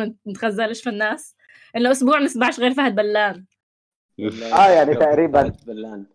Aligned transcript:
نتخزلش 0.00 0.82
في 0.82 0.90
الناس. 0.90 1.36
انه 1.76 1.90
أسبوع 1.90 2.18
نسمعش 2.18 2.60
غير 2.60 2.74
فهد 2.74 2.94
بلان 2.94 3.44
آه 4.52 4.68
يعني 4.68 4.94
تقريبا. 4.94 5.52
بلان 5.66 6.06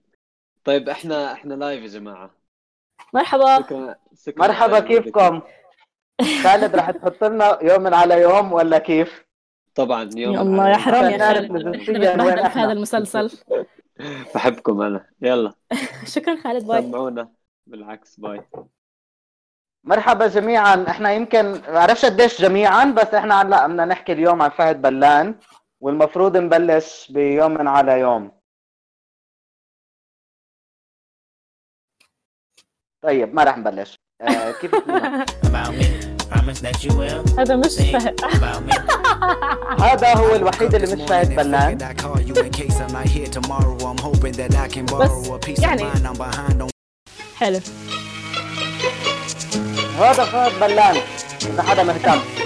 طيب 0.64 0.90
إحنا 0.90 1.34
إحنا 1.34 1.54
لايف 1.54 1.82
يا 1.84 1.88
جماعة. 1.88 2.32
مرحبا. 3.14 3.58
شكرا 3.58 3.96
شكرا 4.26 4.48
مرحبا. 4.48 4.80
كيفكم؟ 4.80 5.42
خالد 6.44 6.76
رح 6.76 6.92
تحط 6.92 7.24
لنا 7.24 7.64
يوم 7.64 7.94
على 7.94 8.22
يوم 8.22 8.54
ولا 8.54 8.78
كيف؟ 8.78 9.26
طبعا 9.76 10.10
يوم 10.16 10.34
يا 10.34 10.42
الله 10.42 10.70
يا 10.70 10.78
حرام 10.78 11.12
يا 11.12 11.34
خالد. 11.34 11.78
في. 11.78 11.92
هذا 12.60 12.72
المسلسل. 12.72 13.32
بحبكم 14.36 14.82
أنا. 14.82 15.10
يلا. 15.22 15.54
شكرا 16.16 16.36
خالد 16.36 16.68
باي. 16.68 16.82
سمعونا. 16.82 17.32
بالعكس 17.68 18.20
باي. 18.20 18.42
مرحبا 19.84 20.28
جميعا. 20.28 20.86
إحنا 20.90 21.12
يمكن 21.14 21.52
ما 21.52 21.72
بعرفش 21.72 22.06
قديش 22.06 22.42
جميعا 22.42 22.86
بس 22.86 23.14
إحنا 23.14 23.42
هلأ 23.42 23.68
بدنا 23.68 23.86
نحكي 23.86 24.12
اليوم 24.12 24.42
عن 24.42 24.50
فهد 24.50 24.82
بلان 24.82 25.36
والمفروض 25.82 26.38
نبلش 26.38 27.12
بيوم 27.12 27.68
على 27.68 28.00
يوم. 28.00 28.32
طيب 33.04 33.34
ما 33.36 33.44
رح 33.44 33.58
نبلش. 33.58 33.96
آه 34.22 34.52
كيف 34.52 34.72
هذا 37.40 37.56
مش 37.56 37.76
فهد. 37.92 38.22
هذا 39.88 40.18
هو 40.18 40.36
الوحيد 40.36 40.76
اللي 40.76 40.96
مش 40.96 41.10
فهد 41.10 41.36
بلان. 41.36 41.78
of 45.02 45.50
يعني- 45.64 45.84
حلو. 47.38 47.60
هذا 50.02 50.26
فهد 50.26 50.60
بلان 50.60 50.98
إذا 51.42 51.64
حدا 51.64 51.84
مهتم. 51.84 52.41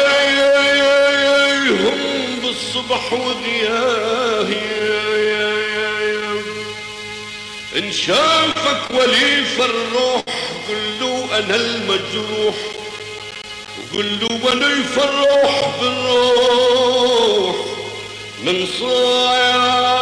بالصبح 2.43 3.12
وضياه 3.12 4.49
إن 7.77 7.93
شافك 7.93 8.81
وليف 8.91 9.61
الروح 9.61 10.23
قل 10.69 11.01
له 11.01 11.39
أنا 11.39 11.56
المجروح. 11.56 12.55
وقل 13.93 14.19
له 14.21 14.33
وليف 14.51 14.99
الروح 14.99 15.71
بالروح. 15.81 17.56
من 18.45 18.67
صايا 18.81 20.02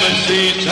ما 0.00 0.08
نسيت 0.12 0.68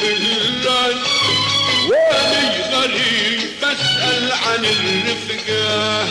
بلان 0.00 0.96
واني 1.88 2.74
غريب 2.74 3.40
اسأل 3.62 4.32
عن 4.32 4.64
الرفقة. 4.64 6.08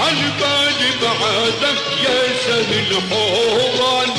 عالبال 0.00 0.78
بعهدك 1.02 1.82
يا 2.04 2.20
سهل 2.46 3.00
حوران 3.10 4.10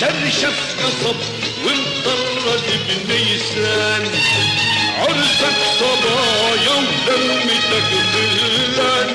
شرشف 0.00 0.58
قصب 0.82 1.16
وانطرد 1.64 2.66
بنيسان 2.88 4.02
عرسك 4.98 5.56
صبايا 5.80 6.76
ولمتك 7.06 7.90
بلان 8.14 9.14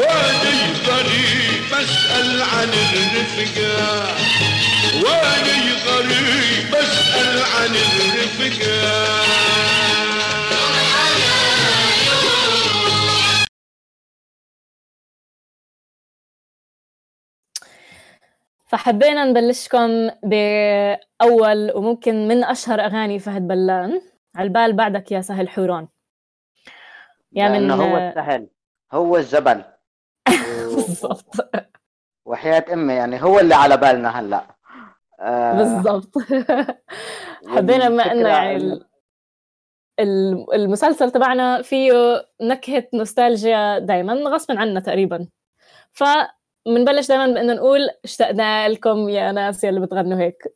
واني 0.00 0.72
غريب 0.88 1.72
اسأل 1.72 2.42
عن 2.42 2.68
الرفقة. 2.68 4.02
واني 5.04 5.72
غريب 5.86 6.74
اسأل 6.74 7.42
عن 7.42 7.74
الرفقة. 7.76 9.12
فحبينا 18.66 19.24
نبلشكم 19.24 20.08
بأول 20.22 21.72
وممكن 21.74 22.28
من 22.28 22.44
أشهر 22.44 22.80
أغاني 22.80 23.18
فهد 23.18 23.48
بلان 23.48 24.00
على 24.34 24.46
البال 24.46 24.72
بعدك 24.72 25.12
يا 25.12 25.20
سهل 25.20 25.48
حوران. 25.48 25.88
يا 27.32 27.48
من 27.48 27.70
هو 27.70 27.96
السهل 27.96 28.48
هو 28.92 29.16
الجبل 29.16 29.58
و- 29.58 29.71
بالضبط. 30.74 31.34
وحياة 32.26 32.64
أمي 32.72 32.92
يعني 32.92 33.22
هو 33.22 33.40
اللي 33.40 33.54
على 33.54 33.76
بالنا 33.76 34.20
هلأ. 34.20 34.56
آه، 35.20 35.56
بالضبط. 35.56 36.18
حبينا 37.56 37.88
بما 37.88 38.12
انه 38.12 38.28
يعني 38.28 38.80
المسلسل 40.54 41.10
تبعنا 41.10 41.62
فيه 41.62 41.92
نكهة 42.42 42.88
نوستالجيا 42.94 43.78
دايما 43.78 44.14
غصبا 44.14 44.60
عنا 44.60 44.80
تقريبا. 44.80 45.28
فبنبلش 45.92 47.08
دايما 47.08 47.26
بانه 47.26 47.52
نقول 47.54 47.80
اشتقنا 48.04 48.68
لكم 48.68 49.08
يا 49.08 49.32
ناس 49.32 49.64
يلي 49.64 49.80
بتغنوا 49.80 50.18
هيك. 50.18 50.54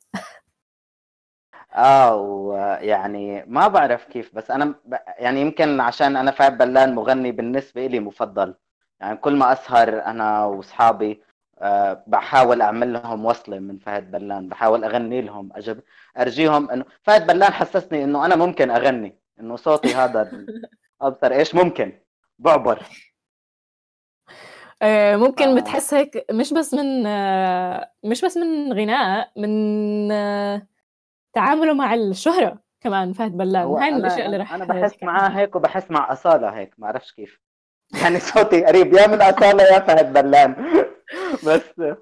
آه 1.75 2.17
ويعني 2.17 3.45
ما 3.47 3.69
بعرف 3.69 4.05
كيف 4.05 4.35
بس 4.35 4.51
أنا. 4.51 4.75
يعني 5.19 5.41
يمكن 5.41 5.81
عشان 5.81 6.17
أنا 6.17 6.31
فهد 6.31 6.59
بلان 6.59 6.95
مغني 6.95 7.33
بالنسبة 7.33 7.87
لي 7.87 8.01
مفضل. 8.01 8.55
يعني 9.01 9.17
كل 9.17 9.37
ما 9.37 9.53
أسهر 9.53 10.05
أنا 10.07 10.45
وأصحابي 10.45 11.23
آه 11.59 12.05
بحاول 12.07 12.63
أعمل 12.63 12.93
لهم 12.93 13.25
وصلة 13.25 13.59
من 13.59 13.79
فهد 13.79 14.11
بلان 14.11 14.49
بحاول 14.49 14.85
أغني 14.85 15.21
لهم 15.23 15.49
أجرب 15.53 15.81
أرجيهم 16.19 16.71
انه 16.71 16.85
فهد 17.03 17.27
بلان 17.27 17.53
حسسني 17.53 18.05
إنه 18.05 18.27
أنا 18.27 18.37
ممكن 18.37 18.71
أغني 18.71 19.19
إنه 19.41 19.57
صوتي 19.57 19.95
هذا 19.95 20.31
أبصر 21.03 21.33
إيش 21.33 21.55
ممكن 21.55 21.93
بعبر 22.39 22.83
آه، 24.83 25.17
ممكن 25.17 25.49
آه. 25.49 25.61
بتحس 25.61 25.95
هيك 25.95 26.27
مش 26.33 26.53
بس 26.53 26.75
من 26.75 27.07
آه، 27.07 27.93
مش 28.05 28.25
بس 28.25 28.37
من 28.37 28.73
غناء 28.73 29.31
من 29.37 30.09
تعامله 31.33 31.73
مع 31.75 31.95
الشهرة 31.95 32.59
كمان 32.81 33.13
فهد 33.13 33.37
بلان 33.37 33.67
هاي 33.67 33.89
الاشياء 33.89 34.27
اللي 34.27 34.37
رح 34.37 34.55
أنا 34.55 34.65
بحس. 34.65 35.03
معاه 35.03 35.29
هيك 35.29 35.57
وبحس 35.57 35.91
مع 35.91 36.13
أصالة 36.13 36.49
هيك 36.49 36.75
ما 36.79 36.87
بعرفش 36.87 37.13
كيف 37.13 37.41
يعني 38.03 38.21
صوتي 38.21 38.65
قريب. 38.65 38.95
يا 38.95 39.07
من 39.07 39.23
أصالة 39.23 39.63
يا 39.65 39.79
فهد 39.79 40.13
بلان 40.13 40.57
بس 41.47 41.95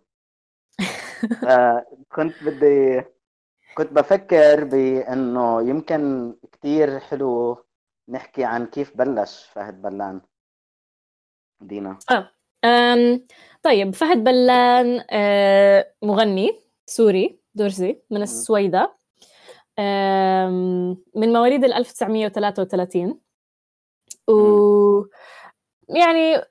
آه 1.47 1.87
كنت 2.13 2.35
بدي 2.45 3.03
كنت 3.77 3.93
بفكر 3.93 4.65
بإنه 4.65 5.69
يمكن 5.69 6.35
كتير 6.53 7.01
حلو 7.01 7.65
نحكي 8.09 8.45
عن 8.45 8.67
كيف 8.67 8.97
بلش 8.97 9.51
فهد 9.53 9.83
بلان، 9.83 10.21
دينا. 11.61 11.99
أم 12.65 13.27
طيب 13.63 13.95
فهد 13.95 14.25
بلان 14.25 15.05
آه، 15.11 15.93
مغني 16.03 16.61
سوري 16.87 17.41
درزي 17.55 18.03
من 18.11 18.23
السويدة. 18.23 18.97
من 21.15 21.33
مواليد 21.33 21.65
ال 21.65 21.73
1933 21.73 23.21
و 24.29 25.05
يعني 25.89 26.43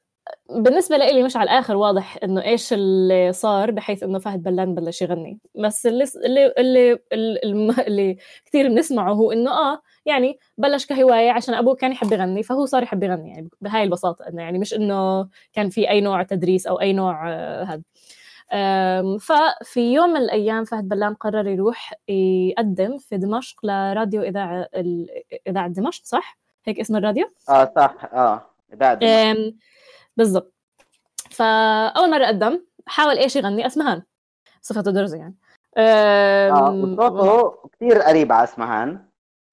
بالنسبة 0.50 0.98
لي 0.98 1.24
مش 1.24 1.38
على 1.38 1.44
الآخر 1.52 1.76
واضح 1.76 2.18
إنه 2.24 2.44
إيش 2.44 2.74
اللي 2.74 3.34
صار 3.34 3.72
بحيث 3.72 4.04
إنه 4.04 4.20
فهد 4.20 4.44
بلان 4.44 4.76
بلش 4.76 5.02
يغني 5.02 5.40
بس 5.56 5.86
اللي 5.86 6.04
اللي 6.26 6.54
اللي, 6.58 7.00
اللي, 7.14 7.74
اللي 7.88 8.18
كثير 8.46 8.68
بنسمعه 8.68 9.14
هو 9.14 9.32
إنه 9.32 9.52
آه 9.52 9.82
يعني 10.06 10.40
بلش 10.58 10.86
كهواية 10.86 11.32
عشان 11.32 11.54
أبوه 11.54 11.76
كان 11.76 11.92
يحب 11.92 12.12
يغني 12.14 12.44
فهو 12.44 12.66
صار 12.66 12.84
يحب 12.84 13.04
يغني 13.04 13.30
يعني 13.30 13.50
بهاي 13.62 13.84
البساطة 13.84 14.28
إنه 14.28 14.42
يعني 14.42 14.60
مش 14.60 14.74
إنه 14.74 15.28
كان 15.54 15.70
في 15.70 15.90
أي 15.90 16.02
نوع 16.02 16.24
تدريس 16.24 16.68
أو 16.68 16.82
أي 16.82 16.94
نوع 16.94 17.30
آه، 17.32 17.64
هذا 17.64 17.82
أم، 18.54 19.18
ففي 19.18 19.94
يوم 19.94 20.10
من 20.10 20.18
الأيام 20.18 20.64
فهد 20.66 20.88
بلان 20.88 21.14
قرر 21.14 21.48
يروح 21.48 21.94
يقدم 22.08 22.98
في 22.98 23.18
دمشق 23.18 23.66
لراديو 23.66 24.22
إذاعة 24.22 24.68
إذاعة 25.48 25.68
دمشق 25.68 26.02
صح؟ 26.06 26.38
هيك 26.66 26.80
اسم 26.80 26.96
الراديو؟ 26.96 27.26
آه 27.50 27.72
صح 27.76 27.96
آه 28.14 28.53
بعد 28.76 29.04
بالضبط. 30.18 30.54
فأول 31.30 32.12
مرة 32.12 32.26
قدم 32.26 32.66
حاول 32.86 33.18
إيش 33.18 33.36
يغني 33.36 33.66
أسمهان. 33.68 34.04
صفته 34.62 34.92
درزي 34.92 35.18
يعني. 35.18 35.36
أم، 35.78 36.94
وصوته 37.00 37.70
كثير 37.74 38.02
قريب 38.02 38.32
على 38.32 38.44
أسمهان. 38.44 39.06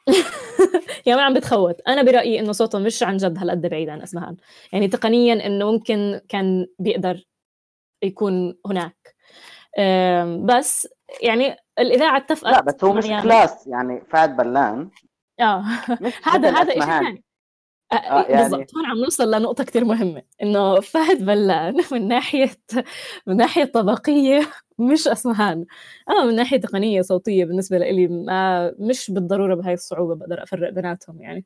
يا 1.07 1.17
ما 1.17 1.23
عم 1.23 1.35
بتخوت. 1.35 1.81
أنا 1.89 2.03
برأيي 2.03 2.41
إنه 2.41 2.53
صوته 2.53 2.79
مش 2.79 3.03
عن 3.03 3.17
جد 3.17 3.39
هالقد 3.39 3.61
بعيد 3.67 3.89
عن 3.89 4.03
أسمهان. 4.03 4.37
يعني 4.73 4.89
تقنيا 4.89 5.47
إنه 5.47 5.73
ممكن 5.73 6.21
كان 6.29 6.67
بيقدر 6.79 7.25
يكون 8.03 8.59
هناك. 8.67 9.15
بس 10.45 10.89
يعني 11.23 11.57
الإذاعة 11.79 12.17
اتفقت 12.17 12.53
لا 12.53 12.61
بس 12.61 12.85
هو 12.85 12.93
مش 12.93 13.07
معي- 13.07 13.23
class 13.23 13.67
يعني 13.67 14.03
فهد 14.11 14.37
بلان. 14.37 14.91
آه. 15.41 15.63
هذا 16.33 16.51
هذا 16.51 16.73
شيء. 16.73 16.83
ثاني. 16.83 17.25
آه، 17.93 17.97
آه 17.97 18.27
يعني- 18.31 18.43
بالضبط. 18.43 18.77
هون 18.77 18.87
عم 18.87 18.99
نوصل 18.99 19.31
لنقطة 19.35 19.65
كتير 19.65 19.85
مهمة. 19.85 20.23
إنه 20.43 20.81
فهد 20.81 21.25
بلان 21.27 21.75
من 21.93 22.09
ناحية 22.09 22.51
من 23.27 23.37
ناحية 23.37 23.65
طبقية 23.65 24.41
مش 24.79 25.09
أسمهان. 25.09 25.65
أما 26.11 26.25
من 26.25 26.35
ناحية 26.37 26.57
تقنية 26.61 27.03
صوتية 27.03 27.45
بالنسبة 27.45 27.79
لي 27.79 28.07
ما 28.09 28.71
مش 28.79 29.11
بالضرورة 29.11 29.55
بهاي 29.55 29.75
الصعوبة 29.75 30.15
بقدر 30.15 30.43
أفرق 30.43 30.71
بيناتهم 30.71 31.21
يعني. 31.23 31.45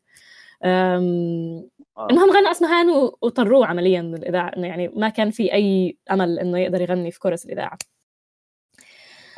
أم، 0.65 1.69
آه. 1.99 2.07
المهم 2.11 2.31
غنى 2.37 2.51
أسمهان 2.51 2.89
وطروه 3.23 3.67
عمليا 3.67 4.03
من 4.03 4.15
الإذاعة. 4.15 4.49
إنه 4.57 4.67
يعني 4.67 4.89
ما 4.89 5.09
كان 5.09 5.31
في 5.31 5.53
أي 5.53 5.99
أمل 6.11 6.39
إنه 6.39 6.59
يقدر 6.59 6.81
يغني 6.81 7.11
في 7.11 7.19
كورس 7.19 7.45
الإذاعة. 7.47 7.79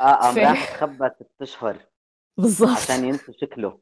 آه 0.01 0.13
قام 0.15 0.37
راح 0.37 0.75
تخبى 0.77 1.09
ست 1.19 1.41
اشهر 1.41 1.77
بالضبط. 2.37 2.69
عشان 2.69 3.05
ينسوا 3.05 3.33
شكله. 3.41 3.79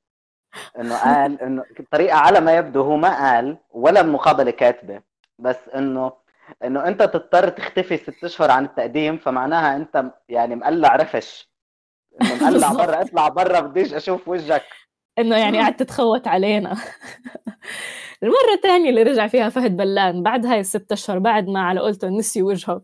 إنه 0.79 0.97
قال 0.97 1.41
إنه 1.41 1.63
الطريقة 1.79 2.17
على 2.17 2.39
ما 2.39 2.57
يبدو 2.57 2.81
هو 2.81 2.97
ما 2.97 3.09
قال 3.31 3.57
ولا 3.71 4.01
المقابله 4.01 4.51
كاتبة. 4.51 5.01
بس 5.39 5.69
إنه 5.75 6.11
إنه 6.63 6.87
أنت 6.87 7.03
تضطر 7.03 7.49
تختفي 7.49 7.97
ست 7.97 8.23
أشهر 8.23 8.51
عن 8.51 8.65
التقديم 8.65 9.17
فمعناها 9.17 9.75
أنت 9.75 10.03
يعني 10.29 10.55
مقلع 10.55 10.95
رفش. 10.95 11.49
إنه 12.21 12.35
مقلع. 12.35 12.73
برا 12.73 13.01
اطلع 13.01 13.27
برا 13.27 13.59
بديش 13.59 13.93
أشوف 13.93 14.27
وجهك. 14.27 14.63
إنه 15.19 15.37
يعني 15.37 15.57
قاعد 15.59 15.75
تتخوت 15.75 16.27
علينا. 16.27 16.75
المرة 18.23 18.53
الثانية 18.55 18.89
اللي 18.89 19.03
رجع 19.03 19.27
فيها 19.27 19.49
فهد 19.49 19.77
بلان 19.77 20.23
بعد 20.23 20.45
هاي 20.45 20.59
الست 20.59 20.91
أشهر 20.91 21.19
بعد 21.19 21.47
ما 21.47 21.61
على 21.61 21.79
قولته 21.79 22.07
نسي 22.09 22.43
وجهه 22.43 22.81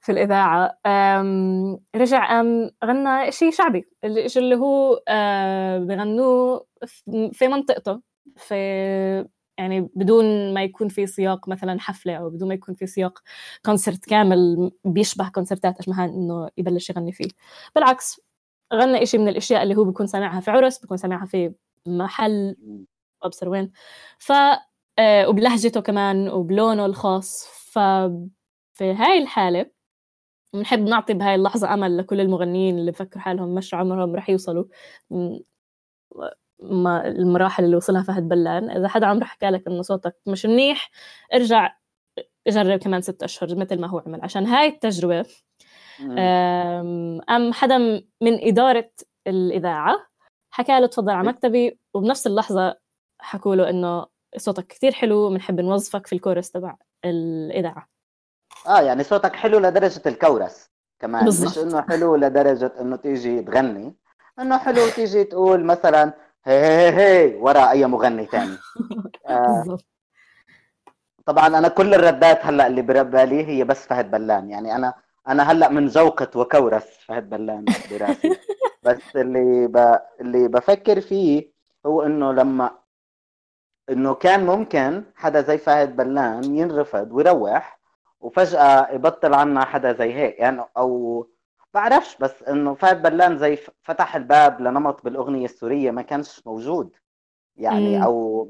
في 0.00 0.12
الإذاعة 0.12 0.78
أم، 0.86 1.78
رجع 1.96 2.40
أم 2.40 2.70
غنى 2.84 3.32
شيء 3.32 3.50
شعبي 3.50 3.88
اللي 4.04 4.56
هو 4.56 5.00
آه، 5.08 5.78
بغنوه 5.78 6.66
في- 6.86 7.30
في 7.32 7.48
منطقته 7.48 8.00
في 8.36 8.54
يعني 9.58 9.88
بدون 9.94 10.54
ما 10.54 10.62
يكون 10.64 10.88
في 10.88 11.06
سياق 11.06 11.48
مثلا 11.48 11.80
حفلة 11.80 12.14
أو 12.16 12.30
بدون 12.30 12.48
ما 12.48 12.54
يكون 12.54 12.74
في 12.74 12.86
سياق 12.86 13.18
كونسرت 13.64 14.04
كامل 14.04 14.70
بيشبه 14.84 15.28
كونسرتات 15.28 15.78
أشمهان 15.80 16.08
إنه 16.08 16.50
يبلش 16.58 16.90
يغني 16.90 17.12
فيه. 17.12 17.28
بالعكس 17.74 18.20
غنى 18.74 19.02
إشي 19.02 19.18
من 19.18 19.28
الأشياء 19.28 19.62
اللي 19.62 19.74
هو 19.76 19.84
بيكون 19.84 20.06
سامعها 20.06 20.40
في 20.40 20.50
عرس 20.50 20.78
بيكون 20.78 20.96
سامعها 20.96 21.26
في 21.26 21.54
محل 21.86 22.56
أبصر 23.22 23.48
وين. 23.48 23.72
ف 24.18 24.32
آه، 24.98 25.28
وبلهجته 25.28 25.80
كمان 25.80 26.28
وبلونه 26.28 26.86
الخاص 26.86 27.46
ففي 27.72 28.14
هاي 28.94 29.18
الحالة 29.22 29.70
بنحب 30.54 30.80
نعطي 30.80 31.14
بهاي 31.14 31.34
اللحظة 31.34 31.74
أمل 31.74 31.98
لكل 31.98 32.20
المغنيين 32.20 32.78
اللي 32.78 32.90
بفكروا 32.92 33.22
حالهم 33.22 33.54
مش 33.54 33.74
عمرهم 33.74 34.16
رح 34.16 34.30
يوصلوا. 34.30 34.64
ما 36.70 37.06
المراحل 37.08 37.64
اللي 37.64 37.76
وصلها 37.76 38.02
فهد 38.02 38.28
بلان 38.28 38.70
إذا 38.70 38.88
حدا 38.88 39.06
عمره 39.06 39.24
حكى 39.24 39.50
لك 39.50 39.66
إنه 39.68 39.82
صوتك 39.82 40.16
مش 40.26 40.46
منيح 40.46 40.90
ارجع 41.34 41.76
جرب 42.48 42.78
كمان 42.78 43.02
ست 43.02 43.22
أشهر 43.22 43.56
مثل 43.56 43.80
ما 43.80 43.86
هو 43.86 43.98
عمل. 44.06 44.20
عشان 44.22 44.46
هاي. 44.46 44.78
أم 46.00 47.20
أم 47.30 47.52
حدا 47.52 47.78
من 48.20 48.48
إدارة 48.48 48.90
الإذاعة 49.26 49.96
حكى 50.50 50.80
له 50.80 50.86
تفضل 50.86 51.12
على 51.12 51.28
مكتبي 51.28 51.78
وبنفس 51.94 52.26
اللحظة 52.26 52.78
حكوا 53.18 53.54
له 53.56 53.70
إنه 53.70 54.06
صوتك 54.36 54.66
كتير 54.66 54.92
حلو 54.92 55.28
بنحب 55.28 55.60
نوظفك 55.60 56.06
في 56.06 56.12
الكورس 56.12 56.50
تبع 56.50 56.76
الإذاعة. 57.04 57.88
آه 58.66 58.80
يعني 58.80 59.02
صوتك 59.02 59.36
حلو 59.36 59.58
لدرجة 59.58 60.02
الكورس 60.06 60.70
كمان. 61.00 61.24
بالضبط. 61.24 61.58
مش 61.58 61.58
إنه 61.58 61.82
حلو 61.82 62.16
لدرجة 62.16 62.72
إنه 62.80 62.96
تيجي 62.96 63.42
تغني 63.42 63.94
إنه 64.38 64.58
حلو 64.58 64.88
تيجي 64.88 65.24
تقول 65.24 65.64
مثلا 65.64 66.12
هي 66.46 66.60
هي 66.66 66.90
هي, 66.96 67.34
ورا 67.36 67.70
أي 67.70 67.86
مغني 67.86 68.26
تاني. 68.26 68.56
آه 69.28 69.78
طبعا 71.26 71.46
أنا 71.46 71.68
كل 71.68 71.94
الردات 71.94 72.46
هلأ 72.46 72.66
اللي 72.66 72.82
ببالي 72.82 73.46
هي 73.46 73.64
بس 73.64 73.86
فهد 73.86 74.10
بلان. 74.10 74.50
يعني 74.50 74.74
أنا 74.76 74.94
أنا 75.28 75.42
هلأ 75.52 75.68
من 75.68 75.86
ذوقة 75.86 76.40
وكورس 76.40 76.86
فهد 77.06 77.30
بلان 77.30 77.64
براسي. 77.90 78.38
بس 78.84 79.16
اللي 79.16 79.66
ب... 79.66 79.98
اللي 80.20 80.48
بفكر 80.48 81.00
فيه 81.00 81.52
هو 81.86 82.02
إنه 82.02 82.32
لما 82.32 82.70
إنه 83.90 84.14
كان 84.14 84.46
ممكن 84.46 85.04
حدا 85.16 85.40
زي 85.40 85.58
فهد 85.58 85.96
بلان 85.96 86.56
ينرفض 86.56 87.12
ويروح 87.12 87.80
وفجأة 88.20 88.88
يبطل 88.92 89.34
عنا 89.34 89.64
حدا 89.64 89.92
زي 89.92 90.14
هيك. 90.14 90.38
يعني 90.38 90.64
أو 90.76 91.26
بعرفش 91.74 92.16
بس 92.16 92.42
إنه 92.42 92.74
فهد 92.74 93.02
بلان 93.02 93.38
زي 93.38 93.58
فتح 93.82 94.16
الباب 94.16 94.60
لنمط 94.60 95.04
بالأغنية 95.04 95.44
السورية 95.44 95.90
ما 95.90 96.02
كانش 96.02 96.42
موجود 96.46 96.90
يعني 97.56 97.96
مم. 97.98 98.02
أو 98.04 98.48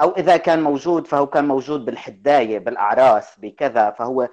أو 0.00 0.10
إذا 0.10 0.36
كان 0.36 0.62
موجود 0.62 1.06
فهو 1.06 1.26
كان 1.26 1.48
موجود 1.48 1.84
بالحداية 1.84 2.58
بالأعراس 2.58 3.38
بكذا 3.40 3.90
فهو 3.90 4.28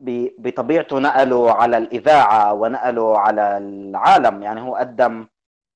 ب- 0.00 0.28
بطبيعته 0.38 0.98
نقله 0.98 1.52
على 1.52 1.78
الإذاعة 1.78 2.52
ونقله 2.54 3.18
على 3.18 3.56
العالم 3.58 4.42
يعني 4.42 4.60
هو 4.60 4.74
قدم 4.76 5.26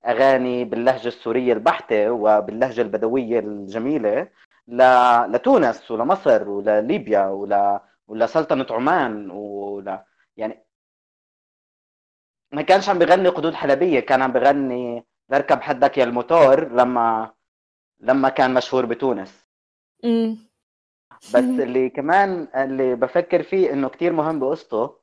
أغاني 0.06 0.64
باللهجة 0.64 1.08
السورية 1.08 1.52
البحتة 1.52 2.10
وباللهجة 2.10 2.80
البدوية 2.82 3.38
الجميلة 3.38 4.28
ل- 4.68 5.32
لتونس 5.32 5.90
ولمصر 5.90 6.48
ولليبيا 6.48 7.26
ول 7.26 7.78
ولسلطنه 8.08 8.66
عمان 8.70 9.30
ول 9.30 9.98
يعني 10.36 10.63
ما 12.54 12.62
كانش 12.62 12.88
عم 12.88 12.98
بغني 12.98 13.28
قدود 13.28 13.54
حلبية 13.54 14.00
كان 14.00 14.22
عم 14.22 14.32
بغني 14.32 15.06
بركب 15.28 15.60
حدك 15.60 15.98
يا 15.98 16.04
الموتور 16.04 16.68
لما 16.72 17.32
لما 18.00 18.28
كان 18.28 18.54
مشهور 18.54 18.86
بتونس 18.86 19.44
أمم. 20.04 20.38
بس 21.34 21.34
اللي 21.44 21.90
كمان 21.90 22.48
اللي 22.54 22.94
بفكر 22.94 23.42
فيه 23.42 23.72
إنه 23.72 23.88
كتير 23.88 24.12
مهم 24.12 24.40
بقصته 24.40 24.96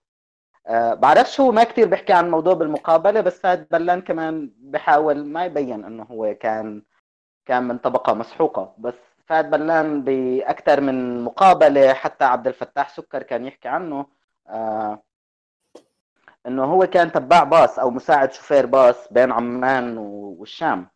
أه 0.68 0.94
بعرفش 0.94 1.40
هو 1.42 1.52
ما 1.52 1.64
كتير 1.64 1.88
بيحكي 1.88 2.14
عن 2.14 2.26
الموضوع 2.26 2.54
بالمقابلة 2.54 3.22
بس 3.22 3.40
فهد 3.40 3.68
بلان 3.72 4.02
كمان 4.02 4.52
بحاول 4.58 5.26
ما 5.26 5.46
يبين 5.46 5.84
إنه 5.86 6.04
هو 6.04 6.34
كان 6.36 6.84
كان 7.46 7.64
من 7.64 7.78
طبقة 7.78 8.14
مسحوقة 8.14 8.76
بس 8.78 8.94
فهد 9.26 9.50
بلان 9.50 10.04
بأكثر 10.04 10.82
من 10.82 11.24
مقابلة 11.24 11.94
حتى 11.94 12.26
عبد 12.26 12.48
الفتاح 12.48 12.90
سكر 12.90 13.24
كان 13.24 13.46
يحكي 13.46 13.68
عنه 13.68 14.06
أه 14.48 15.04
إنه 16.48 16.64
هو 16.66 16.88
كان 16.88 17.12
تباع 17.12 17.44
باص 17.44 17.80
أو 17.80 17.90
مساعد 17.92 18.34
شوفير 18.34 18.66
باص 18.66 19.14
بين 19.14 19.32
عمان 19.32 19.98
والشام. 19.98 20.88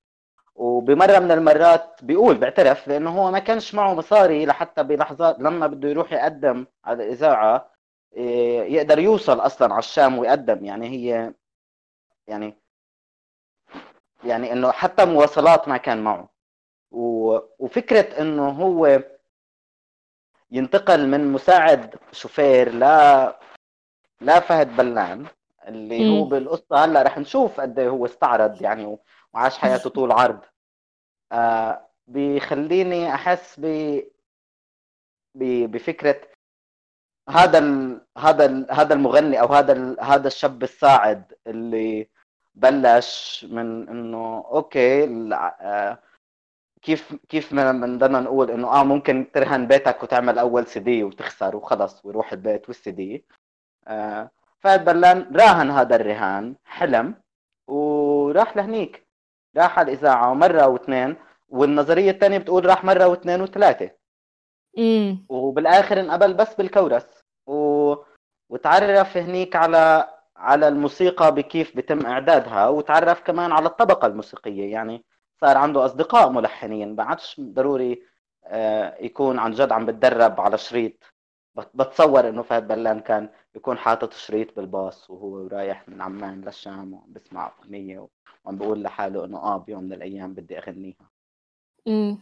وبمرة 0.55 1.19
من 1.19 1.31
المرات 1.31 2.03
بيقول 2.03 2.37
بيعترف 2.37 2.87
لأنه 2.87 3.09
هو 3.19 3.31
ما 3.31 3.39
كانش 3.39 3.75
معه 3.75 3.93
مصاري 3.93 4.45
لحتى 4.45 4.83
بلحظات 4.83 5.39
لما 5.39 5.67
بده 5.67 5.89
يروح 5.89 6.13
يقدم 6.13 6.65
على 6.85 7.03
الإذاعة 7.03 7.71
إيه، 8.15 8.73
يقدر 8.75 8.99
يوصل 8.99 9.39
أصلا 9.39 9.73
على 9.73 9.79
الشام 9.79 10.17
ويقدم. 10.19 10.65
يعني 10.65 10.87
هي 10.89 11.33
يعني 12.27 12.57
يعني 14.23 14.51
إنه 14.53 14.71
حتى 14.71 15.05
مواصلات 15.05 15.67
ما 15.67 15.77
كان 15.77 16.03
معه. 16.03 16.29
وفكرة 17.59 18.21
إنه 18.21 18.49
هو 18.49 19.03
ينتقل 20.51 21.07
من 21.07 21.31
مساعد 21.31 21.95
شوفير 22.11 22.71
لا 22.71 23.39
لا 24.21 24.39
فهد 24.39 24.75
بلان 24.77 25.25
اللي 25.67 26.09
هو. 26.09 26.23
بالقصة 26.25 26.85
هلأ 26.85 27.01
رح 27.01 27.17
نشوف 27.17 27.59
قد 27.61 27.79
إيه 27.79 27.89
هو 27.89 28.05
استعرض 28.05 28.61
يعني 28.61 28.97
وعاش 29.33 29.57
حياته 29.57 29.89
طول 29.89 30.11
عرض 30.11 30.39
آه 31.31 31.87
بيخليني 32.07 33.13
أحس 33.13 33.59
ب 33.59 34.01
بفكرة 35.65 36.21
هذا 37.29 37.57
ال... 37.59 38.01
هذا 38.17 38.45
ال... 38.45 38.67
هذا 38.71 38.93
المغني 38.93 39.41
أو 39.41 39.47
هذا 39.47 39.73
ال... 39.73 39.97
هذا 40.01 40.27
الشاب 40.27 40.63
الصاعد 40.63 41.33
اللي 41.47 42.09
بلش 42.55 43.45
من 43.49 43.89
إنه 43.89 44.45
okay 44.51 45.03
الع- 45.03 45.57
آه، 45.61 45.99
كيف 46.81 47.15
كيف 47.29 47.53
بدنا 47.53 48.19
نقول 48.19 48.51
إنه 48.51 48.67
آه 48.67 48.83
ممكن 48.83 49.31
ترهن 49.33 49.67
بيتك 49.67 50.03
وتعمل 50.03 50.39
أول 50.39 50.67
سي 50.67 50.79
دي 50.79 51.03
وتخسر 51.03 51.55
وخلص 51.55 52.05
ويروح 52.05 52.31
البيت 52.33 52.67
والسي 52.67 52.91
دي 52.91 53.25
فهد 54.59 54.85
بلان 54.85 55.35
راهن 55.35 55.71
هذا 55.71 55.95
الرهان 55.95 56.55
حلم 56.65 57.15
وراح 57.67 58.57
لهنيك. 58.57 59.07
راح 59.57 59.79
على 59.79 59.91
الإذاعة 59.91 60.33
مرة 60.33 60.67
واثنين 60.67 61.15
والنظرية 61.49 62.11
الثانية 62.11 62.37
بتقول 62.37 62.65
راح 62.65 62.83
مرة 62.83 63.07
واثنين 63.07 63.41
وثلاثة. 63.41 63.91
امم 64.77 65.25
وبالآخر 65.29 65.99
انقبل 65.99 66.33
بس 66.33 66.55
بالكورس. 66.55 67.23
و... 67.47 67.95
وتعرف 68.49 69.17
هنيك 69.17 69.55
على 69.55 70.09
على 70.37 70.67
الموسيقى 70.67 71.35
بكيف 71.35 71.77
بتم 71.77 72.05
إعدادها 72.05 72.67
وتعرف 72.67 73.21
كمان 73.21 73.51
على 73.51 73.65
الطبقة 73.67 74.05
الموسيقية. 74.07 74.71
يعني 74.71 75.05
صار 75.41 75.57
عنده 75.57 75.85
أصدقاء 75.85 76.29
ملحنين 76.29 76.95
ما 76.95 77.03
عادش 77.03 77.41
ضروري 77.41 78.03
آه، 78.47 78.97
يكون 78.99 79.39
عن 79.39 79.51
جد 79.51 79.71
عم 79.71 79.85
بتدرب 79.85 80.41
على 80.41 80.57
شريط 80.57 80.93
بتصور 81.55 82.29
انه 82.29 82.41
فهد 82.41 82.67
بلان 82.67 82.99
كان 82.99 83.29
يكون 83.55 83.77
حاطط 83.77 84.13
شريط 84.13 84.55
بالباص 84.55 85.09
وهو 85.09 85.47
رايح 85.47 85.89
من 85.89 86.01
عمان 86.01 86.41
للشام 86.41 86.93
وعم 86.93 87.13
بسمع 87.13 87.53
أغنية 87.59 88.07
وعم 88.45 88.57
بيقول 88.57 88.83
لحاله 88.83 89.25
إنه 89.25 89.37
آه 89.37 89.57
بيوم 89.57 89.83
من 89.83 89.93
الأيام 89.93 90.33
بدي 90.33 90.57
أغنيها 90.57 91.09
امم 91.87 92.17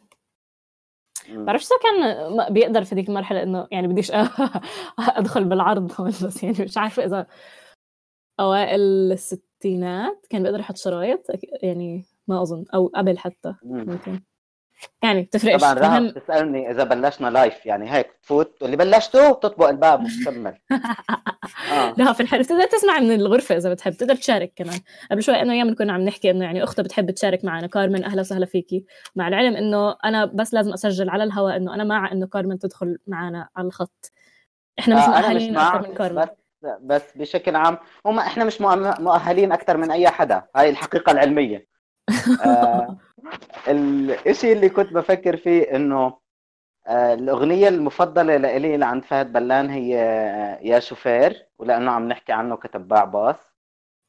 مم. 1.30 1.46
بعرفش 1.46 1.66
إذا 1.66 1.75
كان 1.84 2.54
بيقدر 2.54 2.84
في 2.84 2.96
ديك 2.96 3.10
المرحلة 3.10 3.44
إنه 3.44 3.68
يعني 3.72 3.88
بديش 3.88 4.12
أدخل 5.00 5.44
بالعرض 5.46 6.02
بس 6.25 6.44
يعني 6.44 6.56
مش 6.60 6.78
عارفة 6.78 7.06
إذا 7.06 7.28
أوائل 8.40 8.82
الستينات 9.12 10.25
كان 10.30 10.44
بيقدر 10.44 10.60
يحط 10.60 10.78
شرايط 10.78 11.25
يعني 11.63 12.06
ما 12.28 12.42
أظن 12.42 12.66
أو 12.74 12.88
قبل 12.96 13.18
حتى 13.18 13.56
مم. 13.63 13.86
ممكن 13.88 14.20
يعني 15.04 15.22
بتفرقش. 15.22 15.62
طبعا 15.62 15.74
رهب 15.74 15.84
المهم 15.84 16.10
تسألني 16.10 16.72
إذا 16.72 16.84
بلشنا 16.84 17.28
لايف 17.28 17.66
يعني 17.66 17.92
هيك 17.92 18.08
تفوت 18.24 18.58
تقول 18.58 18.70
لي 18.70 18.78
بلشتوا 18.78 19.34
تطبق 19.34 19.70
الباب 19.70 20.04
وتكمل 20.04 20.54
آه. 21.72 21.94
لا 21.98 22.13
في 22.13 22.20
الحلو 22.20 22.42
بتقدر 22.44 22.66
تسمع 22.66 23.00
من 23.00 23.12
الغرفة 23.12 23.58
إذا 23.58 23.74
بتحب 23.74 23.94
تقدر 23.94 24.16
تشارك 24.16 24.54
كمان. 24.56 24.80
قبل 25.12 25.24
شوي 25.24 25.42
إنه 25.42 25.54
أيام 25.54 25.75
كنا 25.75 25.94
عم 25.94 26.02
نحكي 26.02 26.32
إنه 26.32 26.46
يعني 26.46 26.63
أختها 26.63 26.84
بتحب 26.84 27.12
تشارك 27.12 27.46
معنا. 27.46 27.68
كارمن 27.68 28.04
أهلا 28.04 28.22
وسهلا 28.22 28.46
فيكي. 28.46 28.86
مع 29.16 29.28
العلم 29.28 29.56
إنه 29.56 29.96
أنا 30.06 30.25
بس 30.25 30.54
لازم 30.54 30.74
أسجل 30.74 31.10
على 31.10 31.24
الهواء 31.24 31.58
إنه 31.58 31.74
أنا 31.74 31.84
مع 31.84 32.12
إنه 32.12 32.28
كارمن 32.28 32.60
تدخل 32.60 32.98
معنا 33.08 33.50
على 33.56 33.68
الخط. 33.68 34.12
إحنا 34.80 34.96
مش 34.96 35.02
آه، 35.02 35.06
أنا 35.06 35.20
مؤهلين 35.20 35.58
أكثر 35.58 35.82
مع 35.82 35.88
من 35.88 35.96
كارمن. 35.96 36.25
بس 36.82 37.02
بشكل 37.16 37.56
عام 37.56 37.78
هم 38.06 38.20
إحنا 38.20 38.44
مش 38.44 38.62
مؤهلين 38.62 39.52
أكثر 39.52 39.78
من 39.78 39.92
أي 39.92 40.10
حدا. 40.10 40.44
هاي 40.56 40.70
الحقيقة 40.70 41.12
العلمية. 41.12 41.68
آه. 42.46 42.98
الإشي 43.68 44.53
اللي 44.53 44.70
كنت 44.70 44.94
بفكر 44.94 45.38
فيه 45.38 45.75
إنه 45.75 46.18
آه 46.88 47.13
الأغنية 47.13 47.68
المفضلة 47.68 48.38
لإلي 48.38 48.77
لعند 48.77 49.03
فهد 49.06 49.34
بلان 49.34 49.70
هي 49.70 50.00
آه، 50.00 50.60
يا 50.62 50.80
شوفير 50.80 51.48
ولأنه 51.60 51.92
عم 51.92 52.08
نحكي 52.08 52.32
عنه 52.34 52.56
كتباع 52.56 53.03
باص. 53.03 53.53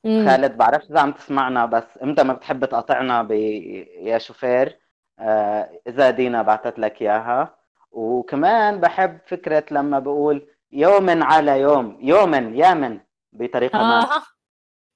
مم. 0.04 0.26
خالد 0.28 0.56
بعرفش 0.56 0.90
إذا 0.90 1.00
عم 1.00 1.12
تسمعنا 1.12 1.66
بس 1.66 1.98
إمتى 2.02 2.22
ما 2.22 2.32
بتحب 2.32 2.64
تقاطعنا 2.64 3.22
ب 3.22 3.30
يا 3.30 4.18
شوفير 4.18 4.78
آه 5.18 5.70
إذا 5.86 6.10
دينا 6.10 6.42
بعثت 6.42 6.78
لك 6.78 7.02
إياها. 7.02 7.56
وكمان 7.90 8.80
بحب 8.80 9.18
فكرة 9.26 9.64
لما 9.70 9.98
بقول 9.98 10.46
يوم 10.72 11.22
على 11.22 11.60
يوم 11.60 11.98
يوما 12.00 12.38
يامن 12.38 13.00
بطريقة 13.32 13.78
ما. 13.78 14.00
آه. 14.02 14.22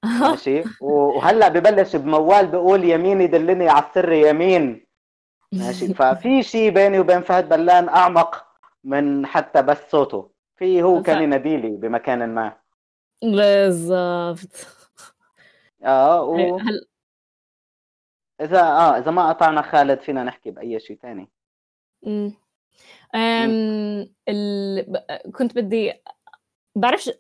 ماشي؟ 0.05 0.65
وهلأ 0.81 1.49
ببلش 1.49 1.97
بموال 1.97 2.47
بقول 2.47 2.85
يمين 2.85 3.21
يدلني 3.21 3.69
على 3.69 3.85
السر 3.85 4.13
يمين. 4.13 4.87
ماشي؟ 5.53 5.95
ففي 5.99 6.43
شيء 6.43 6.71
بيني 6.71 6.99
وبين 6.99 7.21
فهد 7.21 7.49
بلان 7.49 7.89
أعمق 7.89 8.47
من 8.85 9.27
حتى 9.27 9.63
بس 9.63 9.91
صوته. 9.91 10.31
في 10.57 10.83
هو 10.83 11.03
كان 11.03 11.23
يناديلي 11.23 11.77
بمكان 11.77 12.35
ما. 12.35 12.57
بالضبط. 13.23 14.67
آه 15.85 16.23
و... 16.23 16.57
هل 16.57 16.87
اذا 18.41 18.63
آه 18.63 18.99
إذا 18.99 19.11
ما 19.11 19.29
قطعنا 19.29 19.63
خالد 19.63 20.01
فينا 20.01 20.25
نحكي 20.25 20.51
بأي 20.51 20.81
شيء 20.81 20.99
ثاني 21.03 21.29
مم. 22.03 22.35
أم... 23.15 24.09
ال... 24.29 25.33
كنت 25.35 25.55
بدي 25.55 25.93
بعرفش 26.75 27.11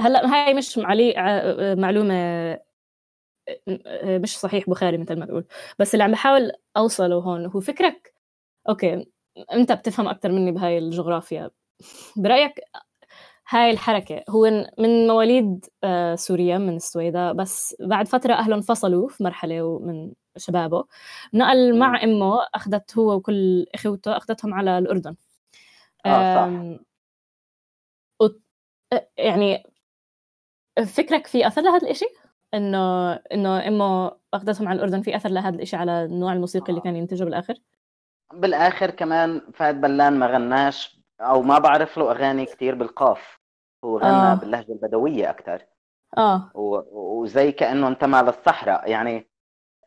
هلا 0.00 0.26
هاي 0.34 0.54
مش 0.54 0.78
معلي... 0.78 1.14
ع- 1.16 1.74
معلومة 1.74 2.14
مش 4.04 4.38
صحيح 4.38 4.70
بخاري 4.70 4.98
مثل 4.98 5.18
ما 5.18 5.26
تقول 5.26 5.44
بس 5.78 5.94
اللي 5.94 6.04
عم 6.04 6.12
بحاول 6.12 6.52
أوصله 6.76 7.16
هون 7.16 7.46
هو 7.46 7.60
فكرك 7.60 8.14
أوكي 8.68 9.06
أنت 9.52 9.72
بتفهم 9.72 10.08
أكثر 10.08 10.32
مني 10.32 10.52
بهاي 10.52 10.78
الجغرافيا. 10.78 11.50
برأيك 12.16 12.60
هاي 13.50 13.70
الحركة 13.70 14.24
هو 14.30 14.66
من 14.78 15.06
مواليد 15.08 15.66
آه، 15.84 16.14
سوريا 16.14 16.58
من 16.58 16.76
السويداء 16.76 17.32
بس 17.34 17.76
بعد 17.80 18.08
فترة 18.08 18.34
أهله 18.34 18.56
انفصلوا 18.56 19.08
في 19.08 19.24
مرحلة 19.24 19.78
من 19.78 20.12
شبابه. 20.36 20.84
نقل 21.34 21.78
مع 21.78 22.04
أمه 22.04 22.38
أخذت 22.54 22.98
هو 22.98 23.14
وكل 23.16 23.66
إخوته 23.74 24.16
أخذتهم 24.16 24.54
على 24.54 24.78
الأردن. 24.78 25.16
آه 26.06 26.78
صح. 28.20 28.30
يعني 29.18 29.62
فكرك 30.86 31.26
في 31.26 31.46
أثر 31.46 31.62
لهذا 31.62 31.86
الإشي؟ 31.86 32.06
إنه 32.54 33.12
إنه 33.12 33.68
أمه 33.68 34.12
أخذتهم 34.34 34.68
على 34.68 34.76
الأردن 34.76 35.02
في 35.02 35.16
أثر 35.16 35.28
لهذا 35.28 35.56
الإشي 35.56 35.76
على 35.76 36.04
النوع 36.04 36.32
الموسيقي 36.32 36.68
اللي 36.68 36.80
كان 36.80 36.96
ينتجه 36.96 37.24
بالآخر؟ 37.24 37.54
بالآخر 38.32 38.90
كمان 38.90 39.40
فهد 39.54 39.80
بلان 39.80 40.18
ما 40.18 40.26
غناش 40.26 41.00
أو 41.20 41.42
ما 41.42 41.58
بعرف 41.58 41.98
له 41.98 42.10
أغاني 42.10 42.46
كتير 42.46 42.74
بالقاف 42.74 43.40
هو 43.84 43.98
غنى 43.98 44.10
آه. 44.10 44.34
باللهجة 44.34 44.72
البدوية 44.72 45.30
أكثر 45.30 45.62
آه 46.18 46.50
وزي 46.54 47.52
كأنه 47.52 47.88
انتمى 47.88 48.22
للصحراء 48.22 48.90
يعني 48.90 49.28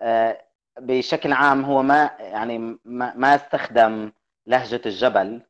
آه، 0.01 0.41
بشكل 0.79 1.33
عام 1.33 1.65
هو 1.65 1.83
ما 1.83 2.11
يعني 2.19 2.79
ما, 2.85 3.13
ما 3.15 3.35
استخدم 3.35 4.11
لهجة 4.47 4.81
الجبل 4.85 5.41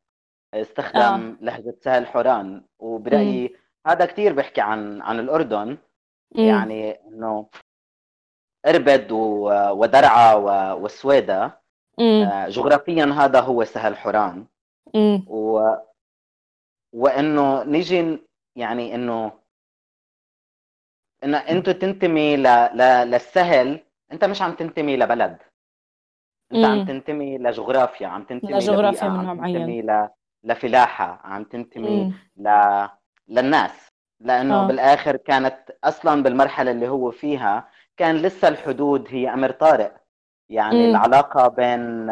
استخدم 0.54 1.00
آه. 1.00 1.36
لهجة 1.40 1.74
سهل 1.80 2.06
حوران 2.06 2.64
وبرأيي 2.78 3.56
هذا 3.86 4.06
كتير 4.06 4.32
بيحكي 4.32 4.60
عن 4.60 5.02
عن 5.02 5.20
الأردن 5.20 5.68
مم. 6.34 6.44
يعني 6.44 6.90
إنه 6.90 7.48
إربد 8.66 9.12
ودرعا 9.72 10.34
والسويدة 10.72 11.60
مم. 11.98 12.22
آه، 12.32 12.48
جغرافيا 12.48 13.04
هذا 13.04 13.40
هو 13.40 13.64
سهل 13.64 13.96
حوران 13.96 14.46
مم. 14.94 15.24
و... 15.28 15.74
وإنه 16.92 17.62
نيجي 17.64 18.18
يعني 18.56 18.94
إنه 18.94 19.32
انه 21.24 21.38
انت 21.38 21.70
تنتمي 21.70 22.36
ل... 22.36 22.42
ل... 22.74 23.10
للسهل 23.10 23.80
أنت 24.12 24.24
مش 24.24 24.42
عم 24.42 24.52
تنتمي 24.52 24.96
لبلد 24.96 25.38
أنت 26.52 26.64
عم 26.64 26.78
مم. 26.78 26.86
تنتمي 26.86 27.38
لجغرافيا 27.38 28.06
عم 28.06 28.24
تنتمي 28.24 28.52
لجغرافيا 28.52 29.08
عم. 29.08 29.36
تنتمي 29.36 29.82
ل... 29.82 30.08
لفلاحة 30.44 31.20
عم 31.24 31.44
تنتمي 31.44 32.04
مم. 32.04 32.12
ل... 32.36 32.48
للناس 33.28 33.88
لأنه 34.20 34.54
آه. 34.64 34.66
بالآخر 34.66 35.16
كانت 35.16 35.58
أصلا 35.84 36.22
بالمرحلة 36.22 36.70
اللي 36.70 36.88
هو 36.88 37.10
فيها 37.10 37.68
كان 37.96 38.16
لسه 38.16 38.48
الحدود 38.48 39.06
هي 39.10 39.32
أمر 39.32 39.50
طارئ 39.50 39.90
يعني 40.48 40.84
مم. 40.86 40.90
العلاقة 40.90 41.48
بين 41.48 42.08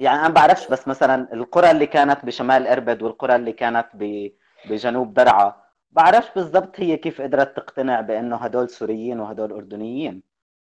يعني 0.00 0.20
أنا 0.20 0.28
بعرفش 0.28 0.68
بس 0.68 0.88
مثلا 0.88 1.32
القرى 1.32 1.70
اللي 1.70 1.86
كانت 1.86 2.24
بشمال 2.24 2.66
إربد 2.66 3.02
والقرى 3.02 3.36
اللي 3.36 3.52
كانت 3.52 3.88
ب... 3.94 4.30
بجنوب 4.70 5.14
درعا 5.14 5.62
بعرفش 5.90 6.28
بالضبط 6.34 6.80
هي 6.80 6.96
كيف 6.96 7.20
قدرت 7.20 7.56
تقتنع 7.56 8.00
بأنه 8.00 8.36
هدول 8.36 8.70
سوريين 8.70 9.20
وهدول 9.20 9.52
أردنيين 9.52 10.22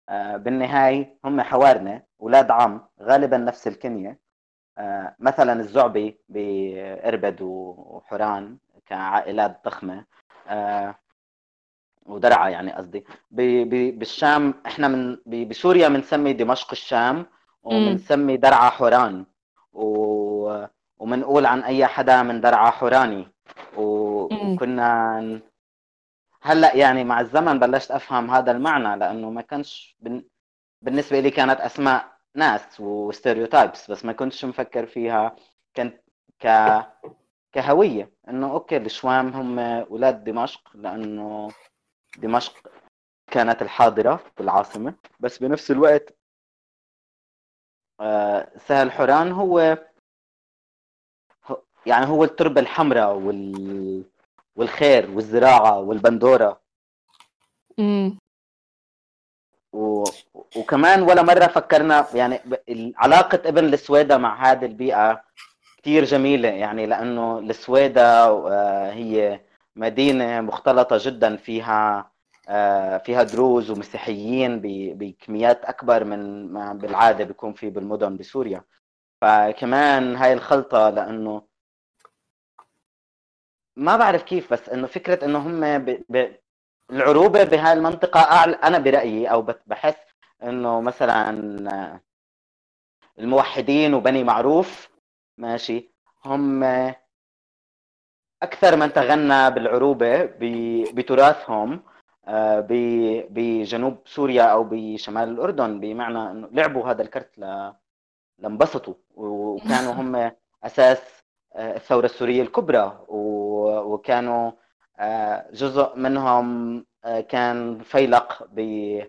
آه، 0.09 0.37
بالنهاية 0.37 1.19
هم 1.25 1.41
حوارنا 1.41 2.03
أولاد 2.21 2.51
عم 2.51 2.87
غالبا 3.01 3.37
نفس 3.37 3.67
الكنية 3.67 4.09
آه، 4.09 4.22
مثلا 5.19 5.53
الزعبي 5.53 6.19
بإربد 6.29 7.41
وحوران 7.41 8.57
كعائلات 8.85 9.61
ضخمة 9.65 10.05
آه، 10.47 10.95
ودرعا 12.05 12.49
يعني 12.49 12.71
قصدي. 12.71 13.05
بالشام 13.31 14.53
إحنا 14.65 14.87
من 14.87 15.17
بسوريا 15.47 15.87
بنسمي 15.87 16.33
دمشق 16.33 16.71
الشام 16.71 17.25
وبنسمي 17.63 18.37
درعا 18.37 18.69
حوران 18.69 19.25
و... 19.73 20.65
وبنقول 20.99 21.45
عن 21.45 21.63
أي 21.63 21.85
حدا 21.85 22.23
من 22.23 22.41
درعا 22.41 22.69
حوراني. 22.69 23.27
وكنا 23.77 25.39
هلأ 26.41 26.75
يعني 26.75 27.03
مع 27.03 27.21
الزمن 27.21 27.59
بلشت 27.59 27.91
أفهم 27.91 28.31
هذا 28.31 28.51
المعنى 28.51 28.99
لأنه 28.99 29.29
ما 29.29 29.41
كانش 29.41 29.97
بن... 29.99 30.23
بالنسبة 30.81 31.19
لي 31.19 31.31
كانت 31.31 31.59
أسماء 31.61 32.12
ناس 32.35 32.79
و 32.79 32.88
stereotypes 32.88 33.91
بس 33.91 34.05
ما 34.05 34.13
كنتش 34.13 34.45
مفكر 34.45 34.85
فيها 34.85 35.35
كنت 35.75 36.01
ك 36.39 36.47
كهوية 37.51 38.11
إنه 38.29 38.51
okay 38.51 38.77
الشوام 38.77 39.27
هم 39.27 39.59
أولاد 39.59 40.23
دمشق 40.23 40.75
لأنه 40.75 41.49
دمشق 42.17 42.67
كانت 43.31 43.61
الحاضرة 43.61 44.23
بالعاصمه 44.37 44.93
بس 45.19 45.37
بنفس 45.37 45.71
الوقت 45.71 46.15
آه، 47.99 48.51
سهل 48.57 48.91
حوران 48.91 49.31
هو 49.31 49.77
يعني 51.85 52.05
هو 52.05 52.23
التربة 52.23 52.61
الحمراء 52.61 53.15
وال 53.15 54.03
والخير 54.55 55.11
والزراعة 55.11 55.79
والبندورة. 55.79 56.61
و... 59.73 60.03
وكمان 60.55 61.01
ولا 61.01 61.21
مرة 61.21 61.47
فكرنا 61.47 62.07
يعني 62.13 62.39
علاقة 62.97 63.41
إبن 63.45 63.65
السويدة 63.73 64.17
مع 64.17 64.51
هذه 64.51 64.65
البيئة 64.65 65.23
كتير 65.77 66.03
جميلة 66.05 66.49
يعني 66.49 66.85
لأنه 66.85 67.39
السويدة 67.39 68.25
آه، 68.27 68.91
هي 68.91 69.41
مدينة 69.75 70.41
مختلطة 70.41 70.97
جدا 71.01 71.37
فيها 71.37 72.11
آه، 72.49 72.97
فيها 72.97 73.23
دروز 73.23 73.69
ومسيحيين 73.71 74.61
بكميات 74.95 75.65
أكبر 75.65 76.03
من 76.03 76.53
ما 76.53 76.73
بالعادة 76.73 77.23
بيكون 77.23 77.53
في 77.53 77.69
بالمدن 77.69 78.17
بسوريا. 78.17 78.63
فكمان 79.21 80.15
هاي 80.15 80.33
الخلطة 80.33 80.89
لأنه 80.89 81.41
ما 83.75 83.97
بعرف 83.97 84.23
كيف 84.23 84.53
بس 84.53 84.69
إنه 84.69 84.87
فكرة 84.87 85.25
إنه 85.25 85.39
هم 85.39 85.85
ب... 85.85 86.03
ب... 86.09 86.35
العروبة 86.91 87.43
بهاي 87.43 87.73
المنطقة 87.73 88.19
أعلى 88.19 88.55
أنا 88.55 88.79
برأيي 88.79 89.27
أو 89.31 89.41
بت- 89.41 89.61
بحس 89.67 89.95
إنه 90.43 90.81
مثلا 90.81 91.99
الموحدين 93.19 93.93
وبني 93.93 94.23
معروف 94.23 94.89
ماشي 95.37 95.91
هم 96.25 96.63
أكثر 98.43 98.75
من 98.75 98.93
تغنى 98.93 99.51
بالعروبة 99.51 100.25
ب- 100.25 100.95
بتراثهم 100.95 101.83
آه، 102.27 102.59
بجنوب 103.29 103.97
سوريا 104.05 104.43
أو 104.43 104.63
بشمال 104.63 105.29
الأردن 105.29 105.79
بمعنى 105.79 106.31
إنه 106.31 106.49
لعبوا 106.51 106.87
هذا 106.91 107.01
الكرت 107.01 107.37
ل- 107.39 107.73
لانبسطوا 108.39 108.93
وكانوا 109.15 109.93
هم 109.93 110.31
أساس 110.63 111.01
آه، 111.55 111.75
الثورة 111.75 112.05
السورية 112.05 112.41
الكبرى 112.41 113.05
وكانوا 113.07 114.51
جزء 115.53 115.95
منهم 115.95 116.85
آه، 117.05 117.21
كان 117.21 117.79
فيلق 117.83 118.47
ب- 118.51 119.03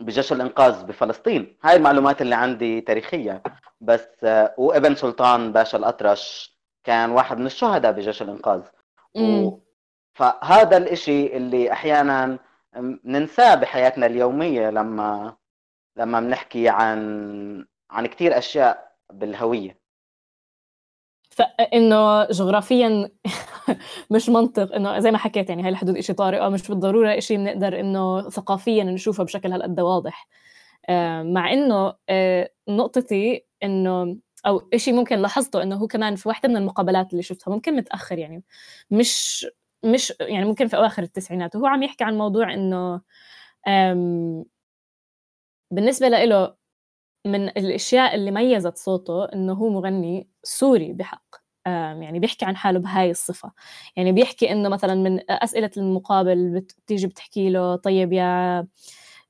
بجيش 0.00 0.32
الإنقاذ 0.32 0.84
بفلسطين. 0.84 1.56
هاي 1.64 1.76
المعلومات 1.76 2.22
اللي 2.22 2.34
عندي 2.34 2.80
تاريخية. 2.80 3.42
بس 3.80 4.08
آه، 4.24 4.54
وابن 4.58 4.94
سلطان 4.94 5.52
باشا 5.52 5.78
الأطرش 5.78 6.56
كان 6.84 7.10
واحد 7.10 7.38
من 7.38 7.46
الشهداء 7.46 7.92
بجيش 7.92 8.22
الإنقاذ. 8.22 8.62
و... 9.16 9.58
فهذا 10.14 10.76
الإشي 10.76 11.36
اللي 11.36 11.72
أحيانا 11.72 12.38
ننساه 13.04 13.54
بحياتنا 13.54 14.06
اليومية 14.06 14.70
لما 14.70 15.36
لما 15.96 16.20
بنحكي 16.20 16.68
عن 16.68 17.66
عن 17.90 18.06
كتير 18.06 18.38
أشياء 18.38 18.92
بالهوية. 19.12 19.78
فإنه 21.36 22.24
جغرافيا 22.24 23.10
مش 24.10 24.28
منطق 24.28 24.74
إنه 24.74 24.98
زي 24.98 25.10
ما 25.10 25.18
حكيت 25.18 25.48
يعني 25.48 25.62
هاي 25.62 25.68
الحدود 25.68 26.00
شيء 26.00 26.14
طارئة 26.16 26.48
مش 26.48 26.68
بالضرورة 26.68 27.18
شيء 27.20 27.36
بنقدر 27.38 27.80
إنه 27.80 28.30
ثقافيا 28.30 28.84
نشوفه 28.84 29.24
بشكل 29.24 29.52
هالقد 29.52 29.80
واضح. 29.80 30.28
آه، 30.88 31.22
مع 31.22 31.52
إنه 31.52 31.94
آه، 32.08 32.50
نقطتي 32.68 33.44
إنه 33.62 34.16
أو 34.46 34.68
شيء 34.76 34.94
ممكن 34.94 35.18
لاحظته 35.18 35.62
إنه 35.62 35.76
هو 35.76 35.86
كمان 35.86 36.16
في 36.16 36.28
واحدة 36.28 36.48
من 36.48 36.56
المقابلات 36.56 37.12
اللي 37.12 37.22
شفتها 37.22 37.52
ممكن 37.54 37.76
متأخر 37.76 38.18
يعني. 38.18 38.44
مش 38.90 39.46
مش 39.84 40.12
يعني 40.20 40.44
ممكن 40.46 40.68
في 40.68 40.76
أواخر 40.76 41.02
التسعينات. 41.02 41.56
وهو 41.56 41.66
عم 41.66 41.82
يحكي 41.82 42.04
عن 42.04 42.18
موضوع 42.18 42.54
إنه 42.54 43.00
بالنسبة 45.70 46.08
له 46.08 46.54
من 47.26 47.48
الأشياء 47.48 48.14
اللي 48.14 48.30
ميزت 48.30 48.76
صوته 48.78 49.24
إنه 49.24 49.52
هو 49.52 49.68
مغني 49.70 50.28
سوري 50.46 50.92
بحق. 50.92 51.24
يعني 51.66 52.20
بيحكي 52.20 52.44
عن 52.44 52.56
حاله 52.56 52.78
بهاي 52.78 53.10
الصفة. 53.10 53.52
يعني 53.96 54.12
بيحكي 54.12 54.52
إنه 54.52 54.68
مثلا 54.68 54.94
من 54.94 55.30
أسئلة 55.30 55.70
المقابل 55.76 56.60
بتيجي 56.60 57.06
بتحكي 57.06 57.50
له 57.50 57.76
طيب 57.76 58.12
يا 58.12 58.66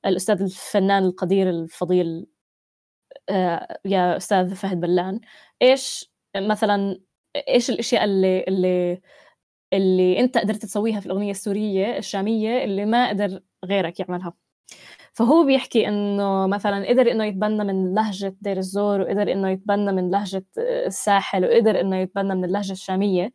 الأستاذ 0.05 0.41
الفنان 0.41 1.03
القدير 1.05 1.49
الفضيل 1.49 2.27
آه، 3.29 3.79
يا 3.85 4.17
أستاذ 4.17 4.55
فهد 4.55 4.79
بلان 4.81 5.21
إيش 5.61 6.11
مثلا 6.37 6.99
إيش 7.49 7.69
الأشياء 7.69 8.03
اللي 8.03 8.43
اللي 8.47 9.01
اللي 9.73 10.19
أنت 10.19 10.37
قدرت 10.37 10.63
تسويها 10.63 10.99
في 10.99 11.05
الأغنية 11.05 11.31
السورية 11.31 11.97
الشامية 11.97 12.63
اللي 12.63 12.85
ما 12.85 13.09
قدر 13.09 13.41
غيرك 13.65 13.99
يعملها؟ 13.99 14.33
فهو 15.17 15.45
بيحكي 15.45 15.87
إنه 15.87 16.47
مثلا 16.47 16.87
قدر 16.89 17.11
إنه 17.11 17.25
يتبنى 17.25 17.63
من 17.63 17.93
لهجة 17.95 18.35
دير 18.41 18.57
الزور 18.57 19.01
وقدر 19.01 19.31
إنه 19.31 19.49
يتبنى 19.49 19.91
من 19.91 20.11
لهجة 20.11 20.45
الساحل 20.57 21.45
وقدر 21.45 21.79
إنه 21.81 21.97
يتبنى 21.97 22.35
من 22.35 22.45
اللهجة 22.45 22.71
الشامية. 22.71 23.31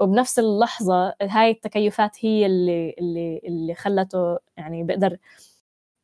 وبنفس 0.00 0.38
اللحظة 0.38 1.14
هاي 1.22 1.50
التكيفات 1.50 2.16
هي 2.24 2.46
اللي 2.46 2.94
اللي 3.00 3.40
اللي 3.44 3.74
خلته 3.74 4.38
يعني 4.56 4.84
بيقدر 4.84 5.16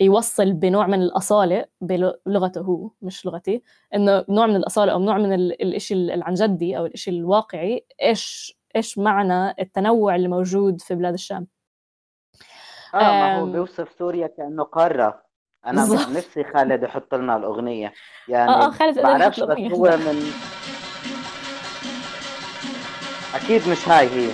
يوصل 0.00 0.52
بنوع 0.52 0.87
من 0.87 1.02
الأصالة 1.02 1.64
بلغته 1.80 2.60
هو 2.60 2.90
مش 3.02 3.26
لغتي 3.26 3.62
إنه 3.94 4.24
نوع 4.28 4.46
من 4.46 4.56
الأصالة 4.56 4.92
أو 4.92 4.98
نوع 5.00 5.18
من 5.18 5.32
ال- 5.32 5.62
الإشي 5.62 5.94
العن 5.94 6.34
جدي 6.34 6.78
أو 6.78 6.87
الإشي 6.87 7.10
الواقعي 7.10 7.87
إيش 8.02 8.56
إيش 8.76 8.98
معنى 8.98 9.54
التنوع 9.62 10.16
اللي 10.16 10.28
موجود 10.28 10.80
في 10.80 10.94
بلاد 10.94 11.12
الشام. 11.14 11.46
آه 12.94 13.12
ما 13.12 13.38
هو. 13.40 13.46
بيوصف 13.46 13.88
سوريا 13.98 14.26
كأنه 14.26 14.62
قارة 14.64 15.22
أنا 15.66 15.80
بالضبط. 15.87 16.09
نفسي 16.09 16.44
خالد 16.44 16.83
يحط 16.83 17.14
لنا 17.14 17.37
الأغنية 17.37 17.92
يعني 18.28 18.50
آه 18.50 18.66
آه 18.66 18.70
خالد 18.70 18.98
بعرفش 19.02 19.40
بس. 19.40 19.59
هو 19.59 19.85
من 19.96 20.33
أكيد 23.35 23.68
مش 23.68 23.88
هاي 23.88 24.07
هي 24.09 24.30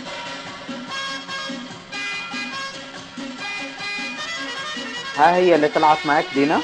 ها 5.17 5.37
هي 5.37 5.55
اللي 5.55 5.69
طلعت 5.69 6.07
معك 6.07 6.25
دينا 6.35 6.61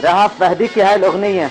رهف 0.00 0.40
بهديكي 0.40 0.82
هاي 0.82 0.94
الأغنية. 0.94 1.50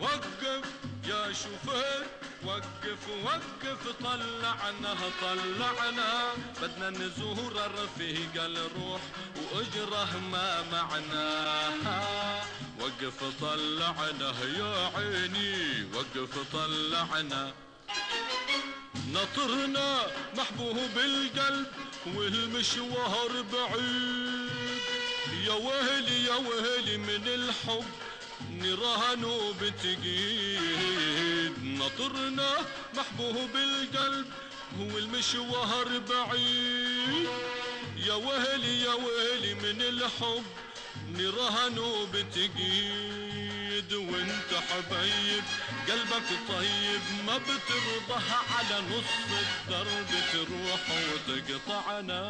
وقف 0.00 0.64
يا 1.08 1.32
شوفير 1.32 2.02
وقف 2.44 3.02
وقف 3.24 3.82
طلعنا 4.04 4.94
طلعنا. 5.22 6.10
بدنا 6.62 6.90
نزور 6.90 7.52
الرفيق 7.66 8.42
الروح 8.44 9.00
وإجره 9.52 10.08
ما 10.32 10.62
معنا 10.72 12.35
وقف 12.86 13.18
طلعنا 13.40 14.30
يا 14.58 14.74
عيني 14.96 15.54
وقف 15.94 16.32
طلعنا. 16.52 17.54
نطرنا 19.12 20.06
محبوب 20.36 20.94
القلب 20.96 21.66
والمشوار 22.06 23.32
بعيد. 23.52 24.80
يا 25.46 25.52
ويلي 25.52 26.24
يا 26.24 26.36
ويلي 26.36 26.96
من 26.96 27.28
الحب 27.28 27.84
نيران 28.50 29.24
وبتقيد 29.24 30.74
نطرنا 31.62 32.50
محبوب 32.96 33.56
القلب 33.56 34.26
هو 34.78 34.98
المشوار 34.98 35.88
بعيد. 36.10 37.28
يا 37.96 38.14
ويلي 38.14 38.82
يا 38.82 38.94
ويلي 38.94 39.54
من 39.54 39.82
الحب 39.82 40.44
نيران 41.14 41.78
وبتقيد 41.78 43.26
وانت 43.92 44.50
حبيب 44.68 45.44
قلبك 45.88 46.28
طيب 46.48 47.00
ما 47.26 47.38
بترضى 47.38 48.20
على 48.56 48.80
نص 48.90 49.12
الدرب 49.30 50.10
تروح 50.32 50.80
وتقطعنا. 50.90 52.22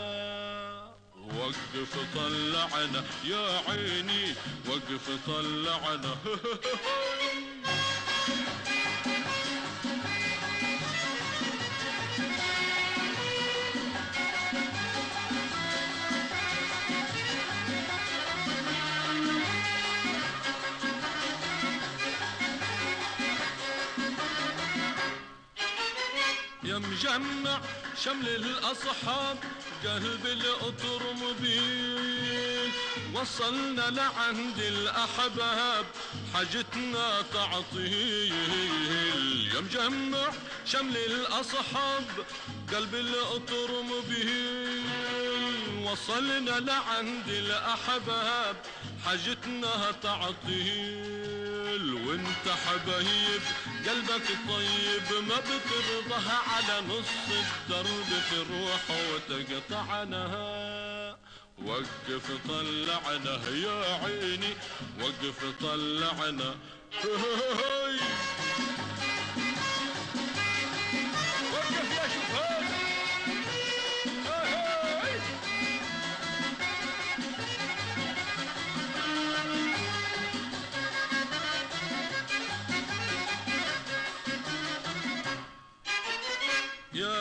وقف 1.17 1.93
طلعنا 2.15 3.05
يا 3.25 3.63
عيني 3.69 4.35
وقف 4.69 5.07
طلعنا. 5.27 6.17
مجمع 27.19 27.61
شمل 28.05 28.29
الأصحاب 28.29 29.39
قلب 29.85 30.27
القطر 30.27 31.03
مبين. 31.13 32.73
وصلنا 33.15 33.91
لعند 33.91 34.59
الأحباب 34.59 35.85
حاجتنا 36.35 37.23
تعطيل. 37.33 38.33
يا 39.55 39.61
مجمع 39.61 40.29
شمل 40.67 40.97
الأصحاب 40.97 42.05
قلب 42.73 42.95
القطر 42.95 43.83
مبين. 43.83 44.85
وصلنا 45.85 46.51
لعند 46.51 47.29
الأحباب 47.29 48.57
حاجتنا 49.07 49.91
تعطيل 50.03 51.95
وانت 51.95 52.47
حبايب 52.67 53.43
قلبك 53.89 54.27
طيب 54.49 55.09
ما 55.29 55.37
بترضى 55.41 56.21
على 56.51 56.81
نص 56.89 57.29
الدرب 57.31 58.09
تروح 58.31 58.83
وتقطعنا 58.91 60.25
وقف 61.65 62.27
طلعنا 62.49 63.35
يا 63.49 64.05
عيني 64.05 64.53
وقف 65.01 65.39
طلعنا. 65.61 66.55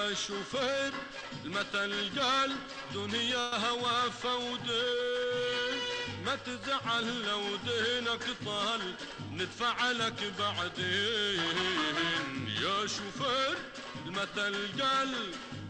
يا 0.05 0.13
شوفير 0.13 0.91
المثل 1.45 2.19
قال 2.19 2.55
دنيا 2.93 3.69
هوى 3.69 4.11
فودين 4.21 5.79
ما 6.25 6.35
تزعل 6.35 7.25
لو 7.25 7.41
دينك 7.65 8.23
طال 8.45 8.93
ندفع 9.31 9.91
لك 9.91 10.33
بعدين. 10.39 11.39
يا 12.63 12.87
شوفير 12.87 13.57
المثل 14.05 14.81
قال 14.81 15.11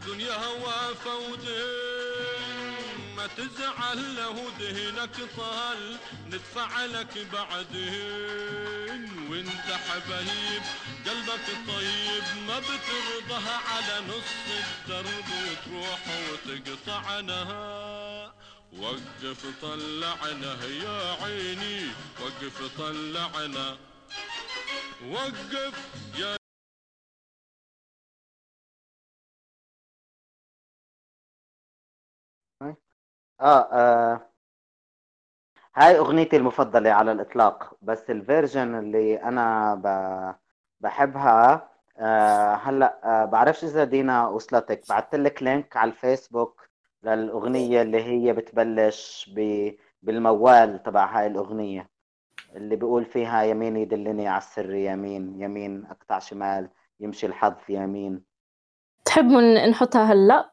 دنيا 0.08 0.34
هوى 0.34 0.96
فودين 1.04 2.75
ما 3.16 3.28
تزعل 3.28 4.16
لو 4.16 4.50
دهنك 4.60 5.16
طال. 5.38 5.98
ندفع 6.28 6.86
لك 6.86 7.28
بعدين 7.34 9.02
وانت 9.30 9.68
حبايب. 9.88 10.64
قلبك 11.08 11.48
طيب 11.68 12.24
ما 12.48 12.60
بترضى 12.60 13.48
على 13.72 14.02
نص 14.08 14.34
الدرب. 14.60 15.26
وتروح 15.46 16.02
وتقطعنا 16.32 17.42
وقف 18.74 19.46
طلعنا 19.62 20.54
يا 20.66 21.24
عيني. 21.24 21.88
وقف 22.22 22.58
طلعنا. 22.78 23.78
وقف 25.10 25.74
يا 26.18 26.38
آه, 33.42 33.70
آه 33.74 34.30
هاي 35.76 35.98
أغنيتي 35.98 36.38
المفضلة 36.38 36.90
على 36.92 37.12
الإطلاق 37.12 37.78
بس 37.82 38.10
ال 38.10 38.18
version 38.18 38.76
اللي 38.76 39.24
أنا. 39.24 40.40
بحبها 40.80 41.70
آه 41.98 42.54
هلأ 42.54 43.00
آه 43.04 43.26
بعرفش 43.26 43.64
إذا 43.64 43.84
دينا 43.84 44.28
وصلتك 44.28 44.82
بعثت 44.90 45.16
لك 45.16 45.44
link 45.44 45.78
على 45.78 45.92
الفيسبوك 45.92 46.70
للأغنية 47.04 47.82
اللي 47.82 48.04
هي 48.04 48.34
بتبلش 48.34 49.32
ب... 49.36 49.72
بالموال 50.02 50.84
تبع 50.84 51.06
هاي 51.06 51.28
الأغنية 51.28 51.90
اللي 52.56 52.76
بيقول 52.76 53.06
فيها 53.06 53.44
يمين 53.44 53.78
يدلني 53.78 54.28
على 54.28 54.38
السر 54.38 54.74
يمين 54.74 55.42
يمين 55.42 55.86
أقطع 55.86 56.20
شمال 56.20 56.70
يمشي 57.00 57.26
الحظ 57.28 57.56
يمين 57.70 58.24
تحب 59.06 59.26
نحطها 59.70 60.04
هلأ 60.04 60.52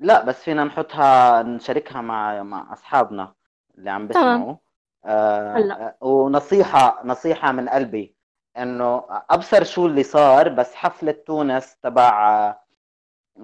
لا 0.00 0.24
بس 0.24 0.42
فينا 0.42 0.64
نحطها 0.64 1.42
نشاركها 1.42 2.00
مع 2.00 2.42
مع 2.42 2.72
أصحابنا 2.72 3.34
اللي 3.78 3.90
عم 3.90 4.06
بيسمعوا. 4.06 4.56
آه 5.04 5.56
هلا. 5.56 5.86
آه، 5.86 5.96
ونصيحة 6.06 7.00
نصيحة 7.04 7.52
من 7.52 7.68
قلبي 7.68 8.14
إنه 8.58 9.04
أبصر 9.30 9.64
شو 9.64 9.86
اللي 9.86 10.02
صار 10.02 10.48
بس 10.48 10.74
حفلة 10.74 11.12
تونس 11.12 11.76
تبع 11.76 12.54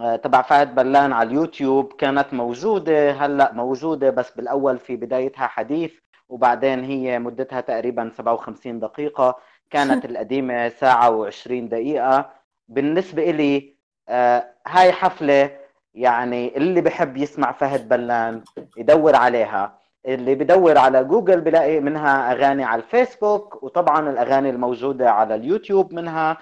آه، 0.01 0.17
تبع 0.17 0.43
فهد 0.43 0.75
بلان 0.75 1.13
على 1.13 1.29
اليوتيوب 1.29 1.93
كانت 1.93 2.35
موجودة 2.35 3.11
هلأ 3.13 3.53
موجودة 3.53 4.11
بس 4.11 4.31
بالأول 4.31 4.79
في 4.79 4.97
بدايتها 4.97 5.47
حديث 5.47 5.93
وبعدين 6.29 6.85
هي 6.85 7.19
مدتها 7.19 7.61
تقريبا 7.61 8.11
57 8.17 8.81
دقيقة. 8.81 9.39
كانت 9.71 10.05
القديمة 10.05 10.69
ساعة 10.69 11.31
و20 11.31 11.49
دقيقة. 11.53 12.31
بالنسبة 12.69 13.31
إلي 13.31 13.77
آه، 14.09 14.55
هاي 14.67 14.93
حفلة 14.93 15.66
يعني 15.97 16.57
اللي 16.57 16.81
بحب 16.81 17.17
يسمع 17.17 17.53
فهد 17.53 17.89
بلان 17.89 18.45
يدور 18.77 19.17
عليها 19.17 19.79
اللي 20.07 20.35
بدور 20.35 20.79
على 20.79 21.05
جوجل 21.05 21.41
بلاقي 21.41 21.81
منها 21.81 22.33
أغاني 22.33 22.65
على 22.65 22.83
الفيسبوك 22.83 23.63
وطبعا 23.63 24.11
الأغاني 24.11 24.51
الموجودة 24.51 25.11
على 25.11 25.35
اليوتيوب 25.35 25.95
منها. 25.95 26.37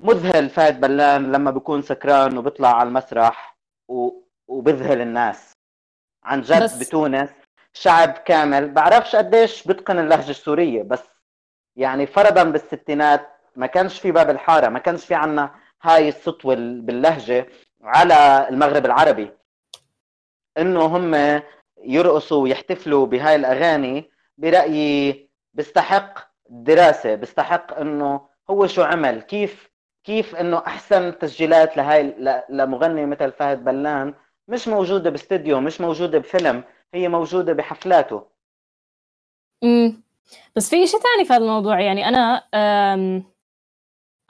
مذهل 0.00 0.50
فهد 0.50 0.80
بلان 0.80 1.32
لما 1.32 1.50
بيكون 1.50 1.82
سكران 1.82 2.38
وبيطلع 2.38 2.76
على 2.76 2.88
المسرح 2.88 3.58
و... 3.88 4.10
وبذهل 4.48 5.00
الناس. 5.00 5.52
عن 6.24 6.40
جد 6.40 6.62
بس- 6.62 6.82
بتونس 6.82 7.30
شعب 7.72 8.10
كامل. 8.12 8.70
بعرفش 8.70 9.16
قديش 9.16 9.66
بتقن 9.68 9.98
اللهجة 9.98 10.30
السورية 10.30 10.82
بس 10.82 11.02
يعني 11.76 12.06
فرضا 12.06 12.44
بالستينات 12.44 13.28
ما 13.56 13.66
كانش 13.66 14.00
في 14.00 14.12
باب 14.12 14.30
الحارة 14.30 14.68
ما 14.68 14.78
كانش 14.78 15.04
في 15.04 15.14
عنا 15.14 15.54
هاي 15.82 16.08
السطوه 16.08 16.54
باللهجة. 16.54 17.46
على 17.82 18.46
المغرب 18.50 18.86
العربي. 18.86 19.30
إنه 20.58 20.80
هم 20.86 21.42
يرقصوا 21.84 22.42
ويحتفلوا 22.42 23.06
بهاي 23.06 23.36
الأغاني 23.36 24.10
برأيي 24.38 25.28
بيستحق 25.54 26.18
دراسة 26.50 27.14
بيستحق 27.14 27.78
إنه 27.78 28.28
هو 28.50 28.66
شو 28.66 28.82
عمل 28.82 29.20
كيف 29.22 29.68
كيف 30.04 30.36
إنه 30.36 30.58
أحسن 30.58 31.18
تسجيلات 31.18 31.76
لهاي 31.76 32.02
ل- 32.02 32.42
لمغني 32.48 33.06
مثل 33.06 33.32
فهد 33.32 33.64
بلان 33.64 34.14
مش 34.48 34.68
موجودة 34.68 35.10
باستديو 35.10 35.60
مش 35.60 35.80
موجودة 35.80 36.18
بفيلم 36.18 36.64
هي 36.94 37.08
موجودة 37.08 37.52
بحفلاته. 37.52 38.26
امم 39.64 40.02
بس 40.56 40.70
في 40.70 40.86
شيء 40.86 41.00
ثاني 41.00 41.24
في 41.24 41.32
هذا 41.32 41.42
الموضوع 41.42 41.80
يعني 41.80 42.08
أنا 42.08 42.42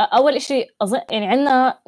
أول 0.01 0.41
شيء 0.41 0.71
اظن 0.83 1.01
يعني 1.11 1.27
عندنا 1.27 1.81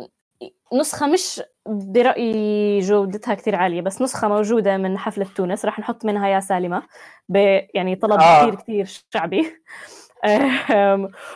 نسخة 0.74 1.06
مش 1.06 1.42
برايي 1.66 2.80
جودتها 2.80 3.34
كثير 3.34 3.56
عالية 3.56 3.80
بس 3.80 4.02
نسخة 4.02 4.28
موجودة 4.28 4.76
من 4.76 4.98
حفلة 4.98 5.26
تونس 5.36 5.64
راح 5.64 5.78
نحط 5.78 6.04
منها 6.04 6.28
يا 6.28 6.40
سالمة 6.40 6.82
ب 7.28 7.36
يعني 7.74 7.96
طلب 7.96 8.20
آه. 8.20 8.40
كثير 8.40 8.54
كثير 8.54 9.04
شعبي 9.14 9.52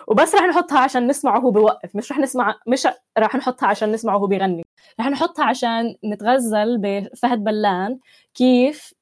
وبس 0.09 0.35
راح 0.35 0.45
نحطها 0.45 0.79
عشان 0.79 1.07
نسمعه 1.07 1.39
وهو 1.39 1.51
بوقف 1.51 1.97
مش 1.97 2.13
راح 2.13 2.19
نسمع 2.19 2.61
مش 2.67 2.89
راح 3.19 3.35
نحطها 3.35 3.67
عشان 3.67 3.93
نسمعه 3.93 4.17
وهو 4.17 4.27
بيغني 4.27 4.67
رح 5.01 5.07
نحطها 5.07 5.45
عشان 5.45 5.97
نتغزل 6.05 6.79
بفهد 6.79 7.45
بلان 7.45 7.99
كيف 8.35 8.95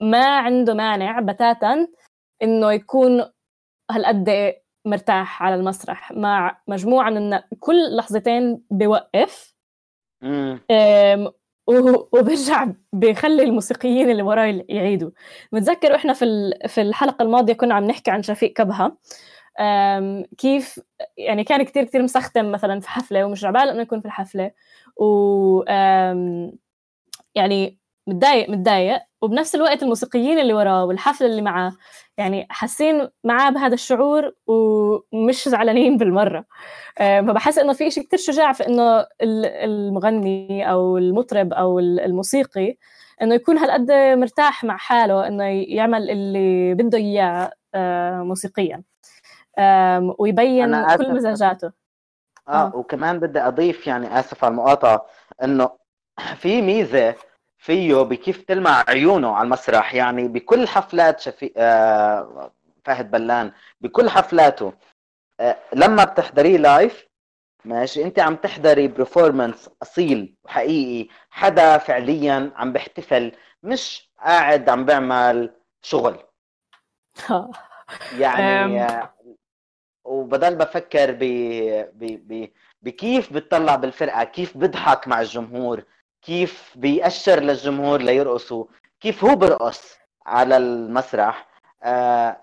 ما 0.00 0.38
عنده 0.38 0.74
مانع 0.74 1.20
بتاتا 1.20 1.88
إنه 2.42 2.72
يكون 2.72 3.30
هالقد 3.90 4.54
مرتاح 4.84 5.42
على 5.42 5.54
المسرح 5.54 6.12
مع 6.12 6.60
مجموعة 6.68 7.10
من 7.10 7.38
كل 7.60 7.96
لحظتين 7.96 8.62
بوقف. 8.70 9.54
وبرجع 11.66 12.66
بخلي 12.92 13.42
الموسيقيين 13.42 14.10
اللي 14.10 14.22
وراي 14.22 14.66
يعيدوا. 14.68 15.10
متذكر 15.52 15.94
إحنا 15.94 16.12
في 16.12 16.52
في 16.68 16.80
الحلقة 16.80 17.22
الماضية 17.22 17.52
كنا 17.52 17.74
عم 17.74 17.84
نحكي 17.84 18.10
عن 18.10 18.22
شفيق 18.22 18.52
كبهه 18.52 18.96
كيف 20.38 20.80
يعني 21.16 21.44
كان 21.44 21.62
كتير 21.62 21.84
كتير 21.84 22.02
مسختم 22.02 22.52
مثلا 22.52 22.80
في 22.80 22.88
حفلة 22.88 23.24
ومش 23.24 23.44
عبال 23.44 23.68
إنه 23.68 23.82
يكون 23.82 24.00
في 24.00 24.06
الحفلة. 24.06 24.50
و 24.96 25.62
يعني 27.34 27.78
متضايق 28.06 28.50
متضايق. 28.50 29.00
وبنفس 29.22 29.54
الوقت 29.54 29.82
الموسيقيين 29.82 30.38
اللي 30.38 30.52
وراه 30.54 30.84
والحفلة 30.84 31.26
اللي 31.26 31.42
معاه 31.42 31.72
يعني 32.18 32.46
حاسين 32.50 33.08
معاه 33.24 33.50
بهذا 33.50 33.74
الشعور 33.74 34.32
ومش 34.46 35.48
زعلانين 35.48 35.96
بالمرة. 35.96 36.44
فبحس 36.96 37.58
إنه 37.58 37.72
في 37.72 37.90
شيء 37.90 38.04
كثير 38.04 38.18
شجاع 38.18 38.52
في 38.52 38.66
إنه 38.66 39.06
المغني 39.22 40.70
أو 40.70 40.98
المطرب 40.98 41.52
أو 41.52 41.78
الموسيقي 41.78 42.76
إنه 43.22 43.34
يكون 43.34 43.58
هالقد 43.58 43.92
مرتاح 43.92 44.64
مع 44.64 44.76
حاله 44.76 45.26
إنه 45.28 45.44
يعمل 45.44 46.10
اللي 46.10 46.74
بده 46.74 46.98
إياه 46.98 47.52
آه، 47.74 48.22
موسيقيا. 48.22 48.82
ويبين 50.18 50.96
كل 50.96 51.14
مزاجاته. 51.14 51.72
آه, 52.48 52.52
آه. 52.52 52.76
وكمان 52.76 53.18
بدي 53.20 53.40
أضيف 53.40 53.86
يعني 53.86 54.18
آسف 54.20 54.44
على 54.44 54.52
المقاطعة 54.52 55.06
إنه 55.44 55.70
في 56.36 56.62
ميزة 56.62 57.14
فيه 57.62 57.94
بكيف 57.94 58.42
تلمع 58.42 58.84
عيونه 58.88 59.34
على 59.36 59.44
المسرح. 59.44 59.94
يعني 59.94 60.28
بكل 60.28 60.68
حفلات 60.68 61.20
شفي... 61.20 61.52
آه 61.56 62.52
فهد 62.84 63.10
بلان 63.10 63.52
بكل 63.80 64.10
حفلاته. 64.10 64.72
آه 65.40 65.58
لما 65.74 66.04
بتحضريه 66.04 66.56
live 66.56 67.06
ماشي 67.64 68.04
انت 68.04 68.18
عم 68.18 68.36
تحضري 68.36 68.88
performance 68.88 69.70
أصيل 69.82 70.34
وحقيقي 70.44 71.08
حدا 71.30 71.78
فعليا 71.78 72.52
عم 72.56 72.72
بيحتفل 72.72 73.32
مش 73.62 74.10
قاعد 74.20 74.68
عم 74.68 74.84
بيعمل 74.84 75.54
شغل. 75.82 76.18
يعني 78.18 78.82
آه، 78.82 79.14
وبضل 80.04 80.56
بفكر 80.56 81.12
ب... 81.12 81.18
ب... 81.94 82.04
ب... 82.32 82.48
بكيف 82.82 83.32
بتطلع 83.32 83.76
بالفرقة 83.76 84.24
كيف 84.24 84.56
بضحك 84.56 85.08
مع 85.08 85.20
الجمهور. 85.20 85.84
كيف 86.22 86.72
بيأشر 86.76 87.40
للجمهور 87.40 88.02
ليرقصوا 88.02 88.64
كيف 89.00 89.24
هو 89.24 89.36
برقص 89.36 89.96
على 90.26 90.56
المسرح. 90.56 91.46
آه 91.82 92.36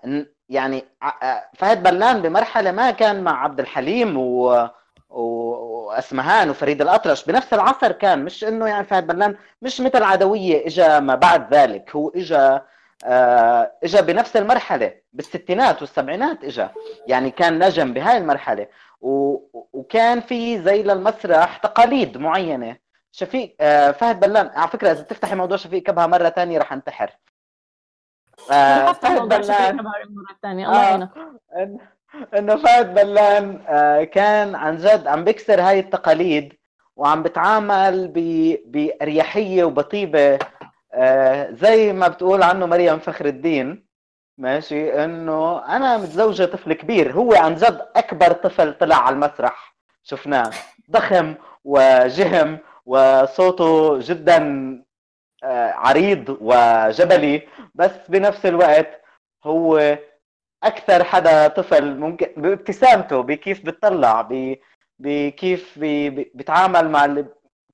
يعني 0.48 0.84
آه، 1.02 1.44
فهد 1.56 1.82
بلان 1.82 2.22
بمرحلة 2.22 2.72
ما 2.72 2.90
كان 2.90 3.22
مع 3.24 3.44
عبد 3.44 3.60
الحليم 3.60 4.16
و... 4.16 4.68
وأسمهان 5.10 6.50
وفريد 6.50 6.82
الأطرش 6.82 7.24
بنفس 7.24 7.54
العصر 7.54 7.92
كان. 7.92 8.24
مش 8.24 8.44
إنه 8.44 8.66
يعني 8.66 8.84
فهد 8.84 9.06
بلان 9.06 9.36
مش 9.62 9.80
مثل 9.80 10.02
عدوية 10.02 10.66
اجى 10.66 11.00
ما 11.00 11.14
بعد 11.14 11.54
ذلك 11.54 11.96
هو 11.96 12.08
اجى 12.08 12.58
آه 13.04 13.72
اجى 13.84 14.02
بنفس 14.02 14.36
المرحلة 14.36 14.92
بالستينات 15.12 15.80
والسبعينات 15.82 16.44
اجى 16.44 16.66
يعني 17.06 17.30
كان 17.30 17.64
نجم 17.64 17.92
بهاي 17.92 18.16
المرحلة. 18.18 18.66
و... 19.00 19.36
وكان 19.72 20.20
في 20.20 20.62
زي 20.62 20.82
للمسرح 20.82 21.56
تقاليد 21.56 22.18
معينة. 22.18 22.89
شفيق 23.12 23.56
آه 23.60 23.90
فهد 23.90 24.20
بلان 24.20 24.50
على 24.54 24.68
فكرة 24.70 24.92
إذا 24.92 25.02
تفتحي 25.02 25.34
موضوع 25.34 25.56
شفيق 25.56 25.82
كبها 25.82 26.06
مرة 26.06 26.28
ثانية 26.28 26.58
رح 26.58 26.72
انتحر. 26.72 27.10
آه 28.52 28.92
فهد 28.92 29.22
بلان 29.28 29.76
مرة 29.76 30.36
ثانية 30.42 30.66
الله 30.66 30.78
آه، 30.80 30.88
يعينك. 30.88 31.10
انه 32.38 32.56
فهد 32.56 32.94
بلان 32.94 33.64
آه 33.68 34.04
كان 34.04 34.54
عن 34.54 34.76
جد 34.76 35.06
عم 35.06 35.24
بكسر 35.24 35.60
هاي 35.60 35.78
التقاليد 35.80 36.52
وعم 36.96 37.22
بتعامل 37.22 38.08
بأريحية 38.66 39.64
وبطيبة 39.64 40.38
آه 40.92 41.50
زي 41.50 41.92
ما 41.92 42.08
بتقول 42.08 42.42
عنه 42.42 42.66
مريم 42.66 42.98
فخر 42.98 43.26
الدين. 43.26 43.90
ماشي؟ 44.38 45.04
إنه 45.04 45.66
أنا 45.76 45.96
متزوجة 45.96 46.44
طفل 46.44 46.72
كبير 46.72 47.12
هو 47.12 47.34
عن 47.34 47.54
جد 47.54 47.86
أكبر 47.96 48.32
طفل 48.32 48.74
طلع 48.78 48.96
على 48.96 49.14
المسرح. 49.14 49.74
شفناه. 50.02 50.50
ضخم 50.90 51.34
وجهم 51.64 52.58
وصوته 52.86 53.98
جدا 53.98 54.38
آه، 55.44 55.70
عريض 55.72 56.38
وجبلي 56.40 57.48
بس 57.74 57.90
بنفس 58.08 58.46
الوقت 58.46 59.02
هو 59.44 59.98
أكثر 60.62 61.04
حدا 61.04 61.48
طفل 61.48 61.98
ممكن 61.98 62.26
بابتسامته 62.36 63.20
بكيف 63.22 63.66
بتطلع 63.66 64.28
بكيف 64.98 65.78
بيتعامل 65.78 66.90
مع 66.90 67.24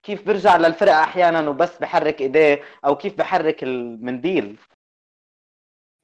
كيف 0.02 0.26
بيرجع 0.26 0.56
للفرقة 0.56 1.00
أحيانا 1.04 1.48
وبس 1.48 1.78
بحرك 1.78 2.20
إيديه 2.20 2.62
أو 2.84 2.96
كيف 2.96 3.18
بحرك 3.18 3.62
المنديل. 3.62 4.58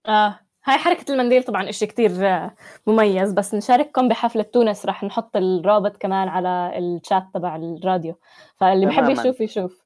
آه. 0.09 0.42
هاي 0.65 0.79
حركة 0.79 1.13
المنديل 1.13 1.43
طبعا 1.43 1.69
إشي 1.69 1.87
كتير 1.87 2.11
مميز 2.87 3.33
بس 3.33 3.55
نشارككم 3.55 4.09
بحفلة 4.09 4.43
تونس 4.43 4.87
رح 4.87 5.05
نحط 5.05 5.37
الرابط 5.37 5.97
كمان 5.97 6.29
على 6.29 6.73
الشات 6.79 7.25
تبع 7.35 7.57
الراديو 7.57 8.15
فاللي 8.57 8.87
بحب 8.87 9.11
يشوف 9.11 9.41
يشوف. 9.41 9.85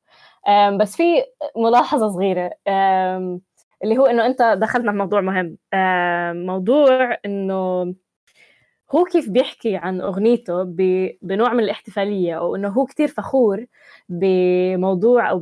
بس 0.80 0.96
في 0.96 1.24
ملاحظة 1.56 2.08
صغيرة 2.08 2.50
اللي 3.84 3.98
هو 3.98 4.06
إنه 4.06 4.26
أنت 4.26 4.42
دخلنا 4.42 4.92
في 4.92 4.98
موضوع 4.98 5.20
مهم 5.20 5.56
موضوع 6.46 7.18
إنه 7.24 7.94
هو 8.94 9.04
كيف 9.04 9.30
بيحكي 9.30 9.76
عن 9.76 10.00
أغنيته 10.00 10.62
بنوع 11.22 11.52
من 11.52 11.60
الاحتفالية 11.64 12.38
أو 12.38 12.56
إنه 12.56 12.68
هو 12.68 12.84
كتير 12.86 13.08
فخور 13.08 13.66
بموضوع 14.08 15.30
أو 15.30 15.38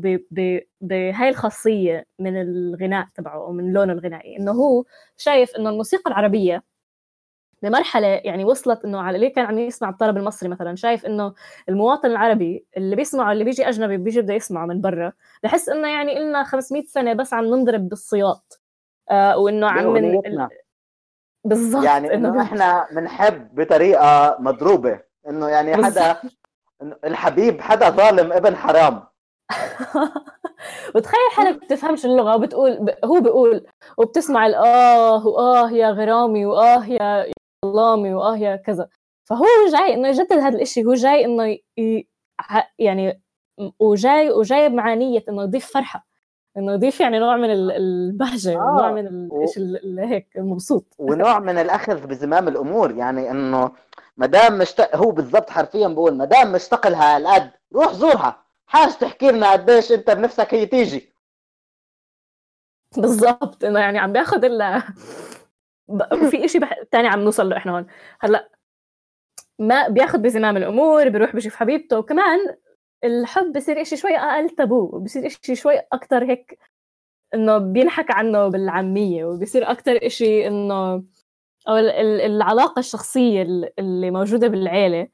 بهاي 0.81 1.29
الخاصية 1.29 2.07
من 2.19 2.41
الغناء 2.41 3.07
تبعه 3.15 3.37
أو 3.37 3.53
من 3.53 3.73
لونه 3.73 3.93
الغنائي. 3.93 4.37
إنه 4.37 4.53
هو 4.53 4.85
شايف 5.17 5.57
إنه 5.57 5.71
الموسيقى 5.71 6.11
العربية 6.11 6.63
بمرحلة 7.63 8.07
يعني 8.07 8.45
وصلت 8.45 8.85
إنه 8.85 9.01
على 9.01 9.17
اللي 9.17 9.31
كان 9.31 9.45
عم 9.47 9.59
يسمع 9.59 9.89
الطرب 9.89 10.17
المصري 10.17 10.49
مثلا 10.49 10.77
شايف 10.77 11.07
إنه 11.07 11.35
المواطن 11.69 12.11
العربي 12.11 12.67
اللي 12.77 12.97
بيسمعه 12.97 13.33
اللي 13.33 13.45
بيجي 13.45 13.69
أجنبي 13.69 13.97
بيجي 13.97 14.21
بده 14.23 14.35
يسمعه 14.35 14.67
من 14.67 14.81
برا 14.81 15.13
بحس 15.43 15.69
إنه 15.69 15.89
يعني 15.89 16.19
إلنا 16.19 16.45
500 16.45 16.83
سنة 16.85 17.13
بس 17.13 17.35
عم 17.35 17.45
ننضرب 17.45 17.89
بالسياط 17.89 18.61
آه 19.11 19.39
وإنه 19.39 19.67
عم 19.67 19.87
من 19.93 20.05
بالضبط. 21.45 21.85
يعني 21.85 22.15
إنه 22.15 22.43
إحنا 22.43 22.87
بنحب 22.93 23.55
بطريقة 23.55 24.37
مضروبة. 24.39 25.01
إنه 25.29 25.49
يعني 25.49 25.85
حدا 25.85 26.17
الحبيب 27.05 27.61
حدا 27.61 27.91
ظالم 27.91 28.33
ابن 28.33 28.57
حرام. 28.57 29.03
وتخيل 30.95 31.31
حالك 31.33 31.65
بتفهمش 31.65 32.05
اللغة 32.05 32.37
وبتقول 32.37 32.95
هو 33.05 33.21
بيقول 33.21 33.67
وبتسمع 33.99 34.47
الاه 34.47 35.27
واه 35.27 35.71
يا 35.71 35.91
غرامي 35.91 36.47
واه 36.47 36.87
يا 36.87 37.33
ظلامي 37.67 38.15
واه 38.15 38.37
يا 38.37 38.57
كذا. 38.57 38.89
فهو 39.29 39.45
جاي 39.73 39.95
إنه 39.95 40.09
يجدد 40.09 40.33
هذا 40.33 40.57
الإشي. 40.57 40.85
هو 40.85 40.95
جاي 40.95 41.25
إنه 41.25 41.59
ي... 41.79 42.09
يعني 42.79 43.23
وجاي 43.81 44.31
وجايب 44.31 44.73
مع 44.73 44.95
نيه 44.95 45.23
إنه 45.29 45.43
يضيف 45.43 45.73
فرحة. 45.75 46.07
إنه 46.57 46.73
يضيف 46.73 47.01
يعني 47.01 47.19
نوع 47.19 47.37
من 47.37 47.51
البهجة 47.51 48.53
آه. 48.53 48.77
نوع 48.77 48.93
من 48.93 49.07
الشيء 49.43 49.63
اللي 49.63 50.03
هيك 50.03 50.29
مبسوط 50.37 50.95
ونوع 50.99 51.39
من 51.39 51.59
الأخذ 51.59 52.07
بزمام 52.07 52.49
الأمور 52.49 52.91
يعني 52.91 53.31
إنه 53.31 53.73
ما 54.17 54.27
دام 54.27 54.59
مشتاق 54.59 54.97
هو 54.97 55.11
بالضبط 55.11 55.51
حرفيا 55.51 55.89
بقول 55.89 56.17
ما 56.17 56.25
دام 56.25 56.53
مشتاق 56.53 56.87
لها 56.87 57.17
هالقد 57.17 57.51
روح 57.75 57.93
زورها. 57.93 58.45
حاج 58.67 58.93
تحكي 58.99 59.31
لنا 59.31 59.53
قديش 59.53 59.93
أنت 59.93 60.11
بنفسك 60.11 60.55
هي 60.55 60.67
تيجي. 60.67 61.15
بالضبط 62.97 63.65
إنه 63.65 63.81
يعني 63.81 63.99
عم 63.99 64.13
بياخذ 64.13 64.45
ال 64.45 64.83
في 66.31 66.49
شيء 66.49 66.61
بح... 66.61 66.83
تاني 66.91 67.09
عم 67.09 67.21
نوصل 67.21 67.49
له 67.49 67.57
إحنا 67.57 67.73
هون. 67.73 67.87
هلأ 68.21 68.49
ما 69.59 69.89
بياخذ 69.89 70.19
بزمام 70.19 70.57
الأمور 70.57 71.09
بيروح 71.09 71.37
بشوف 71.37 71.55
حبيبته 71.55 71.99
وكمان 71.99 72.39
الحب 73.05 73.53
بصير 73.53 73.83
إشي 73.83 73.97
شوي 73.97 74.17
أقل 74.17 74.51
تابو 74.51 74.99
بصير 74.99 75.27
إشي 75.27 75.57
شوي 75.57 75.75
أكتر 75.93 76.25
هيك 76.25 76.59
إنه 77.35 77.59
بينحكى 77.59 78.13
عنه 78.13 78.49
بالعامية 78.49 79.25
وبصير 79.25 79.71
أكتر 79.71 80.07
إشي 80.07 80.47
إنه 80.49 81.05
أو 81.69 81.77
العلاقة 82.27 82.81
الشخصية 82.81 83.43
اللي 83.79 84.11
موجودة 84.11 84.49
بالعيلة 84.49 85.09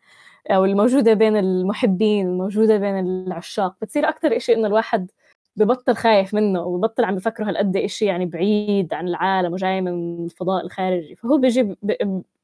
أو 0.50 0.64
الموجودة 0.64 1.14
بين 1.14 1.36
المحبين 1.36 2.26
الموجودة 2.28 2.76
بين 2.78 2.98
العشاق 2.98 3.76
بتصير 3.82 4.08
أكتر 4.08 4.36
إشي 4.36 4.54
إنه 4.54 4.66
الواحد 4.68 5.10
ببطل 5.56 5.94
خايف 5.96 6.34
منه 6.34 6.62
وببطل 6.62 7.04
عم 7.04 7.16
بفكره 7.16 7.44
هالقد 7.48 7.76
إشي 7.76 8.04
يعني 8.06 8.26
بعيد 8.26 8.94
عن 8.94 9.08
العالم 9.08 9.52
وجاي 9.52 9.80
من 9.80 10.24
الفضاء 10.24 10.64
الخارجي. 10.64 11.16
فهو 11.16 11.38
بيجي 11.38 11.76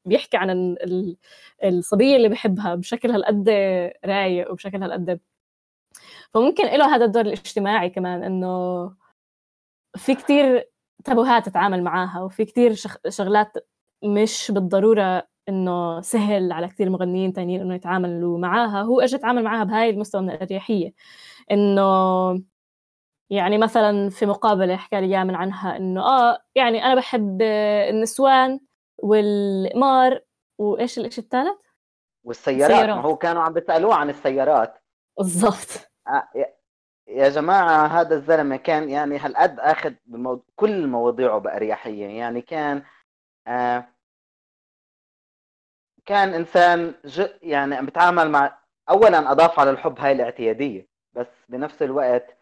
بيحكي 0.05 0.37
عن 0.37 0.75
الصبية 1.63 2.15
اللي 2.15 2.29
بحبها 2.29 2.75
بشكل 2.75 3.11
هالقد 3.11 3.49
رايق 4.05 4.51
وبشكل 4.51 4.83
هالقد 4.83 5.19
فممكن 6.33 6.63
له 6.65 6.95
هذا 6.95 7.05
الدور 7.05 7.21
الاجتماعي 7.25 7.89
كمان 7.89 8.23
إنه 8.23 8.85
في 9.97 10.15
كتير 10.15 10.69
تابوهات 11.03 11.45
تتعامل 11.45 11.83
معاها 11.83 12.21
وفي 12.23 12.45
كتير 12.45 12.73
شغ- 12.73 13.09
شغلات 13.09 13.53
مش 14.03 14.51
بالضرورة 14.55 15.27
إنه 15.49 16.01
سهل 16.01 16.51
على 16.51 16.67
كثير 16.67 16.89
مغنيين 16.89 17.33
تانيين 17.33 17.61
إنه 17.61 17.75
يتعاملوا 17.75 18.37
معاها 18.37 18.81
هو 18.81 19.01
اجى 19.01 19.15
يتعامل 19.15 19.43
معاها 19.43 19.63
بهاي 19.63 19.89
المستوى 19.89 20.21
من 20.21 20.29
الأريحية 20.29 20.93
إنه 21.51 22.41
يعني 23.29 23.57
مثلا 23.57 24.09
في 24.09 24.25
مقابلة 24.25 24.75
حكى 24.75 25.01
لي 25.01 25.09
يامن 25.11 25.35
عنها 25.35 25.77
إنه 25.77 26.01
آه 26.01 26.39
يعني 26.55 26.85
أنا 26.85 26.95
بحب 26.95 27.41
النسوان 27.89 28.59
والقمار 28.97 30.21
وإيش 30.57 30.99
الإشي 30.99 31.21
الثالث؟ 31.21 31.57
والسيارات 32.23 32.71
السيارات. 32.71 32.95
ما 32.95 33.01
هو 33.01 33.15
كانوا 33.15 33.41
عم 33.41 33.53
بيسألوه 33.53 33.95
عن 33.95 34.09
السيارات 34.09 34.83
بالضبط 35.17 35.86
يا- 36.35 36.53
يا 37.07 37.29
جماعة 37.29 37.87
هذا 37.87 38.15
الزلمة 38.15 38.57
كان 38.57 38.89
يعني 38.89 39.17
هالقد 39.19 39.59
أخذ 39.59 39.93
بمو... 40.05 40.43
كل 40.55 40.87
مواضيعه 40.87 41.37
بأريحية 41.39 42.07
يعني 42.19 42.41
كان 42.41 42.83
آه 43.47 43.87
كان 46.05 46.33
إنسان 46.33 46.93
ج... 47.05 47.27
يعني 47.41 47.75
عم 47.75 47.85
بيتعامل 47.85 48.29
مع 48.31 48.57
أولا 48.89 49.31
أضاف 49.31 49.59
على 49.59 49.69
الحب 49.71 49.99
هاي 49.99 50.11
الاعتيادية 50.11 50.87
بس 51.13 51.27
بنفس 51.49 51.81
الوقت 51.81 52.37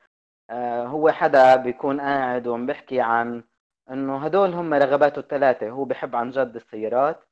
آه 0.49 0.85
هو 0.87 1.11
حدا 1.11 1.55
بيكون 1.55 2.01
قاعد 2.01 2.47
وعم 2.47 2.65
بيحكي 2.65 3.01
عن 3.01 3.43
إنه 3.91 4.25
هدول 4.25 4.53
هم 4.53 4.73
رغباته 4.73 5.19
الثلاثة 5.19 5.69
هو 5.69 5.85
بحب 5.85 6.15
عن 6.15 6.31
جد 6.31 6.55
السيارات 6.55 7.23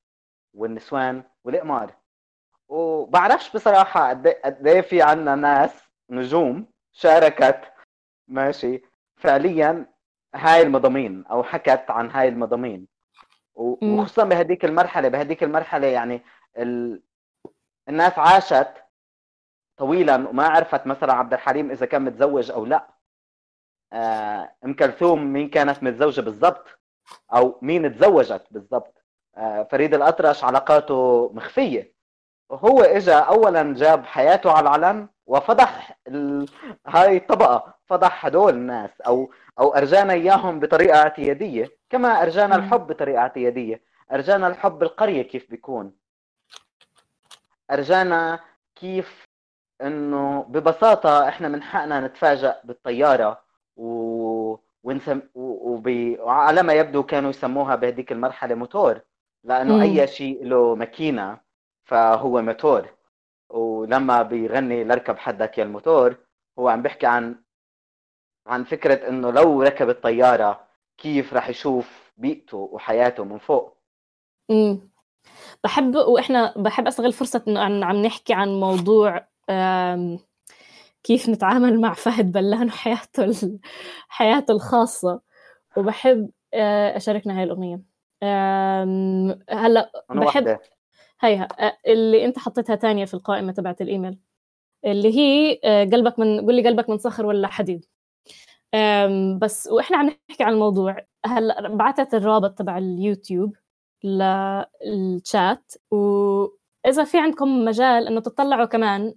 والنسوان 0.56 1.24
والإقمار 1.44 1.94
وبعرفش 2.70 3.54
بصراحة 3.56 4.10
قد 4.10 4.28
قد 4.28 4.68
إيه 4.68 4.82
في 4.82 5.02
عنا 5.02 5.36
ناس 5.36 5.83
نجوم 6.10 6.68
شاركت 6.92 7.62
ماشي. 8.28 8.82
فعليا 9.16 9.86
هاي 10.36 10.62
المضامين 10.62 11.26
أو 11.26 11.44
حكت 11.44 11.86
عن 11.92 12.12
هاي 12.12 12.28
المضامين. 12.28 12.88
وخصوصا 13.56 14.24
بهديك 14.24 14.66
المرحلة 14.66 15.08
بهديك 15.08 15.44
المرحلة 15.44 15.88
يعني 15.88 16.22
ال... 16.58 17.04
الناس 17.90 18.20
عاشت 18.20 18.74
طويلا 19.78 20.16
وما 20.30 20.48
عرفت 20.48 20.88
مثلا 20.88 21.14
عبد 21.14 21.34
الحليم 21.34 21.72
إذا 21.72 21.86
كان 21.86 22.02
متزوج 22.02 22.52
أو 22.52 22.66
لا. 22.66 22.88
آه، 23.94 24.56
أم 24.66 24.74
كلثوم 24.74 25.34
مين 25.34 25.50
كانت 25.50 25.84
متزوجة 25.84 26.22
بالضبط؟ 26.22 26.68
أو 27.34 27.60
مين 27.62 27.96
تزوجت 27.96 28.48
بالضبط؟ 28.52 28.98
آه، 29.38 29.64
فريد 29.64 29.94
الأطرش 29.94 30.44
علاقاته 30.44 31.32
مخفية. 31.34 31.94
هو 32.52 32.82
اجى 32.82 33.14
اولا 33.14 33.74
جاب 33.74 34.06
حياته 34.06 34.52
على 34.52 34.70
العلن 34.76 35.08
وفضح 35.28 35.98
ال... 36.08 36.46
هاي 36.88 37.18
الطبقة 37.18 37.74
فضح 37.86 38.26
هدول 38.26 38.54
الناس 38.54 39.02
أو 39.02 39.32
أو 39.60 39.76
أرجانا 39.76 40.14
إياهم 40.14 40.60
بطريقة 40.60 41.00
اعتيادية 41.00 41.70
كما 41.90 42.22
أرجانا. 42.22 42.56
الحب 42.56 42.88
بطريقة 42.88 43.20
اعتيادية 43.20 43.82
أرجانا 44.12 44.48
الحب 44.48 44.80
بالقرية 44.80 45.22
كيف 45.22 45.50
بيكون 45.50 45.94
أرجانا 47.72 48.40
كيف 48.76 49.26
إنه 49.82 50.44
ببساطة 50.50 51.28
إحنا 51.28 51.48
من 51.48 51.64
حقنا 51.64 52.00
نتفاجأ 52.08 52.56
بالطيارة 52.64 53.42
و 53.78 54.56
ونسم... 54.84 55.22
و... 55.36 55.74
وب... 55.74 56.16
وعلى 56.20 56.64
ما 56.64 56.74
يبدو 56.74 57.04
كانوا 57.04 57.30
يسموها 57.30 57.76
بهديك 57.76 58.12
المرحلة 58.12 58.56
موتور 58.56 59.00
لأنه. 59.44 59.82
أي 59.82 60.08
شيء 60.08 60.46
له 60.46 60.76
ماكينة 60.76 61.38
فهو 61.86 62.42
موتور 62.42 62.90
ولما 63.50 64.22
بيغني 64.22 64.84
لركب 64.84 65.18
حدك 65.18 65.58
يا 65.58 65.64
الموتور 65.64 66.16
هو 66.60 66.68
عم 66.70 66.82
بيحكي 66.82 67.06
عن 67.06 67.36
عن 68.48 68.64
فكرة 68.64 69.10
إنه 69.10 69.32
لو 69.32 69.62
ركب 69.62 69.90
الطيارة 69.90 70.68
كيف 70.98 71.34
رح 71.34 71.50
يشوف 71.50 72.12
بيئته 72.18 72.58
وحياته 72.58 73.24
من 73.24 73.38
فوق. 73.38 73.78
امم 74.52 74.90
بحب 75.64 75.96
وإحنا 75.96 76.54
بحب 76.58 76.88
استغل 76.88 77.14
فرصة 77.14 77.44
إنه 77.48 77.60
عن- 77.60 77.84
عم 77.84 77.96
نحكي 77.96 78.34
عن 78.34 78.50
موضوع 78.60 79.28
آم، 79.50 80.20
كيف 81.04 81.30
نتعامل 81.30 81.82
مع 81.82 81.94
فهد 81.94 82.32
بلان 82.32 82.68
وحياته 82.68 83.24
ال- 83.24 83.60
حياته 84.08 84.52
الخاصة. 84.52 85.22
وبحب 85.78 86.30
آه، 86.54 86.98
أشاركنا 86.98 87.38
هاي 87.38 87.44
الأغنية. 87.44 87.82
آم، 88.24 89.40
هلأ 89.50 89.92
بحب 90.10 90.60
هيها 91.26 91.48
اللي 91.88 92.26
أنت 92.26 92.40
حطيتها 92.40 92.76
تانية 92.76 93.06
في 93.06 93.14
القائمة 93.14 93.52
تبعت 93.52 93.82
الإيميل 93.82 94.20
اللي 94.86 95.18
هي 95.20 95.60
قلبك 95.94 96.20
من 96.20 96.42
قول 96.46 96.56
لي 96.56 96.68
قلبك 96.68 96.90
من 96.90 96.98
صخر 96.98 97.26
ولا 97.26 97.48
حديد. 97.48 97.86
بس 99.42 99.68
وإحنا 99.72 99.98
عم 99.98 100.06
نحكي 100.30 100.44
عن 100.44 100.54
الموضوع. 100.54 101.06
هلأ 101.26 101.76
بعثت 101.76 102.14
الرابط 102.14 102.58
تبع 102.58 102.78
اليوتيوب 102.78 103.56
للشات 104.04 105.74
واذا 105.92 107.04
في 107.06 107.20
عندكم 107.20 107.66
مجال 107.66 108.08
إنه 108.08 108.22
تطلعوا 108.22 108.66
كمان 108.66 109.16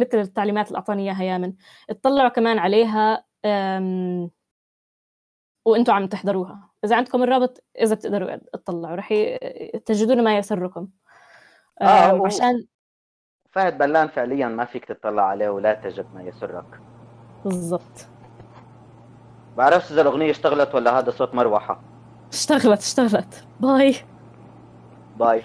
مثل 0.00 0.18
التعليمات 0.18 0.68
اللي 0.68 0.76
أعطاني 0.78 1.02
إياها 1.02 1.22
يامن 1.24 1.54
اطلعوا 1.90 2.28
كمان 2.28 2.58
عليها 2.58 3.24
وأنتم 5.64 5.92
عم 5.92 6.06
تحضروها. 6.06 6.69
إذا 6.84 6.96
عندكم 6.96 7.22
الرابط 7.22 7.64
إذا 7.80 7.94
بتقدروا 7.94 8.36
تطلعوا 8.52 8.96
رح 8.96 9.08
تجدون 9.84 10.24
ما 10.24 10.38
يسركم. 10.38 10.88
آه، 11.82 12.14
و- 12.14 12.26
عشان 12.26 12.66
فهد 13.50 13.78
بلان 13.78 14.08
فعليا 14.08 14.48
ما 14.48 14.64
فيك 14.64 14.84
تطلع 14.84 15.22
عليه 15.22 15.48
ولا 15.48 15.74
تجد 15.74 16.06
ما 16.14 16.22
يسرك. 16.22 16.80
بالضبط. 17.44 18.06
بعرفش 19.56 19.92
إذا 19.92 20.00
الأغنية 20.02 20.30
اشتغلت 20.30 20.74
ولا 20.74 20.98
هذا 20.98 21.10
صوت 21.10 21.34
مروحة. 21.34 21.80
اشتغلت 22.32 22.80
اشتغلت. 22.80 23.44
باي. 23.60 23.94
باي. 25.16 25.42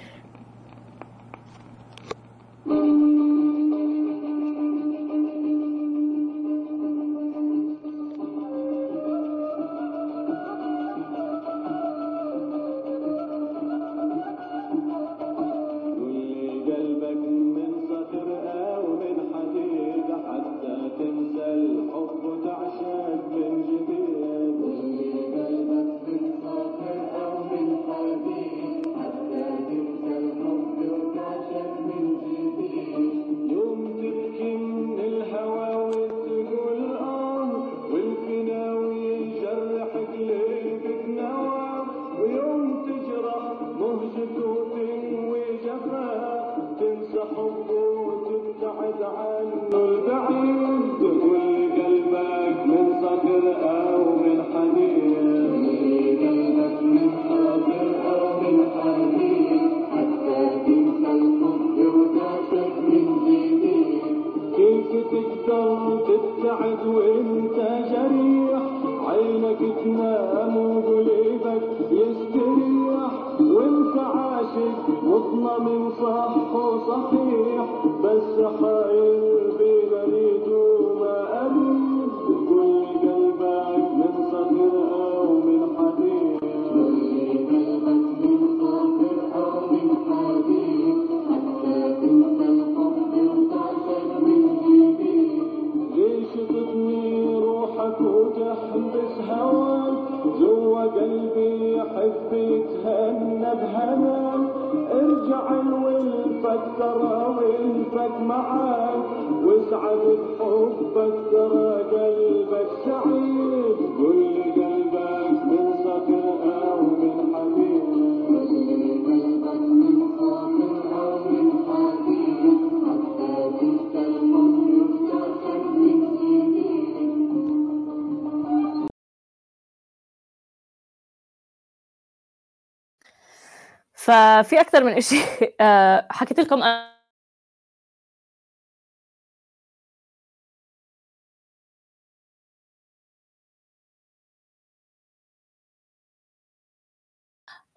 ففي 134.05 134.61
أكثر 134.61 134.83
من 134.83 135.01
شيء 135.01 135.25
آه، 135.61 136.07
حكيت 136.11 136.39
لكم 136.39 136.63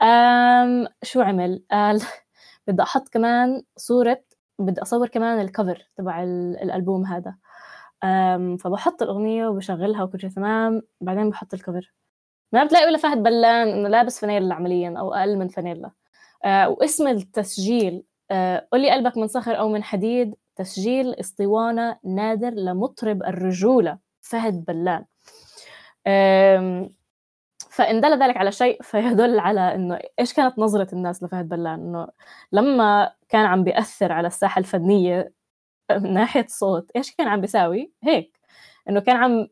أم 0.02 0.86
شو 1.02 1.20
عمل؟ 1.20 1.64
قال 1.70 2.02
بدي 2.66 2.82
أحط 2.82 3.08
كمان 3.08 3.62
صورة 3.76 4.22
بدي 4.58 4.82
أصور 4.82 5.08
كمان 5.08 5.40
الكفر 5.40 5.88
تبع 5.96 6.22
ال- 6.22 6.56
الألبوم 6.62 7.06
هذا. 7.06 7.34
أم 8.04 8.56
فبحط 8.56 9.02
الأغنية 9.02 9.48
وبشغلها 9.48 10.02
وكل 10.04 10.20
شيء 10.20 10.30
تمام؟ 10.30 10.82
بعدين 11.00 11.30
بحط 11.30 11.54
الكفر 11.54 11.92
ما 12.52 12.64
بتلاقي 12.64 12.86
ولا 12.86 12.98
فهد 12.98 13.22
بلان 13.22 13.68
إنه 13.68 13.88
لابس 13.88 14.20
فانيلا 14.20 14.54
عمليا 14.54 14.94
أو 14.98 15.14
أقل 15.14 15.38
من 15.38 15.48
فانيلا. 15.48 15.86
آه 15.88 15.97
واسم 16.46 17.08
التسجيل 17.08 18.02
آه 18.30 18.68
قل 18.72 18.80
لي 18.82 18.90
قلبك 18.90 19.16
من 19.18 19.26
صخر 19.26 19.58
أو 19.58 19.68
من 19.68 19.82
حديد 19.82 20.34
تسجيل 20.56 21.14
اسطوانة 21.14 21.96
نادر 22.04 22.50
لمطرب 22.50 23.22
الرجولة 23.22 23.98
فهد 24.20 24.64
بلان 24.64 25.04
آم، 26.06 26.88
فإن 27.70 28.00
دل 28.00 28.22
ذلك 28.22 28.36
على 28.36 28.52
شيء 28.52 28.82
فيدل 28.82 29.38
على 29.40 29.74
إنه 29.74 29.98
إيش 30.20 30.32
كانت 30.34 30.58
نظرة 30.58 30.88
الناس 30.94 31.22
لفهد 31.22 31.48
بلان 31.48 31.80
إنه 31.80 32.08
لما 32.52 33.12
كان 33.28 33.46
عم 33.46 33.64
بيأثر 33.64 34.12
على 34.12 34.26
الساحة 34.26 34.58
الفنية 34.58 35.32
من 35.92 36.14
ناحية 36.14 36.46
صوت 36.48 36.90
إيش 36.96 37.14
كان 37.16 37.28
عم 37.28 37.40
بيساوي؟ 37.40 37.92
هيك 38.02 38.40
إنه 38.88 39.00
كان 39.00 39.16
عم 39.16 39.48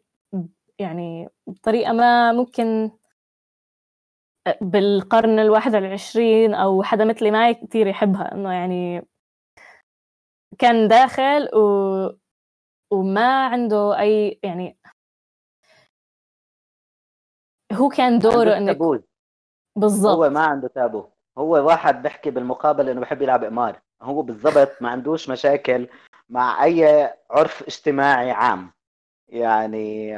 يعني 0.78 1.28
بطريقة 1.46 1.92
ما 1.92 2.32
ممكن 2.32 2.90
بالقرن 4.60 5.38
الواحد 5.38 5.74
والعشرين 5.74 6.54
أو 6.54 6.82
حدا 6.82 7.04
مثلي 7.04 7.30
ما 7.30 7.52
كتير 7.52 7.86
يحبها 7.86 8.34
إنه 8.34 8.52
يعني 8.52 9.06
كان 10.58 10.88
داخل 10.88 11.48
و... 11.54 12.26
وما 12.90 13.46
عنده 13.46 13.98
أي 13.98 14.40
يعني 14.42 14.78
هو 17.72 17.88
كان 17.88 18.18
دوره 18.18 18.56
إنه 18.56 19.02
بالضبط 19.76 20.16
هو 20.16 20.30
ما 20.30 20.40
عنده 20.40 20.68
تابو. 20.68 21.04
هو 21.38 21.66
واحد 21.66 22.02
بيحكي 22.02 22.30
بالمقابل 22.30 22.88
إنه 22.88 23.00
بحب 23.00 23.22
يلعب 23.22 23.44
قمار 23.44 23.80
هو 24.02 24.22
بالضبط 24.22 24.82
ما 24.82 24.88
عندوش 24.88 25.28
مشاكل 25.28 25.88
مع 26.28 26.64
أي 26.64 27.10
عرف 27.30 27.62
اجتماعي 27.62 28.30
عام. 28.30 28.72
يعني 29.28 30.12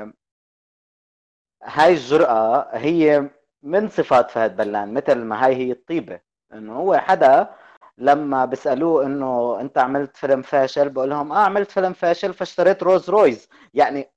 هاي 1.63 1.93
الجرأة 1.93 2.77
هي 2.77 3.31
من 3.63 3.89
صفات 3.89 4.31
فهد 4.31 4.57
بلان 4.57 4.95
مثل 4.95 5.15
ما 5.19 5.45
هاي 5.45 5.57
هي 5.57 5.73
الطيبة. 5.73 6.21
إنه 6.53 6.77
هو 6.77 6.97
حدا 6.99 7.55
لما 7.99 8.45
بيسألوه 8.45 9.07
إنه 9.07 9.61
أنت 9.61 9.79
عملت 9.79 10.17
فيلم 10.17 10.43
فاشل 10.43 10.89
بقول 10.89 11.11
لهم 11.11 11.33
آه 11.33 11.39
عملت 11.45 11.71
فيلم 11.71 11.93
فاشل 11.93 12.35
فاشتريت 12.35 12.83
رولز 12.83 13.11
رويس 13.11 13.49
يعني 13.75 14.11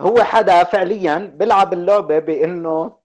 هو 0.00 0.22
حدا 0.22 0.64
فعليا 0.64 1.18
بيلعب 1.18 1.72
اللعبة 1.72 2.18
بإنه 2.18 2.98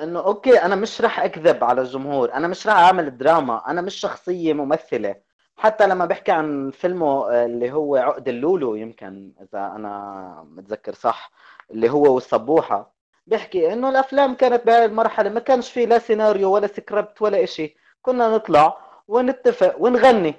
إنه 0.00 0.20
okay 0.20 0.62
أنا 0.62 0.74
مش 0.76 1.00
رح 1.00 1.20
أكذب 1.20 1.64
على 1.64 1.80
الجمهور 1.80 2.32
أنا 2.34 2.48
مش 2.48 2.66
رح 2.66 2.74
أعمل 2.74 3.18
دراما 3.18 3.70
أنا 3.70 3.80
مش 3.82 3.94
شخصية 3.94 4.52
ممثلة. 4.52 5.16
حتى 5.56 5.86
لما 5.86 6.06
بحكي 6.06 6.32
عن 6.32 6.70
فيلمه 6.70 7.30
آه، 7.32 7.46
اللي 7.46 7.72
هو 7.72 7.96
عقد 7.96 8.28
اللولو 8.28 8.74
يمكن 8.74 9.32
إذا 9.40 9.66
أنا 9.66 10.42
متذكر 10.50 10.94
صح 10.94 11.30
اللي 11.70 11.90
هو 11.90 12.14
والصبوحة. 12.14 12.97
بيحكي 13.28 13.72
إنه 13.72 13.88
الأفلام 13.90 14.34
كانت 14.34 14.66
بهاي 14.66 14.84
المرحلة 14.84 15.30
ما 15.30 15.40
كانش 15.40 15.70
في 15.72 15.86
لا 15.86 15.98
سيناريو 15.98 16.52
ولا 16.54 16.66
سكريبت 16.66 17.22
ولا 17.22 17.44
إشي. 17.44 17.76
كنا 18.02 18.36
نطلع 18.36 18.78
ونتفق 19.08 19.76
ونغني. 19.80 20.34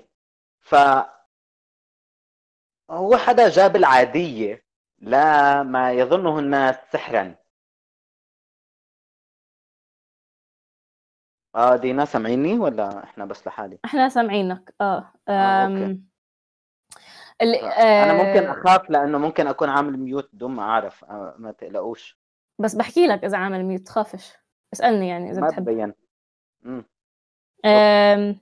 ف 0.62 0.76
هو 2.92 3.18
حدا 3.18 3.50
جاب 3.50 3.76
العادية 3.76 4.66
لا 5.00 5.64
ما 5.64 5.92
يظنه 5.94 6.40
الناس 6.40 6.76
سحرا. 6.94 7.36
آه 11.56 11.76
دينا 11.76 12.06
سامعيني 12.06 12.60
ولا 12.60 13.04
إحنا 13.04 13.26
بس 13.26 13.48
لحالي؟ 13.48 13.80
إحنا 13.86 14.10
سامعينك. 14.10 14.76
آه, 14.82 15.14
آه،. 15.28 15.66
okay. 15.66 16.02
اللي 17.42 17.58
أنا 18.04 18.14
ممكن 18.14 18.48
آه، 18.48 18.52
أخاف 18.52 18.90
لأنه 18.90 19.18
ممكن 19.18 19.48
أكون 19.48 19.70
عامل 19.70 20.00
mute 20.00 20.30
بدون 20.34 20.52
ما 20.52 20.64
أعرف 20.64 21.06
آه، 21.06 21.36
ما 21.38 21.52
تقلقوش. 21.52 22.19
بس 22.60 22.76
بحكي 22.76 23.08
لك 23.08 23.26
إذا 23.26 23.38
عامل 23.38 23.66
mute 23.66 23.82
تخافش. 23.82 24.34
اسألني 24.74 25.08
يعني 25.08 25.32
إذا 25.32 25.42
ما 25.42 25.48
بتحب. 25.48 25.64
تبين 25.64 25.94
امم 26.66 26.86
آم، 27.66 28.36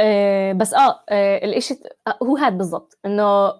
آه، 0.00 0.52
بس 0.52 0.74
آه 0.74 1.04
آه، 1.08 1.44
الإشي 1.44 1.74
آه، 2.06 2.18
هو 2.22 2.36
هاد 2.36 2.58
بالضبط. 2.58 2.98
إنه 3.06 3.52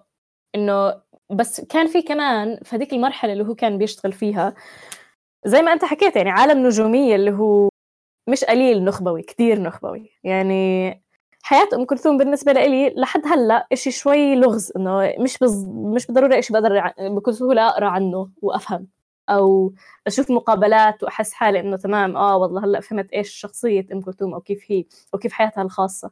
إنه 0.55 1.01
بس 1.29 1.61
كان 1.61 1.87
في 1.87 2.01
كمان 2.01 2.59
في 2.63 2.75
هذيك 2.75 2.93
المرحلة 2.93 3.33
اللي 3.33 3.43
هو 3.47 3.55
كان 3.55 3.77
بيشتغل 3.77 4.11
فيها. 4.13 4.53
زي 5.45 5.61
ما 5.61 5.73
أنت 5.73 5.85
حكيت 5.85 6.15
يعني 6.15 6.29
عالم 6.29 6.67
نجومية 6.67 7.15
اللي 7.15 7.31
هو 7.31 7.69
مش 8.29 8.43
قليل 8.43 8.83
نخبوي 8.83 9.21
كتير 9.21 9.61
نخبوي. 9.61 10.09
يعني 10.23 10.91
حياة 11.43 11.67
أم 11.73 11.85
كلثوم 11.85 12.17
بالنسبة 12.17 12.51
لي 12.53 12.89
لحد 12.89 13.21
هلأ 13.27 13.67
إشي 13.73 13.91
شوي 13.91 14.35
لغز. 14.35 14.71
إنه 14.77 15.15
مش 15.19 15.37
بز... 15.37 15.65
مش 15.69 16.07
بالضرورة 16.07 16.39
إشي 16.39 16.53
بقدر 16.53 16.93
بكل 16.99 17.33
سهولة 17.33 17.67
أقرأ 17.69 17.89
عنه 17.89 18.29
وأفهم. 18.41 18.87
أو 19.29 19.73
أشوف 20.07 20.31
مقابلات 20.31 21.03
وأحس 21.03 21.33
حالي 21.33 21.59
إنه 21.59 21.77
تمام 21.77 22.17
آه 22.17 22.37
والله 22.37 22.65
هلأ 22.65 22.79
فهمت 22.81 23.13
إيش 23.13 23.29
شخصية 23.29 23.87
أم 23.93 24.01
كلثوم 24.01 24.33
أو 24.33 24.41
كيف 24.41 24.63
هي 24.71 24.85
أو 25.13 25.19
كيف 25.19 25.33
حياتها 25.33 25.61
الخاصة. 25.61 26.11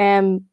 أم... 0.00 0.44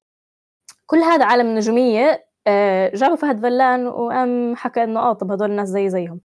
كل 0.85 0.97
هذا 0.97 1.25
عالم 1.25 1.47
النجومية 1.47 2.27
آه، 2.47 2.91
جابوا 2.95 3.15
فهد 3.15 3.41
فلان 3.41 3.87
وقام 3.87 4.55
حكى 4.55 4.83
إنه 4.83 4.99
آه 4.99 5.13
طب 5.13 5.31
هدول 5.31 5.51
الناس 5.51 5.69
زي 5.69 5.89
زيهم. 5.89 6.21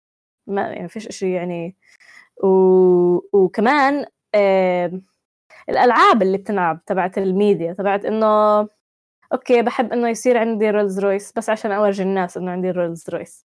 ما 0.47 0.61
يعني 0.61 0.89
فيش 0.89 1.07
إشي 1.07 1.33
يعني 1.33 1.77
و... 2.43 2.47
وكمان 3.33 4.05
الألعاب 5.69 6.21
اللي 6.21 6.37
بتنلعب 6.37 6.85
تبعت 6.85 7.17
الميديا 7.17 7.73
تبعت 7.73 8.05
إنه 8.05 8.27
okay 9.33 9.61
بحب 9.61 9.93
إنه 9.93 10.09
يصير 10.09 10.37
عندي 10.37 10.69
رولز 10.69 10.99
رويس 10.99 11.33
بس 11.37 11.49
عشان 11.49 11.71
أورجي 11.71 12.03
الناس 12.03 12.37
إنه 12.37 12.51
عندي 12.51 12.71
رولز 12.71 13.09
رويس 13.09 13.46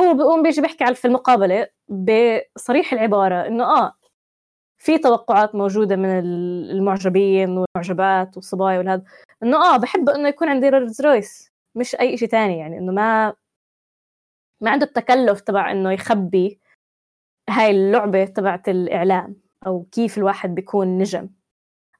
هو 0.00 0.14
بيقوم 0.14 0.42
بيجي 0.42 0.60
بيحكي 0.60 0.94
في 0.94 1.04
المقابلة 1.04 1.68
بصريح 1.88 2.92
العبارة 2.92 3.46
إنه 3.46 3.64
آه 3.64 3.92
في 4.78 4.98
توقعات 4.98 5.54
موجودة 5.54 5.96
من 5.96 6.18
ال- 6.18 6.70
المعجبين 6.70 7.50
والمعجبات 7.58 8.36
والصبايا 8.36 8.78
والهذا. 8.78 9.02
إنه 9.42 9.74
آه 9.74 9.76
بحب 9.76 10.08
إنه 10.08 10.28
يكون 10.28 10.48
عندي 10.48 10.68
رولز 10.68 11.00
رويس 11.02 11.52
مش 11.74 11.94
أي 11.94 12.16
شيء 12.16 12.28
تاني 12.28 12.58
يعني. 12.58 12.78
إنه 12.78 12.92
ما 12.92 13.34
ما 14.60 14.70
عنده 14.70 14.86
التكلف 14.86 15.40
تبع 15.40 15.70
إنه 15.70 15.92
يخبي 15.92 16.60
هاي 17.50 17.70
اللعبة 17.70 18.24
تبعت 18.24 18.68
الإعلام 18.68 19.36
أو 19.66 19.82
كيف 19.92 20.18
الواحد 20.18 20.54
بيكون 20.54 20.98
نجم 20.98 21.28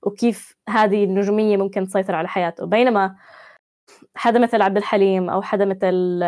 وكيف 0.02 0.56
هذه 0.68 1.04
النجومية 1.04 1.56
ممكن 1.56 1.86
تسيطر 1.86 2.14
على 2.14 2.28
حياته. 2.28 2.66
بينما 2.66 3.16
حدا 4.16 4.38
مثل 4.38 4.62
عبد 4.62 4.76
الحليم 4.76 5.30
أو 5.30 5.42
حدا 5.42 5.64
مثل 5.64 6.20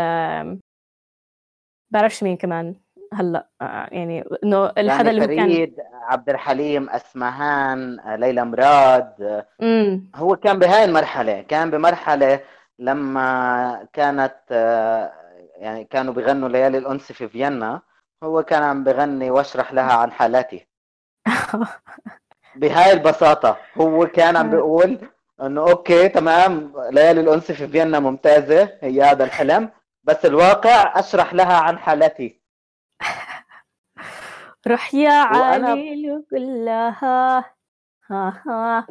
بعرفش 1.90 2.22
مين 2.22 2.36
كمان 2.36 2.74
هلا 3.14 3.48
آه، 3.62 3.88
يعني 3.92 4.24
إنه 4.44 4.66
الحدا 4.78 5.10
اللي 5.10 5.22
هو 5.22 5.26
كان 5.26 5.72
عبد 5.92 6.30
الحليم 6.30 6.90
أسمهان 6.90 8.00
ليلى 8.20 8.44
مراد 8.44 9.44
امم 9.62 10.10
هو 10.14 10.36
كان 10.36 10.58
بهاي 10.58 10.84
المرحلة 10.84 11.42
كان 11.42 11.70
بمرحلة 11.70 12.40
لما 12.78 13.86
كانت 13.92 14.34
آه، 14.50 15.12
يعني 15.56 15.84
كانوا 15.84 16.14
بيغنوا 16.14 16.48
ليالي 16.48 16.78
الأنس 16.78 17.12
في 17.12 17.28
فيينا 17.28 17.82
هو 18.24 18.42
كان 18.42 18.62
عم 18.62 18.84
بغني 18.84 19.30
واشرح 19.30 19.72
لها 19.72 19.92
عن 19.92 20.12
حالاتي. 20.12 20.66
بهاي 22.56 22.92
البساطة 22.92 23.56
هو 23.80 24.06
كان 24.06 24.36
عم 24.36 24.50
بيقول 24.50 24.98
إنه 25.42 25.60
أوكي 25.70 26.08
تمام 26.08 26.72
ليالي 26.90 27.20
الأنس 27.20 27.52
في 27.52 27.68
فيينا 27.68 28.00
ممتازة 28.00 28.72
هي 28.80 29.02
هذا 29.02 29.24
الحلم 29.24 29.70
بس 30.08 30.24
الواقع 30.26 30.98
أشرح 30.98 31.34
لها 31.34 31.56
عن 31.56 31.78
حالتي. 31.78 32.40
روح 34.68 34.94
يا 34.94 35.12
علي 35.12 36.24
كلها. 36.30 37.38
ها 38.10 38.42
ها. 38.46 38.86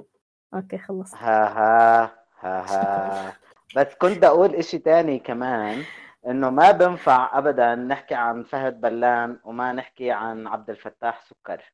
okay 0.53 0.77
خلص 0.77 1.15
ها 1.15 1.47
ها 1.47 2.03
ها 2.41 2.61
ها. 2.69 3.33
بس 3.75 3.95
كنت 3.95 4.23
أقول 4.23 4.55
إشي 4.55 4.77
تاني 4.77 5.19
كمان 5.19 5.83
إنه 6.27 6.49
ما 6.49 6.71
بنفع 6.71 7.37
ابدا 7.37 7.75
نحكي 7.75 8.15
عن 8.15 8.43
فهد 8.43 8.81
بلان 8.81 9.39
وما 9.43 9.71
نحكي 9.73 10.11
عن 10.11 10.47
عبد 10.47 10.69
الفتاح 10.69 11.21
سكر. 11.25 11.73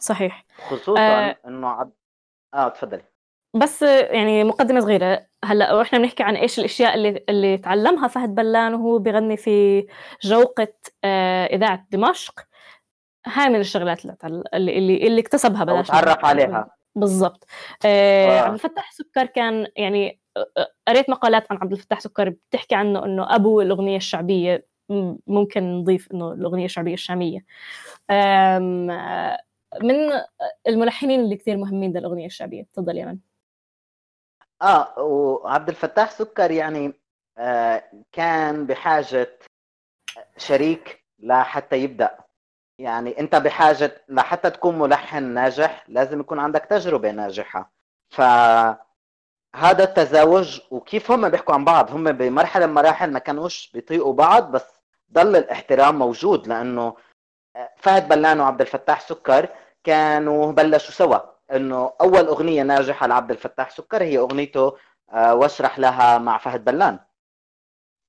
صحيح. 0.00 0.44
خصوصا 0.68 1.00
آه. 1.00 1.36
إنه 1.46 1.68
عبد 1.68 1.92
آه 2.54 2.68
تفضلي 2.68 3.04
بس 3.54 3.82
يعني 3.82 4.44
مقدمة 4.44 4.80
صغيرة. 4.80 5.26
هلأ 5.44 5.74
وإحنا 5.74 5.98
بنحكي 5.98 6.22
عن 6.22 6.36
إيش 6.36 6.58
الأشياء 6.58 6.94
اللي 6.94 7.24
اللي 7.28 7.58
تعلمها 7.58 8.08
فهد 8.08 8.34
بلان 8.34 8.74
وهو 8.74 8.98
بغني 8.98 9.36
في 9.36 9.86
جوقة 10.22 10.68
آه، 11.04 11.44
إذاعة 11.46 11.86
دمشق. 11.90 12.40
هاي 13.26 13.48
من 13.48 13.60
الشغلات 13.60 14.04
اللي 14.04 14.16
اللي 14.54 15.06
اللي, 15.06 15.20
اكتسبها 15.20 15.64
بلاش 15.64 15.88
تعرف 15.88 16.24
عليها. 16.24 16.70
بالضبط. 16.94 17.46
آه 17.84 18.38
آه. 18.38 18.40
عبد 18.40 18.52
الفتاح 18.52 18.92
سكر 18.92 19.26
كان 19.26 19.66
يعني 19.76 20.20
آه، 20.36 20.72
قريت 20.88 21.10
مقالات 21.10 21.52
عن 21.52 21.58
عبد 21.62 21.72
الفتاح 21.72 22.00
سكر 22.00 22.28
بتحكي 22.28 22.74
عنه 22.74 23.04
إنه 23.04 23.34
أبو 23.34 23.60
الأغنية 23.60 23.96
الشعبية 23.96 24.66
ممكن 25.26 25.62
نضيف 25.62 26.12
إنه 26.14 26.32
الأغنية 26.32 26.64
الشعبية 26.64 26.94
الشامية. 26.94 27.44
آه، 28.10 28.58
من 29.82 29.96
الملحنين 30.68 31.20
اللي 31.20 31.36
كثير 31.36 31.56
مهمين 31.56 31.92
للأغنية 31.92 32.26
الشعبية. 32.26 32.66
تفضل 32.72 32.98
يمن 32.98 33.18
آه 34.62 34.98
وعبد 34.98 35.68
الفتاح 35.68 36.10
سكر 36.10 36.50
يعني 36.50 36.92
آه 37.38 37.84
كان 38.12 38.66
بحاجة 38.66 39.38
شريك 40.36 41.04
لحتى 41.18 41.76
يبدأ. 41.76 42.18
يعني 42.78 43.20
أنت 43.20 43.34
بحاجة 43.36 44.04
لحتى 44.08 44.50
تكون 44.50 44.78
ملحن 44.78 45.22
ناجح 45.22 45.84
لازم 45.88 46.20
يكون 46.20 46.38
عندك 46.38 46.64
تجربة 46.64 47.10
ناجحة. 47.10 47.72
فهذا 48.10 48.78
التزاوج 49.84 50.60
وكيف 50.70 51.10
هم 51.10 51.28
بيحكوا 51.28 51.54
عن 51.54 51.64
بعض 51.64 51.90
هم 51.90 52.12
بمرحلة 52.12 52.66
من 52.66 52.70
المراحل 52.72 53.10
ما 53.12 53.18
كانوش 53.18 53.70
بيطيقوا 53.74 54.12
بعض 54.14 54.50
بس 54.52 54.66
ضل 55.12 55.36
الاحترام 55.36 55.98
موجود 55.98 56.46
لأنه 56.48 56.96
فهد 57.76 58.08
بلان 58.08 58.40
وعبد 58.40 58.60
الفتاح 58.60 59.00
سكر 59.00 59.48
كانوا 59.84 60.52
بلشوا 60.52 60.92
سوا. 60.94 61.31
إنه 61.52 61.92
أول 62.00 62.26
أغنية 62.26 62.62
ناجحة 62.62 63.06
لعبد 63.06 63.30
الفتاح 63.30 63.70
سكر 63.70 64.02
هي 64.02 64.18
أغنيته 64.18 64.76
آه، 65.12 65.34
واشرح 65.34 65.78
لها 65.78 66.18
مع 66.18 66.38
فهد 66.38 66.64
بلان. 66.64 66.98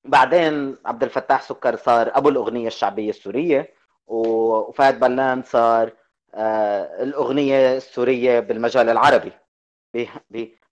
بعدين 0.05 0.77
عبد 0.85 1.03
الفتاح 1.03 1.41
سكر 1.41 1.75
صار 1.75 2.11
أبو 2.17 2.29
الأغنية 2.29 2.67
الشعبية 2.67 3.09
السورية 3.09 3.73
وفهد 4.07 4.99
بلان 4.99 5.43
صار 5.43 5.91
آه، 6.35 7.03
الأغنية 7.03 7.77
السورية 7.77 8.39
بالمجال 8.39 8.89
العربي. 8.89 9.31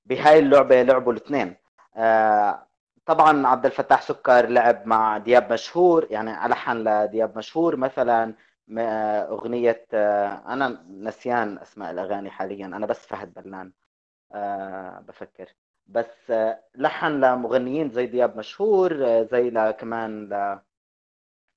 بهاي 0.06 0.40
اللعبة 0.40 0.82
لعبوا 0.82 1.14
الاثنين. 1.14 1.56
آه، 1.96 2.68
طبعا 3.06 3.48
عبد 3.48 3.66
الفتاح 3.66 4.02
سكر 4.02 4.46
لعب 4.50 4.88
مع 4.88 5.18
دياب 5.18 5.54
مشهور 5.54 6.08
يعني 6.10 6.46
ألحن 6.46 6.78
لدياب 6.78 7.38
مشهور 7.38 7.76
مثلا. 7.76 8.34
أغنية 8.80 9.86
آه، 9.94 10.44
أنا 10.48 10.86
نسيان 10.90 11.58
أسماء 11.58 11.92
الأغاني 11.92 12.30
حاليا 12.30 12.66
أنا 12.66 12.86
بس 12.86 13.06
فهد 13.08 13.34
بلان 13.34 13.72
آه، 14.34 15.00
بفكر 15.00 15.50
بس 15.88 16.32
آه، 16.32 16.64
لحن 16.76 17.08
لمغنيين 17.26 17.90
زي 17.90 18.06
دياب 18.06 18.38
مشهور 18.38 18.94
زي 19.24 19.72
كمان 19.80 20.30
ل... 20.30 20.60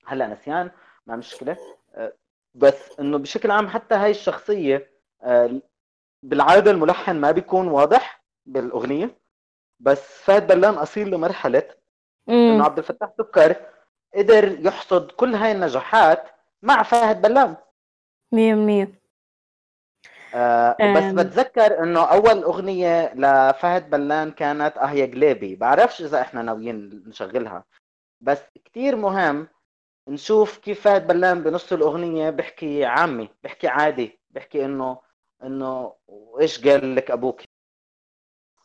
هلا 0.06 0.26
نسيان 0.26 0.70
ما 1.06 1.16
مشكلة 1.16 1.56
آه، 1.94 2.12
بس 2.54 3.00
إنه 3.00 3.18
بشكل 3.18 3.50
عام 3.50 3.68
حتى 3.68 3.94
هاي 3.94 4.10
الشخصية 4.10 4.90
آه، 5.22 5.60
بالعادة 6.22 6.70
الملحن 6.70 7.16
ما 7.16 7.30
بيكون 7.30 7.68
واضح 7.68 8.24
بالأغنية 8.46 9.18
بس 9.80 10.22
فهد 10.24 10.46
بلان 10.46 10.74
أصيل 10.74 11.10
لمرحلة 11.10 11.62
مم. 12.26 12.34
إنه 12.34 12.64
عبد 12.64 12.78
الفتاح 12.78 13.10
سكر 13.18 13.56
قدر 14.14 14.66
يحصد 14.66 15.10
كل 15.10 15.34
هاي 15.34 15.52
النجاحات 15.52 16.33
مع 16.64 16.82
فهد 16.82 17.22
بلان 17.22 17.56
مية 18.32 18.54
بالمية. 18.54 19.00
آه 20.34 20.76
بس. 20.96 21.24
بتذكر 21.24 21.82
إنه 21.82 22.04
أول 22.04 22.42
أغنية 22.42 23.14
لفهد 23.14 23.90
بلان 23.90 24.30
كانت 24.32 24.78
آه 24.78 24.90
يا 24.90 25.06
قليبي 25.06 25.56
بعرفش 25.56 26.02
إذا 26.02 26.20
إحنا 26.20 26.42
ناويين 26.42 27.04
نشغلها. 27.06 27.64
بس 28.20 28.42
كتير 28.64 28.96
مهم 28.96 29.48
نشوف 30.08 30.58
كيف 30.58 30.80
فهد 30.84 31.06
بلان 31.06 31.42
بنص 31.42 31.72
الأغنية 31.72 32.30
بيحكي 32.30 32.84
عامي 32.84 33.28
بيحكي 33.42 33.68
عادي 33.68 34.20
بيحكي 34.30 34.64
إنه 34.64 35.00
إنه 35.42 35.94
وايش 36.06 36.68
قال 36.68 36.94
لك 36.94 37.10
أبوك؟ 37.10 37.40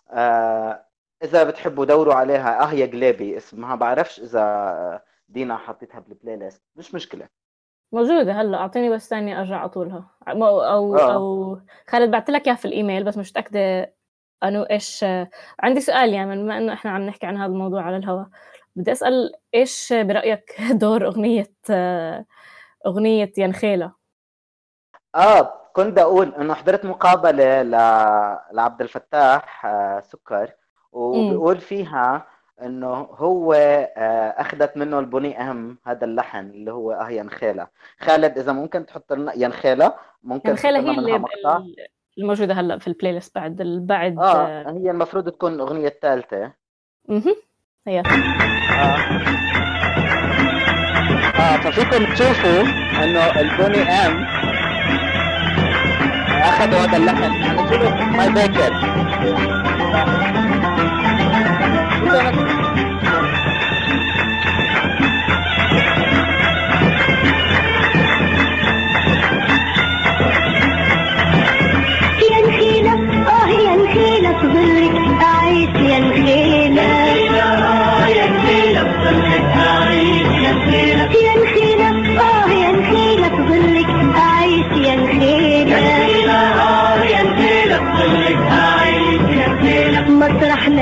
آه 0.09 0.85
إذا 1.23 1.43
بتحبوا 1.43 1.85
دوروا 1.85 2.13
عليها 2.13 2.63
آه 2.63 2.73
يا 2.73 2.85
قليبي 2.85 3.37
اسمها 3.37 3.75
بعرفش 3.75 4.19
إذا 4.19 5.01
دينا 5.29 5.57
حطيتها 5.57 5.99
بال 5.99 6.35
playlist 6.37 6.61
مش 6.75 6.93
مشكلة. 6.93 7.38
موجودة 7.91 8.33
هلأ 8.33 8.57
أعطيني 8.57 8.89
بس 8.89 9.09
ثانية 9.09 9.39
أرجع 9.39 9.65
اطولها 9.65 10.09
أو 10.27 10.61
أو, 10.61 10.97
آه. 10.97 11.13
أو 11.13 11.59
خالد 11.87 12.11
بعت 12.11 12.29
لك 12.29 12.47
إياها 12.47 12.55
في 12.55 12.65
الإيميل 12.65 13.03
بس 13.03 13.17
مش 13.17 13.29
متأكدة 13.29 13.93
انه 14.43 14.65
إيش 14.71 15.05
عندي 15.59 15.81
سؤال 15.81 16.13
يعني 16.13 16.35
بما 16.35 16.57
إنه 16.57 16.73
إحنا 16.73 16.91
عم 16.91 17.01
نحكي 17.01 17.25
عن 17.25 17.37
هذا 17.37 17.51
الموضوع 17.51 17.81
على 17.81 17.97
الهواء 17.97 18.27
بدي 18.75 18.91
أسأل 18.91 19.33
إيش 19.55 19.93
برأيك 19.93 20.55
دور 20.71 21.07
أغنية 21.07 21.53
أغنية 22.85 23.31
ينخيلة؟ 23.37 23.91
آه 25.15 25.53
كنت 25.73 25.97
أقول 25.99 26.35
إنه 26.35 26.53
حضرت 26.53 26.85
مقابلة 26.85 27.61
ل... 27.61 27.71
لعبد 28.51 28.81
الفتاح 28.81 29.65
آه 29.65 29.99
سكر 29.99 30.51
وبيقول 30.91 31.57
فيها 31.57 32.27
إنه 32.65 32.93
هو 32.93 33.53
آه 33.53 34.29
أخذت 34.41 34.77
منه 34.77 34.99
البني 34.99 35.41
أهم 35.41 35.77
هذا 35.87 36.05
اللحن 36.05 36.39
اللي 36.49 36.71
هو 36.71 36.91
آه 36.91 37.09
ينخيلة. 37.09 37.67
خالد 37.99 38.37
إذا 38.37 38.51
ممكن 38.51 38.85
تحط 38.85 39.13
لنا 39.13 39.33
ينخيلة؟ 39.35 39.93
ممكن 40.23 40.49
ينخيلة 40.49 40.79
تحط 40.79 40.89
هي 40.89 40.99
اللي 40.99 41.17
مقطع؟ 41.17 41.61
الموجودة 42.17 42.53
هلأ 42.53 42.77
في 42.77 42.87
ال 42.87 43.13
playlist 43.13 43.35
بعد 43.35 43.55
بعد 43.87 44.19
آه 44.19 44.71
هي 44.71 44.91
المفروض 44.91 45.29
تكون 45.29 45.53
الأغنية 45.53 45.87
الثالثة. 45.87 46.51
مهم. 47.07 47.35
هي. 47.87 47.99
آه 47.99 48.03
آه 51.39 51.57
ففيكم 51.57 52.13
تشوفوا 52.13 52.61
إنه 53.03 53.39
ال 53.39 53.46
Boney 53.46 53.81
M 53.81 54.23
اخذوا 56.41 56.79
هذا 56.79 56.97
اللحن. 56.97 57.23
يعني 57.23 57.69
شوفوا 57.69 57.89
Ma 58.17 58.29
Baker 58.29 58.73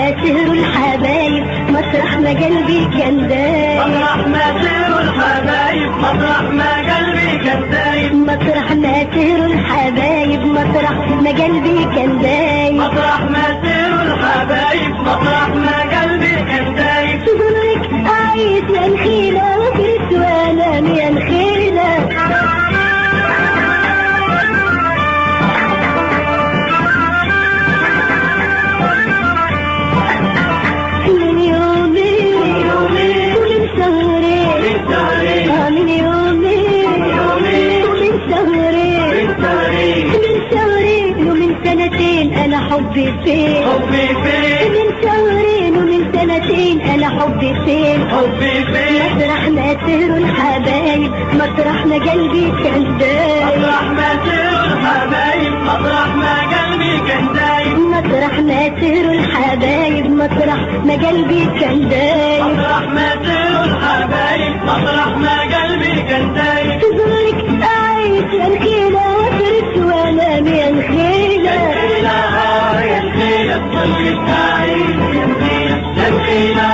ما 0.07 0.13
سهروا 0.23 0.53
الحبايب 0.53 1.45
مطرح 1.69 2.17
ما 2.17 2.29
قلبي 2.29 2.85
كان 2.97 3.27
دايب. 3.27 3.79
مطرح 3.79 4.27
ما 4.27 4.45
سهروا 4.63 5.01
الحبايب 5.01 5.91
مطرح 5.91 6.41
ما 6.41 6.71
قلبي 6.89 7.37
كان 7.45 7.69
دايب. 7.71 8.13
مطرح 8.13 8.71
ما 8.71 8.93
سهروا 9.13 9.45
الحبايب 9.45 10.45
مطرح 10.45 10.91
ما 11.23 11.29
قلبي 11.29 11.85
كان 11.95 12.21
دايب. 12.21 12.75
مطرح 12.75 13.21
ما 13.21 13.45
سهروا 13.63 14.01
الحبايب 14.01 14.91
مطرح 14.95 15.47
ما 15.47 16.01
قلبي 16.01 16.35
كان 16.49 16.75
دايب. 16.75 17.19
تضلك 17.25 18.07
أعيش 18.07 18.63
يا 18.75 18.87
نخيلة 18.87 19.57
وكنت 19.59 20.11
وأنام 20.13 20.85
يا 20.95 21.09
نخيلة 21.09 21.56
حبي 42.77 43.13
فين؟ 43.23 43.63
حبي 43.67 44.07
فين؟ 44.23 44.71
من 44.71 44.87
شهرين 45.03 45.77
ومن 45.77 46.01
سنتين 46.13 46.81
أنا 46.81 47.09
حبي 47.09 47.53
فين؟ 47.65 48.09
حبي 48.09 48.65
فين؟ 48.65 49.17
مطرح 49.17 49.47
ما 49.49 49.77
سيروا 49.85 50.17
الحبايب 50.17 51.11
مطرح 51.33 51.85
ما 51.85 51.95
قلبي 51.95 52.51
كان 52.63 52.97
دايب. 52.97 53.59
مطرح 53.59 53.89
ما 53.97 54.09
سيروا 54.25 54.63
الحبايب 54.65 55.53
مطرح 55.53 56.15
ما 56.15 56.35
قلبي 56.53 56.97
كان 57.07 57.33
دايب. 57.33 57.77
مطرح 57.79 58.39
ما 58.39 58.79
سيروا 58.79 59.13
الحبايب 59.13 60.05
مطرح 60.11 60.61
ما 60.85 60.93
قلبي 60.93 61.45
كان 61.59 61.89
دايب. 61.89 62.43
مطرح 62.45 62.81
ما 62.95 63.09
سيروا 63.25 63.65
الحبايب 63.65 64.55
مطرح 64.63 65.17
ما 65.17 65.37
قلبي 65.41 66.01
كان 66.09 66.33
دايم 66.33 66.79
في 66.79 66.85
زورك 66.97 67.47
يا 68.33 68.47
الخيلة 68.47 69.17
وفرت 69.17 69.77
وأنا 69.77 70.41
من 70.41 70.59
الخيلة. 70.67 71.57
يا 73.37 73.57
نخيلة 73.57 73.57
بظلك 73.67 74.29
أعيش 74.29 75.15
يا 75.15 75.25
نخيلة 75.25 75.77
يا 75.97 76.09
نخيلة 76.09 76.67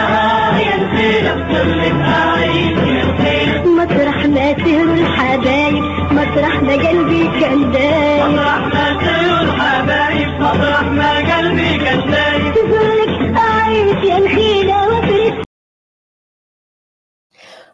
يا 0.60 0.78
نخيلة 0.78 1.34
بظلك 1.36 1.96
أعيش 2.02 2.78
يا 2.78 3.06
نخيلة 3.06 3.64
مطرح 3.76 4.26
ما 4.26 4.52
الحبايب 4.52 5.84
مطرح 6.12 6.62
ما 6.64 6.74
قلبي 6.74 7.40
كان 7.40 7.72
دايب 7.72 8.26
مطرح 8.32 8.60
ما 8.60 9.42
الحبايب 9.42 10.30
مطرح 10.42 10.82
ما 10.84 11.38
قلبي 11.38 11.78
كان 11.78 12.12
دايب 12.12 12.54
تزورك 12.54 13.38
أعيش 13.38 14.04
يا 14.04 14.20
نخيلة 14.20 14.88
وأفرس 14.88 15.44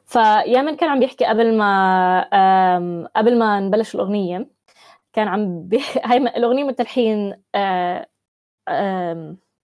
فيا 0.06 0.41
من 0.41 0.76
كان 0.76 0.90
عم 0.90 1.00
بيحكي 1.00 1.26
قبل 1.26 1.58
ما 1.58 3.08
قبل 3.16 3.40
ما 3.40 3.60
نبلش 3.60 3.96
الأغنية 3.96 4.50
كان 5.14 5.28
عم 5.28 5.64
بيحكي 5.68 6.00
هاي 6.10 6.20
م- 6.20 6.28
الأغنية 6.28 6.64
متلحين 6.64 7.44
آه، 7.56 8.09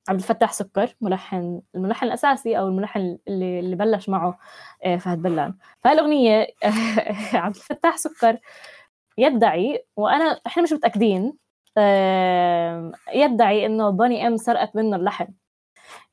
عبد 0.10 0.20
الفتاح 0.20 0.54
سكر 0.54 0.96
ملحن 1.02 1.62
الملحن 1.76 2.06
الأساسي 2.08 2.58
أو 2.60 2.68
الملحن 2.68 3.18
اللي 3.28 3.60
اللي 3.60 3.76
بلش 3.76 4.10
معه 4.10 4.38
آه، 4.86 4.98
فهد 4.98 5.22
بلان 5.22 5.54
فهالأغنية 5.84 6.48
عبد 7.34 7.56
الفتاح 7.56 7.98
سكر 7.98 8.38
يدعي 9.18 9.86
وأنا 9.96 10.40
إحنا 10.48 10.64
مش 10.64 10.74
متأكدين 10.74 11.34
آم، 11.78 12.92
يدعي 13.14 13.66
إنه 13.66 13.90
بوني 13.90 14.28
إم 14.28 14.38
سرقت 14.38 14.76
منه 14.76 14.96
اللحن. 14.96 15.28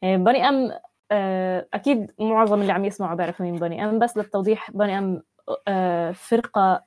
يعني 0.03 0.19
بوني 0.25 0.49
إم 0.49 0.73
آه، 1.13 1.69
أكيد 1.75 2.13
معظم 2.21 2.61
اللي 2.63 2.73
عم 2.73 2.85
يسمعوا 2.85 3.15
بيعرفوا 3.17 3.47
مين 3.47 3.59
بوني 3.59 3.85
إم 3.85 3.99
بس 3.99 4.17
للتوضيح 4.17 4.71
بوني 4.71 4.99
إم 4.99 5.23
آه، 5.69 6.13
فرقة 6.13 6.85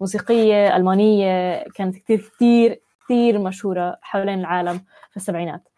موسيقية 0.00 0.76
ألمانية 0.76 1.62
كانت 1.74 1.96
كتير 1.96 2.18
كتير 2.36 2.82
كتير 3.12 3.38
مشهورة 3.38 3.98
حوالين 4.02 4.40
العالم 4.40 4.78
في 5.10 5.16
السبعينات. 5.16 5.68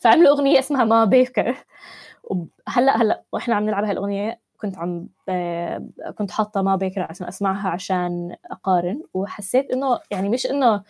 فعملوا 0.00 0.28
أغنية 0.28 0.58
اسمها 0.58 0.84
ما 0.84 1.04
بيكر 1.04 1.56
هلا 2.68 3.02
هلأ 3.02 3.22
وإحنا 3.32 3.54
عم 3.54 3.62
نلعب 3.66 3.84
هالأغنية 3.84 4.40
كنت 4.60 4.78
عم 4.78 5.08
آه، 5.28 5.88
كنت 6.18 6.30
حاطة 6.30 6.62
ما 6.62 6.76
بيكر 6.76 7.02
عشان 7.02 7.26
أسمعها 7.26 7.68
عشان 7.68 8.36
أقارن. 8.50 9.02
وحسيت 9.14 9.70
إنه 9.70 9.98
يعني 10.10 10.28
مش 10.28 10.46
إنه 10.46 10.82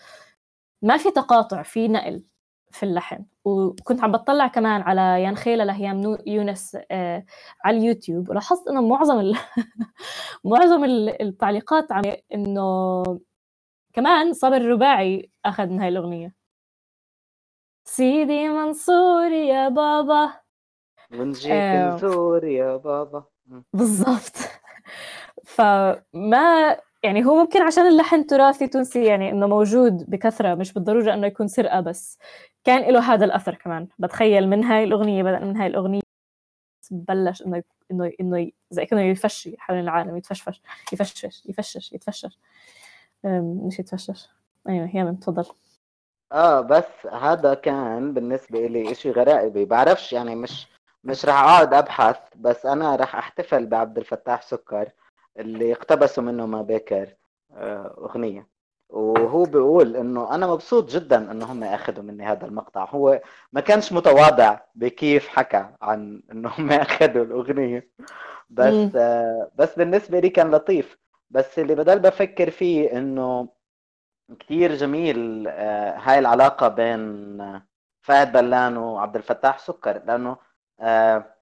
ما 0.83 0.97
في 0.97 1.11
تقاطع 1.11 1.63
في 1.63 1.89
نقل 1.89 2.25
في 2.71 2.83
اللحن. 2.83 3.25
وكنت 3.45 4.05
عم 4.05 4.13
بطلع 4.13 4.47
كمان 4.47 4.81
على 4.83 5.23
يان 5.23 5.37
خيلة 5.37 5.65
لهيام 5.65 6.19
يونس 6.27 6.77
آه 6.91 7.25
على 7.65 7.77
اليوتيوب. 7.79 8.29
ولاحظت 8.31 8.69
إنه 8.69 8.81
معظم. 8.89 9.33
معظم 10.45 10.85
ال- 10.85 11.23
التعليقات 11.23 11.93
عم 11.93 12.03
إنه 12.35 13.03
كمان 13.93 14.33
صابر 14.33 14.57
الرباعي 14.57 15.31
أخذ 15.45 15.67
من 15.67 15.81
هاي 15.81 15.89
الأغنية. 15.89 16.35
سيدي 17.85 18.49
منصور 18.49 19.33
يا 19.33 19.69
بابا. 19.69 20.33
ونجيك 21.13 21.53
آه. 21.53 21.95
نزور 21.95 22.45
يا 22.45 22.77
بابا. 22.77 23.25
بالضبط. 23.73 24.37
فما 25.45 26.77
يعني 27.03 27.25
هو 27.25 27.35
ممكن 27.35 27.63
عشان 27.63 27.87
اللحن 27.87 28.27
تراثي 28.27 28.69
تونسي 28.69 29.05
يعني 29.05 29.31
إنه 29.31 29.47
موجود 29.47 30.11
بكثرة 30.11 30.55
مش 30.55 30.73
بالضرورة 30.73 31.15
إنه 31.15 31.27
يكون 31.27 31.49
سرقة 31.49 31.81
بس. 31.81 32.19
كان 32.65 32.93
له 32.93 33.01
هذا 33.15 33.25
الأثر 33.25 33.55
كمان. 33.55 33.89
بتخيل 33.99 34.49
من 34.49 34.65
هاي 34.65 34.85
الأغنية 34.85 35.23
بدأ 35.23 35.39
من 35.39 35.57
هاي 35.57 35.67
الأغنية 35.67 36.03
بلش 36.91 37.43
إنه 37.43 37.63
إنه 37.91 38.13
إنه 38.21 38.51
زي 38.71 38.87
كأنه 38.87 39.03
يفشي 39.03 39.57
حوالين 39.59 39.85
العالم 39.85 40.17
يتفشفش 40.17 40.63
يفشفش 40.93 41.47
يفشش 41.47 41.93
يتفشش 41.93 42.39
أم، 43.25 43.61
مش 43.67 43.79
يتفشش. 43.79 44.29
أيوه 44.69 44.97
يامن 44.97 45.21
تفضل. 45.21 45.45
آه 46.33 46.61
بس 46.61 47.07
هذا 47.13 47.55
كان 47.55 48.15
بالنسبة 48.15 48.67
لي 48.67 48.93
إشي 48.93 49.11
غرائبي. 49.11 49.65
بعرفش 49.65 50.13
يعني 50.13 50.35
مش 50.35 50.67
مش 51.05 51.25
رح 51.27 51.35
أقعد 51.43 51.75
أبحث 51.75 52.17
بس 52.37 52.67
أنا 52.67 52.97
رح 52.97 53.17
أحتفل 53.17 53.67
بعبد 53.67 53.99
الفتاح 53.99 54.43
سكر 54.43 54.89
اللي 55.39 55.73
اقتبسوا 55.73 56.23
منه 56.23 56.47
ما 56.47 56.63
بكر 56.63 57.15
آه، 57.53 57.95
أغنية. 57.99 58.49
وهو 58.89 59.45
بيقول 59.45 59.97
إنه 59.97 60.35
أنا 60.35 60.47
مبسوط 60.47 60.91
جدا 60.91 61.31
إنه 61.31 61.53
هم 61.53 61.65
أخذوا 61.65 62.05
مني 62.05 62.25
هذا 62.27 62.47
المقطع. 62.47 62.85
هو 62.91 63.21
ما 63.53 63.61
كانش 63.61 63.93
متواضع 63.93 64.61
بكيف 64.75 65.29
حكى 65.29 65.67
عن 65.83 66.23
إنه 66.33 66.49
هم 66.59 66.73
أخذوا 66.83 67.25
الأغنية. 67.25 67.89
مم. 67.99 68.07
بس 68.51 68.97
آه، 68.97 69.51
بس 69.57 69.75
بالنسبة 69.79 70.21
لي 70.21 70.31
كان 70.31 70.51
لطيف. 70.51 70.99
بس 71.33 71.59
اللي 71.59 71.75
بدل 71.75 71.99
بفكر 71.99 72.51
فيه 72.51 72.99
إنه 72.99 73.49
كتير 74.41 74.75
جميل 74.75 75.49
آه، 75.49 75.99
هاي 75.99 76.19
العلاقة 76.19 76.69
بين 76.69 77.41
آه، 77.41 77.67
فهد 78.03 78.33
بلان 78.33 78.77
وعبد 78.77 79.17
الفتاح 79.17 79.59
سكر 79.59 80.05
لأنه 80.05 80.37
آه، 80.81 81.35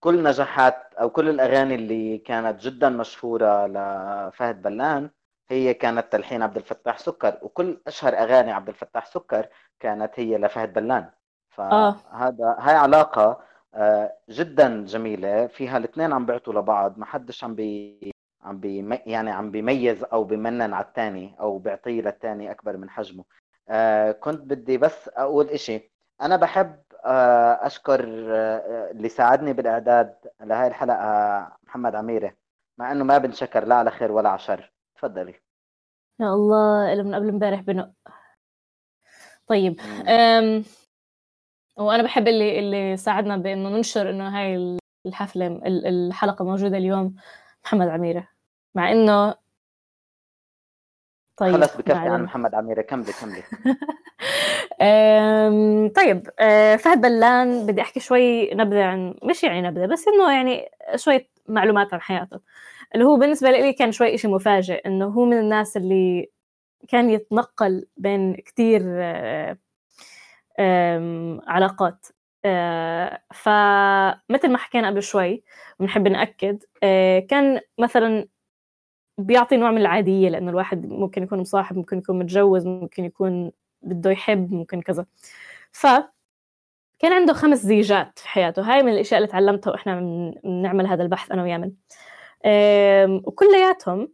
كل 0.00 0.22
نجاحات 0.22 0.94
أو 0.94 1.10
كل 1.10 1.28
الأغاني 1.28 1.74
اللي 1.74 2.18
كانت 2.18 2.60
جدا 2.60 2.88
مشهورة 2.88 3.66
لفهد 3.66 4.62
بلان 4.62 5.10
هي 5.50 5.74
كانت 5.74 6.12
تلحين 6.12 6.42
عبد 6.42 6.56
الفتاح 6.56 6.98
سكر 6.98 7.38
وكل 7.42 7.80
أشهر 7.86 8.14
أغاني 8.18 8.52
عبد 8.52 8.68
الفتاح 8.68 9.06
سكر 9.06 9.48
كانت 9.80 10.20
هي 10.20 10.38
لفهد 10.38 10.72
بلان. 10.72 11.10
فهذا 11.50 12.56
هاي 12.58 12.74
علاقة 12.76 13.42
جدا 14.30 14.84
جميلة 14.84 15.46
فيها 15.46 15.76
الاثنين 15.78 16.12
عم 16.12 16.26
بيعطوا 16.26 16.52
لبعض 16.54 16.98
ما 16.98 17.06
حدش 17.06 17.44
عم 17.44 17.54
بي 17.54 18.09
عم 18.42 18.60
بي 18.60 18.98
يعني 19.06 19.30
عم 19.30 19.50
بيميز 19.50 20.04
أو 20.04 20.24
بيمنن 20.24 20.74
على 20.74 20.84
الثاني 20.84 21.34
أو 21.40 21.58
بيعطيه 21.58 22.02
للثاني 22.02 22.50
أكبر 22.50 22.76
من 22.76 22.90
حجمه. 22.90 23.24
آه 23.68 24.12
كنت 24.12 24.40
بدي 24.40 24.78
بس 24.78 25.08
أقول 25.08 25.48
إشي. 25.48 25.90
أنا 26.22 26.36
بحب 26.36 26.80
آه 27.04 27.66
أشكر 27.66 28.04
آه 28.30 28.90
اللي 28.90 29.08
ساعدني 29.08 29.52
بالإعداد 29.52 30.14
لهي 30.40 30.66
الحلقة 30.66 31.48
محمد 31.66 31.94
عميره 31.94 32.32
مع 32.78 32.92
إنه 32.92 33.04
ما 33.04 33.18
بنشكر 33.18 33.64
لا 33.64 33.74
على 33.74 33.90
خير 33.90 34.12
ولا 34.12 34.28
على 34.28 34.38
شر. 34.38 34.72
تفضلي. 34.96 35.34
يا 36.20 36.26
الله. 36.34 36.92
اللي 36.92 37.02
من 37.02 37.14
قبل 37.14 37.28
امبارح 37.28 37.60
بنق. 37.60 37.90
طيب. 39.46 39.80
أم 40.08 40.64
وأنا 41.76 42.02
بحب 42.02 42.28
اللي 42.28 42.58
اللي 42.58 42.96
ساعدنا 42.96 43.36
بإنه 43.36 43.68
ننشر 43.68 44.10
إنه 44.10 44.28
هاي 44.38 44.78
الحفلة 45.06 45.46
ال- 45.46 45.86
الحلقة 45.86 46.44
موجودة 46.44 46.76
اليوم. 46.76 47.14
محمد 47.64 47.88
عميرة. 47.88 48.28
مع 48.74 48.92
إنه 48.92 49.34
طيب 51.36 51.54
خلص 51.54 51.76
بكفي 51.76 51.92
عن. 51.98 52.22
محمد 52.22 52.54
عميرة. 52.54 52.82
كملي 52.82 53.12
كملي. 53.12 53.42
طيب 55.96 56.30
أه، 56.38 56.76
فهد 56.76 57.00
بلان 57.00 57.66
بدي 57.66 57.80
أحكي 57.80 58.00
شوي 58.00 58.54
نبذة 58.54 58.84
عن 58.84 59.14
مش 59.22 59.44
يعني 59.44 59.62
نبذة 59.62 59.86
بس 59.86 60.08
إنه 60.08 60.32
يعني 60.32 60.70
شوية 60.96 61.28
معلومات 61.48 61.94
عن 61.94 62.00
حياته. 62.00 62.40
اللي 62.94 63.04
هو 63.06 63.16
بالنسبة 63.16 63.50
لي 63.50 63.72
كان 63.72 63.92
شوي 63.92 64.14
إشي 64.14 64.28
مفاجئ 64.28 64.86
إنه 64.86 65.06
هو 65.06 65.24
من 65.24 65.38
الناس 65.38 65.76
اللي 65.76 66.30
كان 66.88 67.10
يتنقل 67.10 67.86
بين 67.96 68.34
كتير 68.34 68.82
أه، 70.58 71.40
علاقات. 71.46 72.06
فمثل 73.34 74.48
ما 74.52 74.58
حكينا 74.58 74.88
قبل 74.88 75.02
شوي 75.02 75.44
بنحب 75.80 76.08
نأكد 76.08 76.64
أه، 76.82 77.18
كان 77.18 77.60
مثلا 77.78 78.28
بيعطي 79.18 79.56
نوع 79.56 79.70
من 79.70 79.78
العادية 79.78 80.28
لأنه 80.28 80.50
الواحد 80.50 80.86
ممكن 80.86 81.22
يكون 81.22 81.40
مصاحب 81.40 81.76
ممكن 81.76 81.98
يكون 81.98 82.18
متجوز 82.18 82.66
ممكن 82.66 83.04
يكون 83.04 83.52
بده 83.82 84.10
يحب 84.10 84.52
ممكن 84.52 84.80
كذا. 84.82 85.06
ف 85.72 85.86
كان 86.98 87.12
عنده 87.12 87.32
خمس 87.32 87.58
زيجات 87.58 88.18
في 88.18 88.28
حياته. 88.28 88.62
هاي 88.62 88.82
من 88.82 88.92
الأشياء 88.92 89.18
اللي 89.20 89.32
تعلمتها 89.32 89.70
وإحنا 89.70 90.00
بنعمل 90.44 90.86
هذا 90.86 91.02
البحث 91.02 91.30
أنا 91.32 91.42
ويامن. 91.42 91.72
وكلياتهم 93.26 94.12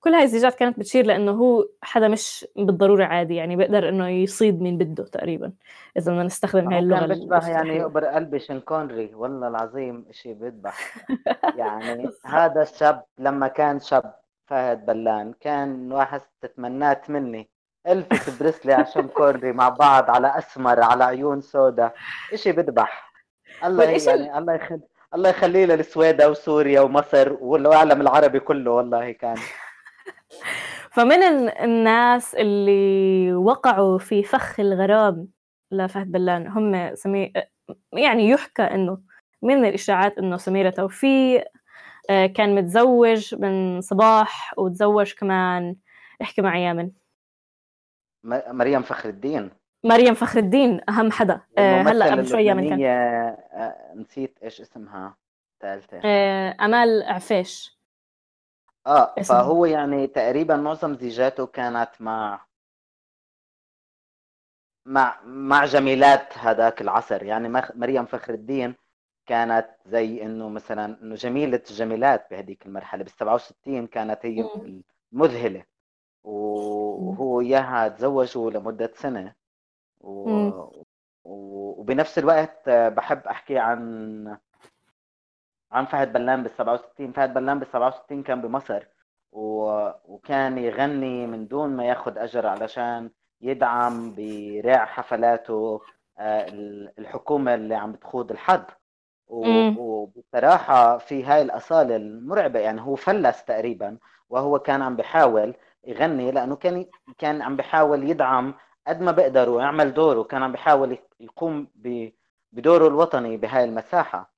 كل 0.00 0.14
هاي 0.14 0.22
الزيجات 0.24 0.54
كانت 0.54 0.78
بتشير 0.78 1.06
لأنه 1.06 1.32
هو 1.32 1.66
حدا 1.82 2.08
مش 2.08 2.46
بالضرورة 2.56 3.04
عادي 3.04 3.34
يعني 3.34 3.56
بيقدر 3.56 3.88
إنه 3.88 4.08
يصيد 4.08 4.60
مين 4.60 4.78
بده 4.78 5.04
تقريبا 5.04 5.52
إذا 5.96 6.12
بدنا 6.12 6.24
نستخدم 6.24 6.72
هاي 6.72 6.78
اللغة 6.78 6.98
كان 6.98 7.08
بيشبه 7.08 7.48
يعني. 7.48 7.76
يقبر 7.76 8.04
قلبي 8.04 8.38
شون 8.38 8.60
كونري 8.60 9.14
والله 9.14 9.48
العظيم 9.48 10.06
إشي 10.10 10.34
بيذبح. 10.34 11.06
يعني 11.60 12.10
هذا 12.24 12.62
الشاب 12.62 13.04
لما 13.18 13.48
كان 13.48 13.80
شاب 13.80 14.14
فهد 14.46 14.86
بلان 14.86 15.32
كان 15.40 15.92
واحد 15.92 16.20
تتمناه 16.40 16.92
تمني 16.92 17.50
إلفيس 17.86 18.42
بريسلي 18.42 18.72
على 18.72 18.87
شون 18.87 19.08
كونري 19.08 19.52
مع 19.52 19.68
بعض 19.68 20.10
على 20.10 20.38
أسمر 20.38 20.82
على 20.82 21.04
عيون 21.04 21.40
سودا 21.40 21.92
إشي 22.32 22.52
بذبح 22.52 23.12
الله 23.64 23.84
يعني 23.84 24.38
الله 24.38 24.54
يخلي 24.54 24.80
الله 25.14 25.30
يخليه 25.30 25.66
للسويدة 25.66 26.30
وسوريا 26.30 26.80
ومصر 26.80 27.32
والعالم 27.40 28.00
العربي 28.00 28.40
كله 28.40 28.70
والله 28.70 29.12
كان. 29.12 29.36
فمن 30.90 31.22
ال- 31.22 31.58
الناس 31.58 32.34
اللي 32.34 33.32
وقعوا 33.34 33.98
في 33.98 34.22
فخ 34.22 34.60
الغرام 34.60 35.28
لفهد 35.70 36.12
بلان 36.12 36.46
هم 36.46 36.94
سمي 36.94 37.32
يعني 37.92 38.28
يحكى 38.28 38.62
إنه 38.62 38.98
من 39.42 39.64
الإشاعات 39.64 40.18
إنه 40.18 40.36
سميرة 40.36 40.70
توفيق 40.70 41.44
آه، 42.10 42.26
كان 42.26 42.54
متزوج 42.54 43.34
من 43.34 43.80
صباح 43.80 44.54
وتزوج 44.58 45.12
كمان. 45.12 45.76
احكي 46.22 46.42
معي 46.42 46.62
يامن 46.62 46.90
م- 48.24 48.56
مريم 48.56 48.82
فخر 48.82 49.08
الدين. 49.08 49.50
مريم 49.84 50.14
فخر 50.14 50.38
الدين 50.38 50.80
أهم 50.88 51.10
حدا. 51.10 51.40
آه، 51.58 51.82
هلا 51.82 52.04
قبل 52.10 52.26
شوي 52.28 52.44
يامن 52.44 52.68
كان. 52.68 52.82
آه، 52.84 53.92
نسيت 53.96 54.38
إيش 54.42 54.60
اسمها 54.60 55.16
آه، 56.04 56.56
أمال 56.60 57.02
عفيش. 57.02 57.79
آه. 58.86 59.14
فهو 59.22 59.64
يعني 59.64 60.06
تقريبا 60.06 60.56
معظم 60.56 60.94
زيجاته 60.94 61.46
كانت 61.46 61.90
مع 62.00 62.46
مع 64.86 65.20
مع 65.24 65.64
جميلات 65.64 66.38
هذاك 66.38 66.80
العصر 66.80 67.22
يعني 67.22 67.48
مخ- 67.48 67.76
مريم 67.76 68.04
فخر 68.06 68.34
الدين 68.34 68.74
كانت 69.26 69.68
زي 69.86 70.22
إنه 70.22 70.48
مثلا 70.48 71.02
إنه 71.02 71.14
جميلة 71.14 71.62
الجميلات 71.70 72.26
بهذيك 72.30 72.66
المرحلة 72.66 73.02
بال 73.04 73.12
67 73.12 73.86
كانت 73.86 74.26
هي 74.26 74.42
مم. 74.42 74.82
المذهلة 75.12 75.64
وهو 76.24 77.40
إياها 77.40 77.88
تزوجوا 77.88 78.50
لمدة 78.50 78.92
سنة 78.96 79.34
و... 80.00 80.30
مم. 80.30 80.52
و- 81.24 81.80
وبنفس 81.80 82.18
الوقت 82.18 82.68
بحب 82.70 83.26
أحكي 83.26 83.58
عن 83.58 84.38
عن 85.72 85.84
فهد 85.86 86.12
بلان 86.12 86.42
بال 86.42 86.50
67 86.50 87.12
فهد 87.12 87.34
بلان 87.34 87.58
بال 87.58 87.68
67 87.68 88.22
كان 88.22 88.40
بمصر 88.42 88.82
و... 89.32 89.70
وكان 90.04 90.58
يغني 90.58 91.26
من 91.26 91.48
دون 91.48 91.76
ما 91.76 91.84
ياخذ 91.84 92.18
أجر 92.18 92.46
علشان 92.46 93.10
يدعم 93.40 94.14
بريع 94.14 94.84
حفلاته 94.84 95.80
آه، 96.18 96.48
ال- 96.48 96.92
الحكومة 96.98 97.54
اللي 97.54 97.74
عم 97.74 97.92
بتخوض 97.92 98.30
الحد 98.30 98.64
و- 99.28 99.44
مم. 99.70 99.76
وبصراحة 99.78 100.98
في 100.98 101.24
هاي 101.24 101.42
الأصالة 101.42 101.96
المرعبة 101.96 102.58
يعني 102.60 102.80
هو 102.80 102.94
فلس 102.96 103.44
تقريبا 103.44 103.98
وهو 104.30 104.58
كان 104.58 104.82
عم 104.82 104.96
بحاول 104.96 105.54
يغني 105.84 106.30
لأنه 106.32 106.56
كان 106.56 106.86
كان 107.18 107.42
عم 107.42 107.56
بحاول 107.56 108.10
يدعم 108.10 108.54
قد 108.86 109.00
ما 109.02 109.12
بقدر 109.12 109.50
ويعمل 109.50 109.94
دوره 109.94 110.22
كان 110.22 110.42
عم 110.42 110.52
بحاول 110.52 110.98
يقوم 111.20 111.68
ب- 111.74 112.10
بدوره 112.52 112.88
الوطني 112.88 113.36
بهاي 113.36 113.64
المساحة 113.64 114.32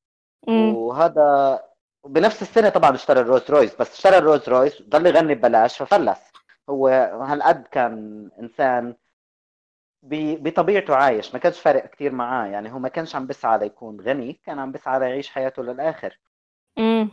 مم. 0.48 0.74
وهذا 0.74 1.60
بنفس 2.04 2.42
السنة 2.42 2.68
طبعا 2.68 2.94
اشترى 2.94 3.20
الرولز 3.20 3.50
رويس 3.50 3.74
بس 3.76 3.94
اشترى 3.94 4.18
الرولز 4.18 4.48
رويس 4.48 4.82
ضل 4.82 5.06
يغني 5.06 5.34
ببلاش 5.34 5.78
ففلس 5.82 6.18
هو 6.70 6.88
هالقد 7.28 7.62
كان 7.62 8.28
إنسان 8.40 8.94
ب- 10.02 10.48
بطبيعته 10.48 10.96
عايش 10.96 11.32
ما 11.34 11.38
كانش 11.40 11.60
فارق 11.60 11.86
كتير 11.86 12.12
معاه 12.12 12.46
يعني 12.46 12.72
هو 12.72 12.78
ما 12.78 12.88
كانش 12.88 13.16
عم 13.16 13.26
بيسعى 13.26 13.58
ليكون 13.58 14.00
غني 14.00 14.32
كان 14.32 14.58
عم 14.58 14.72
بيسعى 14.72 14.98
ليعيش 15.00 15.30
حياته 15.30 15.62
للآخر 15.62 16.18
مم. 16.78 17.08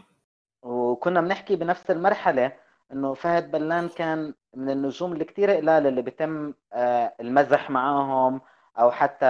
وكنا 0.63 1.21
بنحكي 1.21 1.55
بنفس 1.55 1.91
المرحلة 1.91 2.51
إنه 2.91 3.13
فهد 3.13 3.51
بلان 3.51 3.89
كان 3.89 4.33
من 4.53 4.69
النجوم 4.69 5.13
اللي 5.13 5.25
كتير 5.25 5.51
قلال 5.51 5.87
اللي 5.87 6.01
بيتم 6.01 6.53
آه، 6.73 7.13
المزح 7.19 7.69
معاهم 7.69 8.41
أو 8.79 8.91
حتى 8.91 9.25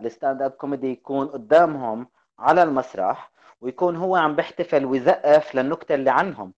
ال 0.00 0.42
stand-up 0.42 0.50
comedy 0.50 0.92
يكون 0.92 1.26
قدامهم 1.26 2.06
على 2.38 2.62
المسرح 2.62 3.30
ويكون 3.64 3.96
هو 3.96 4.16
عم 4.16 4.36
بيحتفل 4.36 4.84
ويزقف 4.84 5.54
للنكتة 5.54 5.94
اللي 5.94 6.10
عنهم. 6.10 6.54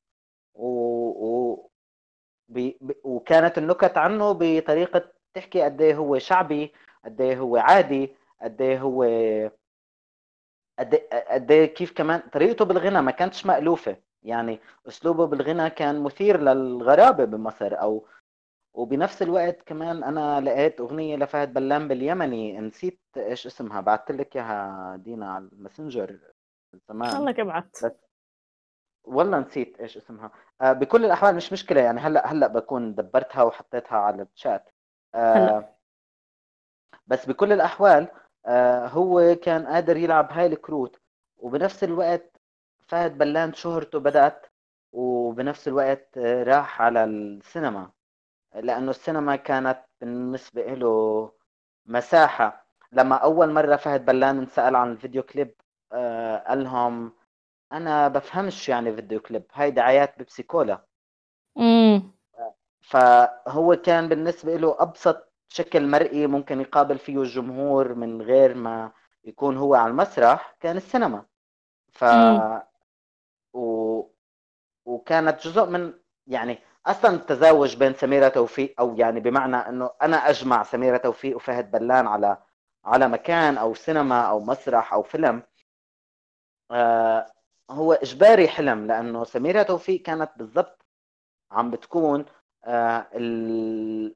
و... 0.55 0.67
و... 1.27 1.71
بي... 2.49 2.79
وكانت 3.05 3.59
النكت 3.59 3.97
عنه 3.99 4.33
بطريقة 4.41 5.13
تحكي 5.35 5.63
قد 5.63 5.81
إيه 5.81 5.95
هو 5.97 6.19
شعبي 6.19 6.73
قد 7.05 7.21
إيه 7.21 7.39
هو 7.39 7.57
عادي 7.57 8.15
قد 8.43 8.61
إيه 8.63 8.81
هو 8.81 9.03
قد 10.79 11.51
إيه 11.51 11.67
كيف 11.75 11.93
كمان 11.93 12.21
طريقته 12.33 12.65
بالغنى 12.65 13.03
ما 13.03 13.11
كانتش 13.11 13.47
مألوفة. 13.47 13.97
يعني 14.23 14.61
أسلوبه 14.89 15.27
بالغنى 15.27 15.71
كان 15.71 16.03
مثير 16.03 16.41
للغرابة 16.41 17.25
بمصر. 17.25 17.81
أو 17.81 18.07
وبنفس 18.75 19.23
الوقت 19.23 19.63
كمان 19.63 20.05
أنا 20.05 20.41
لقيت 20.41 20.81
أغنية 20.81 21.17
لفهد 21.17 21.55
بلان 21.55 21.89
باليمني. 21.89 22.61
نسيت 22.61 23.01
إيش 23.17 23.47
اسمها 23.47 23.81
بعثت 23.81 24.11
لك 24.13 24.37
إياها 24.37 24.97
دينا 24.97 25.33
على 25.33 25.49
الماسنجر. 25.53 26.19
زمان 26.89 27.17
الله 27.17 27.31
ابعت. 27.31 27.79
والله 29.05 29.39
نسيت 29.39 29.81
إيش 29.81 29.97
اسمها. 29.97 30.31
آه 30.61 30.73
بكل 30.73 31.05
الأحوال 31.05 31.35
مش 31.35 31.53
مشكلة 31.53 31.81
يعني. 31.81 32.01
هلأ 32.01 32.27
هلأ 32.27 32.47
بكون 32.47 32.95
دبرتها 32.95 33.43
وحطيتها 33.43 33.99
على 33.99 34.23
الشات. 34.23 34.75
آه. 35.15 35.69
بس 37.07 37.27
بكل 37.27 37.53
الأحوال 37.53 38.09
آه 38.47 38.87
هو 38.87 39.37
كان 39.43 39.67
قادر 39.67 39.97
يلعب 39.97 40.33
هاي 40.33 40.47
الكروت. 40.47 41.01
وبنفس 41.37 41.85
الوقت 41.85 42.41
فهد 42.89 43.19
بلان 43.19 43.53
شهرته 43.55 43.99
بدأت. 44.01 44.47
وبنفس 44.93 45.69
الوقت 45.69 46.19
آه، 46.19 46.43
راح 46.43 46.83
على 46.83 47.05
السينما. 47.05 47.91
لأنه 48.55 48.91
السينما 48.91 49.37
كانت 49.37 49.85
بالنسبة 50.01 50.75
له 50.75 51.33
مساحة. 51.87 52.67
لما 52.93 53.17
أول 53.17 53.53
مرة 53.53 53.77
فهد 53.77 54.05
بلان 54.05 54.39
انسأل 54.39 54.77
عن 54.77 54.93
ال 54.93 54.98
video 54.98 55.23
clip 55.23 55.55
قال 56.49 56.65
لهم 56.65 57.13
أنا 57.73 58.09
بفهمش 58.09 58.69
يعني 58.69 58.95
video 58.95 59.21
clip 59.21 59.45
هاي 59.53 59.71
دعايات 59.71 60.19
بيبسي 60.19 60.43
كولا 60.43 60.85
مم. 61.57 62.13
فهو 62.81 63.77
كان 63.77 64.09
بالنسبة 64.09 64.57
له 64.57 64.77
أبسط 64.83 65.33
شكل 65.49 65.87
مرئي 65.87 66.27
ممكن 66.27 66.61
يقابل 66.61 66.99
فيه 66.99 67.23
الجمهور 67.23 67.95
من 67.95 68.23
غير 68.23 68.55
ما 68.55 68.93
يكون 69.25 69.57
هو 69.57 69.75
على 69.75 69.91
المسرح 69.91 70.57
كان 70.61 70.77
السينما 70.77 71.25
ف 71.93 72.05
مم. 72.05 72.63
و... 73.55 74.03
وكانت 74.85 75.41
جزء 75.47 75.67
من 75.67 75.93
يعني 76.27 76.59
أصلا 76.87 77.15
التزاوج 77.15 77.77
بين 77.77 77.95
سميرة 77.95 78.29
توفيق 78.29 78.75
أو 78.81 78.95
يعني 78.97 79.21
بمعنى 79.21 79.57
إنه 79.57 79.91
أنا 80.03 80.17
أجمع 80.17 80.63
سميرة 80.63 80.97
توفيق 80.97 81.37
وفهد 81.37 81.71
بلان 81.71 82.07
على 82.07 82.39
على 82.85 83.09
مكان 83.09 83.59
أو 83.59 83.75
سينما 83.75 84.23
أو 84.23 84.41
مسرح 84.41 84.93
أو 84.93 85.03
فيلم 85.03 85.37
آه 85.37 85.56
هو 87.71 87.93
إجباري 87.93 88.49
حلم 88.49 88.87
لأنه 88.87 89.25
سميرة 89.25 89.63
توفيق 89.63 90.03
كانت 90.03 90.31
بالضبط 90.37 90.87
عم 91.53 91.71
بتكون 91.71 92.25
آه 92.65 93.09
ال- 93.15 94.15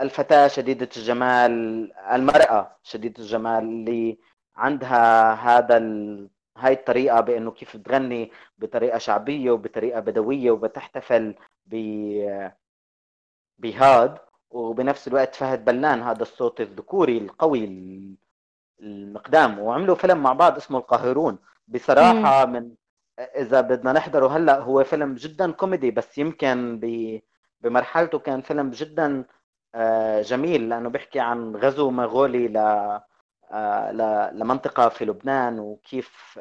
الفتاة 0.00 0.48
شديدة 0.48 0.88
الجمال 0.96 1.52
المرأة 1.92 2.76
شديدة 2.82 3.22
الجمال 3.22 3.64
اللي 3.64 4.18
عندها 4.56 5.32
هذا 5.34 5.76
ال... 5.76 6.28
هاي 6.58 6.72
الطريقة 6.72 7.20
بأنه 7.20 7.50
كيف 7.50 7.76
بتغني 7.76 8.30
بطريقة 8.58 8.98
شعبية 8.98 9.50
وبطريقة 9.50 10.00
بدوية 10.00 10.50
وبتحتفل 10.50 11.34
ب 11.66 11.74
بهاد 13.58 14.18
وبنفس 14.50 15.08
الوقت 15.08 15.34
فهد 15.34 15.64
بلان 15.64 16.02
هذا 16.02 16.22
الصوت 16.22 16.60
الذكوري 16.60 17.18
القوي 17.18 17.64
ال- 17.64 18.16
المقدام 18.80 19.58
وعملوا 19.58 19.94
فيلم 19.94 20.22
مع 20.22 20.32
بعض 20.32 20.56
اسمه 20.56 20.78
القاهرون. 20.78 21.38
بصراحة 21.68 22.46
من 22.46 22.70
إذا 23.18 23.60
بدنا 23.60 23.92
نحضره 23.92 24.28
هلأ 24.28 24.58
هو 24.58 24.84
فيلم 24.84 25.14
جدا 25.14 25.52
كوميدي 25.52 25.90
بس 25.90 26.18
يمكن 26.18 26.80
ب... 26.82 27.20
بمرحلته 27.60 28.18
كان 28.18 28.40
فيلم 28.40 28.70
جدا 28.70 29.24
آه، 29.74 30.22
جميل 30.22 30.68
لأنه 30.68 30.88
بيحكي 30.88 31.20
عن 31.20 31.56
غزو 31.56 31.90
مغولي 31.90 32.48
ل... 32.48 32.56
آه، 33.50 33.92
ل... 33.92 34.30
لمنطقة 34.38 34.88
في 34.88 35.04
لبنان 35.04 35.58
وكيف 35.58 36.40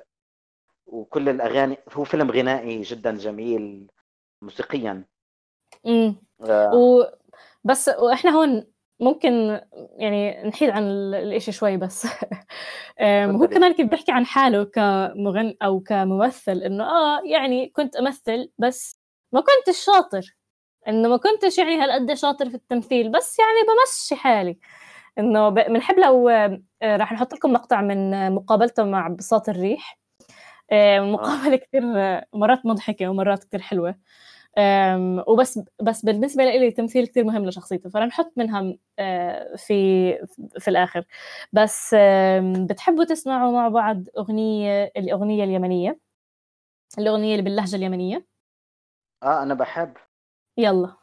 وكل 0.85 1.29
الأغاني 1.29 1.77
هو 1.93 2.03
فيلم 2.03 2.31
غنائي 2.31 2.81
جدا 2.81 3.11
جميل 3.17 3.91
موسيقيا. 4.41 5.03
مم. 5.85 6.15
آه، 6.41 6.75
و 6.75 7.05
بس 7.63 7.89
وإحنا 7.89 8.31
هون 8.31 8.72
ممكن 9.03 9.61
يعني 9.97 10.43
نحيد 10.49 10.69
عن 10.69 10.83
ال- 10.83 11.15
الإشي 11.15 11.51
شوي 11.51 11.77
بس. 11.77 12.07
هو. 13.01 13.47
كمان 13.47 13.73
كيف 13.73 13.87
بيحكي 13.89 14.11
عن 14.11 14.25
حاله 14.25 14.63
كمغني 14.63 15.57
أو 15.63 15.79
كممثل 15.79 16.57
إنه 16.63 16.83
آه 16.83 17.21
يعني 17.25 17.69
كنت 17.69 17.95
أمثل 17.95 18.51
بس 18.57 18.99
ما 19.31 19.41
كنتش 19.41 19.85
شاطر. 19.85 20.35
إنه 20.87 21.09
ما 21.09 21.17
كنتش 21.17 21.57
يعني 21.57 21.75
هالقد 21.77 22.13
شاطر 22.13 22.49
في 22.49 22.55
التمثيل 22.55 23.11
بس 23.11 23.39
يعني 23.39 23.51
بمشي 23.67 24.15
حالي. 24.15 24.57
إنه 25.19 25.49
ب- 25.49 25.53
بنحب 25.55 25.99
لو 25.99 26.29
آه، 26.29 26.61
راح 26.83 27.13
نحط 27.13 27.33
لكم 27.33 27.53
مقطع 27.53 27.81
من 27.81 28.13
آه، 28.13 28.29
مقابلته 28.29 28.83
مع 28.83 29.07
بساط 29.07 29.49
الريح. 29.49 29.99
آه، 30.71 30.99
مقابلة 31.01 31.55
كثير 31.57 31.83
آه، 31.97 32.25
مرات 32.33 32.65
مضحكة 32.65 33.07
ومرات 33.09 33.43
كثير 33.43 33.61
حلوة. 33.61 33.89
أم، 33.89 33.95
وبس 35.27 35.59
بس 35.83 36.05
بالنسبة 36.05 36.43
لي 36.45 36.67
التمثيل 36.67 37.07
كتير 37.07 37.23
مهم 37.23 37.45
لشخصيته 37.45 37.89
فنحط 37.89 38.33
منها 38.37 38.73
آه، 38.99 39.55
في 39.55 39.73
في 40.59 40.67
الآخر. 40.67 41.05
بس 41.53 41.95
بتحبوا 42.69 43.03
تسمعوا 43.03 43.51
مع 43.51 43.67
بعض 43.69 44.03
أغنية 44.17 44.91
الأغنية 44.97 45.43
اليمنية؟ 45.43 45.99
الأغنية 46.99 47.31
اللي 47.31 47.43
باللهجة 47.43 47.75
اليمنية؟ 47.75 48.25
آه 49.23 49.43
أنا 49.43 49.53
بحب. 49.53 49.93
يلا. 50.57 51.02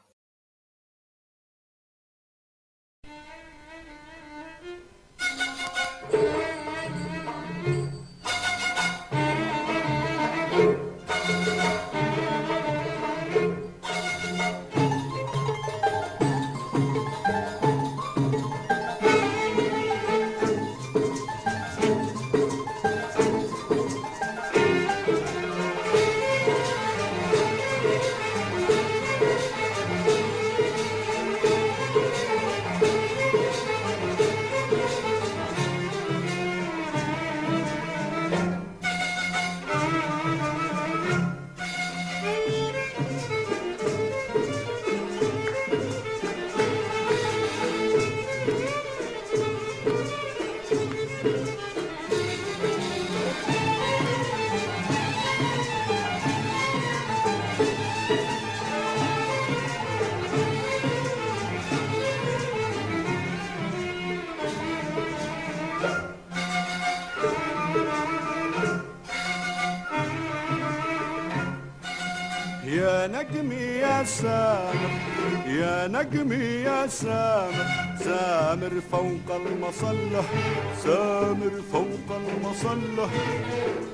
نجمي 73.21 73.65
يا 73.85 74.05
سامر 74.05 74.91
يا 75.47 75.87
نجمي 75.89 76.45
يا 76.65 76.87
سامر. 76.87 77.67
سامر 78.05 78.73
فوق 78.93 79.29
المصلة 79.41 80.25
سامر 80.85 81.53
فوق 81.73 82.09
المصلة. 82.21 83.11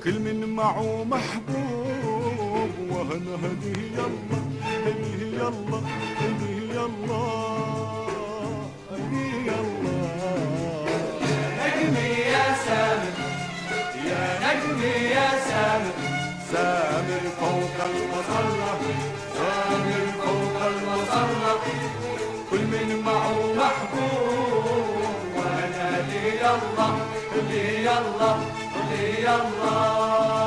كل 0.03 0.19
من 0.19 0.55
معه 0.55 1.03
محبوب 1.03 2.71
وهنا 2.91 3.35
هديه 3.43 3.81
يلا 3.97 4.39
هديه 4.85 5.21
يلا 5.39 5.79
هديه 6.21 6.59
يلا 6.77 7.25
هديه 8.91 9.35
يلا. 9.49 9.99
نجمي 11.59 12.09
يا 12.33 12.45
سامر 12.65 13.13
يا 14.09 14.23
نجمي 14.45 14.93
يا 15.15 15.29
سامر. 15.49 15.95
سامر 16.51 17.23
فوق 17.39 17.75
المصلة 17.89 18.71
معه 23.07 23.53
محبوب 23.53 24.85
وأنا 25.37 26.05
لي 26.09 26.37
يلا 26.39 26.89
لي 27.49 27.85
يلا 27.85 28.31
لي 28.89 29.21
يلا 29.21 30.46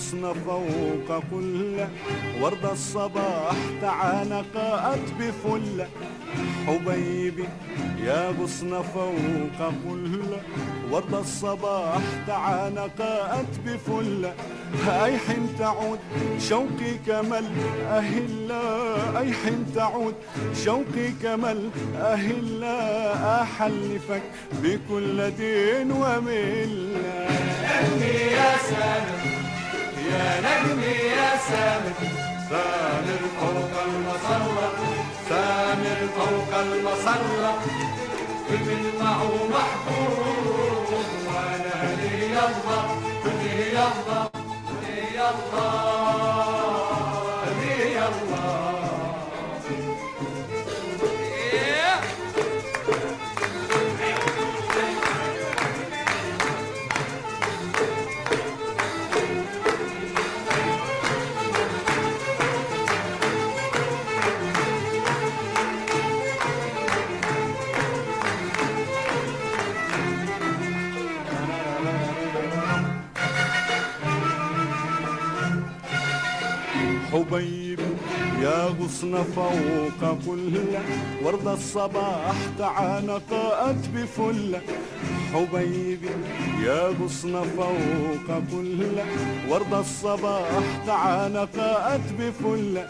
غصن 0.00 0.32
فوق 0.46 1.22
كل 1.30 1.76
ورد 2.42 2.64
الصباح 2.64 3.56
تعانقات 3.82 4.98
بفلة 5.18 5.88
حبيبي 6.66 7.44
يا 8.04 8.30
غصن 8.40 8.82
فوق 8.82 9.70
كل 9.88 10.20
ورد 10.90 11.14
الصباح 11.14 12.00
تعانقات 12.26 13.46
بفلة 13.66 14.34
أي 15.04 15.18
حين 15.18 15.46
تعود 15.58 15.98
شوقي 16.48 16.92
كمل 17.06 17.44
أهلا 17.90 18.62
أي 19.18 19.32
حين 19.32 19.66
تعود 19.74 20.14
شوقي 20.64 21.08
كمل 21.22 21.70
أهلا 21.96 23.42
أحلفك 23.42 24.22
بكل 24.62 25.30
دين 25.30 25.92
وملة. 25.92 27.26
نجمي 27.82 28.06
يا 28.06 28.56
سامر 28.56 29.39
يا 30.10 30.40
نجمي 30.46 30.94
يا 31.16 31.30
سامر. 31.48 31.98
سامر 32.50 33.20
فوق 33.40 33.74
المصلى 33.86 34.68
سامر 35.28 35.98
فوق 36.16 36.52
المصلى 36.60 37.52
كل 38.48 38.58
من 38.66 38.82
معه 39.00 39.32
محبوب. 39.54 40.88
وأنا 41.26 41.96
لي 41.96 42.30
يلا. 42.30 42.80
لي 43.24 43.72
يلا. 43.72 44.30
لي 44.82 44.96
يلا. 45.14 46.59
حبيبي 77.20 77.82
يا 78.42 78.64
غصن 78.80 79.22
فوق 79.22 80.18
كل. 80.26 80.52
ورد 81.24 81.46
الصباح 81.48 82.34
تعانقات 82.58 83.88
بفلة 83.94 84.60
حبيبي 85.34 86.10
يا 86.64 86.88
غصن 86.88 87.42
فوق 87.56 88.28
كل. 88.52 88.80
ورد 89.50 89.74
الصباح 89.74 90.62
تعانقات 90.86 92.00
بفلة 92.18 92.86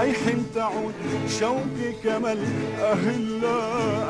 أي 0.00 0.12
حين 0.12 0.46
تعود 0.54 0.94
شوقي 1.40 1.92
كمل 2.04 2.38
أهلا 2.80 3.58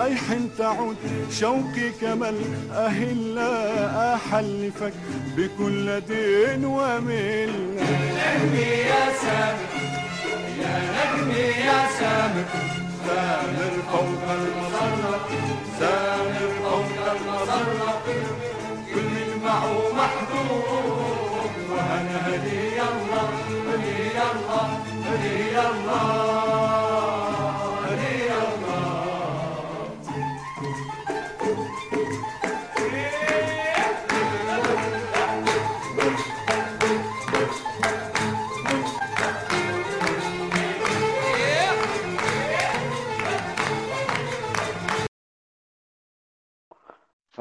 أي 0.05 0.15
حين 0.17 0.51
تعود 0.59 0.97
شوقي 1.41 1.91
كمل 2.01 2.35
أهلا 2.73 4.15
أحلفك 4.15 4.93
بكل 5.37 6.01
دين 6.01 6.65
وملة. 6.65 7.75
نجمي 8.17 8.61
يا 8.91 9.05
سامر 9.23 9.69
يا 10.63 10.75
نجمي 10.97 11.41
يا 11.67 11.81
سامر 11.99 12.45
سامر 13.07 13.73
فوق 13.93 14.25
المصلى 14.31 15.19
سامر 15.81 16.51
فوق 16.65 17.13
المصلى 17.13 17.93
كل 18.95 19.45
معه 19.45 19.73
محبوب 19.97 21.51
وأنا 21.71 22.37
لي 22.45 22.77
يلا 22.77 23.25
لي 25.17 25.53
يلا 25.53 26.25
ف 47.33 47.41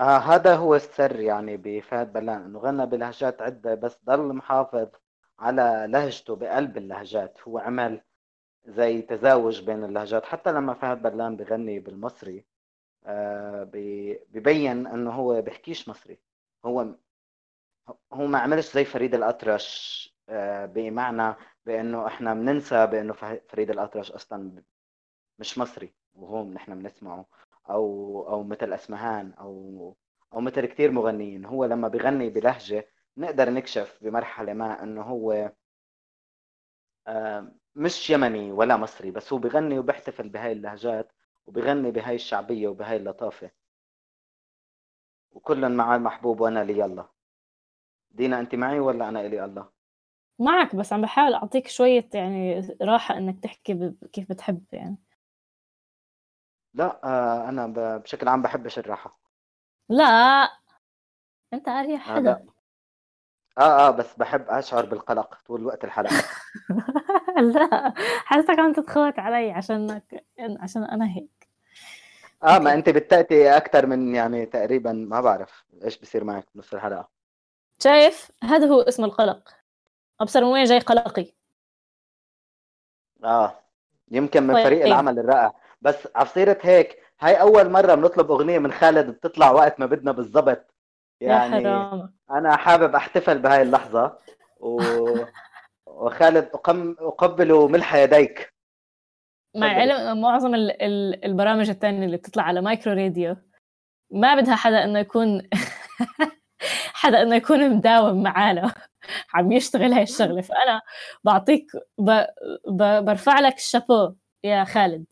هذا 0.00 0.56
هو 0.56 0.74
السر 0.74 1.20
يعني 1.20 1.56
بفهد 1.56 2.12
بلان. 2.12 2.42
انه 2.44 2.58
غنى 2.58 2.86
بلهجات 2.86 3.42
عدة 3.42 3.74
بس 3.74 3.98
ضل 4.04 4.32
محافظ. 4.32 4.88
على 5.38 5.86
لهجته 5.90 6.36
بقلب 6.36 6.76
اللهجات. 6.76 7.40
هو 7.48 7.58
عمل 7.58 8.00
زي 8.66 9.02
تزاوج 9.02 9.62
بين 9.64 9.84
اللهجات. 9.84 10.24
حتى 10.24 10.52
لما 10.52 10.74
فهد 10.74 11.02
بلان 11.02 11.36
بغني 11.36 11.80
بالمصري 11.80 12.44
آه 13.04 13.64
بي- 13.64 14.20
ببين 14.28 14.86
إنه 14.86 15.10
هو 15.12 15.42
بيحكيش 15.42 15.88
مصري. 15.88 16.18
هو 16.64 16.94
هو 18.12 18.26
ما 18.26 18.38
عملش 18.38 18.74
زي 18.74 18.84
فريد 18.84 19.14
الأطرش 19.14 20.06
آه، 20.28 20.66
بمعنى 20.66 21.34
بإنه 21.66 22.06
إحنا 22.06 22.34
بننسى 22.34 22.86
بإنه 22.86 23.12
فريد 23.48 23.70
الأطرش 23.70 24.12
أصلا 24.12 24.62
مش 25.38 25.58
مصري 25.58 25.94
وهو 26.14 26.44
نحن 26.44 26.78
بنسمعه. 26.78 27.26
أو 27.70 27.82
أو 28.28 28.42
مثل 28.42 28.72
أسمهان 28.72 29.32
أو 29.32 29.96
أو 30.32 30.40
مثل 30.40 30.66
كثير 30.66 30.90
مغنيين. 30.90 31.44
هو 31.44 31.64
لما 31.64 31.88
بيغني 31.88 32.30
بلهجة 32.30 32.88
نقدر 33.16 33.50
نكشف 33.50 33.98
بمرحلة 34.02 34.52
ما 34.52 34.82
إنه 34.82 35.02
هو 35.02 35.52
آه، 37.06 37.52
مش 37.74 38.10
يمني 38.10 38.52
ولا 38.52 38.76
مصري 38.76 39.10
بس 39.10 39.32
هو 39.32 39.38
بيغني 39.38 39.78
وبيحتفل 39.78 40.28
بهاي 40.28 40.52
اللهجات 40.52 41.12
وبيغني 41.46 41.90
بهاي 41.90 42.14
الشعبية 42.14 42.68
وبهاي 42.68 42.96
اللطافة. 42.96 43.50
وكل 45.32 45.68
مع 45.68 45.96
المحبوب 45.96 46.40
وأنا 46.40 46.64
لي 46.64 46.84
الله. 46.84 47.08
دينا 48.10 48.40
أنت 48.40 48.54
معي 48.54 48.80
ولا 48.80 49.08
أنا 49.08 49.20
إلي 49.20 49.44
الله؟ 49.44 49.68
معك 50.38 50.76
بس 50.76 50.92
عم 50.92 51.02
بحاول 51.02 51.34
أعطيك 51.34 51.68
شوية 51.68 52.08
يعني 52.14 52.68
راحة 52.82 53.16
إنك 53.18 53.42
تحكي 53.42 53.94
كيف 54.12 54.28
بتحب 54.28 54.64
يعني. 54.72 54.96
لا 56.74 57.00
آه، 57.04 57.48
أنا 57.48 57.66
بشكل 57.98 58.28
عام 58.28 58.42
بحبش 58.42 58.78
الراحة. 58.78 59.18
لا 59.88 60.04
أنت 61.52 61.68
أريح 61.68 62.08
آه، 62.10 62.14
حدا. 62.16 62.46
آه 63.58 63.88
آه 63.88 63.90
بس 63.90 64.14
بحب 64.16 64.44
أشعر 64.48 64.84
بالقلق 64.84 65.38
طول 65.46 65.66
وقت 65.66 65.84
الحلقة. 65.84 66.16
لا 67.54 67.94
حاسسك 68.24 68.58
عم 68.58 68.72
تتخوت 68.72 69.18
علي 69.18 69.50
عشانك 69.50 70.24
عشان 70.60 70.84
أنا 70.84 71.16
هيك. 71.16 71.48
آه 72.42 72.58
ما 72.58 72.74
أنت 72.74 72.88
بتأتي 72.88 73.56
أكثر 73.56 73.86
من 73.86 74.14
يعني 74.14 74.46
تقريبا 74.46 74.92
ما 74.92 75.20
بعرف 75.20 75.64
إيش 75.84 75.98
بصير 75.98 76.24
معك 76.24 76.46
بنص 76.54 76.74
الحلقة. 76.74 77.08
شايف؟ 77.82 78.30
هذا 78.44 78.66
هو 78.66 78.80
اسم 78.80 79.04
القلق. 79.04 79.48
أبصر 80.20 80.44
من 80.44 80.52
وين 80.52 80.64
جاي 80.64 80.78
قلقي. 80.78 81.32
آه 83.24 83.58
يمكن 84.10 84.42
من 84.42 84.54
طيب. 84.54 84.64
فريق 84.64 84.84
العمل 84.84 85.18
الرائع. 85.18 85.54
بس 85.82 86.08
عصيرة 86.16 86.58
هيك 86.62 87.02
هاي 87.20 87.40
أول 87.40 87.70
مرة 87.70 87.94
بنطلب 87.94 88.30
أغنية 88.30 88.58
من 88.58 88.72
خالد 88.72 89.10
بتطلع 89.10 89.50
وقت 89.50 89.80
ما 89.80 89.86
بدنا 89.86 90.12
بالضبط. 90.12 90.75
يعني 91.20 91.68
أنا 92.30 92.56
حابب 92.56 92.94
أحتفل 92.94 93.38
بهاي 93.38 93.62
اللحظة 93.62 94.18
و... 94.60 94.80
وخالد 95.86 96.44
أقم... 96.54 96.96
أقبل 96.98 97.70
ملح 97.72 97.94
يديك. 97.94 98.54
مع. 99.56 99.66
علم 99.66 100.20
معظم 100.20 100.54
ال- 100.54 100.82
ال- 100.82 101.24
البرامج 101.24 101.70
التانية 101.70 102.06
اللي 102.06 102.16
بتطلع 102.16 102.42
على 102.42 102.60
مايكرو 102.60 102.92
راديو. 102.92 103.36
ما 104.10 104.34
بدها 104.34 104.54
حدا 104.54 104.84
إنه 104.84 104.98
يكون 104.98 105.48
حدا 107.00 107.22
إنه 107.22 107.36
يكون 107.36 107.70
مداوم 107.70 108.22
معانا. 108.22 108.74
عم 109.34 109.52
يشتغل 109.52 109.92
هاي 109.92 110.02
الشغلة. 110.02 110.40
فأنا 110.40 110.80
بعطيك 111.24 111.66
ب... 111.98 112.10
ب... 112.68 113.04
برفع 113.04 113.40
لك 113.40 113.54
الشابو 113.56 114.14
يا 114.44 114.64
خالد. 114.64 115.04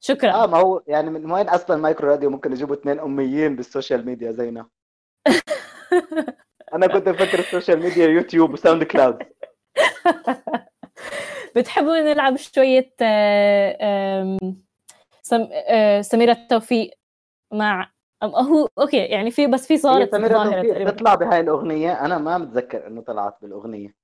شكرا. 0.00 0.32
آه 0.32 0.46
ما 0.46 0.58
هو 0.58 0.82
يعني 0.86 1.10
من 1.10 1.30
وين 1.32 1.48
أصلا 1.48 1.76
مايكرو 1.76 2.10
راديو 2.10 2.30
ممكن 2.30 2.52
يجيبوا 2.52 2.74
اثنين 2.74 3.00
أميين 3.00 3.56
بال 3.56 3.68
social 3.68 4.06
media 4.06 4.32
زينا؟ 4.32 4.68
أنا 6.74 6.86
كنت 6.86 7.08
مفكر 7.08 7.38
ال 7.38 7.44
social 7.44 7.80
media 7.80 8.06
يوتيوب 8.06 8.52
وساوند 8.52 8.84
كلاود. 8.84 9.18
بتحبوا 11.56 12.00
نلعب 12.00 12.36
شوية 12.36 12.94
آه،. 13.02 14.38
آه، 15.32 16.00
سميرة 16.00 16.36
توفيق 16.50 16.90
مع 17.52 17.90
هو 18.24 18.68
okay 18.78 18.96
يعني 18.96 19.30
في 19.30 19.46
بس 19.46 19.66
في 19.66 19.78
صارت 19.78 20.14
ظاهرة 20.14 20.90
تطلع 20.90 21.14
بهاي 21.14 21.40
الأغنية. 21.40 22.04
أنا 22.04 22.18
ما 22.18 22.38
متذكر 22.38 22.86
إنه 22.86 23.02
طلعت 23.02 23.36
بالأغنية. 23.42 23.94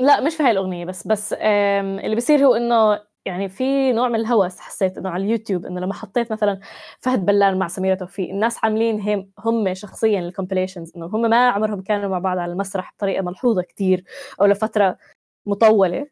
لا 0.00 0.20
مش 0.20 0.36
في 0.36 0.42
هاي 0.42 0.50
الأغنية 0.50 0.84
بس 0.84 1.06
بس 1.06 1.32
اللي 1.32 2.14
بيصير 2.14 2.46
هو 2.46 2.54
إنه 2.54 3.00
يعني 3.28 3.48
في 3.48 3.92
نوع 3.92 4.08
من 4.08 4.14
الهوس 4.14 4.58
حسيت 4.60 4.98
إنه 4.98 5.10
على 5.10 5.24
اليوتيوب 5.24 5.66
إنه 5.66 5.80
لما 5.80 5.94
حطيت 5.94 6.32
مثلا 6.32 6.60
فهد 6.98 7.26
بلان 7.26 7.58
مع 7.58 7.68
سميرة 7.68 7.94
توفيق 7.94 8.30
الناس 8.30 8.58
عاملين 8.64 9.00
هم 9.00 9.30
هم 9.38 9.74
شخصيا 9.74 10.20
ال 10.20 10.26
compilations 10.26 10.92
إنه 10.96 11.06
هم 11.06 11.20
ما 11.20 11.48
عمرهم 11.48 11.82
كانوا 11.82 12.08
مع 12.08 12.18
بعض 12.18 12.38
على 12.38 12.52
المسرح 12.52 12.92
بطريقة 12.96 13.22
ملحوظة 13.22 13.62
كتير 13.62 14.04
أو 14.40 14.46
لفترة 14.46 14.98
مطولة. 15.46 16.06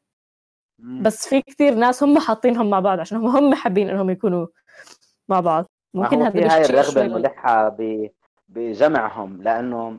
مم. 0.79 1.03
بس 1.03 1.29
في 1.29 1.43
كتير 1.43 1.75
ناس 1.75 2.03
هم 2.03 2.19
حاطينهم 2.19 2.71
مع 2.71 2.81
بعض 2.81 3.01
عشان 3.01 3.19
هم 3.19 3.27
هم 3.27 3.55
حابين 3.55 3.91
إنهم 3.91 4.11
يكونوا 4.11 4.47
مع 5.29 5.41
بعض. 5.41 5.67
ممكن 5.95 6.23
هذا 6.23 6.31
في 6.31 6.45
هاي 6.45 7.07
الملحة 7.07 7.69
ب- 7.69 8.11
بجمعهم 8.49 9.43
لأنه 9.43 9.99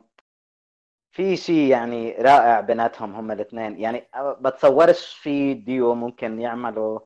في 1.10 1.36
شيء 1.36 1.70
يعني 1.70 2.12
رائع 2.12 2.60
بيناتهم 2.60 3.14
هم 3.14 3.30
الاثنين. 3.30 3.80
يعني 3.80 4.08
بتصورش 4.40 5.14
في 5.22 5.54
ديو 5.54 5.94
ممكن 5.94 6.40
يعملوا 6.40 7.00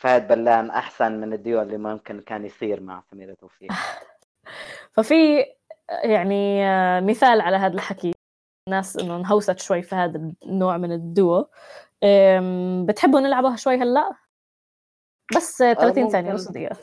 فهد 0.00 0.28
بلان 0.28 0.70
أحسن 0.70 1.20
من 1.20 1.32
الديو 1.32 1.62
اللي 1.62 1.78
ممكن 1.78 2.20
كان 2.20 2.44
يصير 2.44 2.80
مع 2.80 3.02
سميرة 3.10 3.34
توفيق. 3.34 3.72
ففي 4.94 5.44
يعني 6.04 6.64
آه، 6.66 7.00
مثال 7.00 7.40
على 7.40 7.56
هذا 7.56 7.74
الحكي. 7.74 8.12
ناس 8.68 8.96
إنه 8.96 9.16
انهوست 9.16 9.58
شوي 9.58 9.82
في 9.82 9.94
هذا 9.94 10.32
النوع 10.46 10.76
من 10.76 10.92
الدو 10.92 11.44
أم، 12.04 12.86
بتحبوا 12.86 13.20
نلعبها 13.20 13.56
شوي 13.56 13.74
هلأ؟ 13.76 14.10
بس 15.36 15.62
آه، 15.62 15.72
30 15.72 16.08
ثانية 16.10 16.30
ممكن. 16.30 16.42
نص 16.42 16.48
دقيقة. 16.48 16.76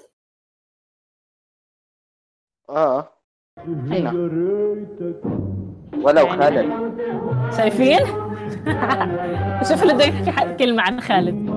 آه. 2.69 3.09
فينا 3.87 4.11
ولو 6.03 6.27
خالد. 6.27 6.97
شايفين؟ 7.57 7.99
شوف 9.69 9.81
اللي 9.83 9.93
بده 9.93 10.03
يحكي 10.05 10.31
ح- 10.31 10.55
كلمة 10.55 10.83
عن 10.83 11.01
خالد. 11.01 11.56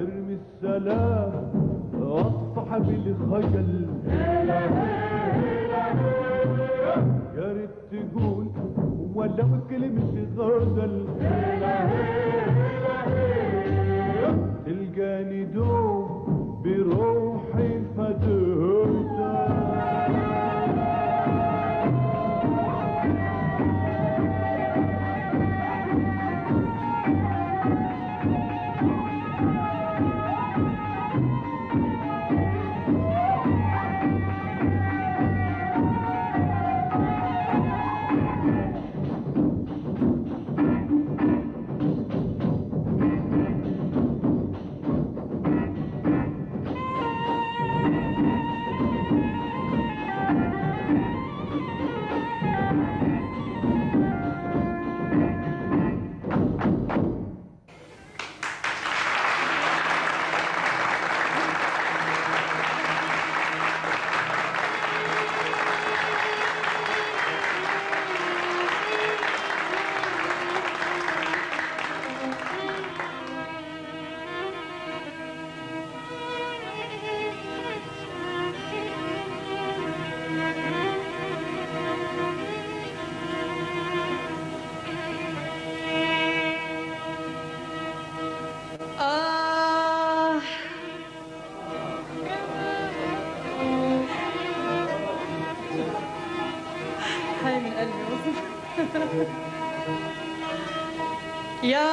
ارمي 0.00 0.36
السلام 0.40 1.32
واصحب 2.00 2.88
الخجل 2.90 3.86
يا 7.36 7.52
ريت 7.52 7.70
تقول 7.92 8.46
ولو 9.14 9.48
كلمة 9.70 10.14
غزل 10.38 10.94
تلقاني 14.66 15.44
دوب 15.44 16.10
بروحي. 16.64 17.19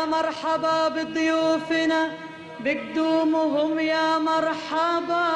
مرحبا 0.08 0.88
بضيوفنا 0.88 2.10
بقدومهم 2.60 3.80
يا 3.80 4.18
مرحبا. 4.18 5.28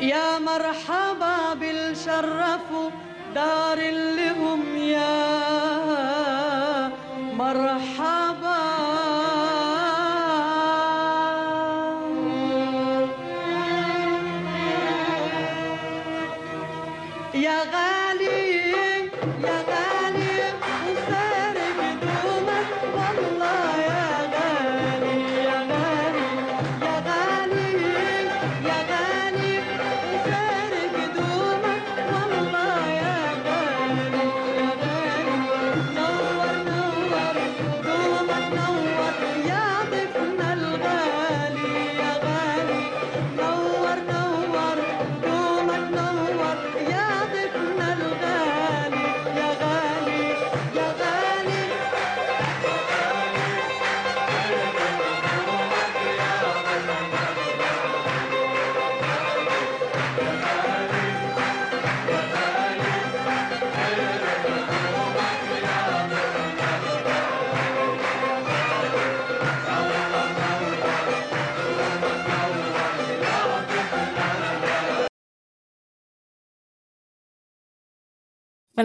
يا 0.00 0.38
مرحبا 0.38 1.54
بالشرفوا 1.60 2.90
دار 3.34 3.78
اللي 3.78 4.30
هم 4.30 4.76
يا 4.76 5.18
مرحبا. 7.34 7.97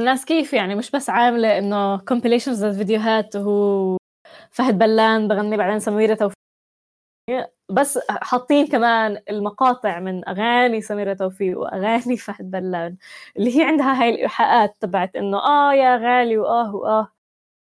فالناس 0.03 0.25
كيف 0.25 0.53
يعني؟ 0.53 0.75
مش 0.75 0.91
بس 0.91 1.09
عاملة 1.09 1.57
إنه 1.57 1.97
compilations 1.97 2.63
للفيديوهات 2.63 3.35
وهو 3.35 3.97
فهد 4.51 4.77
بلان 4.77 5.27
بغني 5.27 5.57
بعدين 5.57 5.79
سميرة 5.79 6.13
توفيق. 6.13 6.35
بس 7.71 7.99
حاطين 8.09 8.67
كمان 8.67 9.21
المقاطع 9.29 9.99
من 9.99 10.27
أغاني 10.29 10.81
سميرة 10.81 11.13
توفيق 11.13 11.59
وأغاني 11.59 12.17
فهد 12.17 12.51
بلان 12.51 12.97
اللي 13.37 13.59
هي 13.59 13.63
عندها 13.63 14.01
هاي 14.01 14.09
الإيحاءات 14.09 14.75
تبعت 14.79 15.15
إنه 15.15 15.37
آه 15.37 15.73
يا 15.73 15.97
غالي 15.97 16.37
وآه 16.37 16.75
وآه. 16.75 17.07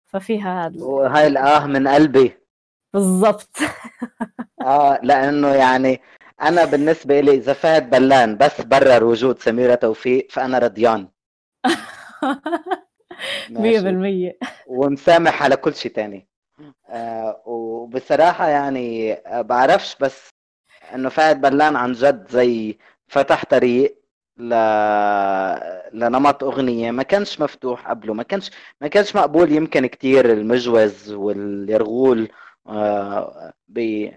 ففيها 0.07 0.65
هذا 0.65 0.83
وهاي 0.83 1.27
الآه 1.27 1.67
من 1.67 1.87
قلبي. 1.87 2.33
بالضبط. 2.93 3.49
آه 4.61 4.99
لأنه 5.03 5.47
يعني 5.47 6.01
أنا 6.41 6.65
بالنسبة 6.65 7.19
لي 7.19 7.31
إذا 7.31 7.53
فهد 7.53 7.89
بلان 7.89 8.37
بس 8.37 8.61
برر 8.61 9.03
وجود 9.03 9.39
سميرة 9.39 9.75
توفيق 9.75 10.27
فأنا 10.31 10.59
رضيان 10.59 11.07
مية 13.49 13.79
بالمية. 13.79 14.37
ومسامح 14.67 15.43
على 15.43 15.55
كل 15.55 15.75
شيء 15.75 15.91
تاني. 15.91 16.27
آه 16.89 17.41
وبصراحة 17.45 18.47
يعني 18.47 19.13
آه، 19.13 19.41
بعرفش 19.41 19.95
بس 20.01 20.29
إنه 20.95 21.09
فهد 21.09 21.41
بلان 21.41 21.75
عن 21.75 21.91
جد 21.91 22.27
زي 22.29 22.77
فتح 23.07 23.45
طريق 23.45 24.01
ل... 24.37 24.53
لنمط 25.93 26.43
أغنية 26.43 26.91
ما 26.91 27.03
كانش 27.03 27.39
مفتوح 27.41 27.87
قبله 27.89 28.13
ما 28.13 28.23
كانش 28.23 28.51
ما 28.81 28.87
كانش 28.87 29.15
مقبول 29.15 29.51
يمكن 29.51 29.85
كتير 29.85 30.33
المجوز 30.33 31.11
واليرغول 31.11 32.29
آه 32.67 33.53
ب... 33.67 34.09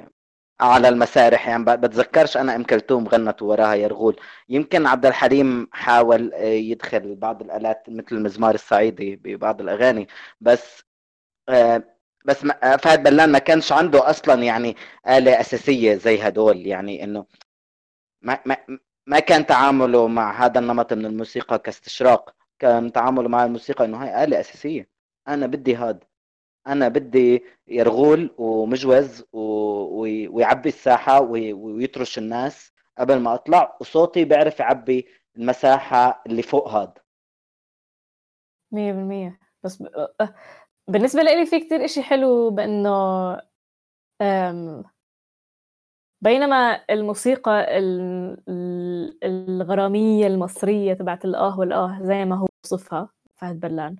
على 0.60 0.88
المسارح 0.88 1.48
يعني 1.48 1.64
بتذكرش 1.64 2.36
أنا 2.36 2.56
أم 2.56 2.64
كلثوم 2.64 3.08
غنت 3.08 3.42
وراها 3.42 3.74
يرغول 3.74 4.16
يمكن 4.48 4.86
عبد 4.86 5.06
الحليم 5.06 5.68
حاول 5.72 6.34
آه، 6.34 6.44
يدخل 6.44 7.14
بعض 7.16 7.42
الآلات 7.42 7.84
مثل 7.88 8.06
المزمار 8.16 8.54
الصعيدي 8.54 9.16
ببعض 9.16 9.60
الأغاني 9.60 10.08
بس 10.40 10.82
آه، 11.48 11.82
بس 12.24 12.44
آه، 12.62 12.76
فهد 12.76 13.02
بلان 13.02 13.32
ما 13.32 13.38
كانش 13.38 13.72
عنده 13.72 14.10
أصلا 14.10 14.42
يعني 14.42 14.76
آلة 15.08 15.40
أساسية 15.40 15.94
زي 15.96 16.22
هدول. 16.22 16.66
يعني 16.66 17.04
إنه 17.04 17.26
ما 18.22 18.38
ما 18.46 18.56
ما 19.06 19.20
كان 19.20 19.46
تعامله 19.46 20.08
مع 20.08 20.46
هذا 20.46 20.58
النمط 20.60 20.92
من 20.92 21.06
الموسيقى 21.06 21.58
كاستشراق 21.58 22.34
كان 22.58 22.92
تعامله 22.92 23.28
مع 23.28 23.44
الموسيقى 23.44 23.84
إنه 23.84 24.02
هاي 24.04 24.24
آلة 24.24 24.40
أساسية. 24.40 24.88
أنا 25.28 25.46
بدي 25.46 25.76
هاد. 25.76 26.04
أنا 26.66 26.88
بدي 26.88 27.44
يرغول 27.68 28.34
ومجوز 28.38 29.24
ويعبي 29.32 30.68
الساحة 30.68 31.20
وي- 31.20 31.52
ويطرش 31.52 32.18
الناس 32.18 32.72
قبل 32.98 33.20
ما 33.20 33.34
أطلع 33.34 33.76
وصوتي 33.80 34.24
بيعرف 34.24 34.60
يعبي 34.60 35.06
المساحة 35.36 36.22
اللي 36.26 36.42
فوق 36.42 36.68
هاد. 36.68 36.98
مية 38.72 38.92
بالمية. 38.92 39.38
بس 39.64 39.82
ب... 39.82 39.86
أه، 40.20 40.34
بالنسبة 40.88 41.22
لي 41.22 41.46
في 41.46 41.60
كتير 41.60 41.84
إشي 41.84 42.02
حلو 42.02 42.50
بأنه 42.50 42.90
أم، 44.22 44.84
بينما 46.22 46.84
الموسيقى 46.90 47.78
ال- 47.78 48.42
ال- 48.48 49.18
الغرامية 49.24 50.26
المصرية 50.26 50.94
تبعت 50.94 51.24
الآه 51.24 51.58
والآه 51.58 51.98
زي 52.02 52.24
ما 52.24 52.36
هو 52.36 52.46
وصفها 52.64 53.08
فهد 53.36 53.60
بلان 53.60 53.96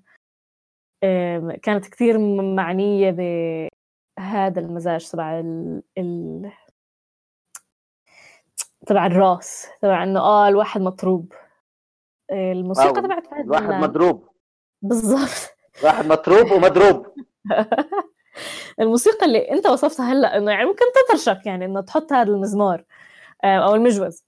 كانت 1.62 1.86
كتير 1.86 2.18
م- 2.18 2.54
معنية 2.56 3.10
بهذا 3.10 4.60
المزاج 4.60 5.08
تبع 5.10 5.40
ال... 5.40 5.82
ال... 5.98 6.52
تبع 8.86 9.06
الراس 9.06 9.66
تبع 9.82 10.02
إنه 10.02 10.20
آه 10.20 10.48
الواحد 10.48 10.80
مطروب. 10.80 11.32
الموسيقى 12.32 12.88
واو، 12.88 13.02
تبعت 13.02 13.26
فهد 13.26 13.44
الواحد 13.44 13.68
مضروب. 13.68 14.28
بالضبط. 14.82 15.56
واحد 15.84 16.06
مطروب 16.06 16.52
ومضروب. 16.52 17.06
الموسيقى 18.80 19.26
اللي 19.26 19.50
أنت 19.50 19.66
وصفتها 19.66 20.12
هلأ 20.12 20.36
إنه 20.36 20.50
يعني 20.50 20.64
ممكن 20.64 20.84
تطرشك 21.08 21.46
يعني 21.46 21.64
إنه 21.64 21.80
تحط 21.80 22.12
هذا 22.12 22.30
المزمار 22.30 22.84
آه، 23.44 23.56
أو 23.58 23.74
المجوز. 23.74 24.24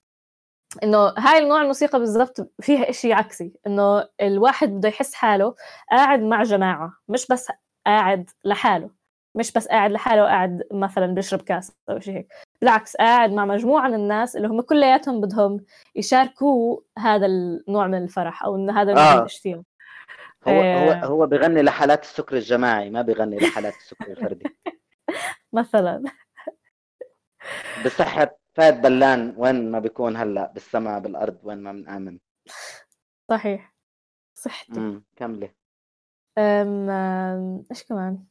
إنه 0.82 1.14
هاي 1.18 1.38
النوع 1.38 1.62
الموسيقى 1.62 1.98
بالضبط 1.98 2.52
فيها 2.60 2.90
إشي 2.90 3.12
عكسي 3.12 3.52
إنه 3.66 4.08
الواحد 4.20 4.68
بده 4.68 4.88
يحس 4.88 5.14
حاله 5.14 5.54
قاعد 5.90 6.20
مع 6.20 6.42
جماعة 6.42 6.92
مش 7.08 7.26
بس 7.26 7.48
قاعد 7.86 8.30
لحاله 8.44 8.90
مش 9.34 9.52
بس 9.52 9.68
قاعد 9.68 9.92
لحاله 9.92 10.22
وقاعد 10.22 10.62
مثلا 10.72 11.06
بيشرب 11.06 11.42
كاس 11.42 11.72
أو 11.90 12.00
شيء 12.00 12.16
هيك 12.16 12.32
بالعكس 12.60 12.96
قاعد 12.96 13.32
مع 13.32 13.44
مجموعة 13.44 13.88
من 13.88 13.94
الناس 13.94 14.36
اللي 14.36 14.48
هم 14.48 14.60
كلياتهم 14.60 15.20
بدهم 15.20 15.64
يشاركوا 15.96 16.80
هذا 16.98 17.26
النوع 17.26 17.86
من 17.86 18.02
الفرح 18.02 18.44
أو 18.44 18.56
انه 18.56 18.82
هذا 18.82 18.90
النوع 18.90 19.12
من 19.12 19.16
آه. 19.16 19.20
الاشتياق 19.20 19.62
هو 20.48 20.52
هو 20.52 20.92
آه. 20.92 21.04
هو 21.04 21.26
بغني 21.26 21.62
لحالات 21.62 22.02
السكر 22.02 22.36
الجماعي 22.36 22.90
ما 22.90 23.02
بغني 23.02 23.36
لحالات 23.36 23.74
السكر 23.76 24.10
الفردي 24.10 24.44
مثلا 25.52 26.02
بصحة 27.84 28.41
فهد 28.54 28.82
بلان 28.82 29.34
وين 29.36 29.70
ما 29.70 29.78
بيكون 29.78 30.16
هلا 30.16 30.52
بالسماء 30.52 31.00
بالأرض 31.00 31.38
وين 31.42 31.58
ما 31.62 31.72
بنآمن. 31.72 32.18
صحيح. 33.30 33.74
صحتي 34.34 34.72
امم 34.80 35.04
كملي. 35.16 35.50
أم 36.38 36.90
أم، 36.90 37.64
إيش 37.70 37.82
كمان؟ 37.84 38.24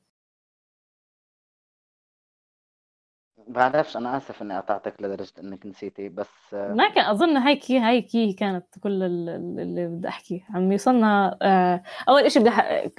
بعرفش 3.47 3.97
أنا 3.97 4.17
آسف 4.17 4.41
إني 4.41 4.57
قطعتك 4.57 5.01
لدرجة 5.01 5.33
إنك 5.39 5.65
نسيتي 5.65 6.09
بس 6.09 6.53
آه، 6.53 6.73
ما 6.73 6.89
كان 6.89 7.05
أظن 7.05 7.37
هيك 7.37 7.71
هيك 7.71 8.15
هي 8.15 8.33
كانت 8.33 8.65
كل 8.79 9.03
ال- 9.03 9.29
ال- 9.29 9.59
اللي 9.59 9.87
بدي 9.87 10.07
أحكيه. 10.07 10.41
عم 10.49 10.71
يوصلنا 10.71 11.37
آه، 11.41 11.83
أول 12.09 12.31
شيء 12.31 12.41
بدي 12.41 12.51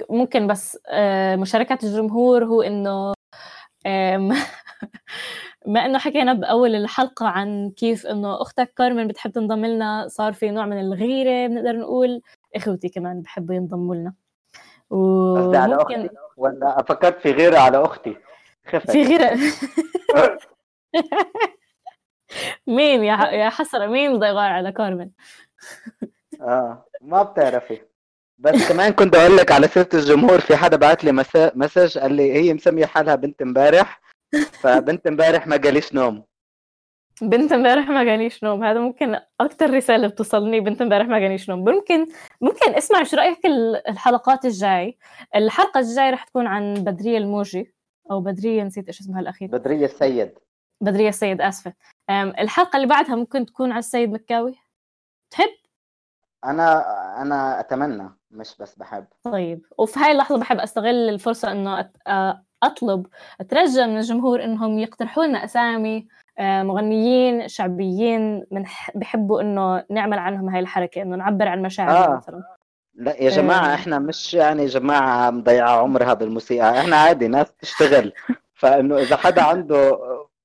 ممكن 0.09 0.47
بس 0.47 0.77
آه، 0.89 1.35
مشاركات 1.35 1.83
الجمهور 1.83 2.45
هو 2.45 2.61
إنه 2.61 3.13
آم، 5.67 5.73
ما 5.73 5.85
إنه 5.85 5.97
حكينا 5.99 6.33
بأول 6.33 6.75
الحلقة 6.75 7.27
عن 7.27 7.71
كيف 7.77 8.05
إنه 8.07 8.41
أختك 8.41 8.73
كارمن 8.77 9.07
بتحب 9.07 9.31
تنضم 9.31 9.65
لنا 9.65 10.07
صار 10.07 10.33
في 10.33 10.51
نوع 10.51 10.65
من 10.65 10.79
الغيرة 10.79 11.47
بنقدر 11.47 11.77
نقول. 11.79 12.21
إخوتي 12.55 12.89
كمان 12.89 13.21
بحبوا 13.21 13.55
ينضموا 13.55 13.95
لنا. 13.95 14.13
قصدي 15.37 15.57
على 15.57 15.75
وممكن 15.75 16.01
أختي. 16.05 16.15
ولا 16.37 16.83
فكرت 16.89 17.19
في 17.21 17.31
غيرة 17.31 17.57
على 17.57 17.85
أختي. 17.85 18.17
خفت. 18.67 18.91
في 18.91 19.03
غيرة. 19.03 19.39
مين 22.67 23.03
يا 23.03 23.15
يا 23.31 23.49
حسرة 23.49 23.85
مين 23.87 24.17
بده 24.17 24.27
يغار 24.27 24.51
على 24.51 24.71
كارمن. 24.71 25.09
آه 26.41 26.85
ما 27.01 27.23
بتعرفي. 27.23 27.81
بس 28.37 28.69
كمان 28.69 28.91
كنت 28.93 29.15
أقول 29.15 29.37
لك 29.37 29.51
على 29.51 29.67
سيرة 29.67 29.89
الجمهور 29.93 30.39
في 30.39 30.55
حدا 30.55 30.77
بعت 30.77 31.03
لي 31.03 31.11
مسا- 31.11 31.51
message 31.55 31.97
قال 31.97 32.13
لي 32.13 32.33
هي 32.33 32.53
مسمية 32.53 32.85
حالها 32.85 33.15
بنت 33.15 33.41
امبارح. 33.41 34.01
فبنت 34.41 35.07
امبارح 35.07 35.47
ما 35.47 35.57
جاليش 35.57 35.93
نوم. 35.93 36.23
بنت 37.21 37.51
امبارح 37.51 37.89
ما 37.89 38.03
جانيش 38.03 38.43
نوم. 38.43 38.63
هذا 38.63 38.79
ممكن 38.79 39.19
أكتر 39.39 39.73
رسالة 39.73 40.07
بتوصلني 40.07 40.59
بنت 40.59 40.81
امبارح 40.81 41.07
ما 41.07 41.19
جانيش 41.19 41.49
نوم. 41.49 41.59
ممكن 41.59 42.05
ممكن 42.41 42.75
اسمع 42.75 43.03
شو 43.03 43.17
رأيك 43.17 43.45
ال- 43.45 43.87
الحلقات 43.89 44.45
الجاي. 44.45 44.97
الحلقة 45.35 45.79
الجاي 45.79 46.09
رح 46.11 46.23
تكون 46.23 46.47
عن 46.47 46.73
بدرية 46.73 47.17
الموجي 47.17 47.73
أو 48.11 48.21
بدرية 48.21 48.63
نسيت 48.63 48.87
إيش 48.87 48.99
اسمها 48.99 49.19
الأخير. 49.21 49.47
بدرية 49.47 49.85
السيد. 49.85 50.33
بدرية 50.81 51.09
السيد 51.09 51.41
آسفة. 51.41 51.73
الحلقة 52.09 52.77
اللي 52.77 52.87
بعدها 52.87 53.15
ممكن 53.15 53.45
تكون 53.45 53.71
على 53.71 53.79
السيد 53.79 54.11
مكاوي. 54.11 54.55
تحب؟ 55.31 55.49
أنا 56.45 56.81
أنا 57.21 57.59
أتمنى 57.59 58.09
مش 58.31 58.55
بس 58.59 58.75
بحب. 58.75 59.05
طيب. 59.23 59.65
وفي 59.77 59.99
هاي 59.99 60.11
اللحظة 60.11 60.39
بحب 60.39 60.57
أستغل 60.59 61.09
الفرصة 61.09 61.51
إنه 61.51 61.81
أت- 61.81 61.85
أ- 62.09 62.37
أطلب 62.65 63.07
أترجى 63.41 63.85
من 63.85 63.97
الجمهور 63.97 64.43
إنهم 64.43 64.79
يقترحوا 64.79 65.25
لنا 65.25 65.45
أسامي 65.45 66.07
آه، 66.39 66.63
مغنيين 66.63 67.47
شعبيين 67.47 68.45
من 68.51 68.63
بحبوا 68.95 69.41
إنه 69.41 69.83
نعمل 69.89 70.19
عنهم 70.19 70.49
هاي 70.49 70.59
الحركة 70.59 71.01
إنه 71.01 71.15
نعبر 71.15 71.47
عن 71.47 71.61
مشاعرنا 71.61 72.13
آه. 72.13 72.17
مثلا 72.17 72.43
لا 72.95 73.23
يا 73.23 73.29
جماعة 73.29 73.71
آه. 73.71 73.73
إحنا 73.73 73.99
مش 73.99 74.33
يعني 74.33 74.65
جماعة 74.65 75.31
مضيعة 75.31 75.69
عمرها 75.69 76.13
بالموسيقى 76.13 76.79
إحنا 76.79 76.95
عادي 76.95 77.27
ناس 77.27 77.53
تشتغل 77.61 78.13
فإنه 78.61 78.97
إذا 78.97 79.15
حدا 79.15 79.41
عنده 79.43 79.99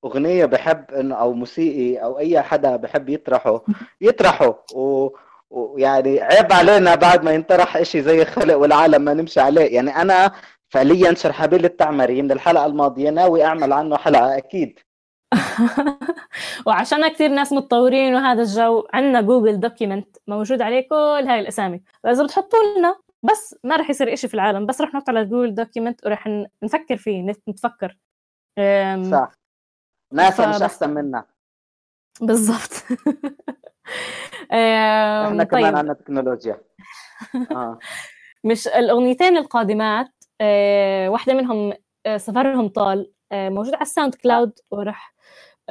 أغنية 0.05 0.45
بحب 0.45 0.91
انه 0.91 1.15
أو 1.15 1.33
موسيقي 1.33 2.05
أو 2.05 2.19
أي 2.19 2.43
حدا 2.43 2.77
بحب 2.77 3.09
يطرحه 3.09 3.63
يطرحه 4.01 4.65
و... 4.75 5.09
ويعني 5.51 6.21
عيب 6.21 6.53
علينا 6.53 6.95
بعد 6.95 7.25
ما 7.25 7.33
ينطرح 7.33 7.77
إشي 7.77 8.03
زي 8.03 8.25
خلق 8.25 8.57
والعالم 8.57 9.03
ما 9.03 9.15
نمشي 9.15 9.41
عليه 9.41 9.75
يعني 9.75 9.91
أنا 9.91 10.33
فعليا 10.73 11.15
شرحبيل 11.15 11.65
التعمري 11.65 12.23
من 12.23 12.33
الحلقة 12.33 12.67
الماضية 12.67 13.11
ناوي 13.11 13.45
أعمل 13.45 13.73
عنه 13.73 13.97
حلقة 13.97 14.37
أكيد. 14.37 14.79
وعشان 16.67 17.09
كثير 17.09 17.31
ناس 17.31 17.53
متطورين 17.53 18.15
وهذا 18.15 18.43
الجو 18.43 18.87
عندنا 18.93 19.21
Google 19.21 19.61
Document 19.61 20.17
موجود 20.27 20.63
عليه 20.63 20.89
كل 20.89 21.25
هاي 21.29 21.41
الأسامي. 21.41 21.83
فإذا 22.03 22.25
بتحطوا 22.25 22.59
لنا 22.79 22.97
بس 23.23 23.57
ما 23.65 23.77
رح 23.77 23.91
يصير 23.91 24.13
إشي 24.13 24.29
في 24.29 24.35
العالم 24.35 24.67
بس 24.67 24.81
رح 24.81 24.95
نحط 24.95 25.09
على 25.09 25.25
Google 25.25 25.55
Document 25.55 26.07
ورح 26.07 26.29
نفكر 26.63 26.97
فيه 26.97 27.23
نت- 27.23 27.49
نتفكر. 27.49 27.97
صح. 29.11 29.31
ناسا 30.13 30.49
مش 30.49 30.63
أحسن 30.63 30.91
منا. 30.95 31.25
بالضبط. 32.21 32.73
إحنا 34.53 35.29
أم، 35.29 35.43
كمان 35.43 35.47
طيب. 35.47 35.77
عندنا 35.77 35.95
تكنولوجيا. 35.95 36.61
آه. 37.51 37.79
مش 38.45 38.69
الأغنيتين 38.69 39.37
القادمات 39.37 40.07
آه، 40.07 40.18
واحدة 41.09 41.35
منهم 41.35 41.73
آه، 42.07 42.17
سفرهم 42.17 42.69
طال 42.69 43.13
آه، 43.33 43.49
موجود 43.49 43.75
على 43.75 43.83
ال 43.83 44.15
SoundCloud 44.15 44.59
ورح 44.71 45.15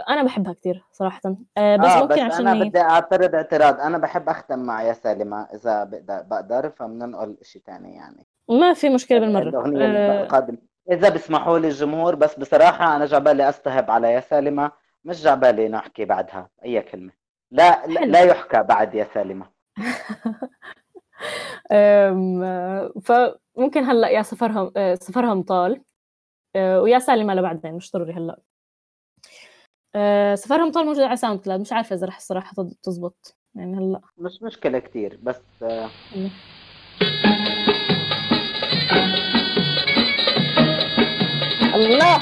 أنا 0.10 0.24
بحبها 0.24 0.54
كثير 0.54 0.84
صراحة 0.92 1.22
آه، 1.58 1.76
بس 1.76 1.86
آه 1.90 2.02
ممكن 2.02 2.16
بس 2.16 2.34
عشان 2.34 2.48
أنا 2.48 2.64
بدي 2.66 2.80
أعترض 2.80 3.36
اعتراض 3.36 3.80
أنا 3.80 3.98
بحب 3.98 4.30
أختم 4.30 4.60
مع 4.60 4.84
يا 4.84 4.94
سالمة 4.94 5.48
إذا 5.54 5.84
بقدر 5.84 6.22
بقدر 6.24 6.70
فبننقل 6.70 7.38
إشي 7.42 7.60
تاني 7.60 7.96
يعني. 7.96 8.28
ما 8.50 8.74
في 8.74 8.90
مشكلة 8.90 9.20
بالمرة. 9.20 9.44
الأغنية 9.50 9.86
آه، 9.86 10.24
القادمة 10.24 10.58
إذا 10.92 11.10
بسمحوا 11.10 11.60
لي 11.60 11.68
الجمهور 11.68 12.16
بس 12.16 12.40
بصراحة 12.40 12.96
أنا 12.96 13.06
جاي 13.06 13.21
عبالي 13.21 13.50
أستهبل 13.50 13.92
على 13.92 14.12
يا 14.14 14.20
سالمة 14.20 14.72
مش 15.06 15.24
جاي 15.24 15.39
عبالي 15.39 15.70
نحكي 15.70 16.06
بعدها 16.06 16.50
أي 16.66 16.82
كلمة. 16.82 17.12
لا 17.52 17.86
لا, 17.88 18.00
حلو. 18.00 18.12
لا 18.12 18.22
يحكى 18.22 18.64
بعد 18.64 18.96
يا 18.96 19.08
سالمة 19.14 19.46
آم، 21.72 22.44
فممكن 23.58 23.84
هلأ 23.84 24.10
يا 24.10 24.22
سفرهم 24.22 24.72
آه، 24.78 24.96
سفرهم 24.96 25.44
طال 25.44 25.82
آه، 26.56 26.82
ويا 26.82 27.00
سالمة 27.00 27.34
لبعدين 27.34 27.74
مش 27.74 27.92
ضروري 27.92 28.14
هلأ. 28.14 28.40
آه، 29.96 30.36
سفرهم 30.36 30.72
طال 30.72 30.86
موجود 30.86 31.04
على 31.04 31.18
SoundCloud 31.18 31.62
مش 31.62 31.74
عارفة 31.74 31.96
إذا 31.96 32.08
رح 32.08 32.18
الصراحة 32.18 32.54
تض- 32.54 32.76
تزبط 32.84 33.38
يعني 33.56 33.78
هلأ. 33.78 34.02
مش 34.18 34.42
مشكلة 34.42 34.80
كتير 34.80 35.20
بس 35.24 35.42
الله! 41.76 42.20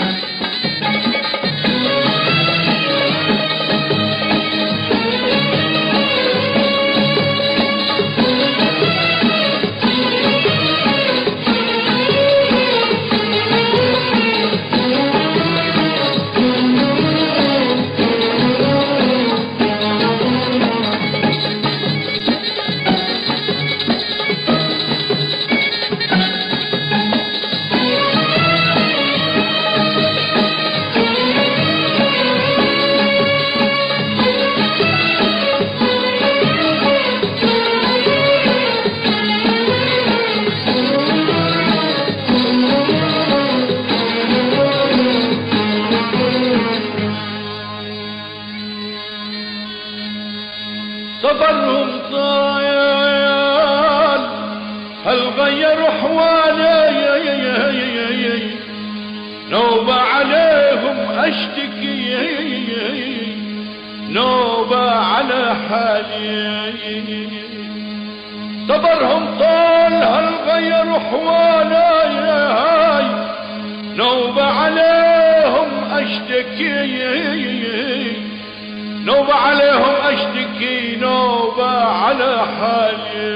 على 64.96 65.56
حالي. 65.70 66.74
صبرهم 68.68 69.40
طال 69.40 69.94
هل 69.94 70.28
غير 70.50 70.98
احوالي 70.98 71.86
نوبة 73.96 74.44
عليهم 74.44 75.70
أشتكي. 75.92 76.76
نوبة 79.06 79.34
عليهم 79.34 79.96
أشتكي. 80.04 80.96
نوبة 80.96 81.72
على 81.84 82.46
حالي. 82.60 83.36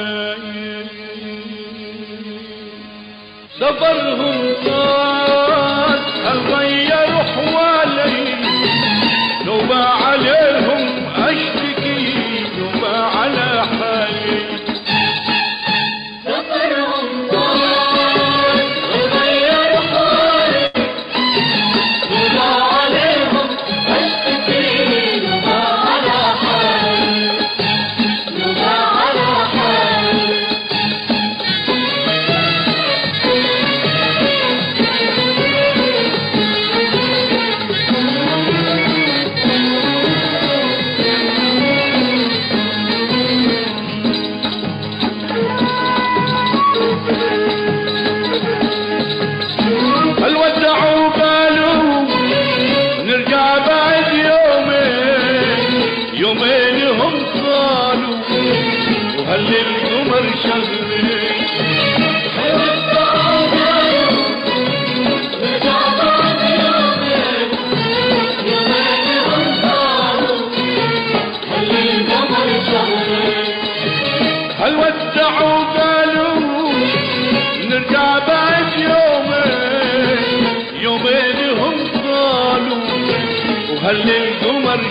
صبرهم 3.60 4.54
طال 4.66 6.00
هل 6.26 6.40
غير 6.54 6.89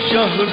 القمر 0.07 0.46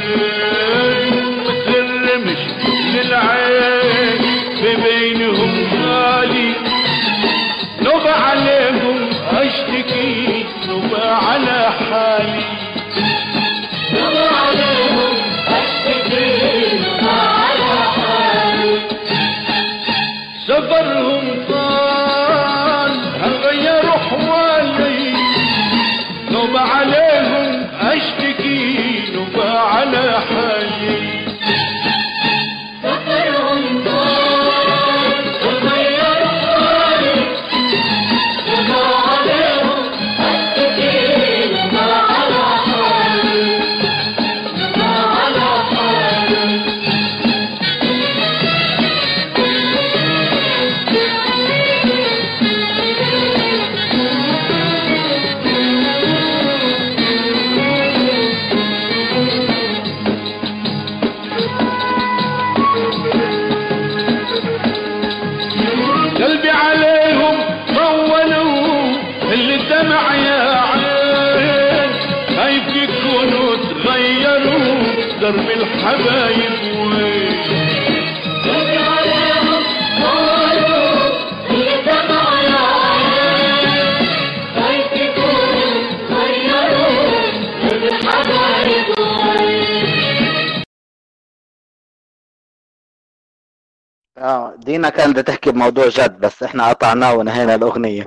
بموضوع 95.55 95.87
جد 95.87 96.19
بس 96.19 96.43
إحنا 96.43 96.69
قطعناه 96.69 97.13
ونهينا 97.15 97.55
الأغنية 97.55 98.05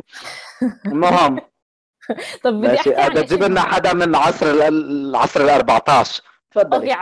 المهم 0.86 1.40
طب 2.44 2.54
بدي 2.60 2.76
أحكي 2.76 2.94
عن 2.94 3.08
بدها 3.10 3.22
تجيب 3.22 3.42
إشي 3.42 3.48
لنا 3.50 3.60
حدا 3.60 3.92
من 3.92 4.16
عصر 4.16 4.46
ال- 4.50 4.62
العصر 4.62 5.40
ال 5.40 5.48
14 5.48 6.22
أوكي 6.56 6.68
تفضلي. 6.68 6.96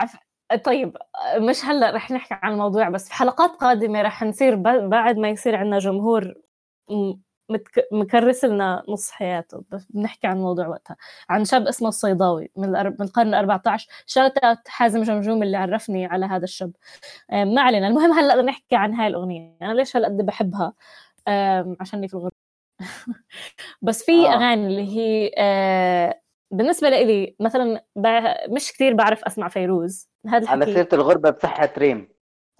طيب 0.63 0.97
مش 1.37 1.65
هلأ 1.65 1.91
رح 1.91 2.11
نحكي 2.11 2.33
عن 2.43 2.51
الموضوع 2.51 2.89
بس 2.89 3.07
في 3.07 3.13
حلقات 3.13 3.49
قادمة 3.51 4.01
رح 4.01 4.23
نصير. 4.23 4.55
بعد 4.87 5.17
ما 5.17 5.29
يصير 5.29 5.55
عندنا 5.55 5.79
جمهور. 5.79 6.33
مكرس 7.91 8.45
لنا 8.45 8.83
نص 8.87 9.11
حياته. 9.11 9.63
بس 9.71 9.85
بنحكي 9.89 10.27
عن 10.27 10.37
الموضوع 10.37 10.67
وقتها. 10.67 10.97
عن 11.29 11.45
شاب 11.45 11.67
اسمه 11.67 11.87
الصيداوي 11.87 12.51
من, 12.55 12.69
الأر... 12.69 12.89
من 12.89 13.01
القرن 13.01 13.27
ال 13.27 13.33
14 13.33 13.87
shout 14.05 14.37
out 14.37 14.67
حازم 14.67 15.01
جمجوم 15.03 15.43
اللي 15.43 15.57
عرفني 15.57 16.05
على 16.05 16.25
هذا 16.25 16.43
الشاب. 16.43 16.71
ما 17.31 17.61
علينا. 17.61 17.87
المهم 17.87 18.13
هلأ 18.13 18.35
بدنا 18.35 18.51
نحكي 18.51 18.75
عن 18.75 18.93
هاي 18.93 19.07
الأغنية. 19.07 19.57
أنا 19.61 19.73
ليش 19.73 19.95
هالقد 19.95 20.25
بحبها؟ 20.25 20.73
عشاني 21.79 22.07
في 22.07 22.13
الغربه 22.13 22.47
بس 23.81 24.03
في 24.03 24.27
آه. 24.27 24.33
أغاني 24.33 24.67
اللي 24.67 24.97
هي 24.97 25.31
آه، 25.37 26.21
بالنسبة 26.51 26.89
لي 26.89 27.35
مثلا 27.39 27.85
مش 28.49 28.73
كثير 28.73 28.93
بعرف 28.93 29.23
أسمع 29.23 29.47
فيروز. 29.47 30.09
هذا 30.27 30.49
على 30.49 30.65
الحكي. 30.65 30.73
سيره 30.73 31.01
الغربة 31.01 31.29
بصحة 31.29 31.69
ريم. 31.77 32.09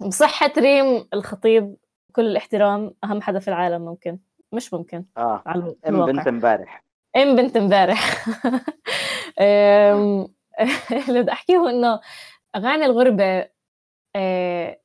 بصحة 0.00 0.52
ريم 0.58 1.08
الخطيب 1.14 1.76
كل 2.12 2.26
الاحترام 2.26 2.94
أهم 3.04 3.22
حدا 3.22 3.38
في 3.38 3.48
العالم 3.48 3.84
ممكن. 3.84 4.18
مش 4.52 4.74
ممكن 4.74 5.04
آه 5.16 5.42
على 5.46 5.76
إم 5.88 6.06
بنت 6.06 6.26
امبارح. 6.28 6.84
إم 7.16 7.36
بنت 7.36 7.56
امبارح. 7.56 8.26
اللي 11.08 11.22
بدي 11.22 11.32
أحكيه 11.32 11.56
هو 11.56 11.68
إنه 11.68 12.00
أغاني 12.56 12.84
الغربة 12.84 13.48
آه، 14.16 14.80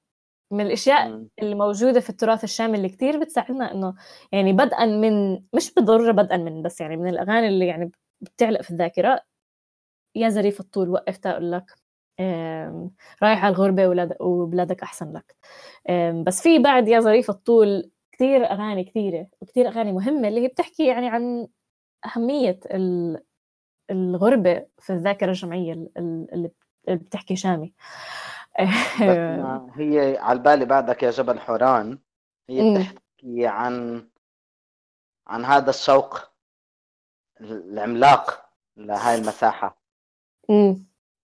من 0.52 0.62
الأشياء. 0.66 1.26
اللي 1.42 1.56
موجودة 1.56 2.00
في 2.00 2.10
التراث 2.10 2.44
الشامي 2.44 2.78
اللي 2.78 2.90
كتير 2.90 3.20
بتساعدنا 3.20 3.72
إنه 3.72 3.94
يعني 4.32 4.54
بدءا 4.54 4.86
من 4.86 5.34
مش 5.56 5.74
بالضرورة 5.74 6.12
بدءا 6.12 6.38
من 6.38 6.62
بس 6.64 6.82
يعني 6.82 6.98
من 6.98 7.10
الأغاني 7.10 7.48
اللي 7.48 7.68
يعني 7.68 7.92
بتعلق 8.22 8.62
في 8.62 8.72
الذاكرة. 8.72 9.22
يا 10.16 10.30
زريف 10.30 10.60
الطول 10.60 10.90
وقفت 10.90 11.26
أقول 11.28 11.52
لك 11.52 11.66
رايح 13.24 13.46
على 13.46 13.56
الغربة 13.56 13.88
ولاد- 13.88 14.18
وبلادك 14.22 14.84
أحسن 14.84 15.14
لك. 15.14 15.36
بس 16.26 16.42
في 16.44 16.60
بعد 16.60 16.88
يا 16.88 17.00
ظريف 17.00 17.30
الطول 17.30 17.92
كثير 18.14 18.52
أغاني 18.52 18.84
كثيره 18.84 19.28
وكثير 19.42 19.68
أغاني 19.68 19.92
مهمة 19.92 20.28
اللي 20.28 20.42
هي 20.44 20.48
بتحكي 20.48 20.88
يعني 20.88 21.10
عن 21.10 21.48
أهمية 22.06 22.60
ال- 22.66 23.24
الغربة 23.92 24.66
في 24.80 24.94
الذاكرة 24.94 25.30
الجمعية 25.30 25.74
ال- 25.74 25.90
ال- 25.98 26.52
اللي 26.88 27.00
بتحكي 27.00 27.36
شامي. 27.36 27.74
هي 29.76 30.18
على 30.18 30.40
بالي 30.40 30.66
بعدك 30.66 31.04
يا 31.04 31.10
جبل 31.12 31.40
حوران 31.40 32.00
هي. 32.50 32.74
بتحكي 32.74 33.48
عن 33.48 34.08
عن 35.28 35.46
هذا 35.46 35.70
الشوق 35.70 36.20
العملاق 37.42 38.50
لهاي 38.78 39.16
المساحة. 39.16 39.82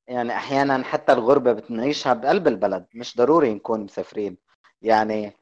يعني 0.07 0.33
أحيانا 0.33 0.83
حتى 0.83 1.13
الغربة 1.13 1.53
بتنعيشها 1.53 2.13
بقلب 2.13 2.47
البلد 2.47 2.85
مش 2.93 3.17
ضروري 3.17 3.53
نكون 3.53 3.79
مسافرين. 3.83 4.37
يعني 4.81 5.33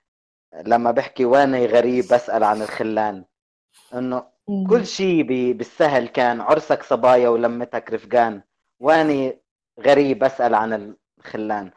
لما 0.65 0.91
بحكي 0.91 1.25
واني 1.25 1.65
غريب 1.65 2.03
بسأل 2.03 2.43
عن 2.43 2.61
الخلان. 2.61 3.25
أمم. 3.93 4.23
كل 4.69 4.85
شيء 4.85 5.23
بالسهل 5.53 6.07
كان 6.07 6.41
عرسك 6.41 6.83
صبايا 6.83 7.29
ولمتك 7.29 7.93
رفقان. 7.93 8.41
واني 8.79 9.41
غريب 9.79 10.23
اسال 10.23 10.55
عن 10.55 10.95
الخلان. 11.19 11.71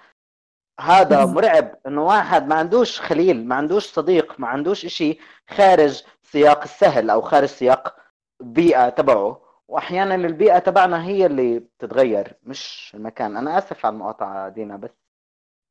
هذا. 0.80 1.26
مرعب 1.26 1.78
إنه 1.86 2.06
واحد 2.06 2.46
ما 2.48 2.54
عندوش 2.54 3.00
خليل 3.00 3.46
ما 3.46 3.54
عندوش 3.54 3.86
صديق 3.86 4.40
ما 4.40 4.48
عندوش 4.48 4.84
إشي 4.84 5.18
خارج 5.50 6.02
سياق 6.22 6.62
السهل 6.62 7.10
أو 7.10 7.20
خارج 7.20 7.48
سياق 7.48 7.96
البيئة 8.40 8.88
تبعه. 8.88 9.42
وأحيانا 9.68 10.14
البيئة 10.14 10.58
تبعنا 10.58 11.04
هي 11.04 11.26
اللي 11.26 11.58
بتتغير 11.58 12.38
مش 12.42 12.92
المكان. 12.94 13.36
أنا 13.36 13.58
آسف 13.58 13.86
على 13.86 13.92
المقاطعة 13.92 14.48
دينا 14.48 14.76
بس 14.76 14.90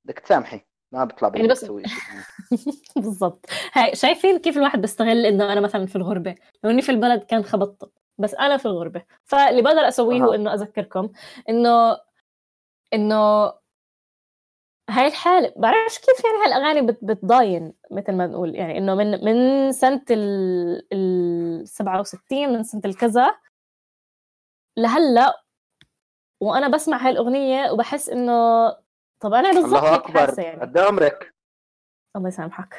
بدك 0.05 0.19
تسامحي. 0.19 0.61
ما 0.91 1.03
بيطلع 1.05 1.31
يعني 1.35 1.47
بس- 1.47 1.65
شيء 1.65 1.83
بالضبط. 2.95 3.45
هاي 3.73 3.95
شايفين 3.95 4.37
كيف 4.39 4.57
الواحد 4.57 4.81
بيستغل 4.81 5.25
إنه 5.25 5.53
أنا 5.53 5.61
مثلا 5.61 5.85
في 5.85 5.95
الغربة؟ 5.95 6.35
لو 6.63 6.69
إني 6.69 6.81
في 6.81 6.89
البلد 6.91 7.23
كان 7.23 7.43
خبطت 7.43 7.91
بس 8.17 8.35
أنا 8.35 8.57
في 8.57 8.65
الغربة. 8.65 9.03
فاللي 9.25 9.61
بقدر 9.61 9.87
أسويه 9.87 10.21
هو. 10.23 10.33
إنه 10.33 10.53
أذكركم 10.53 11.09
إنه 11.49 11.97
إنه 12.93 13.53
هاي 14.89 15.07
الحالة 15.07 15.53
بعرفش 15.57 15.97
كيف 15.99 16.23
يعني 16.25 16.37
هالأغاني 16.45 16.81
بت- 16.81 16.99
بتضاين 17.03 17.73
مثل 17.91 18.13
ما 18.13 18.27
نقول. 18.27 18.55
يعني 18.55 18.77
إنه 18.77 18.95
من 18.95 19.25
من 19.25 19.71
سنة 19.71 20.01
ال 20.11 20.87
ال 20.93 21.67
67 21.67 22.49
من 22.53 22.63
سنة 22.63 22.81
الكذا 22.85 23.35
لهلأ 24.77 25.43
وأنا 26.41 26.67
بسمع 26.67 26.97
هاي 27.05 27.11
الأغنية 27.11 27.71
وبحس 27.71 28.09
إنه 28.09 28.33
طب 29.19 29.33
أنا 29.33 29.51
بالضبط 29.51 29.83
الله 29.83 29.95
أكبر. 29.95 30.43
يعني. 30.43 30.61
قد 30.61 30.77
إيه 30.77 30.85
عمرك؟ 30.85 31.33
الله 32.15 32.27
يسامحك 32.27 32.75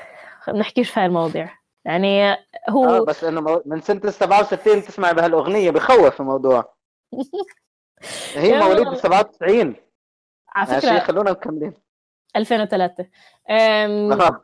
ما 0.48 0.58
نحكيش 0.58 0.90
في 0.90 1.00
هاي 1.00 1.06
المواضيع 1.06 1.58
يعني 1.84 2.36
هو 2.68 3.04
بس 3.04 3.24
إنه 3.24 3.62
من 3.66 3.76
ال 3.76 3.82
67 3.82 4.82
تسمع 4.82 5.12
بهالأغنية 5.12 5.70
بخوف 5.70 6.20
الموضوع. 6.20 6.74
هي 8.34 8.58
مواليد 8.58 8.78
والله. 8.78 8.92
ال 8.92 8.98
97 8.98 9.76
على 10.54 10.72
ماشي 10.72 10.86
فكرة 10.86 10.98
خلونا 10.98 11.30
مكملين. 11.30 11.74
2003 12.36 13.06
أم، 13.50 14.12
آه، 14.12 14.40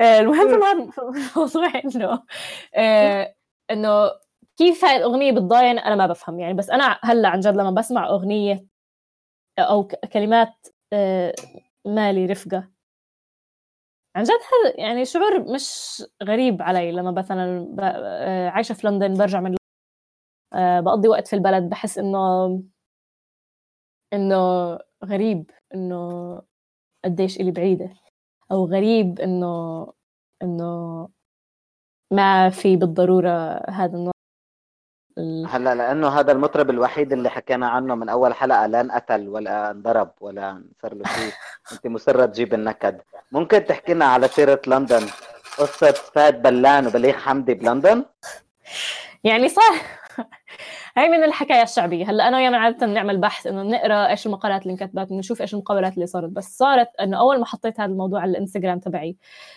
المهم 0.20 0.90
في 0.90 0.98
الموضوع 0.98 1.72
إنه 1.84 2.22
آه، 2.74 3.34
إنه 3.70 4.10
كيف 4.56 4.84
هاي 4.84 4.96
الأغنية 4.96 5.32
بتضاين 5.32 5.78
أنا 5.78 5.94
ما 5.96 6.06
بفهم 6.06 6.40
يعني. 6.40 6.54
بس 6.54 6.70
أنا 6.70 6.98
هلأ 7.02 7.28
عن 7.28 7.40
جد 7.40 7.54
لما 7.56 7.70
بسمع 7.70 8.08
أغنية 8.08 8.71
أو 9.58 9.86
ك- 9.86 9.94
كلمات 10.12 10.54
آه، 10.92 11.34
مالي 11.86 12.26
رفقة. 12.26 12.68
عن 14.16 14.22
جد 14.24 14.30
هذا 14.30 14.80
يعني 14.80 15.04
شعور 15.04 15.52
مش 15.54 16.02
غريب 16.22 16.62
علي 16.62 16.92
لما 16.92 17.10
مثلا 17.10 17.76
آه، 17.80 18.48
عايشة 18.48 18.72
في 18.72 18.86
لندن 18.86 19.14
برجع 19.18 19.40
من 19.40 19.56
آه، 20.54 20.80
بقضي 20.80 21.08
وقت 21.08 21.26
في 21.28 21.36
البلد 21.36 21.62
بحس 21.70 21.98
إنه 21.98 22.48
إنه 24.12 24.36
غريب 25.04 25.50
إنه 25.74 26.42
قديش 27.04 27.40
إلي 27.40 27.50
بعيدة 27.50 27.94
أو 28.52 28.66
غريب 28.66 29.20
إنه 29.20 29.46
إنه 30.42 31.08
ما 32.12 32.50
في 32.50 32.76
بالضرورة 32.76 33.30
هذا 33.70 33.96
النوع 33.98 34.12
ال- 34.16 34.21
هلا 35.18 35.74
لأنه 35.74 36.08
هذا 36.08 36.32
المطرب 36.32 36.70
الوحيد 36.70 37.12
اللي 37.12 37.30
حكينا 37.30 37.68
عنه 37.68 37.94
من 37.94 38.08
أول 38.08 38.34
حلقة 38.34 38.66
لا 38.66 38.80
انقتل 38.80 39.28
ولا 39.28 39.70
انضرب 39.70 40.10
ولا 40.20 40.64
صار 40.82 40.94
له 40.94 41.04
شيء. 41.04 41.32
أنت 41.72 41.86
مصرة 41.86 42.26
تجيب 42.26 42.54
النكد. 42.54 43.00
ممكن 43.32 43.64
تحكي 43.64 43.94
لنا 43.94 44.04
على 44.04 44.28
سيرة 44.28 44.60
لندن؟ 44.66 45.06
قصة 45.58 45.92
فهد 45.92 46.42
بلان 46.42 46.86
وبليغ 46.86 47.12
حمدي 47.12 47.54
بلندن؟ 47.54 48.04
يعني 49.24 49.48
صح. 49.48 50.02
هاي 50.96 51.08
من 51.08 51.24
الحكاية 51.24 51.62
الشعبية. 51.62 52.10
هلا 52.10 52.28
أنا 52.28 52.36
ويانا 52.36 52.58
عادة 52.58 52.86
نعمل 52.86 53.18
بحث 53.18 53.46
إنه 53.46 53.62
نقرأ 53.62 54.08
إيش 54.08 54.26
المقالات 54.26 54.62
اللي 54.62 54.72
انكتبت 54.72 55.10
ونشوف 55.10 55.40
إيش 55.40 55.54
المقابلات 55.54 55.94
اللي 55.94 56.06
صارت. 56.06 56.30
بس 56.30 56.58
صارت 56.58 56.88
إنه 57.00 57.18
أول 57.18 57.38
ما 57.38 57.46
حطيت 57.46 57.80
هذا 57.80 57.92
الموضوع 57.92 58.20
على 58.20 58.30
الإنستغرام 58.30 58.78
تبعي 58.78 59.16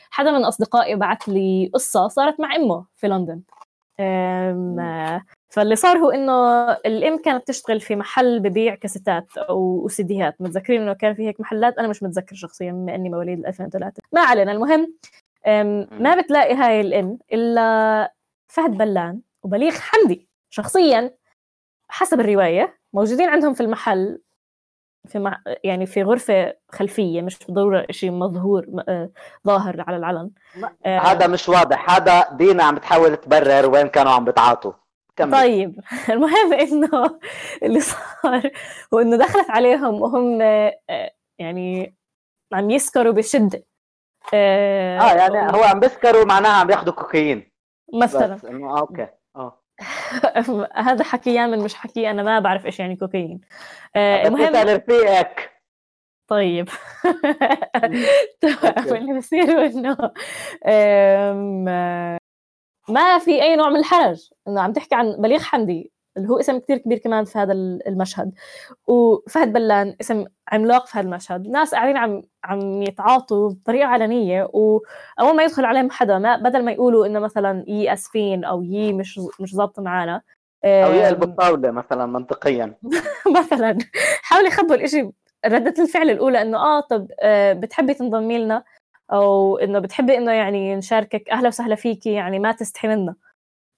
حدا 0.09 0.31
من 0.31 0.45
أصدقائي 0.45 0.95
بعت 0.95 1.27
لي 1.27 1.71
قصة 1.73 2.07
صارت 2.07 2.39
مع 2.39 2.55
أمه 2.55 2.85
في 2.95 3.07
لندن. 3.07 3.41
فاللي 5.49 5.75
صار 5.75 5.97
هو 5.97 6.09
إنه 6.09 6.71
الأم 6.71 7.17
كانت 7.17 7.47
تشتغل 7.47 7.79
في 7.81 7.95
محل 7.95 8.39
ببيع 8.39 8.75
كاسيتات 8.75 9.37
أو 9.37 9.87
سيديات 9.87 10.41
متذكرين 10.41 10.81
إنه 10.81 10.93
كان 10.93 11.13
في 11.13 11.27
هيك 11.27 11.39
محلات؟ 11.39 11.77
أنا 11.77 11.87
مش 11.87 12.03
متذكر 12.03 12.35
شخصيا 12.35 12.71
بما 12.71 12.95
إني 12.95 13.09
مواليد 13.09 13.45
2003 13.45 14.01
ما 14.11 14.21
علينا 14.21 14.51
المهم 14.51 14.93
ما 16.01 16.15
بتلاقي 16.21 16.53
هاي 16.53 16.81
الأم 16.81 17.17
إلا 17.33 18.13
فهد 18.47 18.71
بلان 18.77 19.19
وبليغ 19.43 19.71
حمدي. 19.71 20.27
شخصيا 20.49 21.11
حسب 21.89 22.19
الرواية 22.19 22.77
موجودين 22.93 23.29
عندهم 23.29 23.53
في 23.53 23.61
المحل 23.61 24.19
في 25.05 25.19
مع... 25.19 25.41
يعني 25.63 25.85
في 25.85 26.03
غرفة 26.03 26.53
خلفية 26.69 27.21
مش 27.21 27.39
بالضرورة 27.45 27.85
شيء 27.91 28.11
مظهور 28.11 28.65
آه، 28.89 29.09
ظاهر 29.47 29.83
على 29.87 29.97
العلن. 29.97 30.31
آه، 30.85 30.99
هذا 30.99 31.27
مش 31.27 31.49
واضح. 31.49 31.91
هذا 31.91 32.29
دينا 32.31 32.63
عم 32.63 32.75
بتحاول 32.75 33.15
تبرر 33.15 33.69
وين 33.69 33.87
كانوا 33.87 34.11
عم 34.11 34.25
بتعاطوا. 34.25 34.71
كمل. 35.15 35.31
طيب. 35.31 35.79
المهم 36.09 36.53
إنه 36.53 37.19
اللي 37.63 37.79
صار 37.79 38.51
هو 38.93 38.99
إنه 38.99 39.17
دخلت 39.17 39.49
عليهم 39.49 40.01
وهم 40.01 40.41
آه، 40.41 41.11
يعني 41.39 41.95
عم 42.53 42.69
يسكروا 42.69 43.13
بشدة 43.13 43.65
آه 44.33 44.99
آه 44.99 45.13
يعني 45.13 45.57
هو 45.57 45.63
عم 45.63 45.79
بيسكروا 45.79 46.25
معناها 46.25 46.51
عم 46.51 46.69
ياخذوا 46.71 46.93
كوكايين. 46.93 47.51
مثلا. 47.93 48.39
أوكي. 48.79 49.07
آه. 49.35 49.64
هذا 50.75 51.03
حكي 51.03 51.33
يامن 51.33 51.59
مش 51.59 51.75
حكي 51.75 52.11
أنا 52.11 52.23
ما 52.23 52.39
بعرف 52.39 52.65
إيش 52.65 52.79
يعني 52.79 52.95
كوكايين. 52.95 53.41
آه 53.95 54.27
المهم 54.27 54.55
رفيقك 54.55 55.55
طيب. 56.27 56.69
اللي 58.91 59.17
بصير 59.17 59.65
إنه 59.65 60.11
آه، 60.65 62.17
ما 62.89 63.19
في 63.19 63.43
أي 63.43 63.55
نوع 63.55 63.69
من 63.69 63.79
الحرج. 63.79 64.29
إنه 64.47 64.61
عم 64.61 64.73
تحكي 64.73 64.95
عن 64.95 65.15
بليغ 65.21 65.39
حمدي. 65.39 65.91
اللي 66.17 66.29
هو 66.29 66.39
اسم 66.39 66.57
كتير 66.59 66.77
كبير 66.77 66.97
كمان 66.97 67.25
في 67.25 67.39
هذا 67.39 67.53
المشهد. 67.87 68.31
وفهد 68.87 69.53
بلان 69.53 69.95
اسم 70.01 70.25
عملاق 70.51 70.87
في 70.87 70.97
هذا 70.97 71.05
المشهد. 71.05 71.47
ناس 71.47 71.75
قاعدين 71.75 71.97
عم 71.97 72.21
عم 72.43 72.81
يتعاطوا 72.81 73.49
بطريقة 73.49 73.85
علنية 73.87 74.43
وأول 74.53 75.35
ما 75.35 75.43
يدخل 75.43 75.65
عليهم 75.65 75.91
حدا 75.91 76.17
ما 76.19 76.37
بدل 76.37 76.65
ما 76.65 76.71
يقولوا 76.71 77.05
إنه 77.05 77.19
مثلا 77.19 77.65
يي 77.67 77.93
آسفين 77.93 78.43
أو 78.43 78.61
يي 78.63 78.93
مش 78.93 79.19
مش 79.39 79.55
ظابطة 79.55 79.81
معنا 79.81 80.21
أو 80.65 80.93
يقلبوا 80.93 81.27
الطاوله 81.27 81.71
مثلا 81.71 82.05
منطقيا. 82.05 82.73
مثلا. 83.39 83.77
حاولوا 84.21 84.47
يخبوا 84.47 84.75
الإشي 84.75 85.11
ردة 85.45 85.83
الفعل 85.83 86.09
الأولى 86.09 86.41
إنه 86.41 86.57
آه 86.57 86.79
طب 86.79 87.07
آه 87.19 87.53
بتحبي 87.53 87.93
تنضمي 87.93 88.37
لنا؟ 88.37 88.63
أو 89.13 89.57
إنه 89.57 89.79
بتحبي 89.79 90.17
إنه 90.17 90.31
يعني 90.31 90.75
نشاركك؟ 90.75 91.29
أهلا 91.29 91.47
وسهلا 91.47 91.75
فيكي 91.75 92.11
يعني 92.13 92.39
ما 92.39 92.51
تستحي 92.51 92.87
منا. 92.87 93.15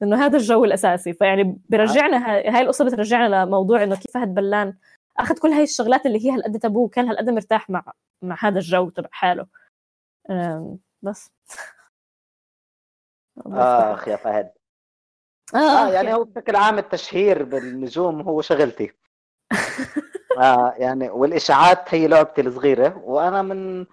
إنه 0.03 0.25
هذا 0.25 0.37
الجو 0.37 0.65
الأساسي. 0.65 1.13
فيعني 1.13 1.57
برجعنا 1.69 2.27
هاي 2.27 2.61
القصة 2.61 2.85
بترجعنا 2.85 3.45
لموضوع 3.45 3.83
إنه 3.83 3.95
كيف 3.95 4.13
فهد 4.13 4.33
بلان 4.33 4.73
أخذ 5.19 5.37
كل 5.39 5.47
هاي 5.49 5.63
الشغلات 5.63 6.05
اللي 6.05 6.25
هي 6.25 6.31
هالقد 6.31 6.59
تابوه 6.59 6.83
وكان 6.83 7.07
هالقد 7.07 7.29
مرتاح 7.29 7.69
مع 7.69 7.83
مع 8.21 8.37
هذا 8.39 8.59
الجو 8.59 8.89
تبع 8.89 9.09
حاله. 9.11 9.47
بس. 11.01 11.31
آخ 13.45 14.07
يا 14.07 14.15
فهد. 14.15 14.51
آه, 15.55 15.57
آه 15.57 15.89
يعني 15.89 16.13
هو 16.13 16.23
بشكل 16.23 16.55
عام 16.55 16.77
التشهير 16.77 17.43
بالنجوم 17.43 18.21
هو 18.21 18.41
شغلتي. 18.41 18.91
آه 20.39 20.73
يعني 20.77 21.09
والإشاعات 21.09 21.93
هي 21.93 22.07
لعبتي 22.07 22.41
الصغيرة 22.41 22.97
وأنا 22.97 23.41
من 23.41 23.85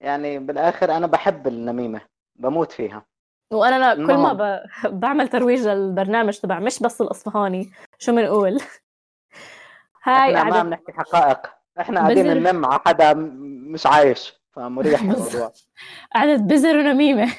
يعني 0.00 0.38
بالآخر 0.38 0.96
أنا 0.96 1.06
بحب 1.06 1.46
النميمة 1.46 2.00
بموت 2.36 2.72
فيها. 2.72 3.06
وأنا 3.52 3.76
أنا 3.76 3.94
كل 3.94 4.14
ما 4.14 4.32
المهم. 4.32 4.36
ب... 4.36 5.00
بعمل 5.00 5.28
ترويج 5.28 5.68
للبرنامج 5.68 6.38
تبع 6.38 6.58
مش 6.58 6.80
بس 6.82 7.00
الإصفهاني 7.00 7.70
شو 7.98 8.12
بنقول 8.12 8.60
هاي 10.04 10.36
إحنا 10.36 10.50
ما 10.50 10.62
بنحكي 10.62 10.92
حقائق 10.92 11.38
إحنا 11.80 12.00
قاعدين 12.00 12.24
بزر. 12.24 12.34
ننم 12.52 12.66
على 12.66 12.80
حدا 12.86 13.12
مش 13.14 13.86
عايش 13.86 14.42
فمريح 14.52 15.00
الموضوع 15.00 15.52
قاعدة 16.14 16.36
بزر 16.36 16.76
ونميمة 16.78 17.32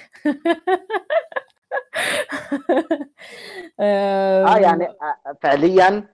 آه 3.80 4.58
يعني 4.58 4.86
آه، 4.88 5.38
فعليا 5.42 6.14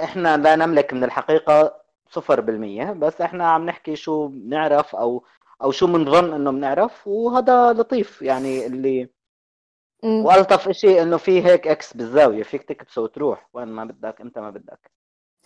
إحنا 0.00 0.36
لا 0.36 0.56
نملك 0.56 0.92
من 0.94 1.04
الحقيقة 1.04 1.80
صفر 2.10 2.40
بالمية 2.40 2.92
بس 2.92 3.20
إحنا 3.20 3.48
عم 3.50 3.66
نحكي 3.66 3.96
شو 3.96 4.26
بنعرف 4.28 4.96
أو 4.96 5.24
أو 5.62 5.70
شو 5.70 5.86
بنظن 5.86 6.34
إنه 6.34 6.50
بنعرف 6.52 7.06
وهذا 7.06 7.72
لطيف 7.72 8.22
يعني 8.22 8.66
اللي. 8.66 9.15
والطف 10.04 10.68
إشي 10.68 11.02
إنه 11.02 11.16
في 11.16 11.44
هيك 11.44 11.68
X 11.68 11.96
بالزاوية 11.96 12.42
فيك 12.42 12.62
تكبسه 12.62 13.02
وتروح 13.02 13.48
وين 13.52 13.68
ما 13.68 13.84
بدك 13.84 14.20
إمتى 14.20 14.40
ما 14.40 14.50
بدك. 14.50 14.90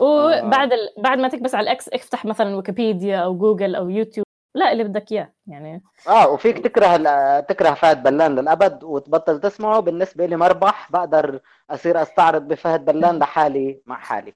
وبعد 0.01 0.72
ال... 0.72 1.02
بعد 1.02 1.18
ما 1.18 1.28
تكبس 1.28 1.55
على 1.55 1.64
ال 1.65 1.77
X 1.77 1.89
افتح 1.89 2.24
مثلا 2.24 2.56
ويكيبيديا 2.56 3.16
أو 3.18 3.39
جوجل 3.39 3.74
أو 3.74 3.89
يوتيوب 3.89 4.27
لا 4.55 4.72
اللي 4.72 4.85
بدك 4.85 5.12
إياه 5.12 5.32
يعني. 5.47 5.82
آه 6.09 6.28
وفيك 6.31 6.59
تكره 6.59 7.40
تكره 7.40 7.74
فهد 7.74 8.02
بلان 8.02 8.35
للأبد 8.35 8.85
وتبطل 8.85 9.40
تسمعه. 9.40 9.81
بالنسبة 9.81 10.27
لي 10.27 10.36
مربح 10.36 10.93
بقدر 10.93 11.40
أصير 11.70 12.02
أستعرض 12.02 12.48
بفهد 12.48 12.85
بلان 12.85 13.18
لحالي 13.22 13.82
مع 13.86 13.98
حالي. 13.98 14.35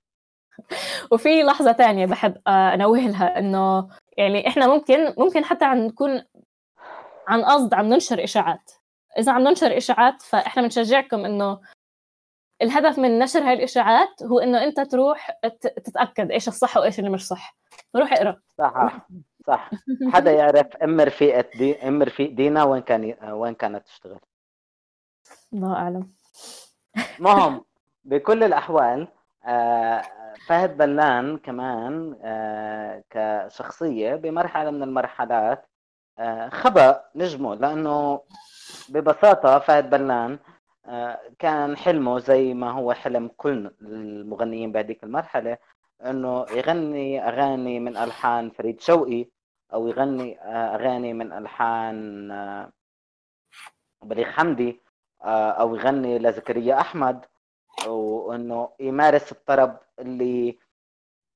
وفي 1.12 1.42
لحظة 1.42 1.72
تانية 1.72 2.06
بحب 2.06 2.34
آه، 2.46 2.74
انوه 2.74 2.98
لها 2.98 3.38
إنه 3.38 3.88
يعني 4.16 4.48
إحنا 4.48 4.66
ممكن 4.66 5.14
ممكن 5.18 5.44
حتى 5.44 5.64
عم 5.64 5.78
نكون 5.78 6.22
عن 7.28 7.44
قصد 7.44 7.74
عم 7.74 7.86
ننشر 7.86 8.24
إشاعات. 8.24 8.70
إذا 9.18 9.32
عم 9.32 9.42
ننشر 9.42 9.76
إشاعات 9.76 10.22
فإحنا 10.22 10.62
بنشجعكم 10.62 11.24
إنه 11.24 11.60
الهدف 12.62 12.98
من 12.98 13.18
نشر 13.18 13.40
هاي 13.40 13.52
الإشاعات 13.52 14.22
هو 14.22 14.38
إنه 14.38 14.64
أنت 14.64 14.80
تروح 14.80 15.30
تتأكد 15.60 16.30
إيش 16.30 16.48
الصح 16.48 16.76
وإيش 16.76 16.98
اللي 16.98 17.10
مش 17.10 17.26
صح. 17.26 17.56
روح 17.96 18.12
اقرأ. 18.12 18.40
صح 18.58 19.06
صح. 19.46 19.70
حدا 20.12 20.32
يعرف 20.32 20.76
ام 20.76 21.00
رفيقة 21.00 21.44
دي 21.58 21.88
ام 21.88 22.02
رفيق 22.02 22.30
دينا 22.32 22.64
وين 22.64 22.82
كان. 22.82 23.14
وين 23.32 23.54
كانت 23.54 23.86
تشتغل. 23.86 24.20
الله 25.52 25.74
أعلم. 25.76 26.08
المهم 27.18 27.64
بكل 28.04 28.44
الأحوال 28.44 29.08
آه، 29.46 30.02
فهد 30.46 30.76
بلان 30.76 31.38
كمان 31.38 32.16
آه، 32.22 33.04
كشخصية 33.10 34.14
بمرحلة 34.14 34.70
من 34.70 34.82
المرحلات 34.82 35.66
آه، 36.18 36.48
خبأ 36.48 37.04
نجمه 37.14 37.54
لأنه 37.54 38.20
ببساطة 38.90 39.58
فهد 39.58 39.90
بلان 39.90 40.38
آه، 40.86 41.20
كان 41.38 41.76
حلمه 41.76 42.18
زي 42.18 42.54
ما 42.54 42.70
هو 42.70 42.92
حلم 42.92 43.30
كل 43.36 43.70
المغنيين 43.82 44.72
بهذيك 44.72 45.04
المرحلة 45.04 45.58
إنه 46.06 46.46
يغني 46.50 47.28
أغاني 47.28 47.80
من 47.80 47.96
ألحان 47.96 48.50
فريد 48.50 48.80
شوقي 48.80 49.26
أو 49.74 49.88
يغني 49.88 50.40
آه، 50.40 50.74
أغاني 50.74 51.12
من 51.14 51.32
ألحان 51.32 52.30
آه، 52.30 52.72
بليغ 54.02 54.24
حمدي 54.26 54.80
أو 55.60 55.74
يغني 55.76 56.18
لزكريا 56.18 56.80
أحمد 56.80 57.24
وإنه 57.86 58.68
يمارس 58.80 59.32
الطرب 59.32 59.78
اللي 59.98 60.58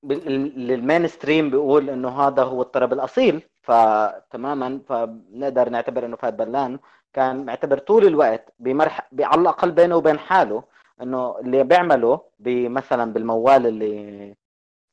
بال- 0.02 0.26
اللي 0.26 0.74
ال 0.74 1.06
mainstream 1.08 1.50
بيقول 1.50 1.90
إنه 1.90 2.08
هذا 2.20 2.42
هو 2.42 2.62
الطرب 2.62 2.92
الأصيل 2.92 3.42
فتماما 3.62 4.80
فبنقدر 4.88 5.68
نعتبر 5.68 6.04
إنه 6.06 6.16
فهد 6.16 6.36
بلان 6.36 6.78
كان 7.18 7.44
معتبر 7.44 7.78
طول 7.78 8.06
الوقت 8.06 8.54
بمرح 8.58 9.08
على 9.20 9.40
الأقل 9.40 9.70
بينه 9.70 9.96
وبين 9.96 10.18
حاله 10.18 10.64
إنه 11.02 11.38
اللي 11.38 11.64
بيعمله 11.64 12.30
مثلا 12.68 13.12
بالموال 13.12 13.66
اللي 13.66 14.36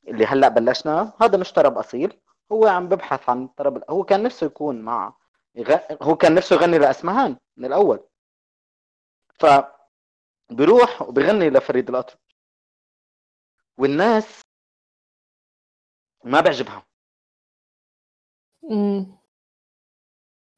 اللي 0.07 0.25
هلأ 0.25 0.47
بلشنا 0.47 1.13
هذا 1.21 1.37
مش 1.37 1.53
طرب 1.53 1.77
أصيل 1.77 2.19
هو 2.51 2.67
عم 2.67 2.89
ببحث 2.89 3.29
عن 3.29 3.47
طرب 3.47 3.83
هو 3.89 4.03
كان 4.03 4.23
نفسه 4.23 4.45
يكون 4.45 4.81
مع. 4.81 5.13
هو 6.01 6.15
كان 6.15 6.35
نفسه 6.35 6.55
يغني 6.55 6.77
لاسمهان 6.77 7.37
من 7.57 7.65
الأول. 7.65 8.03
ف 9.39 9.45
بيروح 10.49 11.01
وبغني 11.01 11.49
لفريد 11.49 11.89
الأطرش. 11.89 12.17
والناس 13.77 14.41
ما 16.23 16.41
بيعجبها. 16.41 16.85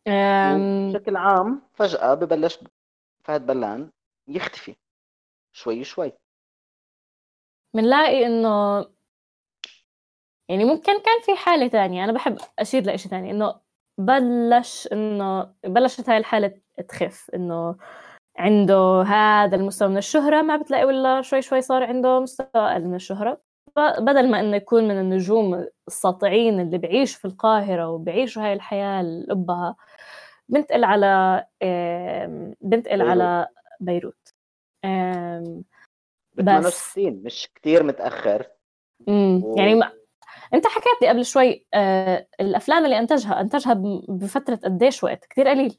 بشكل 0.08 1.16
عام 1.16 1.62
فجأة 1.74 2.14
ببلش 2.14 2.60
فهد 3.24 3.46
بلان 3.46 3.92
يختفي 4.28 4.76
شوي 5.54 5.84
شوي. 5.84 6.12
بنلاقي 7.76 8.26
إنه 8.26 8.86
يعني 10.50 10.66
ممكن 10.66 11.02
كان 11.02 11.22
في 11.26 11.36
حالة 11.36 11.68
تانية. 11.68 12.04
أنا 12.04 12.12
بحب 12.12 12.38
أشير 12.60 12.84
لإشي 12.84 13.10
تاني 13.10 13.32
إنه 13.32 13.60
بلش 13.98 14.88
إنه 14.92 15.54
بلشت 15.64 16.10
هاي 16.10 16.18
الحالة 16.18 16.62
تخف 16.88 17.32
إنه 17.34 17.78
عنده 18.38 19.02
هذا 19.02 19.56
المستوى 19.56 19.88
من 19.88 19.98
الشهرة 19.98 20.42
ما 20.42 20.58
بتلاقي 20.58 20.86
ولا 20.86 21.22
شوي 21.22 21.42
شوي 21.42 21.62
صار 21.62 21.84
عنده 21.84 22.20
مستوى 22.20 22.48
أقل 22.56 22.86
من 22.86 22.96
الشهرة. 22.96 23.47
بدل 23.76 24.32
ما 24.32 24.40
إنه 24.40 24.56
يكون 24.56 24.84
من 24.88 25.00
النجوم 25.00 25.68
الساطعين 25.88 26.60
اللي 26.60 26.78
بيعيشوا 26.78 27.20
في 27.20 27.26
القاهرة 27.26 27.90
وبيعيشوا 27.90 28.44
هاي 28.44 28.54
الحياة 28.54 29.02
اللي 29.02 29.28
قبها 29.34 29.76
بنتقل 30.50 30.84
على 30.84 31.46
بنتقل 32.62 32.98
بيروت. 32.98 33.10
على 33.10 33.48
بيروت 33.80 34.34
بس. 36.36 36.46
68 36.46 37.24
مش 37.24 37.50
كتير 37.56 37.84
متأخر. 37.84 38.48
امم 39.08 39.44
و- 39.44 39.58
يعني 39.58 39.76
ما... 39.76 39.92
أنت 40.54 40.68
حكيت 40.68 41.02
لي 41.02 41.08
قبل 41.10 41.26
شوي 41.26 41.66
آه 41.74 42.28
الأفلام 42.40 42.86
اللي 42.86 43.00
أنتجها 43.00 43.42
أنتجها 43.42 43.74
بفترة 44.10 44.56
قديش 44.56 45.04
وقت؟ 45.04 45.26
كثير 45.26 45.48
قليل. 45.48 45.78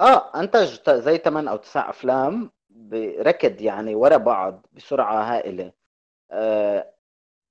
آه 0.00 0.40
أنتج 0.40 0.90
زي 0.90 1.18
8 1.18 1.50
أو 1.50 1.56
9 1.56 1.90
أفلام 1.90 2.50
بركض 2.70 3.60
يعني 3.60 3.94
ورا 3.94 4.16
بعض 4.16 4.66
بسرعة 4.72 5.34
هائلة. 5.34 5.64
آه 5.66 5.72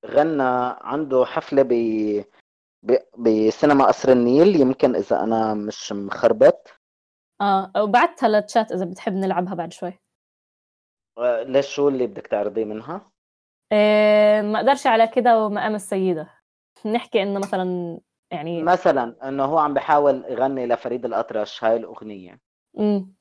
غنى 0.05 0.75
عنده 0.81 1.25
حفلة 1.25 1.61
ب 1.61 2.23
بسينما 3.17 3.85
قصر 3.85 4.11
النيل 4.11 4.55
يمكن 4.61 4.95
إذا 4.95 5.23
أنا 5.23 5.53
مش 5.53 5.91
مخربط. 5.91 6.69
آه 7.41 7.71
وبعتها 7.77 8.29
للتشات 8.29 8.71
إذا 8.71 8.85
بتحب 8.85 9.13
نلعبها 9.13 9.53
بعد 9.53 9.73
شوي. 9.73 9.99
آه 11.17 11.43
ليش 11.43 11.67
شو 11.67 11.87
اللي 11.87 12.07
بدك 12.07 12.27
تعرضيه 12.27 12.65
منها؟ 12.65 13.11
آه 13.71 14.41
ما 14.41 14.59
أقدرش 14.59 14.87
على 14.87 15.07
كده 15.07 15.45
ومقام 15.45 15.75
السيدة. 15.75 16.29
نحكي 16.85 17.23
إنه 17.23 17.39
مثلا 17.39 17.99
يعني 18.31 18.63
مثلا 18.63 19.27
إنه 19.27 19.45
هو 19.45 19.57
عم 19.57 19.73
بحاول 19.73 20.25
يغني 20.29 20.67
لفريد 20.67 21.05
الأطرش 21.05 21.63
هاي 21.63 21.75
الأغنية. 21.75 22.39
امم 22.79 23.13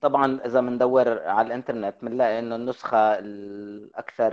طبعا 0.00 0.40
إذا 0.46 0.60
بندور 0.60 1.22
على 1.28 1.46
الإنترنت 1.46 1.96
بنلاقي 2.02 2.38
إنه 2.38 2.56
النسخة 2.56 3.18
الأكثر 3.18 4.32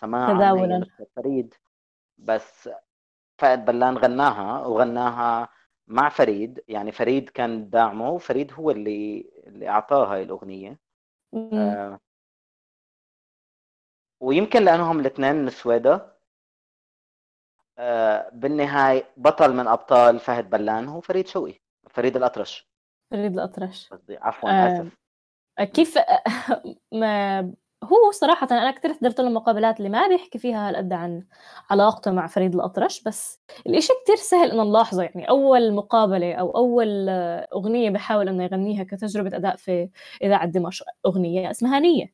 سماعا 0.00 0.34
تداولاً. 0.34 0.86
فريد. 1.16 1.54
بس 2.18 2.70
فهد 3.38 3.64
بلان 3.64 3.98
غناها 3.98 4.66
وغناها 4.66 5.48
مع 5.86 6.08
فريد. 6.08 6.64
يعني 6.68 6.92
فريد 6.92 7.28
كان 7.30 7.70
داعمه 7.70 8.10
وفريد 8.10 8.52
هو 8.52 8.70
اللي 8.70 9.30
اللي 9.46 9.68
أعطاه 9.68 10.14
هاي 10.14 10.22
الأغنية. 10.22 10.78
أمم. 11.34 11.54
آه، 11.58 12.00
ويمكن 14.20 14.62
لأنهم 14.62 15.00
الاثنين 15.00 15.34
من 15.36 15.50
سويدا. 15.50 16.16
آه، 17.78 18.30
بالنهاية 18.32 19.04
بطل 19.16 19.52
من 19.52 19.66
أبطال 19.68 20.20
فهد 20.20 20.50
بلان 20.50 20.88
هو 20.88 21.00
فريد 21.00 21.26
شوقي 21.26 21.54
فريد 21.90 22.16
الأطرش. 22.16 22.70
فريد 23.10 23.32
الأطرش. 23.32 23.88
قصدي 23.88 24.16
عفوا 24.16 24.50
آه، 24.50 24.80
آسف. 24.80 24.92
كيف 25.72 25.98
ما 26.92 27.40
هو 27.84 28.10
صراحة 28.10 28.48
أنا 28.50 28.70
كتير 28.70 28.94
حضرت 28.94 29.20
له 29.20 29.28
مقابلات 29.28 29.78
اللي 29.78 29.88
ما 29.88 30.08
بيحكي 30.08 30.38
فيها 30.38 30.68
هالقد 30.68 30.92
عن 30.92 31.26
علاقته 31.70 32.10
مع 32.10 32.26
فريد 32.26 32.54
الأطرش 32.54 33.02
بس 33.02 33.40
الإشي 33.66 33.92
كتير 34.04 34.16
سهل 34.16 34.50
إنه 34.50 34.62
نلاحظه. 34.64 35.02
يعني 35.02 35.28
أول 35.28 35.72
مقابلة 35.74 36.34
أو 36.34 36.50
أول 36.56 37.08
أغنية 37.52 37.90
بحاول 37.90 38.28
إنه 38.28 38.44
يغنيها 38.44 38.84
كتجربة 38.84 39.36
أداء 39.36 39.56
في 39.56 39.88
إذاعة 40.22 40.46
دمشق 40.46 40.86
أغنية 41.06 41.50
اسمها 41.50 41.80
نية. 41.80 42.12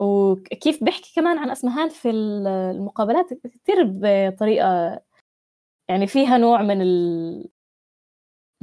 وكيف 0.00 0.84
بيحكي 0.84 1.12
كمان 1.16 1.38
عن 1.38 1.50
أسمهان 1.50 1.88
في 1.88 2.10
ال- 2.10 2.46
المقابلات 2.46 3.34
كتير 3.34 3.76
بطريقة 3.86 5.00
يعني 5.88 6.06
فيها 6.06 6.38
نوع 6.38 6.62
من 6.62 6.82
ال... 6.82 7.48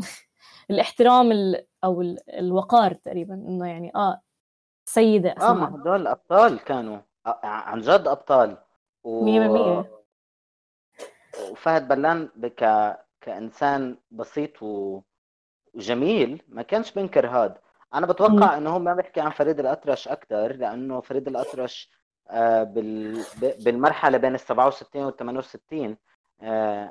الاحترام 0.72 1.32
ال... 1.32 1.66
أو 1.84 2.02
ال... 2.02 2.18
الوقار 2.30 2.94
تقريبا 2.94 3.34
إنه 3.34 3.68
يعني 3.68 3.92
آه 3.96 4.22
سيدة 4.86 5.30
آه 5.30 5.54
ما 5.54 5.64
اسمها 5.66 5.82
هدول 5.82 6.08
أبطال 6.08 6.60
كانوا. 6.60 7.00
عن 7.44 7.82
جد 7.82 8.08
أبطال. 8.08 8.58
و... 9.04 9.26
مية 9.26 9.40
بالمية. 9.40 10.02
وفهد 11.52 11.88
بلان 11.88 12.30
ك... 12.44 12.96
كإنسان 13.22 13.98
بسيط 14.12 14.64
و... 14.64 15.02
وجميل 15.74 16.44
ما 16.48 16.62
كانش 16.62 16.92
بينكر 16.92 17.28
هاد. 17.28 17.58
أنا 17.94 18.08
بتوقع 18.08 18.58
إنه 18.58 18.70
هو 18.70 18.80
ما 18.80 18.94
بيحكي 18.94 19.22
عن 19.22 19.32
فريد 19.32 19.60
الأطرش 19.60 20.08
أكثر 20.08 20.54
لأنه 20.54 21.02
فريد 21.02 21.28
الأطرش 21.28 21.92
آه، 22.30 22.64
بال... 22.64 23.24
بالمرحلة 23.42 24.18
بين 24.18 24.36
ال 24.36 24.40
67 24.40 25.04
وال 25.04 25.16
68 25.16 25.86
آه، 25.90 25.98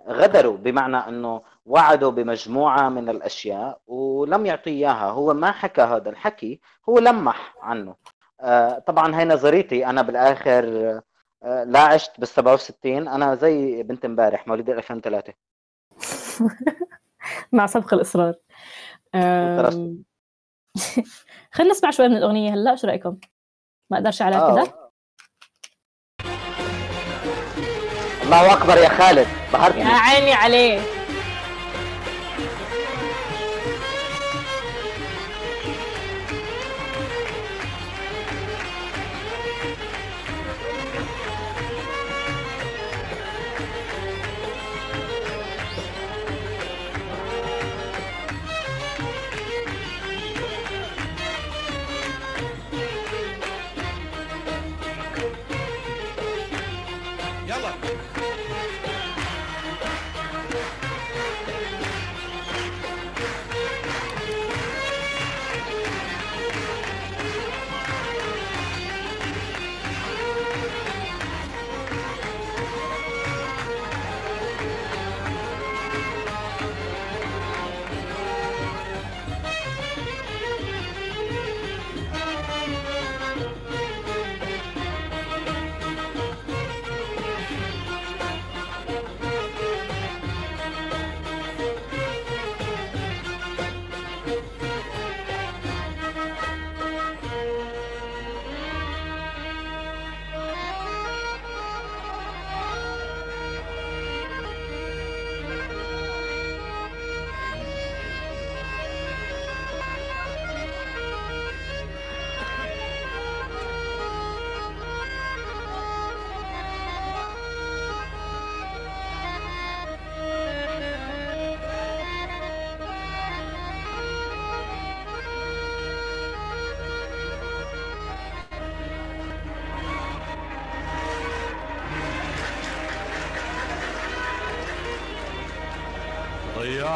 غدروا 0.08 0.56
بمعنى 0.56 0.96
أنه 0.96 1.42
وعدوا 1.66 2.10
بمجموعة 2.10 2.88
من 2.88 3.08
الأشياء 3.08 3.80
ولم 3.86 4.46
يعطي 4.46 4.70
إياها. 4.70 5.10
هو 5.10 5.34
ما 5.34 5.50
حكى 5.50 5.82
هذا 5.82 6.10
الحكي 6.10 6.60
هو 6.88 6.98
لمح 6.98 7.54
عنه. 7.62 7.94
آه، 8.40 8.78
طبعا 8.78 9.20
هي 9.20 9.24
نظريتي. 9.24 9.86
أنا 9.86 10.02
بالآخر 10.02 10.64
آه، 11.42 11.64
لا 11.64 11.80
عشت 11.80 12.20
بال 12.20 12.28
67 12.28 13.08
أنا 13.08 13.34
زي 13.34 13.82
بنت 13.82 14.04
امبارح 14.04 14.48
مواليد 14.48 14.70
2003 14.70 15.32
مع 17.52 17.66
سبق 17.66 17.94
الإصرار. 17.94 18.34
أم... 19.14 20.04
خلينا 21.54 21.72
نسمع 21.72 21.90
شوي 21.90 22.08
من 22.08 22.16
الأغنية. 22.16 22.54
هلأ 22.54 22.76
شو 22.76 22.86
رأيكم؟ 22.86 23.18
ما 23.90 23.98
أقدرش 23.98 24.22
على 24.22 24.36
آه. 24.36 24.54
كده 24.54 24.80
الله 28.22 28.52
أكبر 28.52 28.76
يا 28.76 28.88
خالد. 28.88 29.39
بهرتني 29.52 29.80
يا 29.80 29.86
عيني 29.88 30.32
عليه 30.32 30.80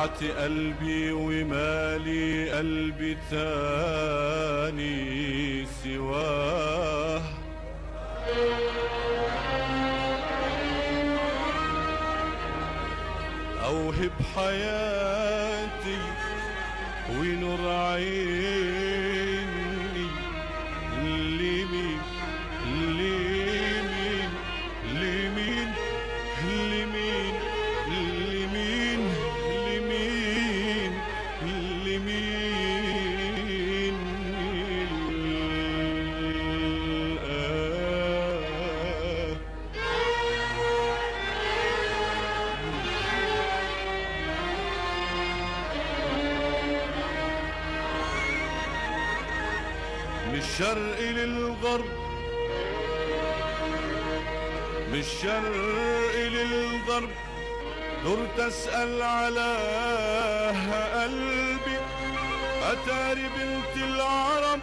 ضيعت 0.04 0.36
قلبي 0.38 1.12
ومالي 1.12 2.50
قلبي 2.50 3.16
تاني 3.30 4.96
سواه. 5.66 7.22
أوهب 13.64 14.12
حياتي 14.36 14.93
أسأل 58.54 59.02
على 59.02 59.56
قلبي. 60.94 61.78
أتاري 62.62 63.28
بنت 63.36 63.76
العرب 63.76 64.60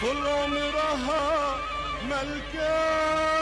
طول 0.00 0.26
عمرها 0.26 1.56
ملكاه 2.10 3.35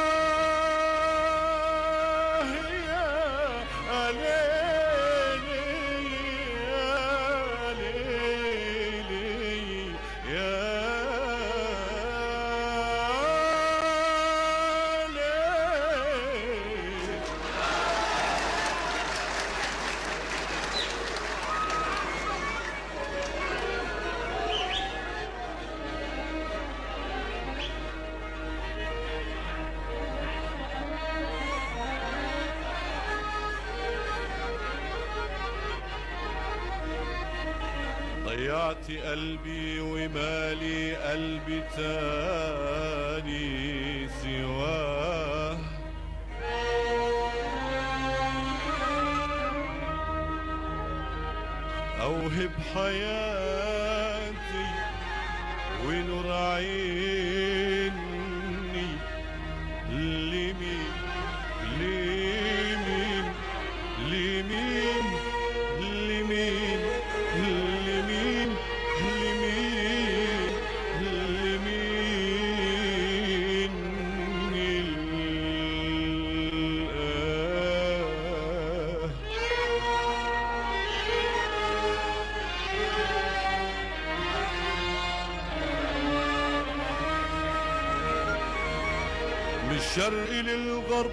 الشرق 90.05 90.31
للغرب 90.32 91.10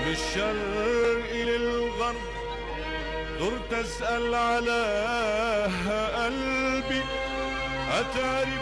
من 0.00 0.12
الشرق 0.12 1.32
للغرب. 1.32 2.24
دورت 3.38 3.72
اسال 3.72 4.34
على 4.34 4.82
قلبي 6.16 7.02
اتاري 8.00 8.56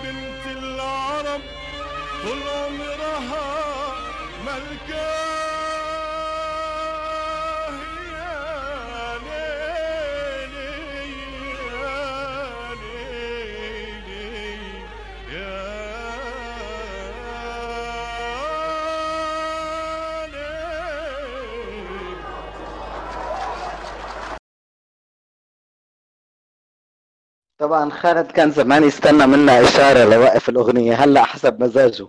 طبعا 27.62 27.90
خالد 27.90 28.30
كان 28.32 28.50
زمان 28.50 28.82
يستنى 28.84 29.26
منا 29.26 29.60
إشارة 29.62 30.04
لوقف 30.04 30.48
الأغنية 30.48 30.94
هلأ 30.94 31.22
حسب 31.24 31.62
مزاجه. 31.62 32.08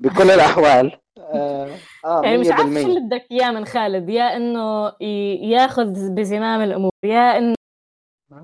بكل 0.00 0.30
الأحوال 0.30 1.00
آه, 1.18 1.68
آه 2.04 2.22
يعني 2.24 2.38
مش 2.38 2.48
عارف 2.50 2.60
شو 2.60 2.68
100% 2.74 2.76
اللي 2.76 3.00
بدك 3.00 3.26
إياه 3.30 3.50
من 3.50 3.64
خالد 3.64 4.08
يا 4.08 4.36
إنه 4.36 4.92
ياخذ 5.50 6.10
بزمام 6.14 6.60
الأمور 6.62 6.90
يا 7.04 7.38
إنه 7.38 7.54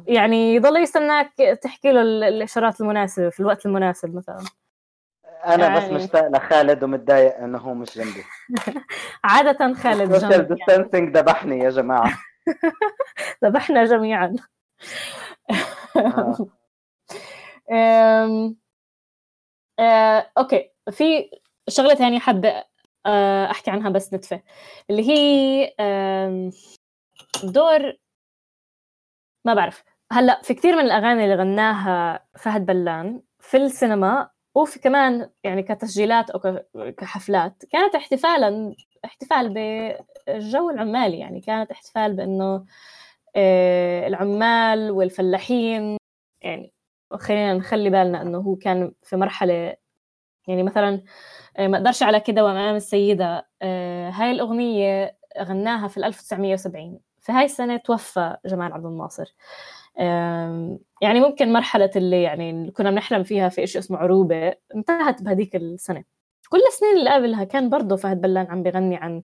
يعني 0.06 0.54
يضل 0.54 0.76
يستناك 0.76 1.32
تحكي 1.62 1.92
له 1.92 2.02
ال- 2.02 2.24
الإشارات 2.24 2.80
المناسبة 2.80 3.30
في 3.30 3.40
الوقت 3.40 3.66
المناسب 3.66 4.14
مثلا. 4.14 4.44
أنا 5.46 5.76
بس 5.76 5.82
يعني- 5.82 5.94
مشتاق 5.94 6.28
لخالد 6.28 6.84
ومتضايق 6.84 7.36
إنه 7.38 7.58
هو 7.58 7.74
مش 7.74 7.98
جنبي 7.98 8.24
عادة 9.24 9.74
خالد 9.74 10.14
social 10.14 10.30
جنب 10.48 10.54
distancing 10.58 11.16
ذبحني 11.16 11.58
يا 11.58 11.70
جماعة. 11.70 12.18
ذبحنا 13.44 13.84
جميعا. 13.84 14.36
آه. 15.96 16.46
آه، 19.80 20.30
أوكي. 20.38 20.70
في 20.90 21.30
شغلة 21.68 21.94
ثانية 21.94 22.18
حابة 22.18 22.64
آه، 23.06 23.50
أحكي 23.50 23.70
عنها 23.70 23.90
بس 23.90 24.14
نتفه. 24.14 24.42
اللي 24.90 25.08
هي 25.10 25.72
دور 27.44 27.96
ما 29.44 29.54
بعرف. 29.54 29.84
هلأ 30.12 30.40
في 30.42 30.54
كثير 30.54 30.76
من 30.76 30.80
الأغاني 30.84 31.24
اللي 31.24 31.34
غناها 31.34 32.24
فهد 32.38 32.66
بلان 32.66 33.22
في 33.40 33.56
السينما 33.56 34.30
وفي 34.54 34.78
كمان 34.78 35.30
يعني 35.44 35.62
كتسجيلات 35.62 36.30
أو 36.30 36.60
كحفلات 36.96 37.64
كانت 37.70 37.94
احتفالا 37.94 38.74
احتفال 39.04 39.48
بالجو 39.54 40.70
العمالي 40.70 41.18
يعني 41.18 41.40
كانت 41.40 41.70
احتفال 41.70 42.16
بأنه 42.16 42.64
العمال 44.06 44.90
والفلاحين. 44.90 45.96
يعني 46.42 46.72
خلينا 47.12 47.54
نخلي 47.54 47.90
بالنا 47.90 48.22
إنه 48.22 48.38
هو 48.38 48.56
كان 48.56 48.92
في 49.02 49.16
مرحلة 49.16 49.76
يعني 50.48 50.62
مثلا 50.62 51.02
آه، 51.58 51.68
ما 51.68 51.78
أقدرش 51.78 52.02
على 52.02 52.20
كده 52.20 52.44
وأمام 52.44 52.76
السيدة. 52.76 53.48
آه، 53.62 54.10
هاي 54.10 54.30
الأغنية 54.30 55.18
غناها 55.42 55.88
في 55.88 55.96
1970 56.06 57.00
في 57.20 57.32
هاي 57.32 57.44
السنة 57.44 57.76
توفى 57.76 58.36
جمال 58.46 58.72
عبد 58.72 58.86
الناصر. 58.86 59.34
يعني 61.02 61.20
ممكن 61.20 61.52
مرحلة 61.52 61.90
اللي 61.96 62.22
يعني 62.22 62.70
كنا 62.70 62.90
بنحلم 62.90 63.22
فيها 63.22 63.48
في 63.48 63.66
شيء 63.66 63.80
اسمه 63.80 63.98
عروبة 63.98 64.54
انتهت 64.76 65.22
بهذيك 65.22 65.56
السنة. 65.56 66.04
كل 66.48 66.58
السنين 66.68 66.96
اللي 66.98 67.10
قبلها 67.14 67.44
كان 67.44 67.70
برضه 67.70 67.96
فهد 67.96 68.20
بلان 68.20 68.46
عم 68.46 68.62
بيغني 68.62 68.96
عن 68.96 69.22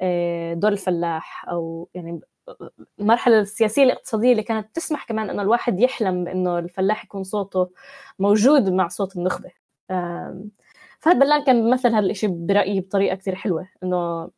آه، 0.00 0.54
دور 0.54 0.72
الفلاح 0.72 1.48
أو 1.48 1.88
يعني 1.94 2.20
المرحلة 3.00 3.40
السياسية 3.40 3.84
الاقتصادية 3.84 4.32
اللي 4.32 4.42
كانت 4.42 4.76
تسمح 4.76 5.04
كمان 5.04 5.30
إنه 5.30 5.42
الواحد 5.42 5.80
يحلم 5.80 6.24
بإنه 6.24 6.58
الفلاح 6.58 7.04
يكون 7.04 7.24
صوته 7.24 7.70
موجود 8.18 8.68
مع 8.68 8.88
صوت 8.88 9.16
النخبة. 9.16 9.50
آم، 9.90 10.50
فهد 11.00 11.18
بلان 11.18 11.44
كان 11.44 11.64
بيمثل 11.64 11.88
هذا 11.88 11.98
الإشي 11.98 12.26
برأيي 12.26 12.80
بطريقة 12.80 13.16
كتير 13.16 13.34
حلوة 13.34 13.68
إنه 13.82 14.30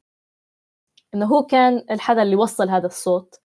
إنه 1.14 1.26
هو 1.26 1.42
كان 1.46 1.84
الحدا 1.90 2.22
اللي 2.22 2.36
وصل 2.36 2.68
هذا 2.68 2.86
الصوت. 2.86 3.40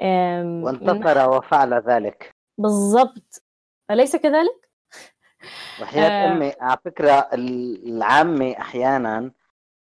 وانتصر 0.00 1.30
وفعل 1.30 1.74
ذلك. 1.74 2.34
بالضبط. 2.58 3.42
أليس 3.90 4.16
كذلك؟ 4.16 4.68
وحياة 5.82 6.10
آه. 6.10 6.32
أمي 6.32 6.52
على 6.60 6.78
فكرة 6.84 7.28
العامة 7.32 8.52
أحيانا 8.58 9.30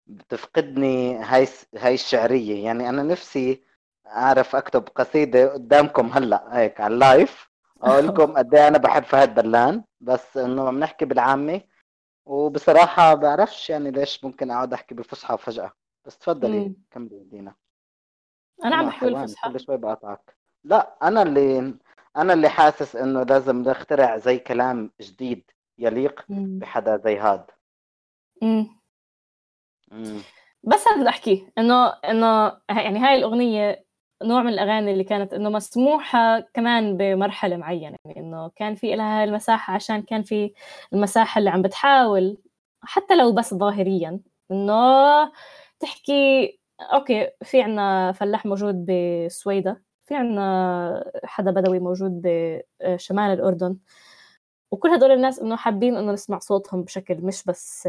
بتفقدني 0.06 1.16
هاي 1.16 1.46
هاي 1.76 1.94
الشعرية. 1.94 2.64
يعني 2.64 2.88
أنا 2.88 3.02
نفسي 3.02 3.62
أعرف 4.08 4.56
أكتب 4.56 4.88
قصيدة 4.88 5.52
قدامكم 5.52 6.06
هلأ 6.06 6.58
هيك 6.58 6.80
على 6.80 6.94
ال 6.94 7.05
live 7.05 7.48
أقول 7.82 8.06
لكم 8.08 8.36
قد 8.36 8.54
إيه 8.54 8.68
أنا 8.68 8.78
بحب 8.78 9.02
فهد 9.04 9.34
بلان 9.34 9.84
بس 10.00 10.36
إنه 10.36 10.68
عم 10.68 10.78
نحكي 10.80 11.04
بالعامة 11.04 11.60
وبصراحة 12.26 13.14
بعرفش 13.14 13.70
يعني 13.70 13.90
ليش 13.90 14.24
ممكن 14.24 14.50
أقعد 14.50 14.72
أحكي 14.72 14.94
بالفصحى 14.94 15.38
فجأة 15.38 15.72
بس 16.06 16.18
تفضلي. 16.18 16.74
كملي 16.90 17.24
دينا 17.24 17.54
أنا 18.64 18.76
عم 18.76 18.86
بحكي 18.86 19.06
بالفصحى 19.06 19.52
كل 19.52 19.60
شوي 19.60 19.76
بقاطعك 19.76 20.36
لا 20.64 20.96
أنا 21.02 21.22
اللي 21.22 21.74
أنا 22.16 22.32
اللي 22.32 22.48
حاسس 22.48 22.96
إنه 22.96 23.22
لازم 23.22 23.62
نخترع 23.62 24.16
زي 24.18 24.38
كلام 24.38 24.90
جديد 25.00 25.50
يليق 25.78 26.24
مم. 26.28 26.58
بحدا 26.60 26.96
زي 26.96 27.16
هاد 27.18 27.50
مم. 28.42 28.78
مم. 29.92 30.22
بس 30.62 30.88
هذا 30.88 31.00
بدي 31.00 31.08
احكيه 31.08 31.52
إنه 31.58 31.86
إنه 31.88 32.60
يعني 32.70 32.98
هاي 32.98 33.14
الأغنية 33.14 33.84
نوع 34.22 34.42
من 34.42 34.48
الأغاني 34.48 34.92
اللي 34.92 35.04
كانت 35.04 35.32
إنه 35.34 35.50
مسموحة 35.50 36.40
كمان 36.40 36.96
بمرحلة 36.96 37.56
معينة 37.56 37.96
يعني 38.04 38.20
إنه 38.20 38.50
كان 38.56 38.74
في 38.74 38.96
لها 38.96 39.18
هاي 39.20 39.24
المساحة 39.24 39.74
عشان 39.74 40.02
كان 40.02 40.22
في 40.22 40.52
المساحة 40.92 41.38
اللي 41.38 41.50
عم 41.50 41.62
بتحاول 41.62 42.38
حتى 42.82 43.16
لو 43.16 43.32
بس 43.32 43.54
ظاهريا 43.54 44.20
إنه 44.50 45.32
تحكي 45.80 46.58
أوكي 46.80 47.30
في 47.44 47.62
عنا 47.62 48.12
فلاح 48.12 48.46
موجود 48.46 48.86
بسويدة 48.86 49.82
في 50.06 50.14
عنا 50.14 51.10
حدا 51.24 51.50
بدوي 51.50 51.78
موجود 51.78 52.22
بشمال 52.84 53.32
الأردن 53.32 53.76
وكل 54.72 54.88
هدول 54.88 55.10
الناس 55.10 55.38
إنه 55.40 55.56
حابين 55.56 55.96
إنه 55.96 56.12
نسمع 56.12 56.38
صوتهم 56.38 56.82
بشكل 56.82 57.14
مش 57.20 57.44
بس 57.44 57.86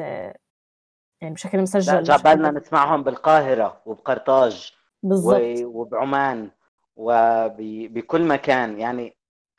يعني 1.21 1.33
بشكل 1.33 1.57
مسجل 1.61 1.93
لا 1.93 2.01
بشكل- 2.01 2.55
نسمعهم 2.55 3.03
بالقاهرة 3.03 3.81
وبقرطاج. 3.85 4.73
بالضبط. 5.03 5.41
وبعمان 5.63 6.51
وبكل 6.95 8.23
مكان. 8.23 8.79
يعني 8.79 9.15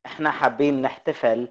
إحنا 0.06 0.30
حابين 0.30 0.82
نحتفل 0.82 1.48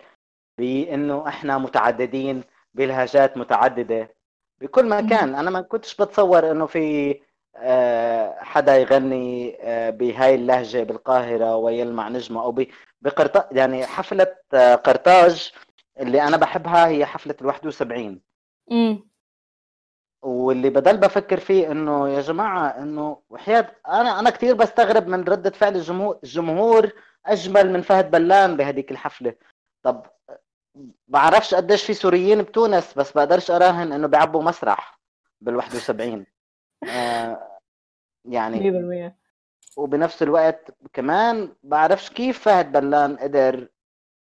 بإنه 0.57 1.27
إحنا 1.27 1.57
متعددين 1.57 2.43
بلهجات 2.73 3.37
متعددة 3.37 4.15
بكل 4.61 4.89
مكان. 4.89 5.35
أنا 5.35 5.49
ما 5.49 5.61
كنتش 5.61 5.95
بتصور 5.95 6.51
إنه 6.51 6.65
في 6.65 7.15
آه، 7.55 8.35
حدا 8.39 8.77
يغني 8.77 9.57
آه، 9.61 9.89
بهاي 9.89 10.35
اللهجة 10.35 10.83
بالقاهرة 10.83 11.55
ويلمع 11.55 12.09
نجمة 12.09 12.43
أو 12.43 12.55
بقرطاج 13.01 13.57
يعني 13.57 13.85
حفلة 13.85 14.35
آه، 14.53 14.75
قرطاج 14.75 15.51
اللي 15.99 16.21
أنا 16.21 16.37
بحبها 16.37 16.87
هي 16.87 17.05
حفلة 17.05 17.35
ال 17.41 17.45
71 17.45 18.21
امم 18.71 19.08
واللي 20.21 20.69
بضل 20.69 20.97
بفكر 20.97 21.39
فيه 21.39 21.71
إنه 21.71 22.09
يا 22.09 22.21
جماعة 22.21 22.67
إنه 22.67 23.21
وحياة 23.29 23.75
أنا 23.87 24.19
أنا 24.19 24.29
كثير 24.29 24.55
بستغرب 24.55 25.07
من 25.07 25.23
ردة 25.23 25.49
فعل 25.49 25.75
الجمهور 25.75 26.19
الجمهور 26.23 26.91
أجمل 27.25 27.73
من 27.73 27.81
فهد 27.81 28.11
بلان 28.11 28.57
بهديك 28.57 28.91
الحفلة. 28.91 29.35
طب 29.83 30.05
بعرفش 31.07 31.53
قديش 31.53 31.83
في 31.85 31.93
سوريين 31.93 32.41
بتونس 32.41 32.93
بس 32.93 33.11
بقدرش 33.11 33.51
أراهن 33.51 33.91
إنه 33.91 34.07
بيعبوا 34.07 34.43
مسرح 34.43 34.99
بال 35.41 35.55
71 35.55 36.25
آه 36.89 37.59
يعني 38.25 39.11
100% 39.11 39.13
وبنفس 39.77 40.23
الوقت 40.23 40.71
كمان 40.93 41.53
بعرفش 41.63 42.09
كيف 42.09 42.39
فهد 42.39 42.71
بلان 42.71 43.17
قدر 43.17 43.67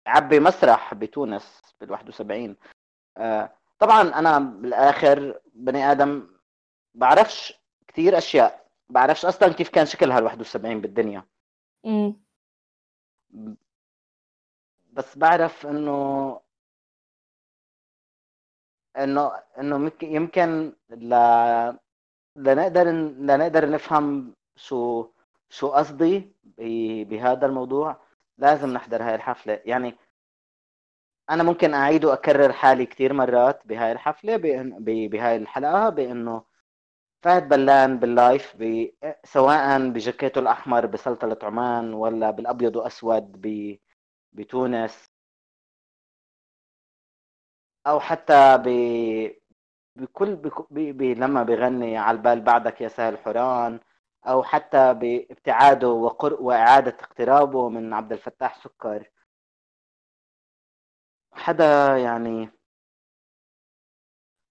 يعبي 0.07 0.40
مسرح 0.40 0.94
بتونس 0.94 1.61
بال 1.82 1.91
71 1.91 2.56
آه 3.18 3.57
طبعا 3.80 4.02
أنا 4.02 4.40
بالآخر 4.40 5.40
بني 5.54 5.91
آدم 5.91 6.28
بعرفش 6.94 7.54
كثير 7.88 8.18
أشياء 8.18 8.68
بعرفش 8.90 9.26
أصلا 9.26 9.54
كيف 9.54 9.70
كان 9.70 9.86
شكلها 9.86 10.20
ال 10.20 10.24
71 10.24 10.82
بالدنيا. 10.82 11.26
امم 11.86 12.16
بس 14.94 15.18
بعرف 15.18 15.66
إنه 15.68 16.40
إنه 18.98 19.32
إنه 19.60 19.91
يمكن- 20.02 20.74
ل 20.90 21.14
لنقدر 22.36 22.84
لنقدر 23.20 23.70
نفهم 23.70 24.36
شو 24.56 25.08
شو 25.49 25.68
قصدي 25.70 26.32
بهذا 27.10 27.45
الموضوع 27.45 28.02
لازم 28.38 28.70
نحضر 28.74 29.04
هاي 29.04 29.16
الحفلة. 29.16 29.62
يعني 29.66 29.95
أنا 31.30 31.44
ممكن 31.44 31.74
أعيد 31.74 32.06
وأكرر 32.06 32.54
حالي 32.54 32.86
كثير 32.86 33.14
مرات 33.14 33.62
بهاي 33.68 33.91
ب- 34.80 35.10
بهاي 35.10 35.36
الحلقة 35.38 35.90
بإنه 35.90 36.44
فهد 37.24 37.49
بلان 37.49 37.99
بال 37.99 38.16
live. 38.16 38.56
سواء 39.24 39.90
بجاكيته 39.90 40.40
الأحمر 40.40 40.86
بسلطنة 40.86 41.38
عمان 41.44 41.94
ولا 41.94 42.32
بالأبيض 42.32 42.76
وأسود 42.76 43.32
ب... 43.41 43.78
بتونس 44.34 45.10
أو 47.88 47.99
حتى 47.99 48.58
ب... 48.58 48.68
بكل. 49.95 50.36
لما 51.16 51.44
بغني 51.44 51.98
على 51.98 52.18
البال 52.18 52.41
بعدك 52.41 52.82
يا 52.82 52.88
سهل 52.88 53.18
حوران 53.18 53.80
أو 54.28 54.44
حتى 54.44 54.94
بابتعاده 54.94 55.88
وقر... 55.90 56.34
وإعادة 56.41 56.98
اقترابه 57.04 57.70
من 57.70 57.94
عبد 57.94 58.12
الفتاح 58.14 58.64
سكر 58.64 59.10
حدا 61.38 61.98
يعني 61.98 62.50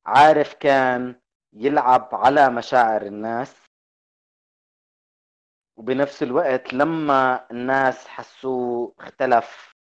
عارف 0.06 0.54
كان 0.54 1.20
يلعب 1.52 2.08
على 2.12 2.50
مشاعر 2.50 3.02
الناس. 3.02 3.66
وبنفس 5.76 6.22
الوقت 6.22 6.74
لما 6.74 7.50
الناس 7.50 8.06
حسوه 8.08 8.94
اختلف 8.98 9.76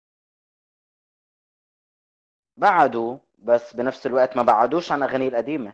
بعدوا 2.58 3.18
بس 3.38 3.76
بنفس 3.76 4.06
الوقت 4.06 4.38
ما 4.38 4.44
بعدوش 4.44 4.92
عن 4.92 5.04
أغانيه 5.04 5.28
القديمة. 5.28 5.74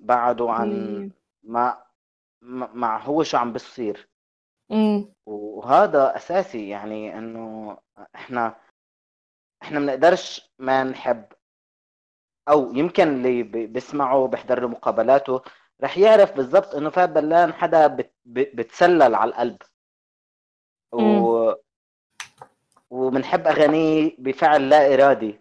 بعدوا 0.00 0.52
عن. 0.52 1.10
ما 1.42 1.84
مع 2.42 2.98
هو 2.98 3.22
شو 3.22 3.36
عم 3.36 3.52
بيصير 3.52 4.08
امم 4.70 5.14
وهذا 5.26 6.16
أساسي 6.16 6.68
يعني 6.68 7.18
إنه 7.18 7.78
إحنا 9.62 9.78
إحنا 9.78 9.80
بنقدرش 9.80 10.50
ما 10.58 10.84
نحب. 10.84 11.24
أو 12.48 12.72
يمكن 12.72 13.08
اللي 13.08 13.42
بي- 13.42 13.66
بيسمعه 13.66 14.26
بيحضر 14.28 14.60
له 14.60 14.68
مقابلاته 14.68 15.42
رح 15.82 15.98
يعرف 15.98 16.32
بالضبط 16.32 16.74
إنه 16.74 16.90
فهد 16.90 17.14
بلان 17.14 17.52
حدا 17.52 17.86
بت- 17.86 18.14
بتسلل 18.26 19.14
على 19.14 19.28
القلب. 19.30 19.62
و... 20.92 21.52
وبنحب 22.90 23.46
أغانيه 23.46 24.16
بفعل 24.18 24.70
لا 24.70 24.94
إرادي. 24.94 25.40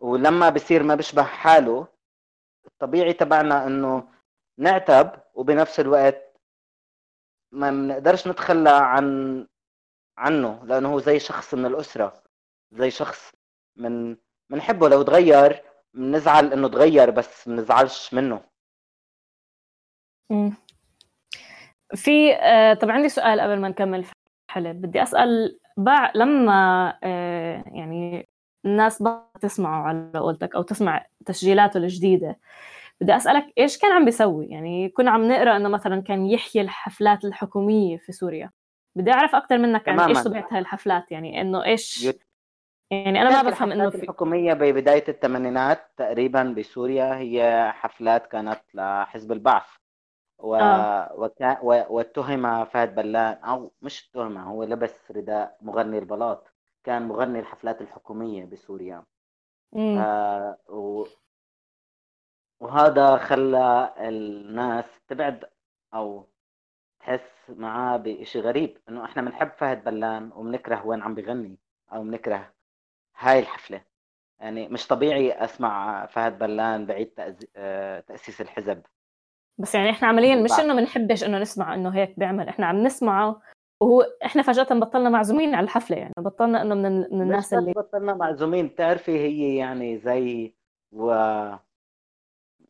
ولما 0.00 0.48
بصير 0.48 0.82
ما 0.82 0.94
بيشبه 0.94 1.22
حاله 1.22 1.86
الطبيعي 2.66 3.12
تبعنا 3.12 3.66
إنه 3.66 4.08
نعتب 4.58 5.10
وبنفس 5.34 5.80
الوقت 5.80 6.24
ما 7.52 7.70
بنقدرش 7.70 8.28
نتخلى 8.28 8.70
عن 8.70 9.46
عنه 10.18 10.64
لأنه 10.64 10.92
هو 10.92 10.98
زي 11.00 11.18
شخص 11.18 11.54
من 11.54 11.66
الأسرة. 11.66 12.22
زي 12.72 12.90
شخص 12.90 13.32
من 13.76 14.16
بنحبه 14.50 14.88
لو 14.88 15.02
تغير 15.02 15.62
بنزعل 15.94 16.52
إنه 16.52 16.68
تغير 16.68 17.10
بس 17.10 17.48
بنزعلش 17.48 18.14
منه 18.14 18.40
مم. 20.30 20.52
في 21.94 22.34
آه، 22.34 22.74
طب 22.74 22.90
عندي 22.90 23.08
سؤال 23.08 23.40
قبل 23.40 23.60
ما 23.60 23.68
نكمل 23.68 24.04
في 24.04 24.12
الحلب 24.50 24.80
بدي 24.82 25.02
أسأل 25.02 25.58
بع... 25.76 26.12
لما 26.14 26.88
آه، 27.04 27.64
يعني 27.66 28.28
الناس 28.64 29.02
بطلت 29.02 29.42
تسمعه 29.42 29.82
على 29.82 30.10
قولتك 30.18 30.54
أو 30.54 30.62
تسمع 30.62 31.06
تسجيلاته 31.26 31.78
الجديدة 31.78 32.38
بدي 33.00 33.16
أسألك 33.16 33.46
إيش 33.58 33.78
كان 33.78 33.92
عم 33.92 34.04
بيسوي 34.04 34.46
يعني 34.46 34.88
كنا 34.88 35.10
عم 35.10 35.28
نقرأ 35.28 35.56
إنه 35.56 35.68
مثلا 35.68 36.02
كان 36.02 36.26
يحيي 36.26 36.62
الحفلات 36.62 37.24
الحكومية 37.24 37.96
في 37.96 38.12
سوريا 38.12 38.50
بدي 38.96 39.12
أعرف 39.12 39.34
أكثر 39.34 39.58
منك 39.58 39.88
عن 39.88 39.96
تماماً. 39.96 40.22
طبيعة 40.22 40.48
هاي 40.50 40.58
الحفلات 40.58 41.12
يعني 41.12 41.40
إنه 41.40 41.64
إيش 41.64 42.04
يت- 42.04 42.22
يعني 42.90 43.22
أنا 43.22 43.30
ما 43.42 43.50
بفهم 43.50 43.72
الحفلات 43.72 43.96
في 43.96 44.02
الحكومية 44.02 44.52
ببداية 44.54 45.04
الثمانينات 45.08 45.90
تقريبا 45.96 46.42
بسوريا 46.42 47.16
هي 47.18 47.70
حفلات 47.74 48.26
كانت 48.26 48.60
لحزب 48.74 49.32
البعث 49.32 49.66
و... 50.38 50.54
آه. 50.54 51.12
وكا... 51.16 51.60
و... 51.62 51.84
واتهم 51.96 52.64
فهد 52.64 52.94
بلان 52.94 53.34
أو 53.44 53.72
مش 53.82 54.10
اتهم 54.10 54.38
هو 54.38 54.64
لبس 54.64 55.10
رداء 55.10 55.56
مغني 55.62 55.98
البلاط 55.98 56.54
كان 56.84 57.08
مغني 57.08 57.38
الحفلات 57.40 57.80
الحكومية 57.80 58.44
بسوريا 58.44 59.04
مم. 59.72 59.98
آه 59.98 60.56
و... 60.68 61.04
وهذا 62.60 63.16
خلى 63.16 63.94
الناس 63.98 64.84
تبعد 65.08 65.44
أو 65.94 66.28
بتحس 66.98 67.50
معاه 67.50 67.96
بشيء 67.96 68.42
غريب 68.42 68.78
إنه 68.88 69.04
إحنا 69.04 69.22
بنحب 69.22 69.50
فهد 69.58 69.84
بلان 69.84 70.32
وبنكره 70.34 70.86
وين 70.86 71.02
عم 71.02 71.14
بغني 71.14 71.58
أو 71.92 72.02
بنكره 72.02 72.52
هاي 73.18 73.38
الحفلة. 73.38 73.82
يعني 74.40 74.68
مش 74.68 74.86
طبيعي 74.86 75.44
أسمع 75.44 76.06
فهد 76.06 76.38
بلان 76.38 76.86
بعيد 76.86 77.12
آه، 77.56 78.00
تأسيس 78.00 78.40
الحزب. 78.40 78.82
بس 79.58 79.74
يعني 79.74 79.90
إحنا 79.90 80.08
عمليا 80.08 80.36
مش 80.36 80.50
بعد. 80.50 80.60
إنه 80.60 80.74
بنحبش 80.74 81.24
إنه 81.24 81.38
نسمع 81.38 81.74
إنه 81.74 81.88
هيك 81.90 82.18
بيعمل 82.18 82.48
إحنا 82.48 82.66
عم 82.66 82.82
نسمعه 82.82 83.42
وهو 83.80 84.02
إحنا 84.24 84.42
فجأة 84.42 84.80
بطلنا 84.80 85.10
معزومين 85.10 85.54
على 85.54 85.64
الحفلة 85.64 85.96
يعني 85.96 86.14
بطلنا 86.18 86.62
إنه 86.62 86.74
من, 86.74 87.00
من 87.00 87.22
الناس 87.22 87.52
مش 87.52 87.58
اللي 87.58 87.72
بطلنا 87.72 88.14
معزومين 88.14 88.68
بتعرفي 88.68 89.18
هي 89.18 89.56
يعني 89.56 89.98
زي 89.98 90.54
و 90.92 91.12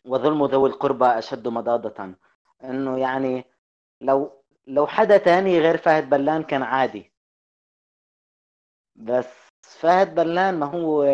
وظلم 0.04 0.44
ذوي 0.44 0.68
القربى 0.68 1.04
أشد 1.04 1.48
مضاضة 1.48 2.14
إنه 2.64 2.98
يعني 2.98 3.44
لو 4.00 4.42
لو 4.66 4.86
حدا 4.86 5.16
تاني 5.16 5.58
غير 5.58 5.76
فهد 5.76 6.10
بلان 6.10 6.42
كان 6.42 6.62
عادي. 6.62 7.12
بس 8.96 9.47
فهد 9.76 10.14
بلان 10.14 10.58
ما 10.58 10.66
هو 10.66 11.04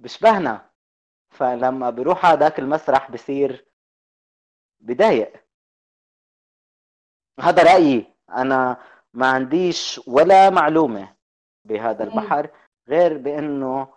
بشبهنا 0.00 0.70
فلما 1.30 1.90
بيروح 1.90 2.26
على 2.26 2.38
ذاك 2.38 2.58
المسرح 2.58 3.10
بصير 3.10 3.66
بضايق. 4.80 5.44
هذا 7.40 7.62
رأيي. 7.62 8.14
أنا 8.30 8.76
ما 9.14 9.26
عنديش 9.26 10.00
ولا 10.06 10.50
معلومة 10.50 11.16
بهذا. 11.64 12.04
البحر 12.04 12.50
غير 12.88 13.18
بأنه 13.18 13.94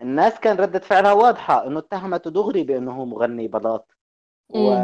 الناس 0.00 0.40
كان 0.40 0.56
ردة 0.56 0.78
فعلها 0.78 1.12
واضحة 1.12 1.66
أنه 1.66 1.78
اتهمته 1.78 2.30
دغري 2.30 2.62
بأنه 2.62 2.92
هو 2.92 3.04
مغني 3.04 3.48
بلاط. 3.48 3.96
و... 4.50 4.76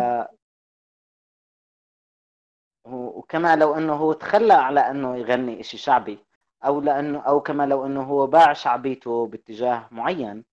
وكما 2.84 3.56
لو 3.56 3.74
إنه 3.74 3.94
هو 3.94 4.12
تخلى 4.12 4.54
على 4.54 4.80
إنه 4.80 5.16
يغني 5.16 5.60
إشي 5.60 5.78
شعبي. 5.78 6.18
أو 6.64 6.80
لأنه 6.80 7.20
أو 7.20 7.40
كما 7.40 7.66
لو 7.66 7.86
إنه 7.86 8.02
هو 8.02 8.26
باع 8.26 8.52
شعبيته 8.52 9.26
باتجاه 9.26 9.88
معين. 9.90 10.44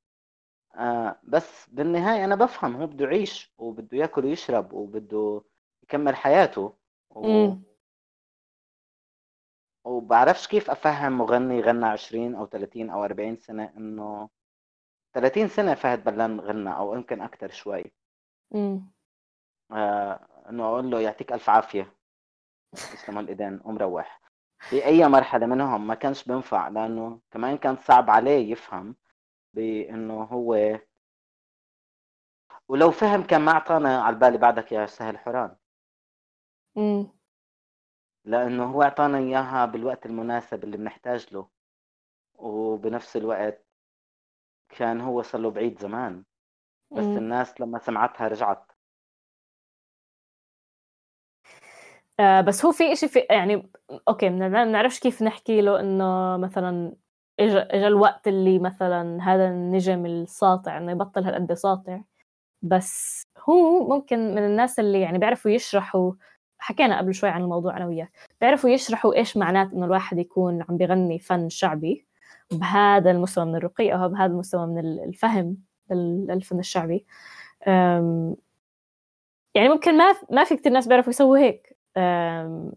آه 0.75 1.19
بس 1.23 1.69
بالنهاية 1.69 2.25
أنا 2.25 2.35
بفهم 2.35 2.75
هو 2.75 2.87
بده 2.87 3.05
يعيش 3.05 3.53
وبده 3.57 3.97
يأكل 3.97 4.25
ويشرب 4.25 4.73
وبده 4.73 5.41
يكمل 5.83 6.15
حياته 6.15 6.73
و... 7.09 7.27
وبعرفش 9.85 10.47
كيف 10.47 10.69
أفهم 10.69 11.17
مغني 11.17 11.61
غنى 11.61 11.85
20 11.85 12.35
أو 12.35 12.45
30 12.45 12.89
أو 12.89 13.03
40 13.03 13.37
سنة 13.37 13.73
إنه 13.77 14.29
30 15.13 15.47
سنة 15.47 15.73
فهد 15.75 16.03
بلان 16.03 16.39
غنى 16.39 16.75
أو 16.75 16.95
يمكن 16.95 17.21
أكثر 17.21 17.49
شوي. 17.51 17.83
مم. 18.51 18.91
آه 19.71 20.27
إنه 20.49 20.65
أقول 20.65 20.91
له 20.91 20.99
يعطيك 21.01 21.33
ألف 21.33 21.49
عافية 21.49 21.93
يسلموا 22.73 23.21
الايدين 23.21 23.61
ومروح 23.65 24.21
في 24.59 24.85
أي 24.85 25.07
مرحلة 25.07 25.45
منهم 25.45 25.87
ما 25.87 25.95
كانش 25.95 26.23
بينفع 26.23 26.67
لأنه 26.67 27.19
كمان 27.31 27.57
كان 27.57 27.75
صعب 27.77 28.09
عليه 28.09 28.51
يفهم 28.51 28.95
بأنه 29.53 30.23
هو 30.23 30.79
ولو 32.67 32.91
فهم 32.91 33.23
كان 33.23 33.41
ما 33.41 33.51
أعطانا 33.51 34.01
على 34.03 34.15
بالي 34.15 34.37
بعدك 34.37 34.71
يا 34.71 34.85
سهل 34.85 35.17
حوران 35.17 35.55
مم. 36.75 37.11
لأنه 38.25 38.63
هو 38.65 38.83
أعطانا 38.83 39.17
إياها 39.17 39.65
بالوقت 39.65 40.05
المناسب 40.05 40.63
اللي 40.63 40.77
بنحتاج 40.77 41.33
له 41.33 41.49
وبنفس 42.35 43.17
الوقت 43.17 43.65
كان 44.69 45.01
هو 45.01 45.21
صار 45.21 45.41
له 45.41 45.51
بعيد 45.51 45.79
زمان 45.79 46.23
بس 46.91 47.17
مم. 47.17 47.17
الناس 47.17 47.61
لما 47.61 47.79
سمعتها 47.79 48.27
رجعت 48.27 48.68
آه 52.19 52.41
بس 52.41 52.65
هو 52.65 52.71
في 52.71 52.91
إشي 52.93 53.07
في 53.07 53.19
يعني 53.29 53.69
أوكي 54.07 54.29
ما 54.29 54.47
بنعرفش 54.65 54.99
كيف 54.99 55.21
نحكي 55.21 55.61
له 55.61 55.79
إنه 55.79 56.37
مثلا 56.37 56.93
اجى 57.39 57.57
اجى 57.59 57.87
الوقت 57.87 58.27
اللي 58.27 58.59
مثلا 58.59 59.19
هذا 59.23 59.47
النجم 59.47 60.05
الساطع 60.05 60.77
إنه 60.77 60.91
يبطل 60.91 61.23
هالقد 61.23 61.53
ساطع. 61.53 62.01
بس 62.61 63.23
هو 63.49 63.89
ممكن 63.89 64.19
من 64.35 64.45
الناس 64.45 64.79
اللي 64.79 65.01
يعني 65.01 65.17
بيعرفوا 65.19 65.51
يشرحوا 65.51 66.13
حكينا 66.59 66.97
قبل 66.97 67.13
شوي 67.13 67.29
عن 67.29 67.41
الموضوع 67.41 67.77
أنا 67.77 67.85
وياه 67.87 68.09
بيعرفوا 68.41 68.69
يشرحوا 68.69 69.15
إيش 69.15 69.37
معنات 69.37 69.73
إنه 69.73 69.85
الواحد 69.85 70.17
يكون 70.19 70.61
عم 70.69 70.77
بيغني 70.77 71.19
فن 71.19 71.49
شعبي 71.49 72.05
بهذا 72.51 73.11
المستوى 73.11 73.45
من 73.45 73.55
الرقي 73.55 73.93
أو 73.93 74.09
بهذا 74.09 74.25
المستوى 74.33 74.67
من 74.67 74.79
الفهم 74.79 75.57
لل- 75.91 76.27
للفن 76.29 76.59
الشعبي. 76.59 77.05
يعني 79.55 79.69
ممكن 79.69 79.97
ما 79.97 80.13
ما 80.31 80.43
في 80.43 80.55
كتير 80.57 80.71
ناس 80.71 80.87
بيعرفوا 80.87 81.09
يسووا 81.09 81.37
هيك. 81.37 81.68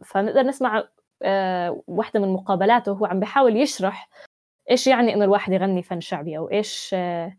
فنقدر 0.05 0.43
نسمع 0.43 0.89
أه، 1.23 1.83
واحدة 1.87 2.21
من 2.21 2.29
مقابلاته 2.29 2.93
هو 2.93 3.07
عم 3.07 3.21
بيحاول 3.21 3.57
يشرح 3.57 4.09
إيش 4.71 4.87
يعني 4.87 5.15
إنه 5.15 5.25
الواحد 5.25 5.53
يغني 5.53 5.83
فن 5.83 6.01
شعبي 6.01 6.39
أو 6.39 6.51
إيش 6.51 6.91
أه، 6.95 7.37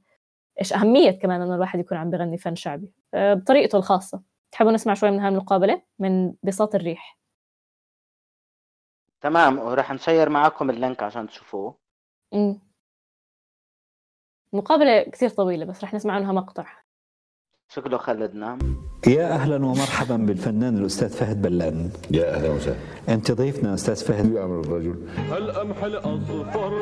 إيش 0.59 0.73
أهمية 0.73 1.11
كمان 1.11 1.41
إنه 1.41 1.55
الواحد 1.55 1.79
يكون 1.79 1.97
عم 1.97 2.09
بيغني 2.09 2.37
فن 2.37 2.55
شعبي. 2.55 2.93
أه، 3.13 3.33
بطريقته 3.33 3.77
الخاصة. 3.77 4.21
تحبوا 4.51 4.71
نسمع 4.71 4.93
شوي 4.93 5.11
من 5.11 5.19
هاي 5.19 5.29
المقابلة؟ 5.29 5.81
من 5.99 6.33
بساط 6.43 6.75
الريح. 6.75 7.19
تمام 9.21 9.59
وراح 9.59 9.91
نشير 9.91 10.29
معاكم 10.29 10.69
ال 10.69 10.76
link 10.76 11.03
عشان 11.03 11.27
تشوفوه. 11.27 11.77
مقابلة 14.53 15.03
كثير 15.03 15.29
طويلة 15.29 15.65
بس 15.65 15.83
رح 15.83 15.93
نسمع 15.93 16.13
عنها 16.13 16.31
مقطع. 16.31 16.82
شكله 17.69 17.97
خلدنا 17.97 18.57
يا 19.07 19.33
أهلا 19.33 19.55
ومرحبا 19.65 20.15
بالفنان 20.15 20.77
الأستاذ 20.77 21.09
فهد 21.09 21.41
بلان 21.41 21.89
يا 22.11 22.35
أهلا 22.35 22.49
وسهلا. 22.49 22.75
أنت 23.09 23.31
ضيفنا 23.31 23.73
أستاذ 23.73 23.95
فهد. 23.95 24.33
يعمل 24.33 24.59
الرجل. 24.59 24.95
هالقمح 25.31 25.83
الأصفر 25.83 26.73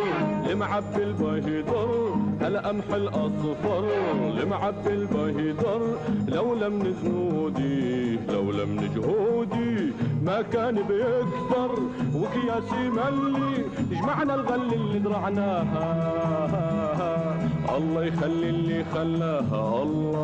لمعبي 0.49 1.03
البهيدر 1.03 2.15
هالقمح 2.41 2.93
الأصفر 2.93 3.87
لمعبي 4.41 4.89
البهيدر 4.93 5.97
لولا 6.27 6.69
من 6.69 6.95
جنودي 7.03 8.15
لولا 8.33 8.65
من 8.65 8.93
جهودي 8.95 9.93
ما 10.25 10.41
كان 10.41 10.75
بيكثر. 10.75 11.71
وكياسي 12.15 12.89
ملي 12.89 13.65
جمعنا 13.91 14.35
الغل 14.35 14.73
اللي 14.73 14.99
زرعناها 15.03 15.91
الله 17.77 18.03
يخلي 18.05 18.49
اللي 18.49 18.83
خلاها 18.83 19.83
الله. 19.83 20.21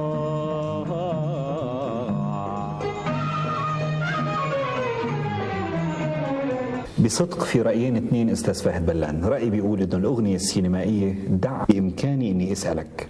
بصدق 7.05 7.43
في 7.43 7.61
رأيين 7.61 7.95
اثنين 7.97 8.29
أستاذ 8.29 8.53
فهد 8.63 8.85
بلان. 8.85 9.25
رأي 9.25 9.49
بيقول 9.49 9.81
إنه 9.81 9.97
الأغنية 9.97 10.35
السينمائية 10.35 11.15
دع 11.29 11.63
بإمكاني 11.69 12.31
إني 12.31 12.51
أسألك 12.51 13.07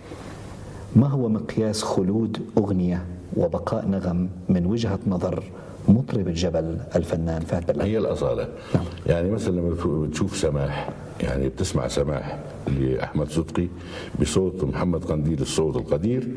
ما 0.95 1.07
هو 1.07 1.29
مقياس 1.29 1.83
خلود 1.83 2.41
أغنية 2.57 3.05
وبقاء 3.37 3.87
نغم 3.87 4.29
من 4.49 4.65
وجهة 4.65 4.99
نظر 5.07 5.43
مطرب 5.87 6.27
الجبل 6.27 6.77
الفنان 6.95 7.41
فهد 7.41 7.71
بلان 7.71 7.87
هي 7.87 7.97
الأصالة. 7.97 8.47
نعم. 8.75 8.83
يعني 9.05 9.31
مثلا 9.31 9.55
لما 9.55 9.75
بتشوف 10.07 10.37
سماح 10.37 10.89
يعني 11.21 11.49
بتسمع 11.49 11.87
سماح 11.87 12.39
لأحمد 12.79 13.29
صدقي 13.29 13.67
بصوت 14.21 14.63
محمد 14.63 15.03
قنديل 15.05 15.41
الصوت 15.41 15.75
القدير 15.75 16.27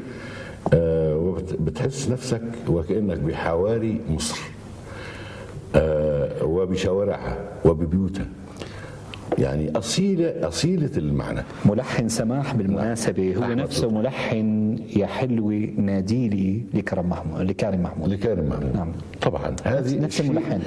آه 0.74 1.16
وبتحس 1.16 2.08
نفسك 2.08 2.42
وكأنك 2.68 3.18
بحواري 3.18 4.00
مصر 4.10 4.38
آه 5.74 6.44
وبشوارعها 6.44 7.38
وببيوتها. 7.64 8.26
يعني 9.38 9.70
اصيله 9.78 10.48
أصيلة 10.48 10.90
المعنى 10.96 11.42
ملحن 11.64 12.08
سماح 12.08 12.54
بالمناسبة 12.54 13.36
هو 13.36 13.54
نفسه. 13.54 13.90
ملحن 13.90 14.76
يا 14.96 15.06
حلوي 15.06 15.66
ناديلي 15.76 16.62
لكرم 16.74 17.08
محمود 17.08 17.40
لكريم 17.40 17.82
محمود 17.82 18.08
لكريم 18.08 18.48
محمود 18.48 18.76
نعم. 18.76 18.92
طبعا 19.22 19.56
هذه 19.64 19.98
نفس 19.98 20.20
الملحن. 20.20 20.60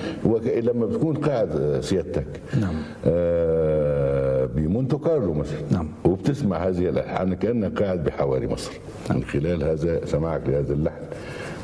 لما 0.62 0.86
بتكون 0.86 1.16
قاعد 1.18 1.50
آه، 1.52 1.82
سيادتك 1.82 2.28
نعم. 2.62 2.76
آه 3.06 4.46
بمونتو 4.46 4.98
كارلو 5.00 5.34
مثلا 5.34 5.60
نعم. 5.72 5.88
وبتسمع 6.06 6.58
هذه 6.58 6.90
الالحان 6.90 7.34
كأنك 7.34 7.82
قاعد 7.84 8.04
بحواري 8.04 8.48
مصر 8.48 8.72
من 9.10 9.24
خلال 9.24 9.64
هذا 9.64 10.06
سماعك 10.06 10.42
لهذا 10.48 10.74
اللحن 10.74 11.02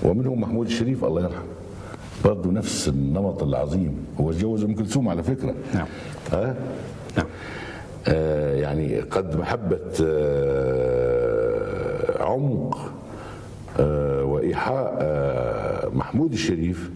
ومنهم 0.04 0.42
محمود 0.42 0.66
الشريف 0.66 1.06
الله 1.06 1.22
يرحمه 1.22 1.59
برضه 2.26 2.52
نفس 2.52 2.88
النمط 2.88 3.44
العظيم. 3.44 4.06
هو 4.20 4.32
تجوز 4.32 4.64
أم 4.64 4.74
كلثوم 4.76 5.10
على 5.10 5.24
فكرة. 5.24 5.54
نعم. 5.76 5.88
ها؟ 6.32 6.56
نعم. 7.18 7.26
آه 8.08 8.56
يعني 8.56 9.00
قد 9.00 9.40
محبة 9.40 9.80
آه 10.90 12.24
عمق 12.24 12.92
آه 13.80 14.24
وإيحاء 14.24 14.98
آه 15.02 15.90
محمود 15.90 16.34
الشريف. 16.34 16.90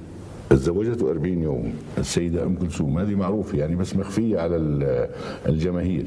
تزوجته 0.49 1.09
40 1.09 1.41
يوم. 1.43 1.73
السيدة 1.97 2.43
أم 2.43 2.55
كلثوم 2.55 2.99
هذه 2.99 3.15
معروفة 3.15 3.57
يعني 3.57 3.75
بس 3.75 3.95
مخفية 3.95 4.39
على 4.39 4.55
ال- 4.55 5.07
الجماهير. 5.47 6.05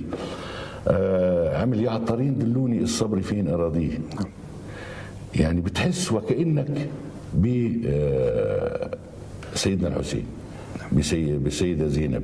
آه 0.89 1.59
عمل 1.63 1.81
يا 1.81 1.91
عطارين 1.91 2.39
دلوني 2.39 2.83
الصبر 2.83 3.21
فين 3.21 3.49
أراضيه؟ 3.49 3.99
يعني 5.35 5.61
بتحس 5.61 6.13
وكأنك 6.13 6.89
ب 7.35 7.73
آه، 7.87 8.91
سيدنا 9.55 9.89
الحسين 9.89 10.25
بسي- 10.93 11.39
بسيدة 11.39 11.87
زينب. 11.89 12.23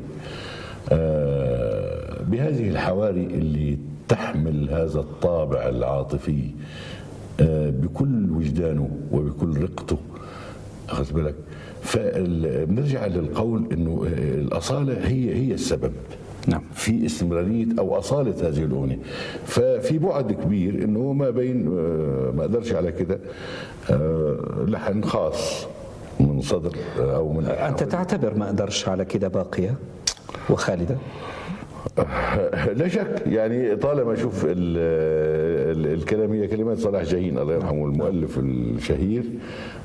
آه، 0.92 2.22
بهذه 2.22 2.68
الحواري 2.68 3.24
اللي 3.26 3.78
تحمل 4.08 4.70
هذا 4.70 5.00
الطابع 5.00 5.68
العاطفي 5.68 6.50
آه، 7.40 7.70
بكل 7.70 8.30
وجدانه 8.30 8.90
وبكل 9.12 9.62
رقته 9.62 9.98
أخذت 10.88 11.12
بالك؟ 11.12 11.34
فبنرجع 11.82 13.06
للقول 13.06 13.68
إنه 13.72 14.06
الأصالة 14.18 15.06
هي 15.08 15.34
هي 15.34 15.54
السبب. 15.54 15.92
نعم. 16.46 16.62
في 16.74 17.06
استمراريه 17.06 17.66
أو 17.78 17.98
أصالة 17.98 18.48
هذه 18.48 18.64
الأغنية. 18.64 18.98
ففي 19.46 19.98
بعد 19.98 20.32
كبير 20.32 20.84
إنه 20.84 21.12
ما 21.12 21.30
بين 21.30 21.66
آه، 21.78 22.30
ما 22.36 22.40
أقدرش 22.40 22.72
على 22.72 22.92
كده 22.92 23.18
آه، 23.90 24.64
لحن 24.68 25.04
خاص 25.04 25.66
من 26.20 26.40
صدر 26.40 26.76
آه، 27.00 27.16
أو 27.16 27.32
من 27.32 27.46
أنت 27.46 27.82
تعتبر 27.82 28.34
ما 28.34 28.44
أقدرش 28.46 28.88
على 28.88 29.04
كده 29.04 29.28
باقية 29.28 29.74
وخالدة؟ 30.50 30.96
لا 32.74 32.88
شك. 32.88 33.22
يعني 33.26 33.76
طالما 33.76 34.12
أشوف 34.12 34.44
ال- 34.48 34.52
الكلام 35.72 36.32
هي 36.32 36.46
كلمات 36.46 36.78
صلاح 36.78 37.02
جاهين 37.02 37.38
الله 37.38 37.54
يرحمه 37.54 37.84
المؤلف 37.86 38.38
الشهير 38.38 39.24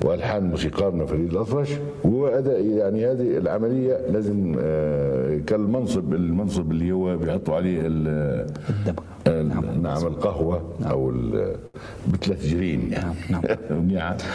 وألحان 0.05 0.43
موسيقارنا 0.43 1.05
فريد 1.05 1.31
الأطرش 1.31 1.69
واداء 2.03 2.65
يعني 2.65 3.05
هذه 3.05 3.37
العملية 3.37 3.97
لازم 4.09 4.55
آه، 4.59 5.37
كالمنصب 5.47 6.13
المنصب 6.13 6.71
اللي 6.71 6.91
هو 6.91 7.17
بيحطوا 7.17 7.55
عليه 7.55 7.79
ال- 7.85 8.47
ال- 9.27 9.81
نعم. 9.81 10.05
القهوة 10.07 10.73
أو 10.89 11.09
ال- 11.09 11.55
بثلاث 12.13 12.47
جرين 12.47 12.91
يعني 12.91 13.13
نعم 13.93 14.15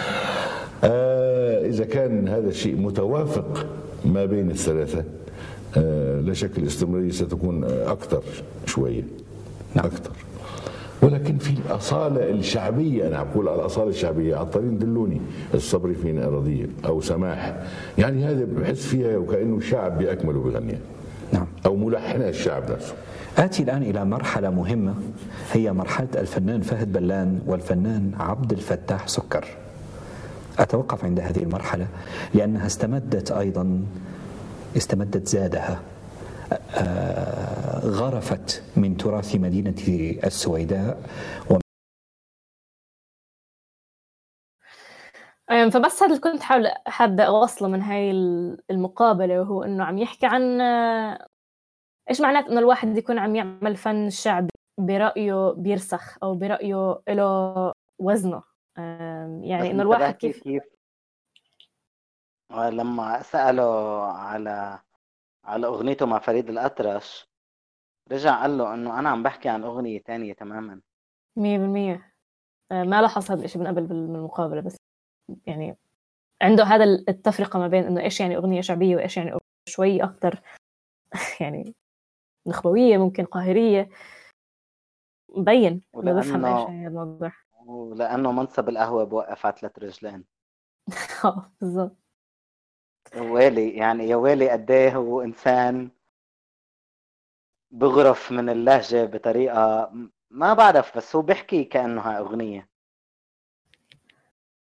آه، 0.85 1.67
إذا 1.67 1.85
كان 1.85 2.29
هذا 2.29 2.49
الشيء 2.49 2.77
متوافق 2.77 3.67
ما 4.05 4.25
بين 4.25 4.51
الثلاثة 4.51 5.05
آه، 5.77 6.21
لا 6.21 6.33
شك 6.33 6.59
الاستمرارية 6.59 7.11
ستكون 7.11 7.65
آه، 7.65 7.93
أكثر 7.93 8.23
شوية. 8.67 9.03
أكثر. 9.77 10.11
ولكن 11.03 11.39
في 11.39 11.51
الأصالة 11.51 12.31
الشعبية 12.31 13.09
أنا 13.09 13.23
بقول 13.23 13.49
على 13.49 13.61
الأصالة 13.61 13.91
الشعبية 13.91 14.37
عطارين 14.37 14.79
دلوني 14.79 15.21
الصبر 15.55 15.95
فينا 15.95 16.27
أراضية 16.27 16.67
أو 16.87 17.01
سماح. 17.01 17.55
يعني 17.99 18.25
هذا 18.25 18.45
بحس 18.45 18.87
فيها 18.87 19.17
وكأنه 19.17 19.57
الشعب 19.57 19.99
بأكمله 19.99 20.41
بغنيها 20.41 20.79
نعم. 21.33 21.47
أو 21.67 21.77
ملحنها 21.77 22.29
الشعب 22.29 22.71
نفسه. 22.71 22.95
آتي 23.39 23.63
الآن 23.63 23.83
إلى 23.83 24.05
مرحلة 24.05 24.51
مهمة 24.51 24.95
هي 25.53 25.73
مرحلة 25.73 26.09
الفنان 26.17 26.61
فهد 26.61 26.93
بلان 26.93 27.41
والفنان 27.47 28.11
عبد 28.21 28.53
الفتاح 28.53 29.09
سكر. 29.09 29.45
أتوقف 30.59 31.05
عند 31.05 31.21
هذه 31.21 31.43
المرحلة 31.43 31.87
لأنها 32.35 32.67
استمدت 32.67 33.31
أيضا 33.31 33.83
استمدت 34.77 35.29
زادها. 35.29 35.81
غرفت 37.85 38.63
من 38.77 38.97
تراث 38.97 39.35
مدينة 39.37 39.75
السويداء 40.25 41.03
أم، 45.51 45.71
فبس 45.71 46.03
هذا 46.03 46.07
اللي 46.07 46.21
كنت 46.21 46.43
حاول 46.43 46.69
حابة 46.87 47.23
أوصله 47.23 47.69
من 47.69 47.83
هاي 47.83 48.11
المقابلة 48.71 49.41
وهو 49.41 49.63
إنه 49.63 49.85
عم 49.85 49.99
يحكي 49.99 50.27
عن 50.27 50.61
آه، 50.61 51.27
إيش 52.11 52.21
معنات 52.21 52.47
إنه 52.47 52.61
الواحد 52.61 52.97
يكون 52.97 53.19
عم 53.19 53.37
يعمل 53.37 53.77
فن 53.77 54.11
شعبي 54.11 54.49
برأيه 54.79 55.53
بيرسخ 55.53 56.19
أو 56.23 56.35
برأيه 56.35 57.03
له 57.09 57.73
وزنه. 57.99 58.43
يعني 58.77 59.71
إنه 59.71 59.83
الواحد 59.83 60.15
كيف؟ 60.15 60.43
كيف؟ 60.43 60.63
لما 62.51 63.23
سأله 63.23 64.03
على 64.07 64.79
على 65.45 65.67
أغنيته 65.67 66.07
مع 66.07 66.19
فريد 66.19 66.51
الأطرش. 66.51 67.29
رجع 68.13 68.43
قال 68.43 68.59
له 68.59 68.75
إنه 68.75 68.99
أنا 68.99 69.09
عم 69.11 69.23
بحكي 69.23 69.49
عن 69.49 69.65
أغنية 69.65 70.03
تانية 70.03 70.33
تماما. 70.33 70.81
مية 71.37 71.59
بالمية. 71.59 72.15
آه، 72.73 72.83
ما 72.85 73.03
لاحظ 73.03 73.31
هذا 73.31 73.45
الشيء 73.45 73.63
من 73.63 73.69
قبل 73.69 73.87
بالمقابلة 73.87 74.61
بس 74.61 74.77
يعني 75.47 75.77
عنده 76.43 76.65
هذا 76.65 76.85
التفرقة 76.85 77.59
ما 77.59 77.69
بين 77.69 77.85
إنه 77.85 78.01
إيش 78.01 78.21
يعني 78.21 78.37
أغنية 78.37 78.61
شعبية 78.61 78.97
وإيش 78.97 79.17
يعني 79.17 79.31
أغنية 79.31 79.43
شوي 79.69 80.03
أكتر 80.05 80.43
يعني 81.41 81.75
نخبوية 82.47 82.99
ممكن 82.99 83.25
قاهرية. 83.25 83.89
مبين 85.37 85.83
ما 85.95 86.13
بفهم 86.13 86.45
إيش 86.45 86.69
يعني 86.69 86.87
الموضوع. 86.87 87.33
ولأنه 87.67 88.33
منصب 88.33 88.69
القهوة 88.69 89.05
بوقف 89.05 89.47
على 89.47 89.55
ثلاث 89.61 89.79
رجلين 89.79 90.25
آه، 91.25 91.53
بالضبط. 91.61 92.02
يا 93.15 93.21
ويلي 93.21 93.71
يعني 93.77 94.09
يا 94.09 94.17
ويلي 94.17 94.51
قد 94.51 94.71
إيه 94.71 94.97
هو 94.97 95.21
إنسان 95.23 95.91
بغرف 97.71 98.33
من 98.33 98.49
اللهجة 98.49 99.05
بطريقة 99.05 99.91
ما 100.31 100.55
بعرف 100.55 100.97
بس 100.97 101.17
هو 101.17 101.23
بيحكي 101.23 101.65
كانه 101.65 102.01
هاي 102.01 102.19
أغنية. 102.19 102.69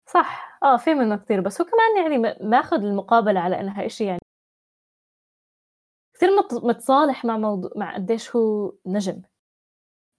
صح. 0.07 0.59
آه 0.63 0.77
في 0.77 0.93
منه 0.93 1.15
كثير 1.15 1.41
بس 1.41 1.61
هو 1.61 1.67
كمان 1.67 2.03
يعني 2.03 2.17
ما- 2.17 2.37
ماخذ 2.41 2.77
المقابلة 2.83 3.39
على 3.39 3.59
إنها 3.59 3.85
إشي 3.85 4.05
يعني 4.05 4.19
كثير 6.15 6.29
مت- 6.37 6.63
متصالح 6.65 7.25
مع 7.25 7.37
موضوع 7.37 7.71
مع 7.75 7.95
قديش 7.95 8.35
هو 8.35 8.73
نجم. 8.85 9.21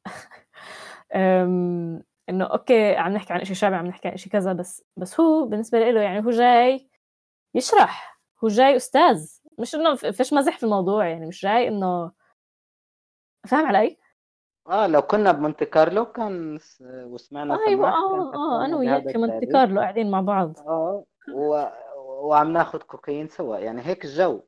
إنه 2.28 2.44
أوكي 2.44 2.96
عم 2.96 3.12
نحكي 3.12 3.32
عن 3.32 3.44
شيء 3.44 3.56
شعبي 3.56 3.76
عم 3.76 3.86
نحكي 3.86 4.08
عن 4.08 4.16
شيء 4.16 4.32
كذا 4.32 4.52
بس 4.52 4.84
بس 4.96 5.20
هو 5.20 5.46
بالنسبة 5.46 5.78
له 5.90 6.00
يعني 6.00 6.24
هو 6.26 6.30
جاي 6.30 6.88
يشرح. 7.56 8.20
هو 8.44 8.48
جاي 8.48 8.76
أستاذ. 8.76 9.30
مش 9.58 9.74
إنه 9.74 9.94
فيش 9.94 10.32
مزح 10.32 10.58
في 10.58 10.62
الموضوع 10.64 11.06
يعني 11.08 11.26
مش 11.26 11.42
جاي 11.42 11.68
إنه 11.68 12.12
فاهم 13.48 13.66
علي؟ 13.66 13.98
آه 14.68 14.86
لو 14.86 15.02
كنا 15.02 15.32
بمونتي 15.32 15.64
كارلو 15.64 16.04
كان 16.12 16.58
وسمعنا 16.82 17.58
أيوه 17.68 17.90
سماح 17.90 17.94
آه 17.94 18.30
كان 18.30 18.40
آه 18.40 18.64
أنا 18.64 18.76
وياك 18.76 19.08
في 19.12 19.18
مونتي. 19.18 19.46
كارلو 19.46 19.80
قاعدين 19.80 20.10
مع 20.10 20.20
بعض. 20.20 20.58
آه 20.58 21.04
و... 21.34 21.64
وعم 21.98 22.52
ناخذ 22.52 22.78
كوكايين 22.78 23.28
سوا. 23.28 23.56
يعني 23.58 23.82
هيك 23.86 24.04
الجو. 24.04 24.40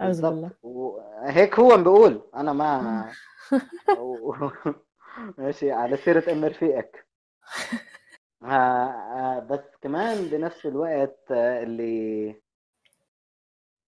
بالضبط. 0.00 0.50
وهيك 0.62 1.58
هو 1.58 1.76
بيقول. 1.76 2.22
أنا 2.34 2.52
ما 2.52 3.10
و- 3.98 4.50
ماشي 5.38 5.72
على 5.72 5.96
سيرة 5.96 6.32
ام 6.32 6.44
رفيقك 6.44 7.08
ها 8.42 8.84
آه، 9.16 9.38
بس 9.40 9.76
كمان 9.80 10.28
بنفس 10.28 10.66
الوقت 10.66 11.24
آه، 11.30 11.62
اللي 11.62 12.34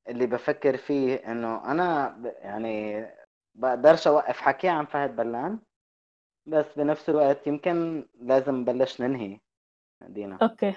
اللي 0.08 0.26
بفكر 0.26 0.76
فيه 0.76 1.14
إنه 1.14 1.70
أنا 1.70 2.08
ب- 2.08 2.26
يعني 2.38 3.06
بقدرش 3.54 4.06
أوقف 4.06 4.40
حكي 4.40 4.68
عن 4.68 4.86
فهد 4.86 5.16
بلان 5.16 5.58
بس 6.46 6.66
بنفس 6.76 7.08
الوقت 7.08 7.46
يمكن 7.46 8.06
لازم 8.20 8.54
نبلش 8.54 9.00
ننهي 9.00 9.40
دينا. 10.02 10.38
أوكي. 10.42 10.74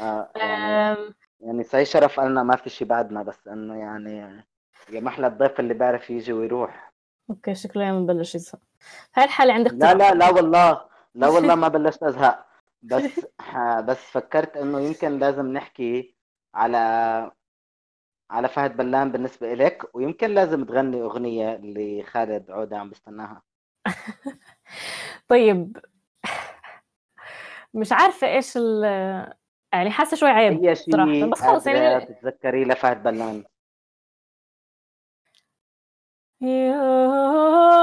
آه 0.00 0.30
يعني 0.36 0.92
أم، 0.92 1.14
يعني 1.40 1.62
صحيح 1.64 1.88
شرف 1.88 2.20
قالنا 2.20 2.42
ما 2.42 2.56
في 2.56 2.70
شي 2.70 2.84
بعدنا 2.84 3.22
بس 3.22 3.48
إنه 3.48 3.76
يعني 3.78 4.44
يا 4.90 5.00
محلى 5.00 5.26
الضيف 5.26 5.60
اللي 5.60 5.74
بيعرف 5.74 6.10
يجي 6.10 6.32
ويروح. 6.32 6.92
أوكي 7.30 7.54
شكله 7.54 7.88
يوم 7.88 8.06
بلش 8.06 8.34
يزهق 8.34 8.60
هاي 9.14 9.24
الحالة 9.24 9.52
عندك 9.54 9.72
لا 9.72 9.94
لا 9.94 10.14
لا 10.14 10.30
والله 10.30 10.88
لا 11.14 11.28
والله 11.34 11.54
ما 11.54 11.68
بلشت 11.68 12.02
أزهق. 12.02 12.46
بس 12.82 13.26
بس 13.88 13.96
فكرت 14.10 14.56
إنه 14.56 14.80
يمكن 14.80 15.18
لازم 15.18 15.46
نحكي 15.46 16.14
على 16.54 16.78
على 18.30 18.48
فهد 18.48 18.76
بلان 18.76 19.12
بالنسبة 19.12 19.52
إلك 19.52 19.94
ويمكن 19.94 20.30
لازم 20.30 20.64
تغني 20.64 21.02
أغنية 21.02 21.54
اللي 21.54 22.02
خالد 22.02 22.50
عودة 22.50 22.78
عم 22.78 22.90
بستناها. 22.90 23.42
طيب. 25.28 25.76
مش 27.74 27.92
عارفة 27.92 28.26
إيش 28.26 28.56
ال 28.56 28.84
يعني 29.72 29.90
حاسة 29.90 30.16
شوي 30.16 30.28
عيب 30.28 30.74
صراحة 30.74 31.12
شيء 31.12 31.30
بس 31.30 31.42
خلص 31.42 31.66
يعني 31.66 32.06
تتذكري 32.06 32.64
لفهد 32.64 33.02
بلان 33.02 33.44
يوم 36.40 37.76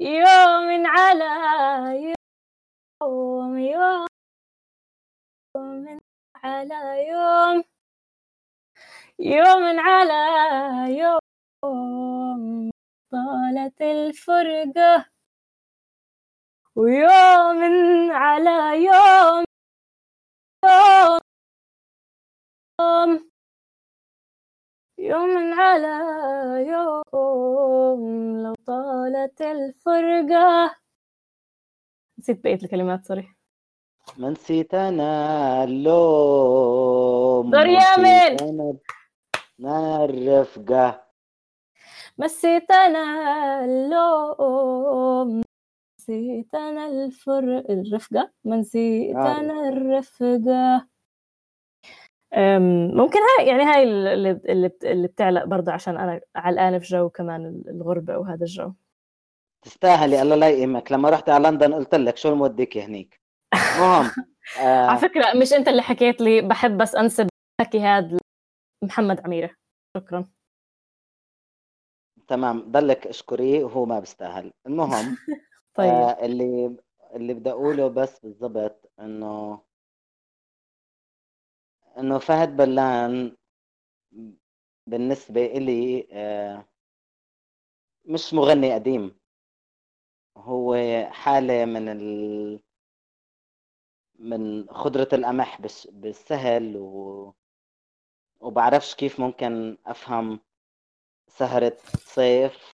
يوم 0.00 0.86
على 0.86 2.14
يوم 3.02 3.58
يوم 3.58 4.06
على 5.56 7.08
يوم 7.08 7.64
يوم 9.18 9.80
على 9.80 10.22
يوم 10.98 12.70
طالت 13.12 13.82
الفرقة 13.82 15.06
ويوم 16.76 17.60
على 18.12 18.84
يوم 18.84 19.44
يوم 20.64 21.20
يوم 22.80 23.30
يوم 24.98 25.60
على 25.60 25.96
يوم 26.68 28.42
لو 28.42 28.54
طالت 28.66 29.40
الفرقة. 29.42 30.76
نسيت 32.18 32.44
بقية 32.44 32.54
الكلمات 32.54 33.06
سوري 33.06 33.43
ما 34.18 34.30
نسيت 34.30 34.74
أنا 34.74 35.64
اللوم 35.64 37.50
دور 37.50 37.64
ما 37.64 37.72
يامن. 37.72 38.34
نسيت 38.34 38.42
أنا 38.42 40.04
الرفقة. 40.04 41.04
مسيت 42.18 42.70
أنا 42.70 43.64
اللوم 43.64 45.42
نسيت 46.00 46.54
أنا 46.54 46.86
الفر 46.86 47.64
الرفقة؟ 47.70 48.30
ما 48.44 48.56
نسيت. 48.56 49.16
أنا 49.16 49.68
الرفقة. 49.68 50.86
أم، 52.34 52.88
ممكن 52.96 53.18
هاي 53.38 53.46
يعني 53.48 53.62
هاي 53.62 53.82
اللي 53.82 54.30
اللي 54.30 54.68
بت- 54.68 54.84
اللي 54.84 55.08
بتعلق 55.08 55.44
برضه 55.44 55.72
عشان 55.72 55.96
أنا 55.96 56.20
علقانة 56.36 56.78
في 56.78 56.84
جو 56.86 57.08
كمان 57.08 57.62
الغربة 57.68 58.18
وهذا 58.18 58.44
الجو. 58.44 58.72
تستاهلي 59.62 60.22
الله 60.22 60.36
لا 60.36 60.48
يقيمك. 60.48 60.92
لما 60.92 61.10
رحت 61.10 61.28
على 61.28 61.48
لندن 61.48 61.74
قلت 61.74 61.94
لك 61.94 62.16
شو 62.16 62.28
الموديك 62.28 62.78
هنيك؟ 62.78 63.23
المهم 63.54 64.10
على 64.56 64.98
آه 64.98 65.00
فكرة 65.00 65.32
مش 65.40 65.52
أنت 65.52 65.68
اللي 65.68 65.82
حكيت 65.82 66.20
لي 66.20 66.40
بحب 66.40 66.78
بس 66.78 66.94
أنسب 66.94 67.28
الحكي 67.60 67.80
هاد 67.80 68.18
محمد 68.84 69.20
عميرة. 69.20 69.50
شكرا. 69.96 70.24
تمام. 72.28 72.72
ضلك 72.72 73.06
اشكريه 73.06 73.64
وهو 73.64 73.84
ما 73.86 74.00
بيستاهل. 74.00 74.52
المهم 74.66 75.16
طيب. 75.74 75.90
آه 75.90 76.24
اللي 76.24 76.76
اللي 77.14 77.34
بدي 77.34 77.50
أقوله 77.50 77.88
بس 77.88 78.20
بالضبط 78.20 78.90
إنه 79.00 79.60
إنه 81.98 82.18
فهد 82.18 82.56
بلان 82.56 83.36
بالنسبة 84.86 85.46
إلي 85.46 86.08
آه 86.12 86.64
مش 88.04 88.34
مغني 88.34 88.74
قديم. 88.74 89.16
هو 90.36 90.76
حالة 91.10 91.64
من 91.64 91.88
ال 91.88 92.60
من 94.24 94.68
خضرة 94.70 95.08
القمح 95.12 95.60
بالسهل 95.92 96.76
و 96.76 97.32
وبعرفش 98.40 98.94
كيف 98.94 99.20
ممكن 99.20 99.78
أفهم 99.86 100.40
سهرة 101.28 101.76
صيف 101.98 102.72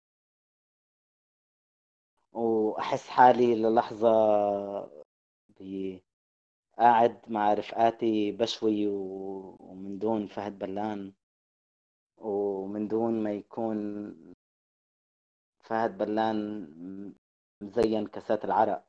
وأحس 2.33 3.09
حالي 3.09 3.55
للحظة 3.55 4.11
ب- 5.61 5.99
قاعد 6.79 7.21
مع 7.29 7.55
رفقاتي 7.55 8.33
بشوي 8.33 8.87
و- 8.89 9.57
ومن 9.61 9.99
دون 9.99 10.27
فهد 10.27 10.59
بلان 10.59 11.13
ومن 12.19 12.89
دون 12.89 13.23
ما 13.23 13.33
يكون 13.33 13.77
فهد 15.65 15.99
بلان 15.99 16.67
مزين 17.63 18.07
كاسات 18.07 18.45
العرق. 18.45 18.85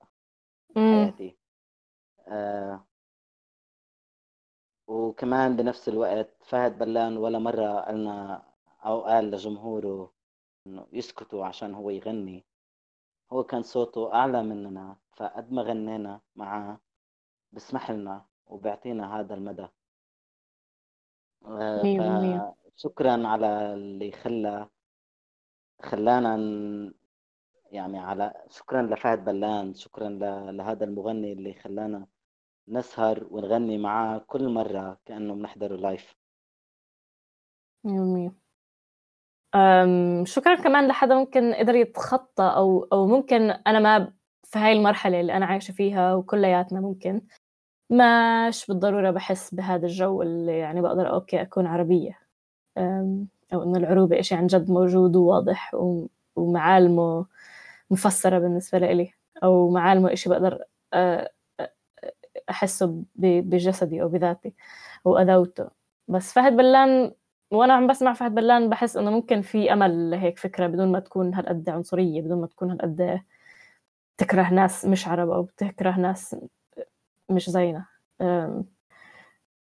حياتي 0.75 1.35
وكمان 4.87 5.55
بنفس 5.55 5.89
الوقت 5.89 6.43
فهد 6.43 6.77
بلان 6.77 7.17
ولا 7.17 7.39
مرة 7.39 7.79
قالنا 7.79 8.43
أو 8.85 9.01
قال 9.01 9.31
لجمهوره 9.31 10.13
إنه 10.67 10.87
يسكتوا 10.93 11.45
عشان 11.45 11.73
هو 11.73 11.89
يغني 11.89 12.45
هو 13.31 13.43
كان 13.43 13.63
صوته 13.63 14.13
أعلى 14.13 14.43
مننا 14.43 14.95
فقد 15.13 15.51
ما 15.51 15.61
غنينا 15.61 16.21
معاه 16.35 16.79
بسمح 17.51 17.91
لنا 17.91 18.25
وبيعطينا 18.45 19.19
هذا 19.19 19.33
المدى 19.33 19.67
آه،. 21.45 22.55
فشكرا 22.75 23.27
على 23.27 23.73
اللي 23.73 24.11
خلى 24.11 24.69
خلانا 25.81 26.35
يعني 27.71 27.99
على 27.99 28.33
شكرا 28.49 28.81
لفهد 28.81 29.25
بلان 29.25 29.73
شكرا 29.73 30.09
لهذا 30.51 30.83
المغني 30.85 31.33
اللي 31.33 31.53
خلانا 31.53 32.07
نسهر 32.67 33.27
ونغني 33.31 33.77
معاه 33.77 34.17
كل 34.27 34.49
مرة 34.49 34.99
كأنه 35.05 35.35
بنحضره 35.35 35.75
live. 35.77 36.15
أم، 39.55 40.25
شكرا 40.25 40.55
كمان 40.55 40.87
لحدا 40.87 41.15
ممكن 41.15 41.53
قدر 41.53 41.75
يتخطى 41.75 42.43
أو 42.43 42.83
أو 42.93 43.07
ممكن 43.07 43.41
أنا 43.51 43.79
ما 43.79 44.13
في 44.43 44.59
هاي 44.59 44.71
المرحلة 44.73 45.19
اللي 45.21 45.33
أنا 45.37 45.45
عايشة 45.45 45.71
فيها 45.71 46.15
وكلياتنا 46.15 46.79
ممكن 46.81 47.21
مش 47.91 48.67
بالضرورة 48.67 49.11
بحس 49.11 49.55
بهذا 49.55 49.85
الجو 49.87 50.21
اللي 50.21 50.59
يعني 50.59 50.81
بقدر 50.81 51.13
أوكي 51.13 51.41
أكون 51.41 51.67
عربية 51.67 52.19
أم، 52.77 53.27
أو 53.53 53.63
إنه 53.63 53.77
العروبة 53.79 54.19
إشي 54.19 54.35
عن 54.35 54.47
جد 54.47 54.71
موجود 54.71 55.15
وواضح 55.15 55.75
ومعالمه 56.37 57.25
مفسرة 57.91 58.39
بالنسبة 58.39 58.77
لإلي 58.79 59.13
أو 59.43 59.69
معالمه 59.69 60.13
إشي 60.13 60.29
بقدر 60.29 60.57
أ- 60.95 61.27
أ- 61.61 61.67
أحسه 62.49 62.85
ب- 63.15 63.49
بجسدي 63.49 64.01
أو 64.01 64.07
بذاتي 64.09 64.53
وادوته 65.05 65.69
بس 66.07 66.33
فهد 66.33 66.53
بلان 66.57 67.13
وأنا 67.51 67.73
عم 67.73 67.87
بسمع 67.87 68.13
فهد 68.13 68.35
بلان 68.35 68.69
بحس 68.69 68.97
إنه 68.97 69.11
ممكن 69.11 69.41
في 69.41 69.73
أمل 69.73 70.11
لهيك 70.11 70.39
فكرة 70.39 70.67
بدون 70.67 70.91
ما 70.91 70.99
تكون 70.99 71.33
هالقد 71.35 71.69
عنصرية 71.69 72.21
بدون 72.21 72.41
ما 72.41 72.47
تكون 72.47 72.71
هالقد 72.71 73.21
تكره 74.17 74.49
ناس 74.53 74.85
مش 74.85 75.07
عرب 75.07 75.29
أو 75.29 75.45
تكره 75.57 75.97
ناس 75.99 76.35
مش 77.29 77.49
زينا. 77.49 77.85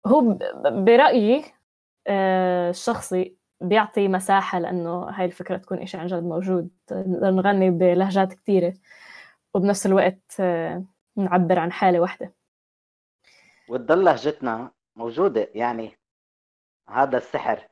هو 0.06 0.20
ب- 0.20 0.84
برأيي 0.84 1.44
أه، 2.06 2.70
الشخصي 2.70 3.36
بيعطي 3.62 4.08
مساحة 4.08 4.58
لأنه 4.58 5.02
هاي 5.10 5.24
الفكرة 5.24 5.56
تكون 5.56 5.78
إشي 5.78 5.96
عن 5.96 6.06
جد 6.06 6.22
موجود 6.22 6.70
نقدر 6.92 7.30
نغني 7.30 7.70
بلهجات 7.70 8.32
كتيرة 8.32 8.74
وبنفس 9.54 9.86
الوقت 9.86 10.32
أه، 10.40 10.84
نعبر 11.16 11.58
عن 11.58 11.72
حالة 11.72 12.00
واحدة 12.00 12.34
وتضل 13.68 14.04
لهجتنا 14.04 14.70
موجودة 14.96 15.48
يعني 15.54 15.98
هذا 16.88 17.16
السحر 17.16 17.68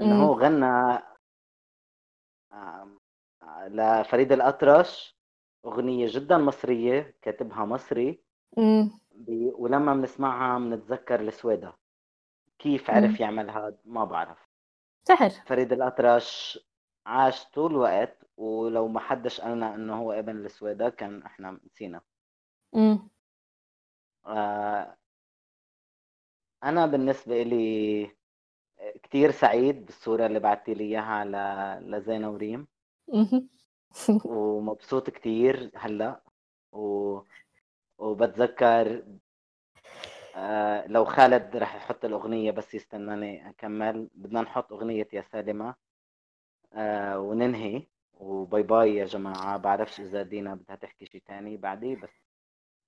إنه. 0.00 0.22
هو 0.24 0.32
غنى 0.40 0.98
لفريد 3.68 4.32
الأطرش 4.32 5.16
أغنية 5.64 6.06
جدا 6.10 6.38
مصرية 6.38 7.14
كاتبها 7.22 7.64
مصري 7.64 8.20
مم. 8.56 8.90
بي- 9.14 9.52
ولما 9.54 9.94
بنسمعها 9.94 10.58
بنتذكر 10.58 11.20
السويدة 11.20 11.72
كيف 12.58 12.90
مم. 12.90 12.96
عرف 12.96 13.20
يعمل 13.20 13.50
هذا 13.50 13.76
ما 13.84 14.04
بعرف 14.04 14.38
سحر 15.08 15.30
فريد 15.30 15.72
الأطرش 15.72 16.58
عاش 17.06 17.44
طول 17.50 17.70
الوقت 17.70 18.24
ولو 18.36 18.88
ما 18.88 19.00
حدش 19.00 19.40
قالنا 19.40 19.74
انه 19.74 19.96
هو 19.96 20.12
ابن 20.12 20.36
السويدة 20.46 20.88
كان 20.90 21.22
إحنا 21.22 21.60
نسينا 21.66 22.00
مم. 22.72 23.08
آه، 24.26 24.96
أنا 26.64 26.86
بالنسبة 26.86 27.42
لي 27.42 28.10
كتير 29.02 29.30
سعيد 29.30 29.86
بالصورة 29.86 30.26
اللي 30.26 30.40
بعتي 30.40 30.74
لي 30.74 30.84
إياها 30.84 31.24
ل- 31.24 31.90
لزينة 31.90 32.30
وريم. 32.30 32.66
ومبسوط 34.24 35.10
كتير 35.10 35.70
هلأ 35.74 36.22
و... 36.72 37.20
وبتذكر 37.98 39.04
آه 40.34 40.86
لو 40.86 41.04
خالد 41.04 41.56
رح 41.56 41.74
يحط 41.74 42.04
الأغنية 42.04 42.50
بس 42.50 42.74
يستناني 42.74 43.50
أكمل 43.50 44.08
بدنا 44.14 44.40
نحط 44.40 44.72
أغنية 44.72 45.08
يا 45.12 45.24
سالمة. 45.32 45.74
آه 46.72 47.18
وننهي. 47.18 47.86
وباي 48.20 48.62
باي 48.62 48.96
يا 48.96 49.04
جماعة. 49.04 49.56
بعرفش 49.56 50.00
إذا 50.00 50.22
دينا 50.22 50.54
بدها 50.54 50.76
تحكي 50.76 51.06
شي 51.06 51.20
تاني 51.20 51.56
بعدي 51.56 51.96
بس 51.96 52.10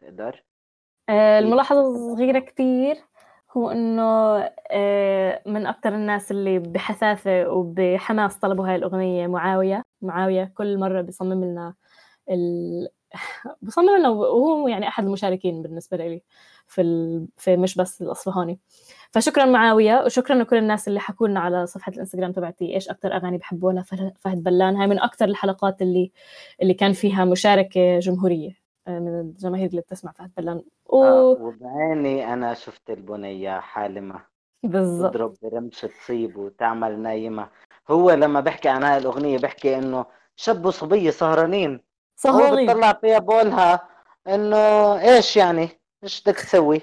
تقدر. 0.00 0.44
آه، 1.08 1.38
الملاحظة 1.38 1.80
الصغيرة 1.80 2.38
كتير 2.38 2.96
هو 3.56 3.70
آه، 4.70 5.42
من 5.46 5.66
أكتر 5.66 5.94
الناس 5.94 6.30
اللي 6.30 6.58
بحثاثة 6.58 7.48
وبحماس 7.50 8.38
طلبوا 8.38 8.68
هاي 8.68 8.76
الأغنية 8.76 9.26
معاوية. 9.26 9.82
معاوية 10.02 10.52
كل 10.56 10.78
مرة 10.78 11.00
بيصمم 11.00 11.44
لنا. 11.44 11.74
بصمم 13.62 13.96
لنا 13.98 14.08
وهو 14.08 14.68
يعني 14.68 14.88
أحد 14.88 15.04
المشاركين 15.04 15.62
بالنسبة 15.62 15.96
لي 15.96 16.22
في 16.66 16.80
ال... 16.82 17.26
في 17.36 17.56
مش 17.56 17.76
بس 17.76 18.02
الأصفهاني. 18.02 18.58
فشكرا 19.10 19.44
معاوية 19.44 20.02
وشكرا 20.04 20.36
لكل 20.36 20.56
الناس 20.56 20.88
اللي 20.88 21.00
حكوا 21.00 21.28
لنا 21.28 21.40
على 21.40 21.66
صفحة 21.66 21.92
الإنستغرام 21.92 22.32
تبعتي 22.32 22.74
إيش 22.74 22.88
أكتر 22.88 23.16
أغاني 23.16 23.38
بحبوها 23.38 23.74
لفه- 23.74 24.12
فهد 24.18 24.42
بلان. 24.42 24.76
هاي 24.76 24.86
من 24.86 24.98
أكتر 25.00 25.24
الحلقات 25.24 25.82
اللي 25.82 26.12
اللي 26.62 26.74
كان 26.74 26.92
فيها 26.92 27.24
مشاركة 27.24 27.98
جمهورية 27.98 28.50
آه، 28.88 28.98
من 28.98 29.20
الجماهير 29.20 29.70
اللي 29.70 29.80
بتسمع 29.80 30.12
فهد 30.12 30.30
بلان. 30.36 30.62
و... 30.86 31.04
آه 31.04 31.22
وبعيني 31.40 32.32
أنا 32.32 32.54
شفت 32.54 32.90
البنية 32.90 33.60
حالمة. 33.60 34.20
بالضبط. 34.62 35.10
تضرب 35.14 35.34
برمش 35.42 35.80
تصيب 35.80 36.36
وتعمل 36.36 36.98
نايمة. 36.98 37.48
هو 37.90 38.10
لما 38.10 38.40
بحكي 38.40 38.68
عن 38.68 38.82
هاي 38.82 38.98
الأغنية 38.98 39.38
بحكي 39.38 39.78
إنه 39.78 40.06
شاب 40.36 40.66
وصبية 40.66 41.10
سهرانين. 41.10 41.80
هو. 42.26 42.56
بتطلع 42.56 42.92
فيها 42.92 43.18
بقولها 43.18 43.88
إنه 44.26 44.56
إيش 45.00 45.36
يعني؟ 45.36 45.68
إيش 46.04 46.20
بدك 46.22 46.36
تسوي؟ 46.40 46.80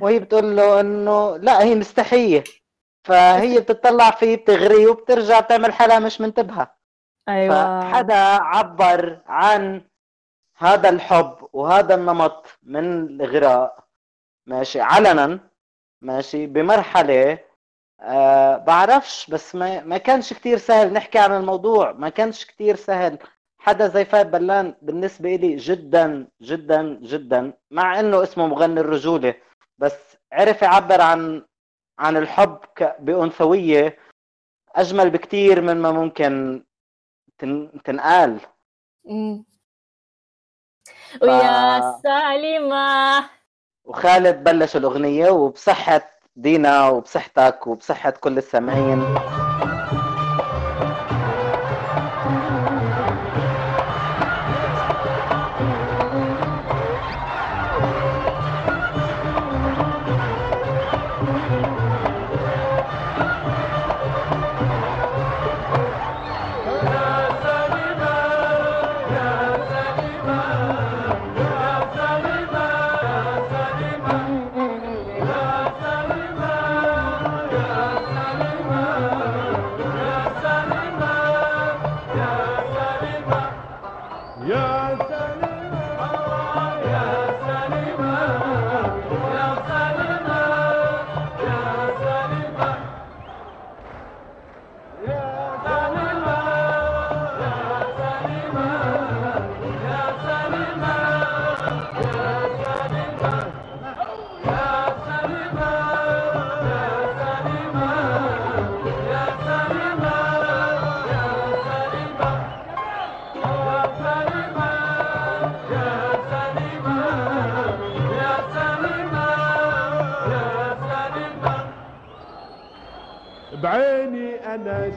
وهي 0.00 0.18
بتقول 0.18 0.56
له 0.56 0.80
إنه 0.80 1.36
لا 1.36 1.62
هي 1.62 1.74
مستحية. 1.74 2.44
فهي 3.04 3.60
بتطلع 3.60 4.10
فيه 4.10 4.36
بتغريه 4.36 4.86
وبترجع 4.86 5.40
تعمل 5.40 5.72
حالها 5.72 5.98
مش 5.98 6.20
منتبهة. 6.20 6.74
أيوة. 7.28 7.80
فحدا 7.80 8.14
عبر 8.42 9.20
عن 9.26 9.82
هذا 10.56 10.88
الحب 10.88 11.48
وهذا 11.52 11.94
النمط 11.94 12.46
من 12.62 12.84
الغراء 13.20 13.84
ماشي 14.46 14.80
علنا 14.80 15.38
ماشي 16.02 16.46
بمرحلة 16.46 17.38
آه 18.00 18.56
بعرفش 18.56 19.30
بس 19.30 19.54
ما, 19.54 19.84
ما 19.84 19.98
كانش 19.98 20.32
كتير 20.32 20.58
سهل 20.58 20.92
نحكي 20.92 21.18
عن 21.18 21.32
الموضوع 21.36 21.92
ما 21.92 22.08
كانش 22.08 22.44
كتير 22.44 22.76
سهل 22.76 23.18
حدا 23.62 23.88
زي 23.88 24.04
فايد 24.04 24.30
بلان 24.30 24.74
بالنسبة 24.82 25.34
لي 25.36 25.56
جدا 25.56 26.28
جدا 26.40 26.82
جدا 27.02 27.52
مع 27.70 28.00
إنه 28.00 28.22
اسمه 28.22 28.46
مغني 28.46 28.80
الرجولة. 28.80 29.34
بس 29.78 30.16
عرف 30.32 30.62
يعبر 30.62 31.00
عن 31.00 31.44
عن 31.98 32.16
الحب 32.16 32.58
بأنثوية 32.98 33.98
أجمل 34.74 35.10
بكتير 35.10 35.60
من 35.60 35.76
ما 35.82 35.90
ممكن 35.92 36.64
تن... 37.38 37.82
تنقال. 37.84 38.40
مم. 39.04 39.44
ويا 41.22 41.80
ف- 41.80 42.00
سالمة. 42.02 43.30
وخالد 43.84 44.44
بلش 44.44 44.76
الأغنية 44.76 45.30
وبصحة 45.30 46.10
دينا 46.36 46.88
وبصحتك 46.88 47.66
وبصحة 47.66 48.10
كل 48.10 48.38
السامعين 48.38 49.02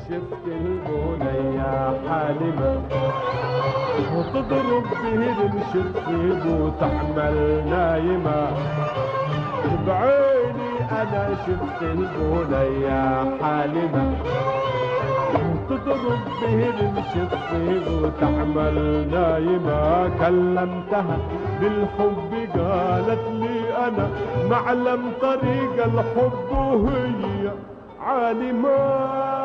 شفت 0.09 0.45
البنية 0.47 1.93
حالمة 2.09 2.81
وتضرب 4.15 4.83
به 5.03 5.35
الشفيب 5.45 6.45
وتحمل 6.61 7.63
نايمة 7.69 8.47
بعيني 9.87 10.71
أنا 10.91 11.29
شفت 11.45 11.81
البنية 11.81 13.37
حالمة 13.41 14.11
تضرب 15.69 16.19
به 16.41 16.69
الشفير 16.99 17.83
وتعمل 18.03 19.07
نايمة 19.11 20.07
كلمتها 20.19 21.17
بالحب 21.61 22.31
قالت 22.59 23.27
لي 23.31 23.87
أنا 23.87 24.09
معلم 24.49 25.01
طريق 25.21 25.83
الحب 25.85 26.51
وهي 26.51 27.51
عالمة 28.01 29.44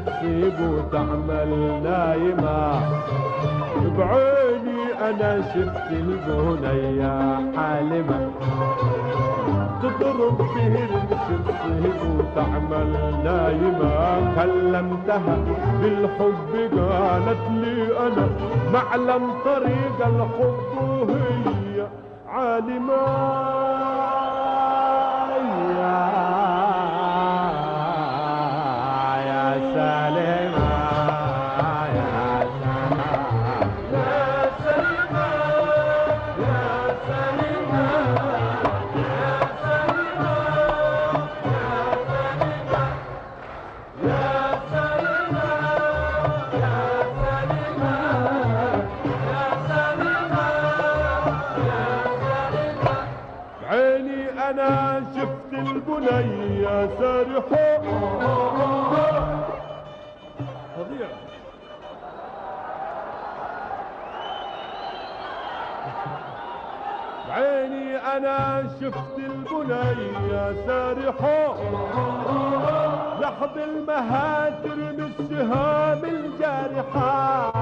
الشفيب 0.00 0.54
وتعمل 0.60 1.82
نايمة. 1.82 2.80
بعيني 3.98 4.80
أنا 5.08 5.40
شفت 5.42 5.92
البنية 5.92 7.14
حالمة. 7.56 8.30
تضرب 9.82 10.38
به 10.38 10.74
الشفيب 10.84 12.00
وتعمل 12.18 12.90
نايمة. 13.24 13.94
كلمتها 14.36 15.36
بالحب 15.82 16.52
قالت 16.78 17.44
لي 17.50 17.98
أنا 18.06 18.28
معلم 18.72 19.30
طريق 19.44 19.98
الحب 20.06 21.08
وهي 21.08 21.86
عالمة. 22.28 23.69
أنا 68.16 68.62
شفت 68.80 69.18
البنية 69.18 70.66
سارحة. 70.66 71.54
لحظ 73.20 73.58
المهاتر 73.58 74.76
من 74.76 75.12
السهام 75.20 76.04
الجارحة. 76.04 77.52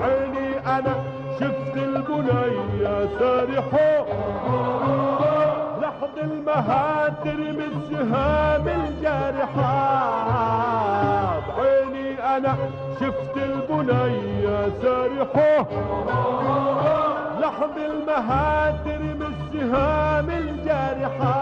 بعيني 0.00 0.48
أنا 0.58 0.94
شفت 1.40 1.76
البنية 1.76 3.08
سارحة. 3.18 4.06
لحظ 5.82 6.14
المهاتر 6.22 7.36
من 7.36 7.60
السهام 7.60 8.68
الجارحة. 8.68 9.72
بعيني 11.48 12.36
أنا 12.36 12.56
شفت 13.00 13.36
البنية 13.36 14.58
سارحة. 14.82 15.66
لحظ 17.46 17.78
المهاتر 17.78 18.98
من 18.98 19.22
السهام 19.22 20.30
الجارحة. 20.30 21.34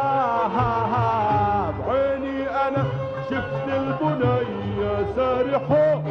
بعيني 1.78 2.48
أنا 2.48 2.85
شفت 3.31 3.66
البنية 3.68 4.94
سارحة. 5.16 6.02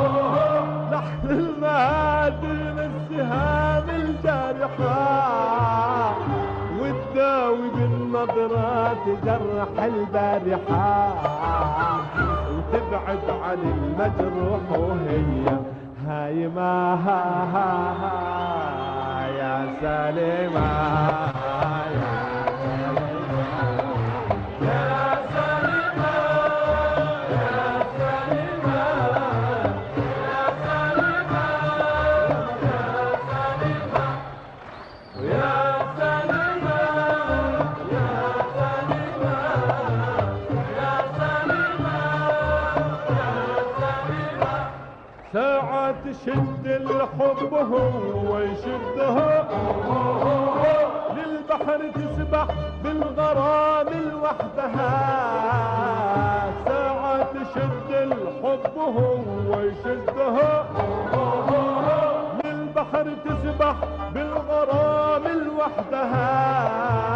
البارحة 0.00 0.64
لحن 0.92 1.30
المهادن 1.30 2.90
السهام 2.90 3.86
الجارحة. 3.90 4.94
وتداوي 6.80 7.68
بالنظرات 7.74 9.04
جرح 9.24 9.84
البارحة. 9.84 11.14
وتبعد 12.52 13.26
عن 13.42 13.58
المجروح 13.74 14.64
وهي 14.78 15.44
هايمة. 16.06 16.94
ها 16.94 17.22
ها 17.52 17.94
ها 18.02 18.89
شد 46.24 46.66
الحب 46.66 47.54
هو 47.54 48.09
يشدها 48.38 49.48
للبحر 51.16 51.80
تسبح 51.94 52.46
بالغرام 52.84 53.86
لوحدها 54.10 54.92
ساعة 56.66 57.22
تشد 57.32 57.90
الحب 57.90 58.78
هو 58.78 59.60
يشدها. 59.60 60.64
للبحر 62.44 63.06
تسبح 63.24 63.74
بالغرام 64.14 65.24
لوحدها 65.28 67.09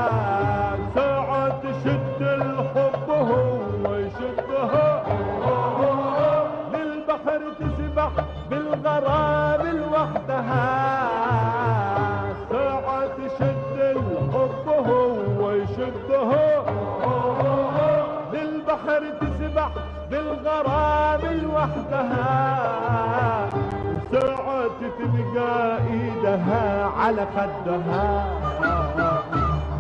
على 27.05 27.27
خدها 27.37 28.25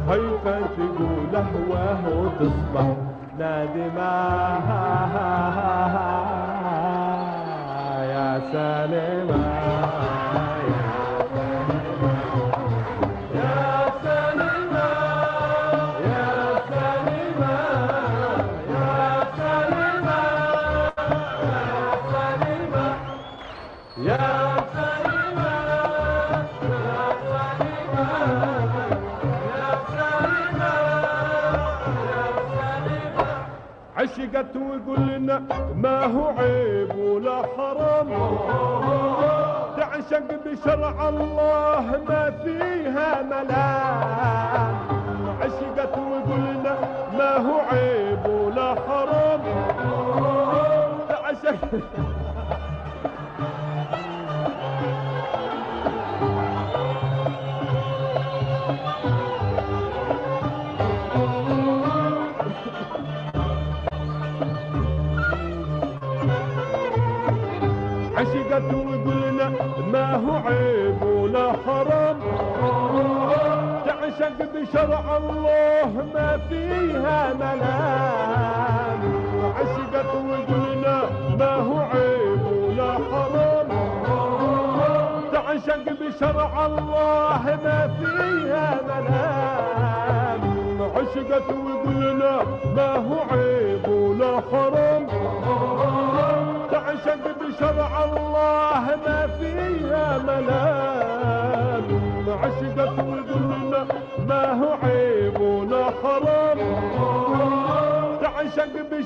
هيك 0.08 0.44
تقول 0.76 1.36
هواه 1.36 2.00
وتصبح 2.18 2.86
نادمة 3.38 4.10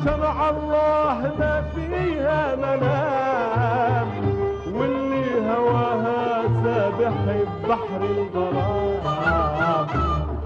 بشرع 0.00 0.48
الله 0.50 1.32
ما 1.38 1.62
فيها 1.74 2.56
ملام 2.56 4.08
واللي 4.74 5.50
هواها 5.50 6.42
سابح 6.64 7.14
ببحر 7.64 8.00
الغرام. 8.02 9.86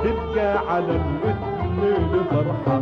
تبقى 0.05 0.59
على 0.69 0.97
الاثنين 0.97 2.25
فرحة 2.31 2.82